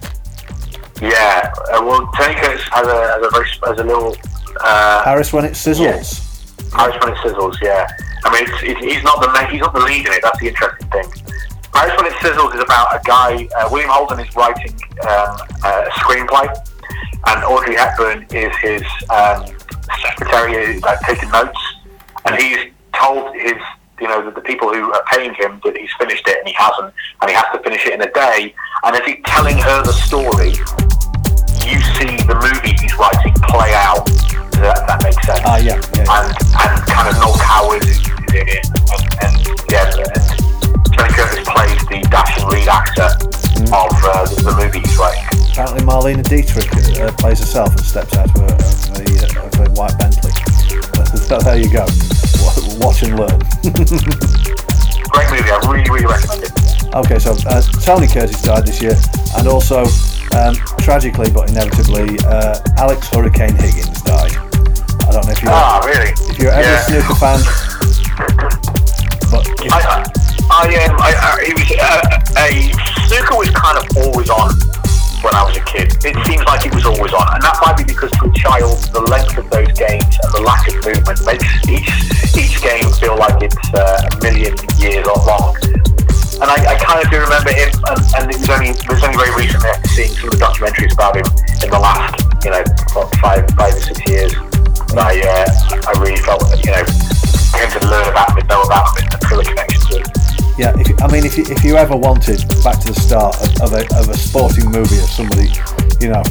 Yeah, 1.00 1.52
uh, 1.72 1.82
well, 1.84 2.10
Tony 2.16 2.34
Curtis 2.34 2.62
has 2.70 2.86
a 2.86 3.08
has 3.08 3.26
a 3.26 3.30
very 3.30 3.48
has 3.64 3.78
a 3.80 3.84
little. 3.84 4.16
Uh, 4.60 5.02
Paris 5.04 5.32
when 5.32 5.44
it 5.44 5.52
sizzles. 5.52 6.22
Paris 6.72 6.96
when 7.02 7.12
it 7.12 7.18
sizzles, 7.18 7.60
yeah. 7.62 7.86
I 8.24 8.32
mean, 8.32 8.44
it's, 8.48 8.62
it, 8.62 8.78
he's 8.78 9.02
not 9.02 9.20
the 9.20 9.46
he's 9.50 9.60
not 9.60 9.74
the 9.74 9.80
lead 9.80 10.06
in 10.06 10.12
it. 10.12 10.20
That's 10.22 10.40
the 10.40 10.48
interesting 10.48 10.88
thing. 10.88 11.26
Paris 11.76 11.94
When 11.98 12.06
It 12.06 12.14
Sizzles 12.14 12.54
is 12.54 12.62
about 12.62 12.88
a 12.96 13.00
guy, 13.04 13.46
uh, 13.54 13.68
William 13.70 13.90
Holden 13.90 14.18
is 14.18 14.34
writing 14.34 14.72
um, 15.06 15.36
a 15.62 15.84
screenplay, 16.00 16.48
and 17.26 17.44
Audrey 17.44 17.74
Hepburn 17.76 18.26
is 18.30 18.54
his 18.62 18.82
um, 19.10 19.46
secretary, 20.02 20.80
like 20.80 21.00
taking 21.00 21.30
notes, 21.30 21.58
and 22.24 22.36
he's 22.40 22.72
told 22.94 23.34
his, 23.34 23.54
you 24.00 24.08
know, 24.08 24.24
the, 24.24 24.30
the 24.30 24.40
people 24.40 24.72
who 24.72 24.92
are 24.92 25.04
paying 25.10 25.34
him 25.34 25.60
that 25.64 25.76
he's 25.76 25.90
finished 25.98 26.26
it 26.26 26.38
and 26.38 26.48
he 26.48 26.54
hasn't, 26.54 26.92
and 27.20 27.30
he 27.30 27.36
has 27.36 27.46
to 27.52 27.58
finish 27.62 27.86
it 27.86 27.94
in 27.94 28.02
a 28.02 28.12
day. 28.12 28.54
And 28.84 28.96
as 28.96 29.04
he's 29.04 29.20
telling 29.24 29.58
her 29.58 29.82
the 29.82 29.92
story, 29.92 30.50
you 31.66 31.80
see 31.98 32.16
the 32.24 32.38
movie 32.38 32.76
he's 32.80 32.94
writing 32.96 33.34
play 33.50 33.74
out. 33.74 34.06
Does 34.06 34.62
that, 34.62 34.86
that 34.86 35.02
makes 35.02 35.20
sense? 35.26 35.40
Ah, 35.44 35.58
yeah, 35.58 35.76
yeah. 35.92 36.06
And 36.08 36.30
and 36.32 36.72
kind 36.88 37.08
of 37.10 37.18
Noel 37.20 37.36
Coward 37.36 37.84
is 37.84 37.98
in 38.32 38.46
it, 38.48 38.64
and, 38.94 39.04
and 39.20 39.34
yeah, 39.68 39.90
and 40.14 40.55
Tony 40.96 41.12
Curtis 41.12 41.44
plays 41.48 41.80
the 41.92 42.00
dashing 42.10 42.48
lead 42.48 42.68
actor 42.68 43.10
of 43.72 43.92
uh, 44.04 44.24
the, 44.24 44.42
the 44.42 44.54
movie. 44.56 44.82
Apparently, 45.52 45.80
Marlene 45.84 46.22
Dietrich 46.24 46.68
uh, 47.00 47.12
plays 47.16 47.40
herself 47.40 47.70
and 47.70 47.80
steps 47.80 48.16
out 48.16 48.28
of 48.28 48.42
a, 48.42 48.52
of 48.52 49.00
a, 49.00 49.08
of 49.44 49.54
a 49.60 49.70
white 49.76 49.96
Bentley. 49.98 50.32
So 51.28 51.38
there 51.40 51.56
you 51.58 51.68
go. 51.72 51.84
Watch 52.80 53.02
and 53.02 53.16
learn. 53.18 53.40
Great 55.08 55.28
movie. 55.32 55.50
I 55.50 55.60
really, 55.68 55.88
really 55.90 56.06
recommend 56.06 56.44
it. 56.44 56.52
Okay, 56.94 57.18
so 57.18 57.32
uh, 57.48 57.60
Tony 57.84 58.06
Curtis 58.06 58.40
died 58.42 58.66
this 58.66 58.80
year, 58.82 58.96
and 59.36 59.48
also, 59.48 59.84
um, 60.36 60.54
tragically 60.80 61.30
but 61.30 61.50
inevitably, 61.50 62.18
uh, 62.24 62.58
Alex 62.76 63.08
Hurricane 63.08 63.56
Higgins 63.56 64.00
died. 64.02 64.32
I 65.04 65.12
don't 65.12 65.24
know 65.24 65.32
if 65.32 65.42
you're 65.42 65.52
Ah, 65.52 65.80
really? 65.84 66.12
if 66.32 66.38
you're 66.38 66.52
ever 66.52 66.68
Yeah. 66.68 66.80
a 66.80 66.84
snooker 66.84 67.14
fan, 67.16 67.40
but 69.30 69.44
if, 69.64 69.72
I, 69.72 70.04
I, 70.56 70.72
um, 70.88 70.96
I, 70.96 71.12
I, 71.12 71.30
it 71.44 71.52
was, 71.52 71.68
uh, 71.68 72.00
a 72.40 72.48
snooker 73.04 73.36
was 73.36 73.52
kind 73.52 73.76
of 73.76 73.84
always 74.00 74.32
on 74.32 74.56
when 75.20 75.36
I 75.36 75.44
was 75.44 75.52
a 75.52 75.64
kid. 75.68 75.92
It 76.00 76.16
seems 76.24 76.48
like 76.48 76.64
it 76.64 76.72
was 76.72 76.88
always 76.88 77.12
on, 77.12 77.28
and 77.36 77.44
that 77.44 77.60
might 77.60 77.76
be 77.76 77.84
because 77.84 78.08
to 78.16 78.24
a 78.24 78.32
child, 78.32 78.80
the 78.88 79.04
length 79.04 79.36
of 79.36 79.44
those 79.52 79.68
games 79.76 80.08
and 80.16 80.30
the 80.32 80.40
lack 80.40 80.64
of 80.72 80.80
movement 80.80 81.20
makes 81.28 81.44
each 81.68 81.92
each 82.40 82.56
game 82.64 82.88
feel 82.96 83.20
like 83.20 83.36
it's 83.44 83.68
uh, 83.76 84.00
a 84.00 84.16
million 84.24 84.56
years 84.80 85.04
long. 85.28 85.52
And 86.40 86.48
I, 86.48 86.56
I 86.72 86.74
kind 86.80 87.04
of 87.04 87.12
do 87.12 87.20
remember 87.20 87.52
him, 87.52 87.68
and, 87.92 88.00
and 88.16 88.24
it 88.32 88.40
was 88.40 88.48
only 88.48 88.72
it 88.72 88.88
was 88.88 89.04
only 89.04 89.18
very 89.20 89.36
recently 89.36 89.68
after 89.68 89.92
seeing 89.92 90.12
some 90.16 90.32
of 90.32 90.40
the 90.40 90.40
documentaries 90.40 90.96
about 90.96 91.20
him 91.20 91.28
in 91.60 91.68
the 91.68 91.80
last, 91.80 92.16
you 92.48 92.56
know, 92.56 92.64
five 93.20 93.44
five 93.60 93.76
or 93.76 93.82
six 93.84 94.00
years. 94.08 94.32
that 94.96 95.04
I 95.04 95.20
uh, 95.20 95.52
I 95.84 95.92
really 96.00 96.16
felt, 96.24 96.48
you 96.64 96.72
know, 96.72 96.84
came 97.52 97.68
to 97.76 97.80
learn 97.92 98.08
about 98.08 98.32
him 98.32 98.40
and 98.40 98.48
know 98.48 98.64
about 98.64 98.96
him 98.96 99.04
and 99.04 99.20
feel 99.28 99.40
a 99.40 99.44
connection 99.44 99.84
to 99.92 100.00
him. 100.00 100.25
Yeah, 100.58 100.72
if, 100.78 100.88
I 101.02 101.06
mean, 101.12 101.24
if 101.24 101.36
you, 101.36 101.44
if 101.48 101.62
you 101.64 101.76
ever 101.76 101.96
wanted 101.96 102.40
back 102.64 102.80
to 102.80 102.92
the 102.92 102.98
start 102.98 103.36
of, 103.44 103.60
of, 103.60 103.72
a, 103.76 103.84
of 103.96 104.08
a 104.08 104.16
sporting 104.16 104.70
movie 104.70 104.96
of 104.98 105.10
somebody, 105.12 105.52
you 106.00 106.08
know, 106.08 106.24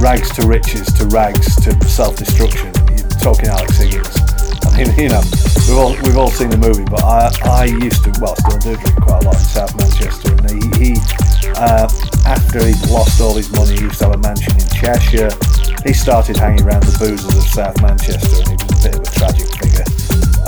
rags 0.00 0.30
to 0.34 0.46
riches 0.46 0.90
to 0.98 1.06
rags 1.06 1.54
to 1.62 1.70
self-destruction, 1.86 2.74
you're 2.90 3.08
talking 3.22 3.46
Alex 3.46 3.78
Higgins. 3.78 4.10
I 4.66 4.82
mean, 4.82 4.90
you 4.98 5.08
know, 5.08 5.22
we've 5.66 5.78
all 5.78 5.94
we've 6.02 6.18
all 6.18 6.30
seen 6.30 6.50
the 6.50 6.58
movie, 6.58 6.84
but 6.90 7.02
I 7.02 7.30
I 7.46 7.64
used 7.66 8.02
to, 8.04 8.10
well, 8.20 8.34
still 8.36 8.58
do 8.58 8.74
drink 8.78 8.98
quite 8.98 9.22
a 9.22 9.26
lot 9.26 9.38
in 9.38 9.46
South 9.46 9.74
Manchester, 9.78 10.34
and 10.34 10.50
he, 10.50 10.58
he 10.78 10.90
uh, 11.54 11.86
after 12.26 12.62
he 12.66 12.74
lost 12.90 13.20
all 13.20 13.34
his 13.34 13.50
money, 13.50 13.74
he 13.74 13.86
used 13.86 13.98
to 13.98 14.10
have 14.10 14.14
a 14.14 14.22
mansion 14.22 14.54
in 14.54 14.66
Cheshire. 14.74 15.30
He 15.86 15.94
started 15.94 16.36
hanging 16.36 16.66
around 16.66 16.82
the 16.82 16.94
boozers 16.98 17.34
of 17.34 17.46
South 17.46 17.80
Manchester, 17.82 18.42
and 18.42 18.54
he 18.54 18.56
was 18.58 18.74
a 18.74 18.90
bit 18.90 18.94
of 18.98 19.02
a 19.02 19.10
tragic 19.10 19.46
figure. 19.58 19.97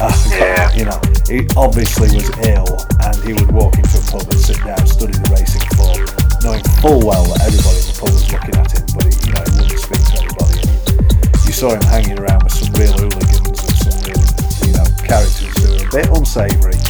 Uh, 0.01 0.13
Yeah. 0.33 0.73
You 0.73 0.85
know, 0.89 1.01
he 1.29 1.45
obviously 1.57 2.09
was 2.17 2.31
ill, 2.49 2.73
and 3.05 3.17
he 3.23 3.33
would 3.35 3.53
walk 3.53 3.77
into 3.77 3.99
a 3.99 4.05
pub 4.09 4.25
and 4.33 4.41
sit 4.41 4.57
down, 4.65 4.81
and 4.81 4.89
study 4.89 5.13
the 5.13 5.29
racing 5.29 5.67
form, 5.77 6.01
knowing 6.41 6.65
full 6.81 7.05
well 7.05 7.25
that 7.29 7.45
everybody 7.45 7.77
in 7.85 7.87
the 7.93 7.97
pub 8.01 8.09
was 8.17 8.25
looking 8.33 8.57
at 8.57 8.71
him, 8.73 8.87
but 8.97 9.05
he, 9.05 9.13
you 9.29 9.33
know, 9.37 9.45
he 9.45 9.53
wouldn't 9.61 9.83
speak 9.85 10.03
to 10.09 10.15
anybody. 10.25 10.57
And 10.65 11.45
you 11.45 11.53
saw 11.53 11.77
him 11.77 11.85
hanging 11.93 12.17
around 12.17 12.41
with 12.49 12.55
some 12.57 12.73
real 12.81 12.95
hooligans 12.97 13.61
and 13.61 13.77
some 13.77 13.99
real, 14.09 14.25
you 14.65 14.73
know, 14.73 14.87
characters 15.05 15.53
who 15.61 15.69
were 15.69 15.85
a 15.85 15.91
bit 15.93 16.09
unsavoury, 16.17 16.81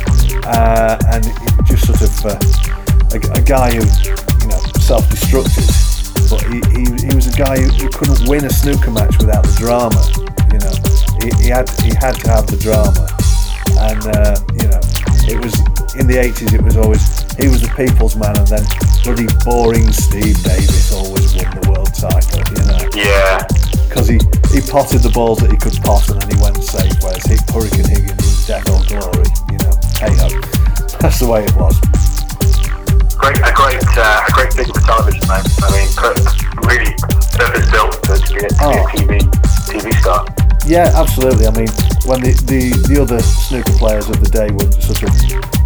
uh, 0.46 0.94
and 1.10 1.26
just 1.66 1.90
sort 1.90 1.98
of 2.04 2.14
uh, 2.30 2.38
a, 3.10 3.18
a 3.34 3.42
guy 3.42 3.74
who, 3.74 3.82
you 3.82 4.48
know, 4.54 4.60
self-destructed. 4.78 5.66
But 6.30 6.46
he, 6.46 6.62
he, 6.78 6.82
he 7.10 7.12
was 7.16 7.26
a 7.26 7.34
guy 7.34 7.58
who, 7.58 7.66
who 7.74 7.88
couldn't 7.90 8.22
win 8.30 8.46
a 8.46 8.52
snooker 8.54 8.94
match 8.94 9.18
without 9.18 9.42
the 9.42 9.56
drama. 9.58 9.98
You 10.54 10.62
know, 10.62 10.74
he, 11.22 11.28
he 11.44 11.48
had 11.48 11.68
he 11.84 11.92
had 11.94 12.14
to 12.20 12.26
have 12.30 12.46
the 12.46 12.56
drama, 12.56 13.04
and 13.88 14.02
uh, 14.16 14.36
you 14.56 14.66
know, 14.68 14.80
it 15.28 15.38
was 15.40 15.54
in 15.96 16.06
the 16.06 16.18
eighties. 16.18 16.52
It 16.54 16.62
was 16.62 16.76
always 16.76 17.02
he 17.38 17.48
was 17.48 17.62
the 17.62 17.72
people's 17.76 18.16
man, 18.16 18.36
and 18.38 18.48
then 18.48 18.64
bloody 19.04 19.28
boring 19.44 19.90
Steve 19.92 20.36
Davis 20.44 20.92
always 20.92 21.34
won 21.36 21.48
the 21.60 21.64
world 21.70 21.92
title. 21.94 22.40
You 22.52 22.64
know, 22.68 22.80
Yeah. 22.96 23.40
because 23.88 24.06
he, 24.08 24.18
he 24.54 24.60
potted 24.60 25.00
the 25.02 25.10
balls 25.14 25.38
that 25.40 25.50
he 25.50 25.56
could 25.56 25.74
pot 25.82 26.04
and 26.10 26.20
then 26.20 26.28
he 26.30 26.38
went 26.42 26.56
safe, 26.62 26.92
whereas 27.02 27.24
he, 27.26 27.36
Hurricane 27.50 27.88
Higgins 27.88 28.20
was 28.20 28.46
death 28.46 28.68
or 28.68 28.78
glory, 28.86 29.26
you 29.50 29.58
know. 29.64 29.74
Hey 29.98 30.12
ho. 30.20 30.28
That's 31.00 31.18
the 31.20 31.26
way 31.32 31.44
it 31.48 31.54
was. 31.56 31.74
Great, 33.16 33.36
a 33.40 33.52
great, 33.52 33.80
uh, 33.96 34.24
a 34.28 34.30
great 34.32 34.52
figure 34.52 34.72
for 34.74 34.84
television, 34.84 35.20
though. 35.28 35.40
I 35.64 35.68
mean, 35.72 35.88
really 36.64 36.92
purpose 37.36 37.66
built 37.72 37.92
to, 38.04 38.14
to 38.20 38.30
be 38.36 38.44
a, 38.44 38.48
to 38.48 38.56
Oh. 38.60 38.84
be 38.96 39.16
a 39.16 39.18
TV 39.18 39.20
TV 39.68 39.86
star. 40.00 40.24
Yeah, 40.70 40.86
absolutely. 40.94 41.50
I 41.50 41.54
mean, 41.58 41.66
when 42.06 42.22
the, 42.22 42.30
the, 42.46 42.70
the 42.86 43.02
other 43.02 43.18
snooker 43.18 43.74
players 43.74 44.06
of 44.06 44.22
the 44.22 44.30
day 44.30 44.54
were 44.54 44.70
sort 44.78 45.02
of, 45.02 45.10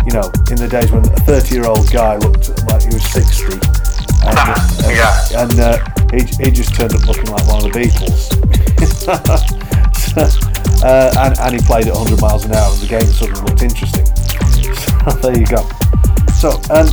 you 0.09 0.17
know, 0.17 0.25
in 0.49 0.57
the 0.57 0.65
days 0.65 0.89
when 0.89 1.05
a 1.05 1.21
30 1.29 1.53
year 1.53 1.69
old 1.69 1.93
guy 1.93 2.17
looked 2.17 2.49
like 2.73 2.89
he 2.89 2.97
was 2.97 3.05
60, 3.13 3.53
and, 4.25 4.33
uh, 4.33 4.57
Yeah. 4.89 5.45
and 5.45 5.53
uh, 5.61 5.77
he, 6.09 6.25
he 6.41 6.49
just 6.49 6.73
turned 6.73 6.97
up 6.97 7.05
looking 7.05 7.29
like 7.29 7.45
one 7.45 7.61
of 7.61 7.69
the 7.69 7.77
Beatles. 7.77 8.33
uh, 10.17 11.13
and, 11.21 11.37
and 11.37 11.53
he 11.53 11.61
played 11.69 11.85
at 11.85 11.93
100 11.93 12.17
miles 12.25 12.49
an 12.49 12.57
hour, 12.57 12.73
and 12.73 12.81
the 12.81 12.89
game 12.89 13.05
suddenly 13.13 13.45
looked 13.45 13.61
interesting. 13.61 14.09
So 15.05 15.11
there 15.21 15.37
you 15.37 15.45
go. 15.45 15.61
So, 16.33 16.57
um, 16.73 16.89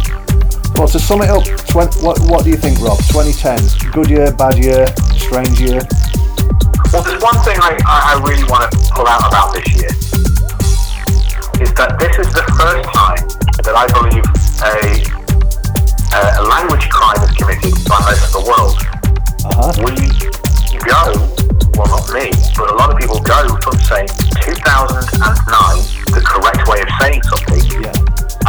well, 0.76 0.88
to 0.92 1.00
sum 1.00 1.24
it 1.24 1.32
up, 1.32 1.48
what, 1.72 2.20
what 2.28 2.44
do 2.44 2.50
you 2.52 2.58
think, 2.58 2.80
Rob? 2.84 3.00
2010, 3.08 3.92
good 3.96 4.10
year, 4.12 4.36
bad 4.36 4.60
year, 4.60 4.84
strange 5.16 5.62
year? 5.62 5.80
I, 7.62 7.78
I 7.86 8.14
really 8.26 8.42
want 8.50 8.66
to 8.66 8.74
pull 8.90 9.06
out 9.06 9.22
about 9.30 9.54
this 9.54 9.70
year 9.78 9.94
is 11.62 11.70
that 11.78 11.94
this 12.02 12.18
is 12.18 12.34
the 12.34 12.42
first 12.58 12.90
time 12.90 13.22
that 13.62 13.78
I 13.78 13.86
believe 13.94 14.26
a, 14.66 14.98
a 16.18 16.42
language 16.42 16.90
crime 16.90 17.22
is 17.22 17.30
committed 17.38 17.78
by 17.86 18.02
most 18.02 18.34
of 18.34 18.42
the 18.42 18.44
world. 18.50 18.74
Uh-huh. 19.46 19.78
We 19.86 19.94
go, 20.82 21.14
well, 21.78 21.86
not 21.86 22.10
me, 22.10 22.34
but 22.58 22.66
a 22.66 22.76
lot 22.82 22.90
of 22.90 22.98
people 22.98 23.22
go 23.22 23.46
from 23.62 23.78
saying 23.86 24.10
2009, 24.42 25.14
the 26.18 26.22
correct 26.26 26.66
way 26.66 26.82
of 26.82 26.90
saying 26.98 27.22
something, 27.30 27.62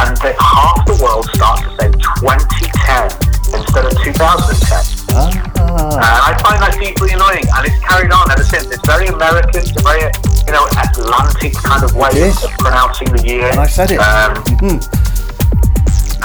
and 0.01 0.17
then 0.25 0.33
half 0.41 0.89
the 0.89 0.97
world 0.97 1.29
starts 1.37 1.61
to 1.61 1.69
say 1.77 1.89
2010 2.17 3.61
instead 3.61 3.85
of 3.85 3.93
2010. 4.01 5.02
And 5.13 6.01
I 6.01 6.33
find 6.41 6.57
that 6.61 6.73
deeply 6.81 7.13
annoying, 7.13 7.45
and 7.45 7.61
it's 7.69 7.77
carried 7.85 8.11
on 8.11 8.29
ever 8.31 8.43
since. 8.43 8.65
It's 8.73 8.81
very 8.85 9.07
American, 9.07 9.61
it's 9.61 9.69
a 9.77 9.81
very, 9.85 10.09
you 10.49 10.53
know, 10.53 10.65
Atlantic 10.73 11.53
kind 11.61 11.83
of 11.85 11.93
way 11.93 12.09
of 12.33 12.37
pronouncing 12.59 13.13
the 13.13 13.21
year. 13.21 13.45
And 13.49 13.59
I 13.59 13.67
said 13.67 13.91
it. 13.91 13.99
Um, 14.01 14.33
Mhm. 14.57 14.81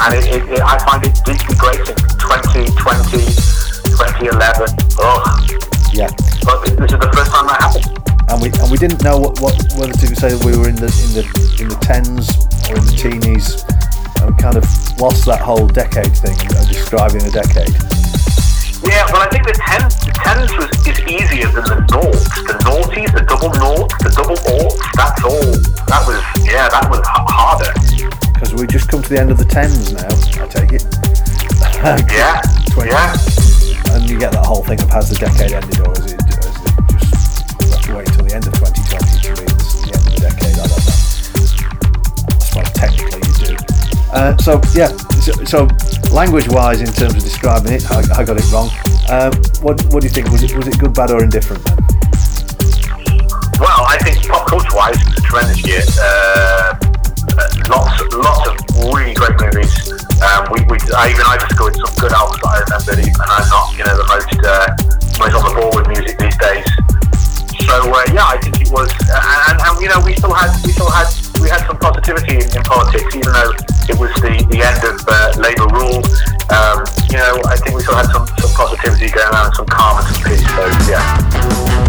and 0.01 0.11
it, 0.17 0.25
it, 0.33 0.43
it, 0.57 0.61
I 0.61 0.77
find 0.85 1.05
it 1.05 1.13
deeply 1.25 1.55
grating. 1.55 1.97
2020, 2.17 3.25
2011. 3.93 4.67
Oh, 4.97 5.21
Yeah. 5.93 6.09
but 6.45 6.61
this 6.65 6.89
is 6.93 6.99
the 6.99 7.09
first 7.13 7.29
time 7.31 7.45
that 7.47 7.61
happened. 7.61 7.89
and 8.29 8.37
we 8.41 8.49
and 8.61 8.69
we 8.69 8.77
didn't 8.77 9.01
know 9.03 9.17
what, 9.17 9.39
what 9.41 9.53
whether 9.77 9.93
to 9.93 10.07
say 10.15 10.33
we 10.45 10.53
were 10.57 10.69
in 10.69 10.75
the 10.77 10.89
in 10.89 11.09
the 11.17 11.23
in 11.61 11.67
the 11.69 11.77
tens 11.81 12.29
or 12.69 12.77
in 12.77 12.85
the 12.85 12.93
teenies, 12.93 13.65
and 14.21 14.29
we 14.29 14.41
kind 14.41 14.57
of 14.57 14.65
lost 15.01 15.25
that 15.25 15.41
whole 15.41 15.65
decade 15.67 16.13
thing 16.15 16.37
of 16.57 16.67
describing 16.69 17.21
a 17.25 17.31
decade. 17.31 17.73
Yeah, 18.83 19.05
well, 19.11 19.21
I 19.21 19.27
think 19.29 19.45
the 19.45 19.53
tens, 19.53 19.95
the 19.99 20.11
tens 20.23 20.49
was 20.57 20.69
is 20.87 20.99
easier 21.05 21.51
than 21.51 21.63
the 21.67 21.79
noughts. 21.91 22.23
The 22.47 22.55
noughties, 22.63 23.11
the 23.13 23.23
double 23.27 23.51
noughts, 23.59 23.93
the 24.03 24.09
double 24.15 24.39
aughts. 24.49 24.79
That's 24.95 25.23
all. 25.23 25.51
That 25.91 26.01
was 26.07 26.19
yeah, 26.45 26.69
that 26.69 26.87
was 26.89 26.99
h- 26.99 27.27
harder. 27.27 27.73
Because 28.33 28.53
we've 28.55 28.69
just 28.69 28.87
come 28.89 29.01
to 29.03 29.09
the 29.09 29.19
end 29.19 29.31
of 29.31 29.37
the 29.37 29.45
tens 29.45 29.91
now. 29.93 30.07
I 30.07 30.47
take 30.47 30.73
it. 30.73 30.85
Yeah, 31.79 32.41
yeah. 32.77 33.15
And 33.95 34.09
you 34.09 34.19
get 34.19 34.31
that 34.33 34.45
whole 34.45 34.63
thing 34.63 34.81
of 34.81 34.89
has 34.89 35.09
the 35.09 35.15
decade 35.15 35.53
ended 35.53 35.79
or 35.79 35.93
is 35.93 36.11
it, 36.13 36.19
Uh, 44.11 44.35
so 44.37 44.59
yeah, 44.73 44.87
so, 45.21 45.31
so 45.45 45.67
language-wise, 46.11 46.81
in 46.81 46.87
terms 46.87 47.13
of 47.15 47.21
describing 47.21 47.73
it, 47.73 47.85
I, 47.91 48.01
I 48.17 48.23
got 48.25 48.37
it 48.37 48.51
wrong. 48.51 48.69
Uh, 49.07 49.29
what 49.61 49.77
what 49.93 50.01
do 50.01 50.07
you 50.07 50.13
think? 50.13 50.29
Was 50.29 50.43
it 50.43 50.55
was 50.55 50.67
it 50.67 50.77
good, 50.79 50.93
bad, 50.93 51.11
or 51.11 51.23
indifferent? 51.23 51.63
Then? 51.65 51.77
Well, 53.61 53.85
I 53.85 53.97
think 54.01 54.25
pop 54.27 54.47
culture-wise, 54.47 54.97
it's 54.97 55.17
a 55.17 55.21
tremendous 55.21 55.61
year. 55.67 55.83
Uh, 56.01 56.73
lots, 57.69 58.01
lots 58.15 58.49
of 58.49 58.55
really 58.93 59.13
great 59.13 59.37
movies. 59.39 59.91
Uh, 60.21 60.47
I 60.95 61.09
even 61.11 61.23
I 61.25 61.37
discovered 61.37 61.75
some 61.77 61.93
good 62.01 62.11
albums 62.11 62.41
that 62.41 62.49
I 62.49 62.59
remember, 62.65 62.93
and 62.97 63.29
I'm 63.29 63.47
not, 63.49 63.77
you 63.77 63.83
know, 63.85 63.93
the 63.93 64.07
most 64.09 64.33
uh, 64.41 64.67
most 65.21 65.35
on 65.37 65.43
the 65.45 65.53
ball 65.53 65.71
with 65.75 65.87
music 65.87 66.17
these 66.17 66.37
days. 66.37 66.98
So 67.69 67.85
uh, 67.85 68.01
yeah, 68.11 68.25
I 68.25 68.37
think 68.41 68.59
it 68.61 68.71
was, 68.71 68.89
uh, 69.13 69.45
and, 69.53 69.61
and 69.61 69.79
you 69.79 69.89
know, 69.89 70.01
we 70.01 70.15
still 70.15 70.33
had 70.33 70.49
we 70.65 70.71
still 70.71 70.89
had 70.89 71.05
we 71.39 71.49
had 71.49 71.61
some 71.67 71.77
positivity 71.77 72.41
in, 72.41 72.57
in 72.57 72.63
politics, 72.63 73.15
even 73.15 73.31
though 73.31 73.53
it 73.85 73.93
was 73.93 74.09
the, 74.25 74.41
the 74.49 74.65
end 74.65 74.81
of 74.81 74.97
uh, 75.05 75.37
Labour 75.37 75.69
rule. 75.77 76.01
Um, 76.49 76.81
you 77.13 77.21
know, 77.21 77.37
I 77.45 77.57
think 77.61 77.77
we 77.77 77.83
still 77.83 77.93
had 77.93 78.09
some, 78.09 78.25
some 78.41 78.51
positivity 78.57 79.13
going 79.13 79.35
on, 79.35 79.53
some 79.53 79.67
calm 79.67 80.01
and 80.01 80.07
some 80.09 80.23
peace. 80.23 80.41
So 80.49 80.65
yeah. 80.89 81.88